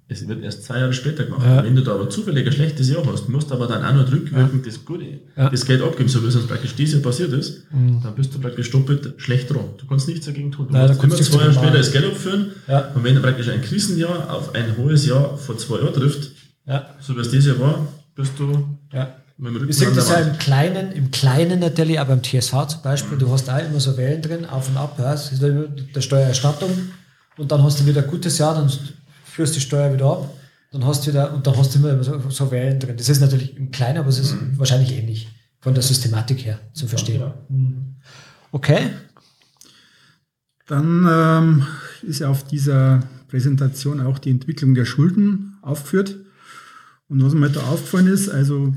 Es 0.08 0.26
wird 0.28 0.42
erst 0.42 0.62
zwei 0.62 0.78
Jahre 0.78 0.92
später 0.92 1.24
gemacht. 1.24 1.44
Ja. 1.44 1.64
Wenn 1.64 1.74
du 1.74 1.82
da 1.82 1.94
aber 1.94 2.08
zufällig 2.08 2.46
ein 2.46 2.52
schlechtes 2.52 2.88
Jahr 2.88 3.04
hast, 3.06 3.28
musst 3.28 3.50
aber 3.50 3.66
dann 3.66 3.84
auch 3.84 3.92
noch 3.92 4.12
rückwirkend 4.12 4.64
ja. 4.64 4.72
das 4.72 4.84
Gute, 4.84 5.04
ja. 5.36 5.50
das 5.50 5.66
Geld 5.66 5.82
abgeben, 5.82 6.08
so 6.08 6.22
wie 6.22 6.28
es 6.28 6.36
uns 6.36 6.46
praktisch 6.46 6.76
dieses 6.76 6.94
Jahr 6.94 7.02
passiert 7.02 7.32
ist, 7.32 7.64
mhm. 7.72 8.00
dann 8.04 8.14
bist 8.14 8.32
du 8.32 8.38
praktisch 8.38 8.70
doppelt 8.70 9.14
schlecht 9.16 9.50
dran. 9.50 9.64
Du 9.78 9.86
kannst 9.86 10.06
nichts 10.06 10.26
dagegen 10.26 10.52
tun. 10.52 10.68
Du 10.68 10.74
Nein, 10.74 10.88
musst 10.88 11.02
immer 11.02 11.16
zwei 11.16 11.40
Jahre 11.40 11.52
später 11.52 11.78
das 11.78 11.92
Geld 11.92 12.04
abführen. 12.04 12.52
Und 12.94 13.04
wenn 13.04 13.20
praktisch 13.20 13.48
ein 13.48 13.62
Krisenjahr 13.62 14.32
auf 14.32 14.54
ein 14.54 14.76
hohes 14.76 15.06
Jahr 15.06 15.36
vor 15.36 15.58
zwei 15.58 15.78
Jahren 15.78 15.94
trifft, 15.94 16.30
so 17.00 17.16
wie 17.16 17.20
es 17.20 17.30
dieses 17.30 17.46
Jahr 17.46 17.60
war, 17.60 17.88
bist 18.14 18.32
du 18.38 18.64
wir 19.38 19.74
sehen 19.74 19.94
das 19.94 20.08
ja 20.08 20.16
im 20.20 20.38
Kleinen, 20.38 20.92
im 20.92 21.10
Kleinen 21.10 21.60
natürlich, 21.60 22.00
aber 22.00 22.16
beim 22.16 22.22
TSV 22.22 22.66
zum 22.68 22.82
Beispiel, 22.82 23.18
du 23.18 23.30
hast 23.30 23.50
auch 23.50 23.58
immer 23.58 23.80
so 23.80 23.94
Wellen 23.98 24.22
drin, 24.22 24.46
auf 24.46 24.70
und 24.70 24.78
ab, 24.78 24.94
ja, 24.98 25.12
das 25.12 25.30
ist 25.30 25.42
der 25.42 26.00
Steuererstattung 26.00 26.70
und 27.36 27.52
dann 27.52 27.62
hast 27.62 27.80
du 27.80 27.86
wieder 27.86 28.02
ein 28.02 28.08
gutes 28.08 28.38
Jahr, 28.38 28.54
dann 28.54 28.70
führst 29.36 29.54
die 29.54 29.60
Steuer 29.60 29.92
wieder 29.92 30.06
ab, 30.06 30.34
dann 30.72 30.86
hast 30.86 31.06
du 31.06 31.10
wieder, 31.10 31.34
und 31.34 31.46
dann 31.46 31.56
hast 31.58 31.74
du 31.74 31.78
immer 31.78 32.02
so, 32.02 32.30
so 32.30 32.50
Wellen 32.50 32.80
drin. 32.80 32.96
Das 32.96 33.10
ist 33.10 33.20
natürlich 33.20 33.54
im 33.56 33.70
Kleinen, 33.70 33.98
aber 33.98 34.08
es 34.08 34.18
ist 34.18 34.32
mhm. 34.32 34.58
wahrscheinlich 34.58 34.92
ähnlich 34.92 35.28
von 35.60 35.74
der 35.74 35.82
Systematik 35.82 36.46
her 36.46 36.58
zu 36.72 36.88
verstehen. 36.88 37.20
Ja, 37.20 37.34
mhm. 37.50 37.96
Okay. 38.50 38.90
Dann 40.66 41.06
ähm, 41.08 41.66
ist 42.02 42.22
auf 42.22 42.44
dieser 42.44 43.02
Präsentation 43.28 44.00
auch 44.00 44.18
die 44.18 44.30
Entwicklung 44.30 44.74
der 44.74 44.86
Schulden 44.86 45.58
aufgeführt. 45.60 46.16
Und 47.08 47.22
was 47.22 47.34
mir 47.34 47.50
da 47.50 47.60
aufgefallen 47.60 48.06
ist, 48.06 48.30
also 48.30 48.74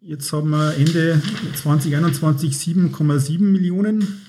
jetzt 0.00 0.32
haben 0.32 0.50
wir 0.50 0.74
Ende 0.76 1.20
2021 1.56 2.54
7,7 2.54 3.40
Millionen. 3.40 4.22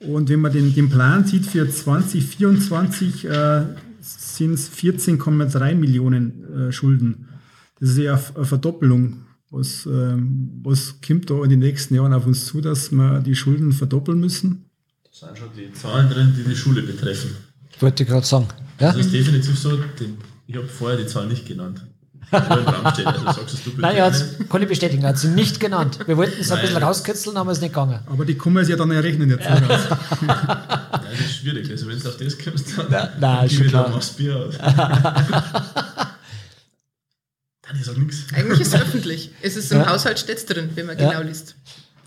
Und 0.00 0.28
wenn 0.28 0.40
man 0.40 0.52
den, 0.52 0.74
den 0.74 0.90
Plan 0.90 1.24
sieht 1.24 1.46
für 1.46 1.68
2024, 1.68 3.24
äh, 3.24 3.62
sind 4.36 4.54
es 4.54 4.70
14,3 4.70 5.74
Millionen 5.74 6.68
äh, 6.68 6.72
Schulden. 6.72 7.28
Das 7.80 7.90
ist 7.90 7.98
ja 7.98 8.20
eine 8.34 8.44
Verdoppelung. 8.44 9.24
Was, 9.50 9.84
äh, 9.86 10.16
was 10.62 10.96
kommt 11.06 11.28
da 11.28 11.42
in 11.44 11.50
den 11.50 11.58
nächsten 11.58 11.94
Jahren 11.94 12.14
auf 12.14 12.26
uns 12.26 12.46
zu, 12.46 12.60
dass 12.60 12.90
wir 12.90 13.20
die 13.20 13.34
Schulden 13.34 13.72
verdoppeln 13.72 14.18
müssen? 14.18 14.70
Das 15.04 15.20
sind 15.20 15.38
schon 15.38 15.48
die 15.56 15.72
Zahlen 15.74 16.08
drin, 16.08 16.34
die 16.36 16.48
die 16.48 16.56
Schule 16.56 16.82
betreffen. 16.82 17.30
Wollte 17.80 18.04
ich 18.04 18.08
gerade 18.08 18.26
sagen. 18.26 18.48
Ja? 18.80 18.92
Das 18.92 18.96
ist 18.96 19.12
definitiv 19.12 19.58
so. 19.58 19.78
Ich 20.46 20.56
habe 20.56 20.66
vorher 20.66 20.98
die 20.98 21.06
Zahl 21.06 21.26
nicht 21.26 21.46
genannt. 21.46 21.86
Also 22.30 22.62
Nein, 23.76 23.96
er 23.96 24.10
kann 24.48 24.62
ich 24.62 24.68
bestätigen, 24.68 25.02
er 25.02 25.10
hat 25.10 25.18
sie 25.18 25.28
nicht 25.28 25.60
genannt. 25.60 25.98
Wir 26.06 26.16
wollten 26.16 26.40
es 26.40 26.50
ein 26.50 26.62
bisschen 26.62 26.82
rauskitzeln, 26.82 27.36
aber 27.36 27.50
es 27.50 27.58
ist 27.58 27.62
nicht 27.62 27.74
gegangen. 27.74 28.00
Aber 28.06 28.24
die 28.24 28.38
kann 28.38 28.54
man 28.54 28.66
ja 28.66 28.76
dann 28.76 28.90
errechnen 28.90 29.28
jetzt. 29.28 29.44
Ja. 29.44 31.00
ja, 31.12 31.18
das 31.18 31.26
ist 31.30 31.36
schwierig. 31.36 31.70
Also 31.70 31.86
wenn 31.88 31.98
du 31.98 32.08
auf 32.08 32.16
das 32.16 32.38
kommst, 32.38 32.78
dann 32.78 32.90
ja, 32.90 33.10
nein, 33.20 33.46
ist 33.46 33.54
schon 33.54 33.66
klar. 33.66 33.88
machst 33.88 34.16
Bier 34.16 34.36
aus. 34.36 34.58
Dani 37.62 37.82
sagt 37.82 37.98
nichts. 37.98 38.26
Eigentlich 38.34 38.60
ist 38.60 38.74
es 38.74 38.80
öffentlich. 38.80 39.30
Es 39.42 39.56
ist 39.56 39.72
im 39.72 39.78
ja. 39.78 39.88
Haushalt 39.88 40.18
steht 40.18 40.48
drin, 40.48 40.70
wenn 40.74 40.86
man 40.86 40.96
genau 40.96 41.22
liest. 41.22 41.54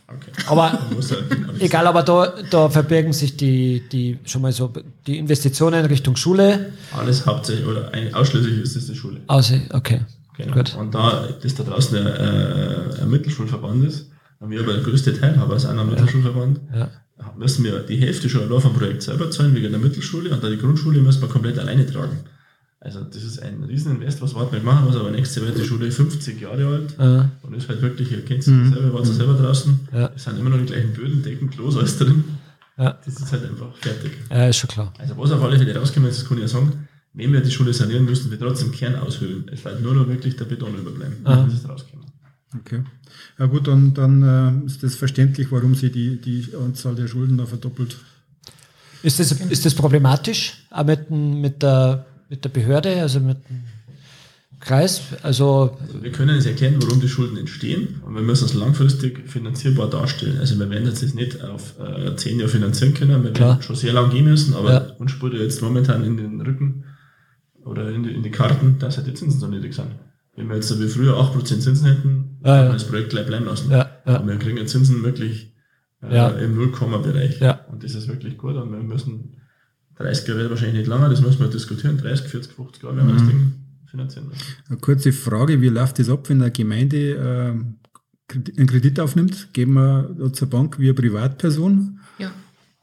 Okay. 0.07 0.31
Aber 0.45 0.71
halt 0.71 1.61
egal, 1.61 1.87
aber 1.87 2.03
da, 2.03 2.35
da 2.51 2.69
verbirgen 2.69 3.11
sich 3.11 3.37
die, 3.37 3.81
die 3.91 4.19
schon 4.25 4.43
mal 4.43 4.51
so 4.51 4.71
die 5.07 5.17
Investitionen 5.17 5.79
in 5.79 5.85
Richtung 5.87 6.15
Schule. 6.15 6.73
Alles 6.95 7.25
hauptsächlich 7.25 7.65
oder 7.65 7.91
ausschließlich 8.13 8.59
ist 8.59 8.75
es 8.75 8.85
die 8.85 8.95
Schule. 8.95 9.21
Außer, 9.25 9.61
okay. 9.71 10.01
Genau. 10.37 10.53
Gut. 10.53 10.75
Und 10.75 10.93
da 10.93 11.29
das 11.41 11.55
da 11.55 11.63
draußen 11.63 11.97
ein, 11.97 12.05
äh, 12.07 13.01
ein 13.01 13.09
Mittelschulverband 13.09 13.85
ist, 13.85 14.11
haben 14.39 14.51
wir 14.51 14.59
aber 14.59 14.73
der 14.73 14.83
größte 14.83 15.19
Teilhaber 15.19 15.53
als 15.53 15.65
einer 15.65 15.83
Mittelschulverband, 15.83 16.59
ja. 16.75 16.89
Müssen 17.37 17.63
wir 17.63 17.79
die 17.79 17.97
Hälfte 17.97 18.29
schon 18.29 18.41
allein 18.41 18.61
vom 18.61 18.73
Projekt 18.73 19.03
selber 19.03 19.31
zahlen, 19.31 19.55
wegen 19.55 19.71
der 19.71 19.79
Mittelschule, 19.79 20.31
und 20.31 20.43
da 20.43 20.49
die 20.49 20.57
Grundschule 20.57 21.01
müssen 21.01 21.21
wir 21.21 21.29
komplett 21.29 21.57
alleine 21.59 21.85
tragen. 21.85 22.19
Also 22.79 23.01
das 23.01 23.23
ist 23.23 23.41
ein 23.41 23.63
Rieseninvest, 23.63 24.21
was 24.21 24.35
Wartberg 24.35 24.63
machen 24.63 24.85
muss, 24.85 24.95
aber 24.95 25.09
nächstes 25.09 25.37
Jahr 25.37 25.47
wird 25.47 25.57
die 25.57 25.67
Schule 25.67 25.91
50 25.91 26.39
Jahre 26.39 26.67
alt 26.67 26.95
ja. 26.99 27.31
und 27.41 27.55
ist 27.55 27.67
halt 27.67 27.81
wirklich, 27.81 28.11
ihr 28.11 28.23
kennt 28.23 28.41
es 28.41 28.47
mhm. 28.47 28.71
selber, 28.71 28.93
wart 28.93 29.05
mhm. 29.05 29.13
selber 29.13 29.33
draußen, 29.33 29.79
ja. 29.91 30.11
es 30.15 30.23
sind 30.23 30.37
immer 30.37 30.51
noch 30.51 30.59
die 30.59 30.65
gleichen 30.65 30.93
Böden, 30.93 31.23
Decken, 31.23 31.49
Klos, 31.49 31.77
alles 31.77 31.97
drin. 31.97 32.23
Ja. 32.77 32.99
Das 33.03 33.15
ist 33.15 33.31
halt 33.31 33.43
einfach 33.45 33.75
fertig. 33.77 34.11
Ja, 34.29 34.47
ist 34.47 34.57
schon 34.57 34.69
klar. 34.69 34.93
Also 34.99 35.17
was 35.17 35.31
auf 35.31 35.41
alle 35.41 35.57
Fälle 35.57 35.75
rauskommt, 35.75 36.07
das 36.07 36.27
kann 36.27 36.37
ich 36.37 36.43
ja 36.43 36.47
sagen, 36.47 36.87
wenn 37.13 37.31
wir 37.31 37.39
die 37.39 37.49
Schule 37.49 37.73
sanieren, 37.73 38.05
müssen 38.05 38.29
wir 38.29 38.37
trotzdem 38.37 38.71
Kern 38.71 38.95
aushöhlen. 38.95 39.49
Es 39.51 39.63
wird 39.63 39.81
nur 39.81 39.93
noch 39.93 40.07
wirklich 40.07 40.35
der 40.35 40.45
Beton 40.45 40.77
überbleiben. 40.77 41.23
Das 41.23 41.53
ist 41.53 41.67
rauskommen. 41.67 41.94
Okay. 42.59 42.83
Ja 43.39 43.45
gut, 43.45 43.67
dann, 43.67 43.93
dann 43.93 44.63
äh, 44.63 44.65
ist 44.65 44.83
das 44.83 44.95
verständlich, 44.95 45.51
warum 45.51 45.75
sie 45.75 45.91
die, 45.91 46.19
die 46.19 46.47
Anzahl 46.55 46.95
der 46.95 47.07
Schulden 47.07 47.37
da 47.37 47.45
verdoppelt. 47.45 47.97
Ist 49.03 49.19
das, 49.19 49.31
ist 49.31 49.65
das 49.65 49.75
problematisch, 49.75 50.65
auch 50.71 50.85
mit, 50.85 51.11
mit 51.11 51.61
der 51.61 52.05
mit 52.29 52.43
der 52.43 52.49
Behörde, 52.49 53.01
also 53.01 53.19
mit 53.19 53.37
Kreis? 54.59 55.01
Also, 55.21 55.77
also 55.79 56.01
wir 56.03 56.11
können 56.11 56.37
es 56.37 56.45
erklären, 56.45 56.75
warum 56.81 56.99
die 56.99 57.09
Schulden 57.09 57.37
entstehen 57.37 58.01
und 58.05 58.15
wir 58.15 58.21
müssen 58.21 58.45
es 58.45 58.53
langfristig 58.53 59.29
finanzierbar 59.29 59.89
darstellen. 59.89 60.39
Also 60.39 60.57
wir 60.57 60.69
werden 60.69 60.85
jetzt 60.85 61.15
nicht 61.15 61.41
auf 61.43 61.75
äh, 61.79 62.15
zehn 62.15 62.39
Jahre 62.39 62.49
finanzieren 62.49 62.93
können, 62.93 63.23
wir 63.23 63.31
Klar. 63.31 63.49
werden 63.49 63.61
schon 63.61 63.75
sehr 63.75 63.93
lang 63.93 64.09
gehen 64.09 64.25
müssen, 64.25 64.53
aber 64.53 64.71
Ja. 64.73 64.79
uns 64.97 65.11
spürt 65.11 65.33
jetzt 65.33 65.61
momentan 65.61 66.03
in 66.03 66.17
den 66.17 66.41
Rücken 66.41 66.85
oder 67.63 67.91
in 67.91 68.03
die, 68.03 68.11
in 68.11 68.23
die 68.23 68.31
Karten, 68.31 68.79
dass 68.79 68.97
halt 68.97 69.07
die 69.07 69.13
Zinsen 69.13 69.39
so 69.39 69.47
niedrig 69.47 69.73
sind. 69.75 69.87
Wenn 70.35 70.49
wir 70.49 70.55
jetzt 70.55 70.67
so 70.67 70.79
wie 70.79 70.87
früher 70.87 71.15
8% 71.15 71.43
Zinsen 71.59 71.85
hätten, 71.85 72.34
Ja, 72.45 72.65
ja. 72.65 72.71
das 72.71 72.87
Projekt 72.87 73.09
gleich 73.09 73.25
bleiben 73.25 73.45
lassen. 73.45 73.71
Ja, 73.71 73.89
ja. 74.05 74.17
Und 74.17 74.27
wir 74.27 74.37
kriegen 74.37 74.57
ja 74.57 74.65
Zinsen 74.65 75.03
wirklich 75.03 75.53
äh, 76.03 76.15
Ja. 76.15 76.29
im 76.29 76.55
Nullkomma-Bereich. 76.55 77.39
Ja. 77.41 77.65
Und 77.71 77.83
das 77.83 77.95
ist 77.95 78.07
wirklich 78.07 78.37
gut. 78.37 78.55
Und 78.55 78.71
wir 78.71 78.79
müssen 78.79 79.37
30 79.97 80.27
Jahre 80.27 80.41
wird 80.41 80.49
wahrscheinlich 80.51 80.77
nicht 80.79 80.87
länger, 80.87 81.09
das 81.09 81.21
müssen 81.21 81.39
wir 81.39 81.47
diskutieren. 81.47 81.97
30, 81.97 82.27
40, 82.27 82.53
50 82.53 82.83
Jahre 82.83 82.97
werden 82.97 83.07
wir 83.07 83.13
Mhm. 83.15 83.17
das 83.19 83.27
Ding 83.27 83.53
finanzieren 83.89 84.27
müssen. 84.27 84.41
Eine 84.69 84.77
kurze 84.79 85.11
Frage, 85.13 85.61
wie 85.61 85.69
läuft 85.69 85.99
das 85.99 86.09
ab, 86.09 86.29
wenn 86.29 86.41
eine 86.41 86.51
Gemeinde 86.51 86.97
äh, 87.15 88.35
einen 88.57 88.67
Kredit 88.67 88.99
aufnimmt? 88.99 89.53
Geben 89.53 89.73
wir 89.73 90.31
zur 90.33 90.49
Bank 90.49 90.79
wie 90.79 90.85
eine 90.85 90.93
Privatperson? 90.93 91.99
Ja, 92.19 92.31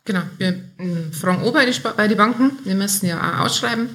genau. 0.05 0.23
Wir 0.39 0.55
ähm, 0.79 1.13
fragen 1.13 1.43
auch 1.43 1.53
bei 1.53 2.09
die 2.09 2.15
Banken. 2.15 2.53
Wir 2.65 2.75
müssen 2.75 3.07
ja 3.07 3.19
auch 3.21 3.45
ausschreiben. 3.47 3.89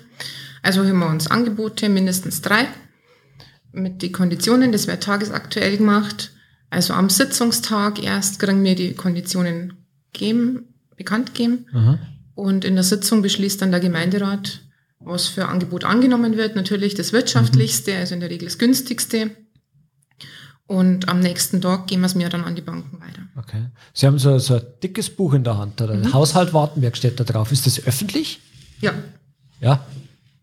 Also 0.62 0.84
haben 0.86 1.00
wir 1.00 1.08
uns 1.10 1.28
Angebote, 1.28 1.88
mindestens 1.90 2.42
drei, 2.42 2.68
mit 3.72 4.02
den 4.02 4.12
Konditionen. 4.12 4.72
Das 4.72 4.88
wird 4.88 5.04
tagesaktuell 5.04 5.78
gemacht. 5.78 6.32
Also 6.70 6.94
am 6.94 7.10
Sitzungstag 7.10 8.04
erst 8.04 8.40
kriegen 8.40 8.64
wir 8.64 8.76
die 8.76 8.94
Konditionen 8.94 9.74
geben, 10.14 10.74
bekannt 10.96 11.34
geben. 11.34 11.66
aha. 11.74 12.00
Und 12.36 12.66
in 12.66 12.76
der 12.76 12.84
Sitzung 12.84 13.22
beschließt 13.24 13.62
dann 13.62 13.72
der 13.72 13.80
Gemeinderat, 13.80 14.62
was 15.00 15.28
für 15.28 15.48
Angebot 15.48 15.84
angenommen 15.86 16.38
wird. 16.38 16.56
Natürlich 16.56 16.94
das 16.94 17.12
wirtschaftlichste, 17.14 17.96
also 17.96 18.14
in 18.14 18.20
der 18.20 18.30
Regel 18.30 18.48
das 18.48 18.60
günstigste. 18.60 19.32
Und 20.68 21.08
am 21.08 21.20
nächsten 21.22 21.62
Tag 21.62 21.88
gehen 21.88 22.02
wir 22.02 22.08
es 22.08 22.16
mir 22.16 22.28
dann 22.30 22.44
an 22.44 22.56
die 22.56 22.62
Banken 22.62 23.00
weiter. 23.00 23.22
okay. 23.38 23.68
Sie 23.94 24.06
haben 24.06 24.20
so, 24.20 24.38
so 24.38 24.56
ein 24.56 24.62
dickes 24.84 25.10
Buch 25.10 25.34
in 25.34 25.44
der 25.46 25.58
Hand, 25.58 25.82
oder? 25.82 25.96
Mhm. 25.96 26.14
Haushalt 26.14 26.54
Wartenberg 26.54 26.98
steht 26.98 27.20
da 27.20 27.24
drauf. 27.24 27.52
Ist 27.52 27.66
das 27.66 27.86
öffentlich? 27.86 28.40
Ja, 28.82 28.94
Ja. 29.62 29.86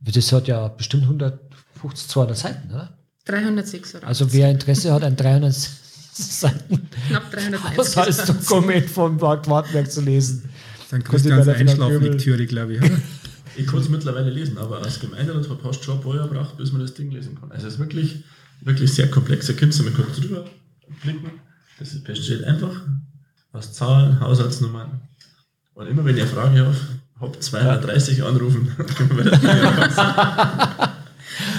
Das 0.01 0.33
hat 0.33 0.49
ja 0.49 0.69
bestimmt 0.69 1.05
150, 1.05 2.09
200 2.09 2.37
Seiten, 2.37 2.71
oder? 2.71 2.99
306 3.25 3.97
oder 3.97 4.07
Also 4.07 4.33
wer 4.33 4.51
Interesse 4.51 4.93
hat, 4.93 5.03
ein 5.03 5.17
300 5.17 5.55
Seiten 6.15 6.89
knapp 7.09 7.31
330. 7.31 7.79
Haushaltsdokument 7.79 8.89
vom 8.89 9.17
Markt 9.17 9.49
Wartenberg 9.49 9.91
zu 9.91 10.01
lesen. 10.01 10.49
Dann 10.91 11.03
Christians 11.03 11.47
bei 11.47 11.53
der 11.53 11.61
Einschlaflektüre, 11.61 12.47
glaube 12.47 12.75
ich. 12.75 12.81
Ich 13.57 13.69
kann 13.69 13.79
es 13.79 13.89
mittlerweile 13.89 14.31
lesen, 14.31 14.59
aber 14.59 14.83
als 14.83 14.99
Gemeinderat 14.99 15.49
hat 15.49 15.61
fast 15.61 15.85
schon 15.85 15.99
ein 15.99 16.03
paar 16.03 16.17
Jahre 16.17 16.29
gebraucht, 16.29 16.57
bis 16.57 16.73
man 16.73 16.81
das 16.83 16.95
Ding 16.95 17.13
lesen 17.13 17.39
kann. 17.39 17.53
Also 17.53 17.69
es 17.69 17.75
ist 17.75 17.79
wirklich, 17.79 18.25
wirklich 18.63 18.93
sehr 18.93 19.09
komplex. 19.09 19.47
Da 19.47 19.53
könnt 19.53 19.79
ihr 19.79 19.85
mal 19.85 19.93
kurz 19.93 20.17
drüber 20.17 20.45
klicken. 21.03 21.31
Das 21.79 21.93
ist 21.93 22.03
besteht 22.03 22.43
einfach 22.43 22.81
aus 23.53 23.73
Zahlen, 23.73 24.19
Haushaltsnummern. 24.19 25.01
Und 25.75 25.87
immer 25.87 26.05
wenn 26.05 26.17
ihr 26.17 26.25
eine 26.25 26.33
Frage 26.33 26.67
habt, 26.67 26.77
habt 27.21 27.43
230 27.45 28.25
anrufen. 28.25 28.73
dann 28.77 28.87
können 28.89 29.17
wir 29.19 29.25
das 29.25 29.97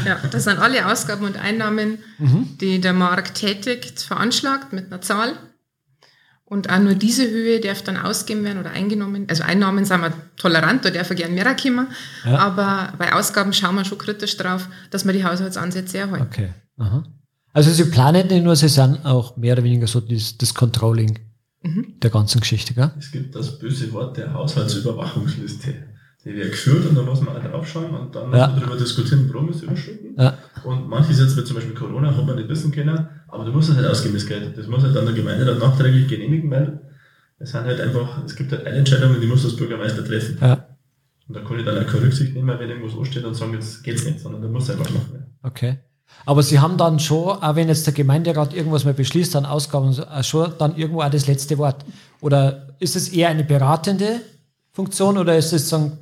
Ja, 0.05 0.19
das 0.31 0.43
sind 0.43 0.59
alle 0.59 0.85
Ausgaben 0.91 1.25
und 1.25 1.37
Einnahmen, 1.37 1.99
die 2.61 2.79
der 2.79 2.93
Markt 2.93 3.35
tätigt, 3.35 4.01
veranschlagt 4.01 4.73
mit 4.73 4.85
einer 4.87 5.01
Zahl. 5.01 5.33
Und 6.47 6.69
auch 6.69 6.79
nur 6.79 6.93
diese 6.93 7.27
Höhe 7.29 7.59
darf 7.59 7.81
dann 7.81 7.97
ausgegeben 7.97 8.45
werden 8.45 8.59
oder 8.59 8.69
eingenommen. 8.69 9.25
Also 9.27 9.43
Einnahmen 9.43 9.83
sind 9.83 10.01
wir 10.01 10.13
tolerant, 10.37 10.85
da 10.85 10.91
darf 10.91 11.09
er 11.09 11.15
gern 11.15 11.33
mehr 11.33 11.55
kommen. 11.55 11.87
Ja. 12.23 12.37
Aber 12.37 12.93
bei 12.99 13.13
Ausgaben 13.13 13.51
schauen 13.51 13.75
wir 13.75 13.85
schon 13.85 13.97
kritisch 13.97 14.37
drauf, 14.37 14.69
dass 14.91 15.05
wir 15.05 15.13
die 15.13 15.25
Haushaltsansätze 15.25 15.97
erhalten. 15.97 16.27
Okay. 16.29 16.53
Aha. 16.77 17.03
Also 17.51 17.71
Sie 17.71 17.85
planen 17.85 18.27
nicht 18.27 18.43
nur, 18.43 18.55
Sie 18.55 18.69
sind 18.69 19.03
auch 19.05 19.37
mehr 19.37 19.53
oder 19.53 19.63
weniger 19.63 19.87
so 19.87 20.01
das, 20.01 20.37
das 20.37 20.53
Controlling 20.53 21.17
Mhm. 21.65 21.95
der 21.99 22.11
ganzen 22.11 22.41
Geschichte, 22.41 22.75
gell? 22.75 22.91
Es 22.99 23.11
gibt 23.11 23.33
das 23.35 23.57
böse 23.57 23.91
Wort 23.91 24.17
der 24.17 24.31
Haushaltsüberwachungsliste. 24.33 25.73
Die 26.25 26.35
wird 26.35 26.51
geführt 26.51 26.87
und 26.89 26.95
da 26.95 27.03
muss 27.03 27.21
man 27.21 27.37
auch 27.37 27.43
draufschauen 27.43 27.91
und 27.91 28.15
dann 28.15 28.31
Ja. 28.33 28.47
muss 28.47 28.55
man 28.55 28.59
darüber 28.61 28.77
diskutieren, 28.77 29.29
warum 29.31 29.49
es 29.49 29.61
überschritten. 29.61 30.15
Ja. 30.19 30.37
Und 30.63 30.89
manches 30.89 31.19
jetzt 31.19 31.35
mit 31.35 31.45
zum 31.45 31.55
Beispiel 31.55 31.75
Corona 31.75 32.15
hat 32.15 32.25
man 32.25 32.35
nicht 32.35 32.49
wissen 32.49 32.71
können, 32.71 33.07
aber 33.27 33.45
du 33.45 33.51
musst 33.51 33.69
es 33.69 33.75
halt 33.75 33.85
das 33.87 34.25
Geld. 34.25 34.57
Das 34.57 34.67
muss 34.67 34.81
halt 34.81 34.95
dann 34.95 35.05
der 35.05 35.13
Gemeinde 35.13 35.45
dann 35.45 35.59
nachträglich 35.59 36.07
genehmigen, 36.07 36.49
weil 36.49 36.81
es 37.37 37.51
sind 37.51 37.63
halt 37.63 37.79
einfach, 37.79 38.23
es 38.25 38.35
gibt 38.35 38.51
halt 38.51 38.65
Entscheidungen, 38.65 39.21
die 39.21 39.27
muss 39.27 39.43
das 39.43 39.55
Bürgermeister 39.55 40.03
treffen. 40.03 40.37
Ja. 40.41 40.65
Und 41.27 41.35
da 41.35 41.41
kann 41.41 41.59
ich 41.59 41.65
dann 41.65 41.77
auch 41.77 41.87
keine 41.87 42.03
Rücksicht 42.05 42.33
nehmen, 42.33 42.57
wenn 42.59 42.69
irgendwas 42.69 42.97
ansteht 42.97 43.23
und 43.23 43.33
sagen, 43.35 43.53
jetzt 43.53 43.83
geht's 43.83 44.03
nicht, 44.05 44.19
sondern 44.19 44.41
da 44.41 44.47
muss 44.47 44.69
einfach 44.69 44.89
machen. 44.91 45.25
Okay. 45.43 45.79
Aber 46.25 46.41
Sie 46.43 46.59
haben 46.59 46.77
dann 46.77 46.99
schon, 46.99 47.37
auch 47.43 47.55
wenn 47.55 47.67
jetzt 47.67 47.85
der 47.85 47.93
Gemeinderat 47.93 48.53
irgendwas 48.53 48.85
mal 48.85 48.93
beschließt 48.93 49.35
an 49.35 49.45
Ausgaben, 49.45 49.89
auch 49.99 50.23
schon 50.23 50.53
dann 50.57 50.75
irgendwo 50.75 51.01
auch 51.01 51.09
das 51.09 51.27
letzte 51.27 51.57
Wort. 51.57 51.83
Oder 52.21 52.75
ist 52.79 52.95
es 52.95 53.09
eher 53.09 53.29
eine 53.29 53.43
beratende 53.43 54.21
Funktion 54.71 55.17
oder 55.17 55.37
ist 55.37 55.51
es 55.53 55.69
sagen, 55.69 55.97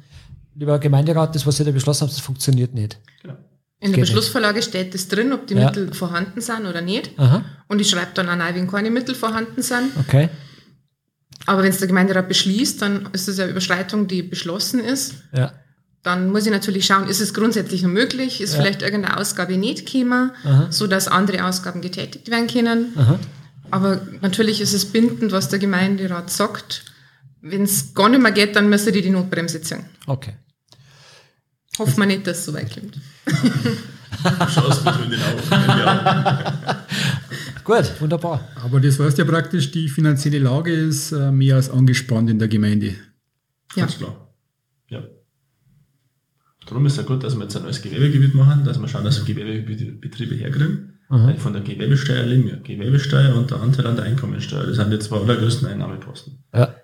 lieber 0.56 0.80
Gemeinderat, 0.80 1.36
das, 1.36 1.46
was 1.46 1.58
Sie 1.58 1.64
da 1.64 1.72
beschlossen 1.72 2.02
haben, 2.02 2.10
das 2.10 2.20
funktioniert 2.20 2.74
nicht? 2.74 2.98
Genau. 3.22 3.36
In 3.80 3.92
der 3.92 4.00
Beschlussvorlage 4.02 4.62
steht 4.62 4.94
das 4.94 5.08
drin, 5.10 5.34
ob 5.34 5.46
die 5.48 5.56
Ja. 5.56 5.66
Mittel 5.66 5.94
vorhanden 5.94 6.40
sind 6.40 6.66
oder 6.66 6.82
nicht. 6.82 7.12
Aha, 7.20 7.44
Und 7.68 7.82
ich 7.82 7.90
schreibe 7.90 8.12
dann 8.14 8.30
auch 8.30 8.38
rein, 8.40 8.56
wenn 8.56 8.68
keine 8.70 8.90
Mittel 8.92 9.14
vorhanden 9.16 9.62
sind. 9.62 9.92
okay. 10.00 10.30
Aber 11.46 11.64
wenn 11.64 11.72
es 11.72 11.80
der 11.80 11.88
Gemeinderat 11.90 12.30
beschließt, 12.30 12.82
dann 12.82 13.10
ist 13.12 13.28
es 13.28 13.38
eine 13.40 13.52
Überschreitung, 13.52 14.08
die 14.08 14.24
beschlossen 14.24 14.80
ist. 14.80 15.16
Ja. 15.34 15.52
Dann 16.02 16.30
muss 16.32 16.46
ich 16.46 16.52
natürlich 16.52 16.86
schauen, 16.86 17.08
ist 17.10 17.20
es 17.20 17.34
grundsätzlich 17.34 17.82
noch 17.84 17.90
möglich? 17.90 18.40
Ist 18.40 18.54
Ja. 18.54 18.62
vielleicht 18.62 18.82
irgendeine 18.82 19.18
Ausgabe 19.18 19.58
nicht 19.58 19.86
gekommen, 19.92 20.32
Aha. 20.46 20.68
so 20.70 20.88
dass 20.88 21.10
andere 21.10 21.46
Ausgaben 21.46 21.82
getätigt 21.82 22.30
werden 22.32 22.48
können? 22.48 22.94
Aha. 22.98 23.20
Aber 23.72 24.02
natürlich 24.22 24.62
ist 24.62 24.74
es 24.74 24.86
bindend, 24.86 25.32
was 25.34 25.50
der 25.50 25.60
Gemeinderat 25.60 26.30
sagt. 26.30 26.86
Wenn 27.42 27.64
es 27.64 27.94
gar 27.94 28.08
nicht 28.08 28.22
mehr 28.22 28.32
geht, 28.32 28.56
dann 28.56 28.70
müsste 28.70 28.94
die 28.94 29.02
die 29.02 29.10
Notbremse 29.10 29.62
ziehen. 29.62 29.84
Okay. 30.08 30.36
Hoffen 31.80 31.98
wir 31.98 32.06
nicht, 32.06 32.28
dass 32.28 32.40
es 32.40 32.46
so 32.46 32.54
weit 32.54 32.74
kommt. 32.74 33.00
Du 33.26 34.48
schaust 34.50 34.86
mit 34.86 34.96
in 35.06 35.10
den 35.12 35.20
Augen. 35.20 35.50
Ja. 35.52 36.86
Gut, 37.64 38.02
wunderbar. 38.02 38.48
Aber 38.64 38.80
das 38.80 39.00
heißt 39.00 39.18
ja 39.18 39.26
praktisch, 39.26 39.72
die 39.72 39.90
finanzielle 39.90 40.40
Lage 40.40 40.72
ist 40.72 41.12
äh, 41.14 41.32
mehr 41.32 41.56
als 41.56 41.70
angespannt 41.70 42.30
in 42.30 42.38
der 42.38 42.48
Gemeinde. 42.48 42.88
Ja. 43.76 43.86
Ganz 43.86 43.98
klar. 43.98 44.34
Ja. 44.90 45.02
Darum 46.66 46.86
ist 46.86 46.94
es 46.94 46.98
ja 46.98 47.04
gut, 47.04 47.24
dass 47.24 47.36
wir 47.36 47.44
jetzt 47.44 47.56
ein 47.56 47.64
neues 47.64 47.82
Gewerbegebiet 47.82 48.36
machen, 48.36 48.64
dass 48.64 48.80
wir 48.80 48.88
schauen, 48.88 49.04
dass 49.04 49.26
wir 49.26 49.34
Gewerbebetriebe 49.34 50.36
herkriegen. 50.36 50.94
Weil 51.10 51.38
von 51.38 51.54
der 51.54 51.62
Gewerbesteuer 51.62 52.24
leben 52.24 52.46
wir. 52.46 52.58
Gewerbesteuer 52.58 53.36
und 53.36 53.52
der 53.52 53.62
Anteil 53.62 53.86
an 53.86 53.96
der 53.96 54.06
Einkommensteuer. 54.06 54.66
Das 54.66 54.78
sind 54.78 54.92
die 54.92 55.00
zwei 55.00 55.18
allergrößten 55.18 55.68
Einnahmeposten. 55.68 56.44
Ja. 56.54 56.76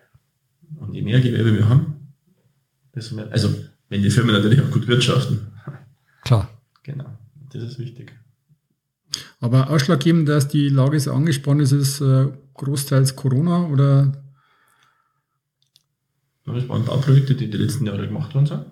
Und 0.75 0.93
je 0.93 1.01
mehr 1.01 1.19
Gewerbe 1.19 1.55
wir 1.55 1.67
haben, 1.67 2.13
desto 2.93 3.15
mehr, 3.15 3.31
also 3.31 3.49
wenn 3.89 4.01
die 4.01 4.09
Firmen 4.09 4.33
natürlich 4.33 4.61
auch 4.61 4.71
gut 4.71 4.87
wirtschaften. 4.87 5.47
Klar. 6.23 6.49
Genau. 6.83 7.05
Das 7.51 7.63
ist 7.63 7.79
wichtig. 7.79 8.13
Aber 9.39 9.69
ausschlaggebend, 9.69 10.29
dass 10.29 10.47
die 10.47 10.69
Lage 10.69 10.99
so 10.99 11.11
angespannt 11.11 11.61
ist, 11.61 11.71
ist 11.71 12.01
äh, 12.01 12.27
großteils 12.53 13.15
Corona 13.15 13.67
oder 13.67 14.11
Und 16.45 16.55
Das 16.55 16.67
waren 16.69 16.85
Bauprojekte, 16.85 17.35
die 17.35 17.49
die 17.49 17.57
letzten 17.57 17.85
Jahre 17.85 18.07
gemacht 18.07 18.33
worden 18.35 18.45
sind. 18.45 18.65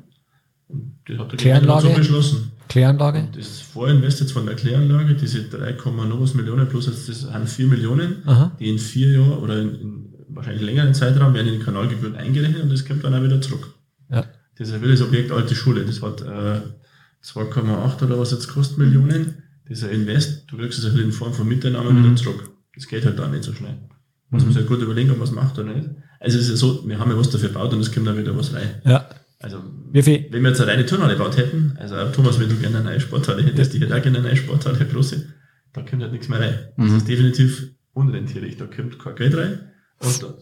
Und 0.67 0.99
das 1.05 1.17
hat 1.17 1.31
der 1.31 1.39
Kläranlage? 1.39 1.89
Beschlossen. 1.89 2.51
Kläranlage? 2.67 3.29
Das 3.35 3.61
Vorinvest 3.61 4.19
jetzt 4.19 4.33
von 4.33 4.45
der 4.45 4.55
Kläranlage, 4.55 5.15
diese 5.15 5.43
3, 5.43 5.71
noch 5.71 6.21
was 6.21 6.33
Millionen 6.33 6.67
plus 6.67 6.87
jetzt 6.87 7.07
das 7.07 7.21
sind 7.21 7.49
4 7.49 7.67
Millionen, 7.67 8.27
Aha. 8.27 8.51
die 8.59 8.69
in 8.69 8.77
vier 8.77 9.11
Jahren 9.11 9.39
oder 9.39 9.61
in, 9.61 9.75
in 9.75 10.13
wahrscheinlich 10.29 10.63
längeren 10.63 10.93
Zeitraum 10.93 11.33
werden 11.33 11.47
in 11.47 11.59
die 11.59 11.65
Kanalgebühren 11.65 12.15
eingerechnet 12.15 12.63
und 12.63 12.69
das 12.69 12.85
kommt 12.85 13.03
dann 13.03 13.13
auch 13.13 13.23
wieder 13.23 13.39
zurück. 13.39 13.73
Das 14.57 14.69
ist 14.69 14.83
das 14.83 15.01
Objekt 15.01 15.31
Alte 15.31 15.55
Schule, 15.55 15.85
das 15.85 16.01
hat 16.01 16.21
äh, 16.21 16.61
2,8 17.23 18.03
oder 18.03 18.19
was 18.19 18.31
jetzt 18.31 18.47
kostet 18.47 18.77
Millionen. 18.77 19.43
Dieser 19.69 19.91
Invest, 19.91 20.45
du 20.47 20.57
kriegst 20.57 20.79
es 20.79 20.85
halt 20.85 20.97
in 20.97 21.11
Form 21.11 21.33
von 21.33 21.47
Miteinnahmen 21.47 22.03
wieder 22.03 22.15
zurück. 22.15 22.49
Das 22.73 22.87
geht 22.87 23.05
halt 23.05 23.19
dann 23.19 23.31
nicht 23.31 23.43
so 23.43 23.53
schnell. 23.53 23.77
Muss 24.29 24.43
man 24.43 24.51
sich 24.51 24.59
halt 24.59 24.67
gut 24.67 24.81
überlegen, 24.81 25.11
ob 25.11 25.17
man 25.17 25.27
es 25.27 25.33
macht 25.33 25.59
oder 25.59 25.73
nicht. 25.73 25.89
Also 26.19 26.37
es 26.37 26.45
ist 26.45 26.49
ja 26.49 26.55
so, 26.55 26.87
wir 26.87 26.99
haben 26.99 27.11
ja 27.11 27.17
was 27.17 27.29
dafür 27.29 27.49
gebaut 27.49 27.73
und 27.73 27.79
es 27.79 27.91
kommt 27.91 28.07
dann 28.07 28.17
wieder 28.17 28.35
was 28.37 28.53
rein. 28.53 28.81
Ja. 28.85 29.09
Also 29.39 29.61
Wie 29.91 30.01
viel? 30.01 30.25
wenn 30.31 30.41
wir 30.41 30.49
jetzt 30.49 30.61
eine 30.61 30.71
reine 30.71 30.85
Turnhalle 30.85 31.13
gebaut 31.13 31.37
hätten, 31.37 31.77
also 31.77 31.95
Thomas, 32.11 32.39
wenn 32.39 32.49
du 32.49 32.55
gerne 32.55 32.77
eine 32.77 32.89
neue 32.89 32.99
Sporthalle 32.99 33.43
hättest, 33.43 33.75
ich 33.75 33.81
hätte 33.81 33.95
auch 33.95 34.01
gerne 34.01 34.17
eine 34.17 34.27
neue 34.29 34.37
Sporthalle, 34.37 34.77
eine 34.79 34.87
große, 34.87 35.27
da 35.73 35.81
kommt 35.81 36.01
halt 36.01 36.11
nichts 36.11 36.27
mehr 36.27 36.39
rein. 36.39 36.57
Das 36.75 36.91
ist 36.91 37.07
definitiv 37.07 37.71
unrentierlich, 37.93 38.57
da 38.57 38.65
kommt 38.65 38.97
kein 38.97 39.15
Geld 39.15 39.37
rein 39.37 39.59
und 39.99 40.23
da, 40.23 40.33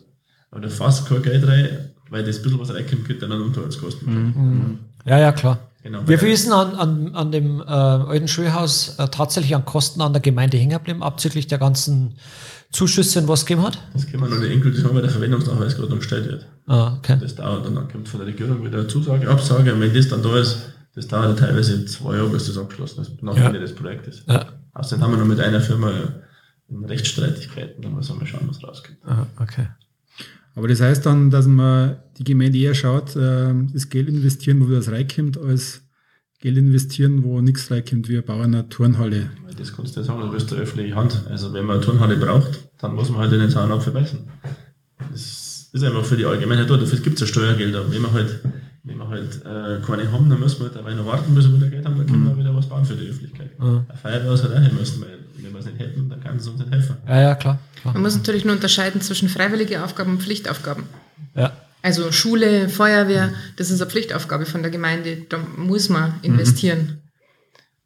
oder 0.55 0.69
fast 0.69 1.07
kein 1.09 1.21
Geld 1.23 1.45
rein, 1.45 1.91
weil 2.09 2.23
das 2.23 2.41
bisschen 2.41 2.59
was 2.59 2.73
reinkommt, 2.73 3.07
geht 3.07 3.21
dann 3.21 3.31
an 3.31 3.41
Unterhaltskosten. 3.41 4.79
Ja, 5.05 5.19
ja, 5.19 5.31
klar. 5.31 5.59
Genau, 5.83 6.01
Wie 6.03 6.09
weil- 6.09 6.17
viel 6.17 6.29
ist 6.29 6.45
denn 6.45 6.53
an, 6.53 6.73
an, 6.75 7.15
an 7.15 7.31
dem 7.31 7.59
äh, 7.61 7.63
alten 7.65 8.27
Schulhaus 8.27 8.95
äh, 8.97 9.07
tatsächlich 9.09 9.55
an 9.55 9.65
Kosten 9.65 10.01
an 10.01 10.13
der 10.13 10.21
Gemeinde 10.21 10.57
hängen 10.57 10.71
geblieben, 10.71 11.03
abzüglich 11.03 11.45
der 11.45 11.59
ganzen 11.59 12.15
Zuschüsse 12.71 13.19
und 13.19 13.27
was 13.27 13.41
es 13.41 13.45
gegeben 13.45 13.67
hat? 13.67 13.77
Das 13.93 14.07
können 14.07 14.23
wir 14.23 14.29
noch 14.29 14.39
nicht 14.39 14.51
endgültig 14.51 14.81
sagen, 14.81 14.95
weil 14.95 15.03
der 15.03 15.11
Verwendungsnachweis 15.11 15.75
gerade 15.75 15.89
noch 15.89 15.97
gestellt 15.99 16.25
wird. 16.27 16.47
Ah, 16.65 16.95
okay. 16.97 17.17
Das 17.21 17.35
dauert 17.35 17.67
und 17.67 17.75
dann 17.75 17.87
kommt 17.87 18.09
von 18.09 18.19
der 18.19 18.27
Regierung 18.27 18.65
wieder 18.65 18.79
eine 18.79 18.87
Zusage, 18.87 19.29
Absage 19.29 19.73
und 19.73 19.79
wenn 19.79 19.93
das 19.93 20.07
dann 20.09 20.23
da 20.23 20.39
ist, 20.39 20.57
das 20.95 21.07
dauert 21.07 21.39
ja 21.39 21.45
teilweise 21.47 21.85
zwei 21.85 22.15
Jahre, 22.15 22.29
bis 22.29 22.47
das 22.47 22.57
abgeschlossen 22.57 23.01
ist, 23.03 23.21
nach 23.21 23.37
ja. 23.37 23.45
Ende 23.45 23.59
des 23.59 23.75
Projektes. 23.75 24.23
Ja. 24.27 24.43
Außerdem 24.73 25.03
haben 25.03 25.11
wir 25.11 25.17
noch 25.19 25.27
mit 25.27 25.39
einer 25.39 25.61
Firma 25.61 25.91
in 26.67 26.83
Rechtsstreitigkeiten, 26.83 27.83
dann 27.83 27.93
müssen 27.93 28.19
wir 28.19 28.25
schauen, 28.25 28.47
was 28.47 28.63
rauskommt. 28.63 28.97
Aha, 29.05 29.27
okay. 29.39 29.67
Aber 30.55 30.69
das 30.69 30.79
heißt 30.81 31.05
dann, 31.05 31.29
dass 31.29 31.47
man 31.47 31.97
die 32.17 32.23
Gemeinde 32.23 32.57
eher 32.57 32.73
schaut, 32.73 33.15
äh, 33.15 33.53
das 33.73 33.89
Geld 33.89 34.07
investieren, 34.07 34.65
wo 34.65 34.71
das 34.71 34.89
reinkommt, 34.89 35.37
als 35.37 35.81
Geld 36.39 36.57
investieren, 36.57 37.23
wo 37.23 37.41
nichts 37.41 37.69
reinkommt, 37.69 38.07
wie 38.07 38.17
ein 38.17 38.23
Bauer 38.23 38.43
eine 38.43 38.67
Turnhalle. 38.69 39.29
Das 39.57 39.75
kannst 39.75 39.95
du 39.95 39.99
ja 39.99 40.05
sagen, 40.05 40.21
du 40.21 40.31
bist 40.31 40.51
der 40.51 40.59
öffentliche 40.59 40.95
Hand. 40.95 41.23
Also 41.29 41.53
wenn 41.53 41.65
man 41.65 41.77
eine 41.77 41.85
Turnhalle 41.85 42.17
braucht, 42.17 42.69
dann 42.79 42.95
muss 42.95 43.09
man 43.09 43.19
halt 43.19 43.31
den 43.31 43.49
Zaun 43.49 43.71
auch 43.71 43.81
verbessern. 43.81 44.27
Das 45.11 45.69
ist 45.71 45.83
einfach 45.83 46.05
für 46.05 46.17
die 46.17 46.25
Allgemeinheit 46.25 46.69
da, 46.69 46.77
dafür 46.77 46.99
gibt 46.99 47.15
es 47.15 47.21
ja 47.21 47.27
Steuergelder. 47.27 47.91
Wenn 47.91 48.01
man 48.01 48.13
halt, 48.13 48.39
wenn 48.83 48.97
wir 48.97 49.07
halt 49.09 49.41
äh, 49.45 49.81
keine 49.85 50.11
haben, 50.11 50.29
dann 50.29 50.39
müssen 50.39 50.59
wir 50.59 50.65
halt 50.67 50.75
dabei 50.75 50.93
noch 50.93 51.05
warten, 51.05 51.35
bis 51.35 51.49
wir 51.49 51.55
wieder 51.55 51.69
Geld 51.69 51.85
haben, 51.85 51.97
dann 51.97 52.07
können 52.07 52.23
mhm. 52.23 52.29
wir 52.29 52.37
wieder 52.37 52.55
was 52.55 52.69
bauen 52.69 52.85
für 52.85 52.95
die 52.95 53.07
Öffentlichkeit. 53.07 53.59
Mhm. 53.59 53.85
Eine 53.87 53.97
Feuerwehr 54.01 54.29
halt 54.29 54.53
auch 54.53 54.61
hin 54.61 54.77
müssen, 54.77 55.01
weil 55.01 55.24
hätten, 55.79 56.09
dann 56.09 56.21
kann 56.21 56.37
es 56.37 56.47
uns 56.47 56.59
nicht 56.59 56.71
helfen. 56.71 56.97
Ja, 57.07 57.21
ja, 57.21 57.35
klar, 57.35 57.59
klar. 57.81 57.93
Man 57.93 58.03
muss 58.03 58.15
natürlich 58.15 58.45
nur 58.45 58.55
unterscheiden 58.55 59.01
zwischen 59.01 59.29
freiwillige 59.29 59.83
Aufgaben 59.83 60.11
und 60.11 60.23
Pflichtaufgaben. 60.23 60.83
Ja. 61.35 61.53
Also 61.81 62.11
Schule, 62.11 62.67
Feuerwehr, 62.69 63.31
das 63.57 63.69
ist 63.69 63.81
eine 63.81 63.89
Pflichtaufgabe 63.89 64.45
von 64.45 64.61
der 64.63 64.71
Gemeinde, 64.71 65.17
da 65.29 65.37
muss 65.57 65.89
man 65.89 66.15
investieren. 66.23 66.79
Mhm. 66.79 66.97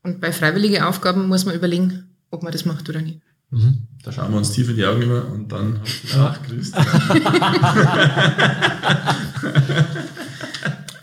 Und 0.03 0.22
bei 0.22 0.32
freiwilligen 0.32 0.84
Aufgaben 0.84 1.28
muss 1.28 1.45
man 1.45 1.56
überlegen, 1.56 2.10
ob 2.32 2.44
man 2.44 2.53
das 2.53 2.66
macht 2.66 2.88
oder 2.88 3.02
nicht. 3.02 3.20
Mhm. 3.52 3.88
Da 4.03 4.11
schauen 4.11 4.32
wir 4.32 4.38
uns 4.38 4.52
tief 4.52 4.70
in 4.70 4.76
die 4.76 4.86
Augen 4.86 5.02
immer 5.02 5.26
und 5.28 5.52
dann 5.52 5.82
ach, 6.18 6.40
grüßt. 6.44 6.76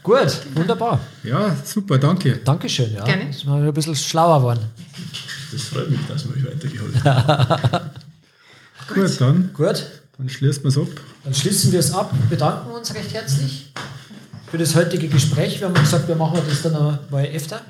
Gut, 0.03 0.39
wunderbar. 0.55 1.01
Ja, 1.25 1.57
super, 1.65 1.99
danke. 1.99 2.37
Dankeschön, 2.37 2.95
ja. 2.95 3.05
Gerne. 3.05 3.27
Dass 3.27 3.45
wir 3.45 3.55
ein 3.55 3.75
bisschen 3.75 3.97
schlauer 3.97 4.39
geworden. 4.39 4.61
Das 5.57 5.69
freut 5.69 5.91
mich, 5.91 6.01
dass 6.07 6.29
wir 6.29 6.37
euch 6.37 6.45
weitergeholfen 6.45 7.03
haben. 7.03 7.91
Gut, 8.95 9.21
dann. 9.21 9.51
Gut. 9.55 9.87
Dann 10.19 10.29
schließen 10.29 10.63
wir 10.65 10.69
es 10.69 10.77
ab. 10.77 10.89
Dann 11.25 11.35
schließen 11.35 11.73
wir 11.73 11.81
es 11.81 11.93
ab, 11.93 12.13
bedanken 12.29 12.71
uns 12.73 12.95
recht 12.95 13.15
herzlich 13.15 13.73
für 14.51 14.59
das 14.59 14.75
heutige 14.77 15.09
Gespräch. 15.09 15.59
Wir 15.61 15.69
haben 15.69 15.75
gesagt, 15.75 16.09
wir 16.09 16.15
machen 16.15 16.41
das 16.47 16.61
dann 16.61 16.99
mal 17.11 17.27
öfter. 17.35 17.63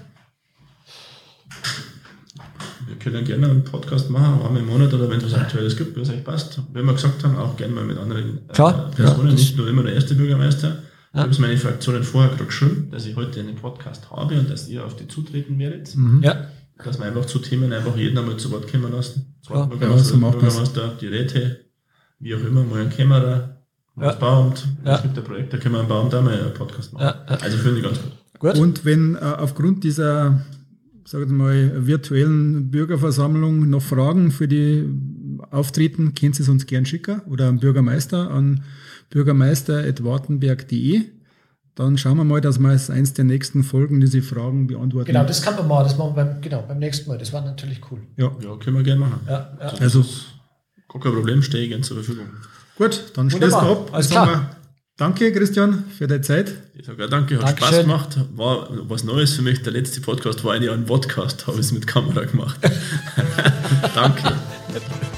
Wir 2.88 2.96
können 2.96 3.24
gerne 3.24 3.50
einen 3.50 3.62
Podcast 3.62 4.10
machen, 4.10 4.42
einmal 4.44 4.62
im 4.62 4.66
Monat 4.66 4.92
oder 4.92 5.08
wenn 5.08 5.18
es 5.18 5.26
was 5.26 5.34
Aktuelles 5.34 5.76
gibt, 5.76 5.96
was 5.96 6.10
euch 6.10 6.24
passt. 6.24 6.60
Wenn 6.72 6.86
wir 6.86 6.92
gesagt 6.92 7.22
haben, 7.22 7.36
auch 7.36 7.56
gerne 7.56 7.74
mal 7.74 7.84
mit 7.84 7.98
anderen 7.98 8.38
äh, 8.48 8.52
Klar, 8.52 8.90
Personen, 8.90 9.28
ja, 9.28 9.34
nicht 9.34 9.56
nur 9.56 9.68
immer 9.68 9.84
der 9.84 9.94
erste 9.94 10.16
Bürgermeister. 10.16 10.68
Ja. 10.68 10.76
Ich 11.12 11.20
habe 11.20 11.30
es 11.30 11.38
meine 11.38 11.56
Fraktionen 11.56 12.02
vorher 12.02 12.30
gerade 12.30 12.46
geschrieben, 12.46 12.88
dass 12.90 13.06
ich 13.06 13.14
heute 13.14 13.38
einen 13.38 13.54
Podcast 13.54 14.10
habe 14.10 14.38
und 14.38 14.50
dass 14.50 14.68
ihr 14.68 14.84
auf 14.84 14.96
die 14.96 15.06
zutreten 15.06 15.56
werdet. 15.60 15.94
Mhm. 15.94 16.22
Ja. 16.22 16.48
Dass 16.84 16.98
wir 16.98 17.06
einfach 17.06 17.24
zu 17.24 17.38
Themen 17.38 17.72
einfach 17.72 17.96
jeden 17.96 18.18
einmal 18.18 18.36
zu 18.36 18.50
Wort 18.50 18.70
kommen 18.70 18.92
lassen. 18.92 19.34
Klar. 19.46 19.68
Bürgermeister, 19.68 20.16
ja, 20.18 20.30
Bürgermeister 20.30 20.96
die 21.00 21.06
Räte, 21.06 21.60
wie 22.18 22.34
auch 22.34 22.40
immer, 22.40 22.64
mal 22.64 22.82
ein 22.82 22.90
Kämmerer, 22.90 23.62
mal 23.94 24.04
ja. 24.04 24.10
das 24.10 24.18
Bauamt. 24.18 24.66
Ja. 24.84 24.96
Es 24.96 25.02
gibt 25.02 25.16
ein 25.16 25.24
Projekt, 25.24 25.52
da 25.52 25.58
können 25.58 25.74
wir 25.74 25.80
einen 25.80 25.88
Bauamt 25.88 26.14
auch 26.14 26.22
mal 26.22 26.38
einen 26.38 26.54
Podcast 26.54 26.92
machen. 26.92 27.04
Ja. 27.04 27.36
Also 27.36 27.56
finde 27.58 27.78
ich 27.78 27.84
ganz 27.84 27.98
gut. 28.00 28.12
gut. 28.40 28.58
Und 28.58 28.84
wenn 28.84 29.14
äh, 29.14 29.18
aufgrund 29.20 29.84
dieser 29.84 30.44
sage 31.06 31.24
ich 31.24 31.30
mal, 31.30 31.86
virtuellen 31.86 32.70
Bürgerversammlung 32.70 33.70
noch 33.70 33.82
Fragen 33.82 34.30
für 34.32 34.48
die 34.48 34.88
Auftreten, 35.50 36.14
können 36.14 36.32
Sie 36.32 36.42
es 36.42 36.48
uns 36.48 36.66
gern 36.66 36.84
schicken 36.84 37.20
oder 37.30 37.46
am 37.46 37.60
Bürgermeister 37.60 38.30
an 38.30 38.64
bürgermeister.wartenberg.de. 39.10 41.02
Dann 41.76 41.98
schauen 41.98 42.16
wir 42.16 42.24
mal, 42.24 42.40
dass 42.40 42.58
wir 42.58 42.70
als 42.70 42.88
eins 42.88 43.12
der 43.12 43.26
nächsten 43.26 43.62
Folgen 43.62 44.00
diese 44.00 44.22
Fragen 44.22 44.66
beantworten. 44.66 45.08
Genau, 45.08 45.24
das 45.24 45.42
kann 45.42 45.56
man 45.56 45.68
mal, 45.68 45.84
das 45.84 45.98
machen 45.98 46.16
wir 46.16 46.24
beim, 46.24 46.40
genau, 46.40 46.64
beim 46.66 46.78
nächsten 46.78 47.06
Mal. 47.06 47.18
Das 47.18 47.34
war 47.34 47.42
natürlich 47.42 47.80
cool. 47.90 48.00
Ja, 48.16 48.32
ja 48.42 48.56
können 48.56 48.78
wir 48.78 48.82
gerne 48.82 49.00
machen. 49.00 49.20
Ja, 49.28 49.58
ja. 49.60 49.66
Also, 49.78 50.02
gar 50.88 51.02
kein 51.02 51.12
Problem, 51.12 51.42
stehe 51.42 51.64
ich 51.64 51.68
gerne 51.68 51.84
zur 51.84 51.98
Verfügung. 51.98 52.28
Gut, 52.78 53.12
dann 53.14 53.28
schließen 53.28 53.50
wir 53.50 53.70
ab. 53.70 53.90
Alles 53.92 54.08
klar. 54.08 54.56
Danke, 54.96 55.30
Christian, 55.30 55.84
für 55.98 56.06
deine 56.06 56.22
Zeit. 56.22 56.54
Ich 56.74 56.86
sage 56.86 57.02
ja, 57.02 57.08
danke, 57.08 57.36
hat 57.36 57.42
Dankeschön. 57.42 57.68
Spaß 57.68 57.80
gemacht. 57.82 58.18
War 58.34 58.68
was 58.88 59.04
Neues 59.04 59.34
für 59.34 59.42
mich. 59.42 59.62
Der 59.62 59.74
letzte 59.74 60.00
Podcast 60.00 60.42
war 60.44 60.54
eigentlich 60.54 60.70
ein 60.70 60.86
Podcast, 60.86 61.46
habe 61.46 61.58
ich 61.58 61.66
es 61.66 61.72
mit 61.72 61.86
Kamera 61.86 62.24
gemacht. 62.24 62.58
danke. 63.94 64.32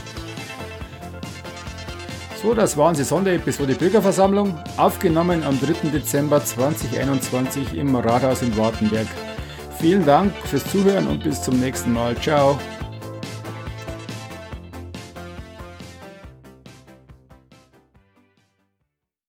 So, 2.40 2.54
das 2.54 2.76
war 2.76 2.88
unsere 2.88 3.04
Sonderepisode 3.04 3.74
Bürgerversammlung, 3.74 4.56
aufgenommen 4.76 5.42
am 5.42 5.58
3. 5.60 5.88
Dezember 5.90 6.44
2021 6.44 7.74
im 7.74 7.96
Rathaus 7.96 8.42
in 8.42 8.56
Wartenberg. 8.56 9.08
Vielen 9.80 10.06
Dank 10.06 10.32
fürs 10.44 10.64
Zuhören 10.70 11.08
und 11.08 11.24
bis 11.24 11.42
zum 11.42 11.58
nächsten 11.58 11.92
Mal. 11.92 12.16
Ciao. 12.16 12.56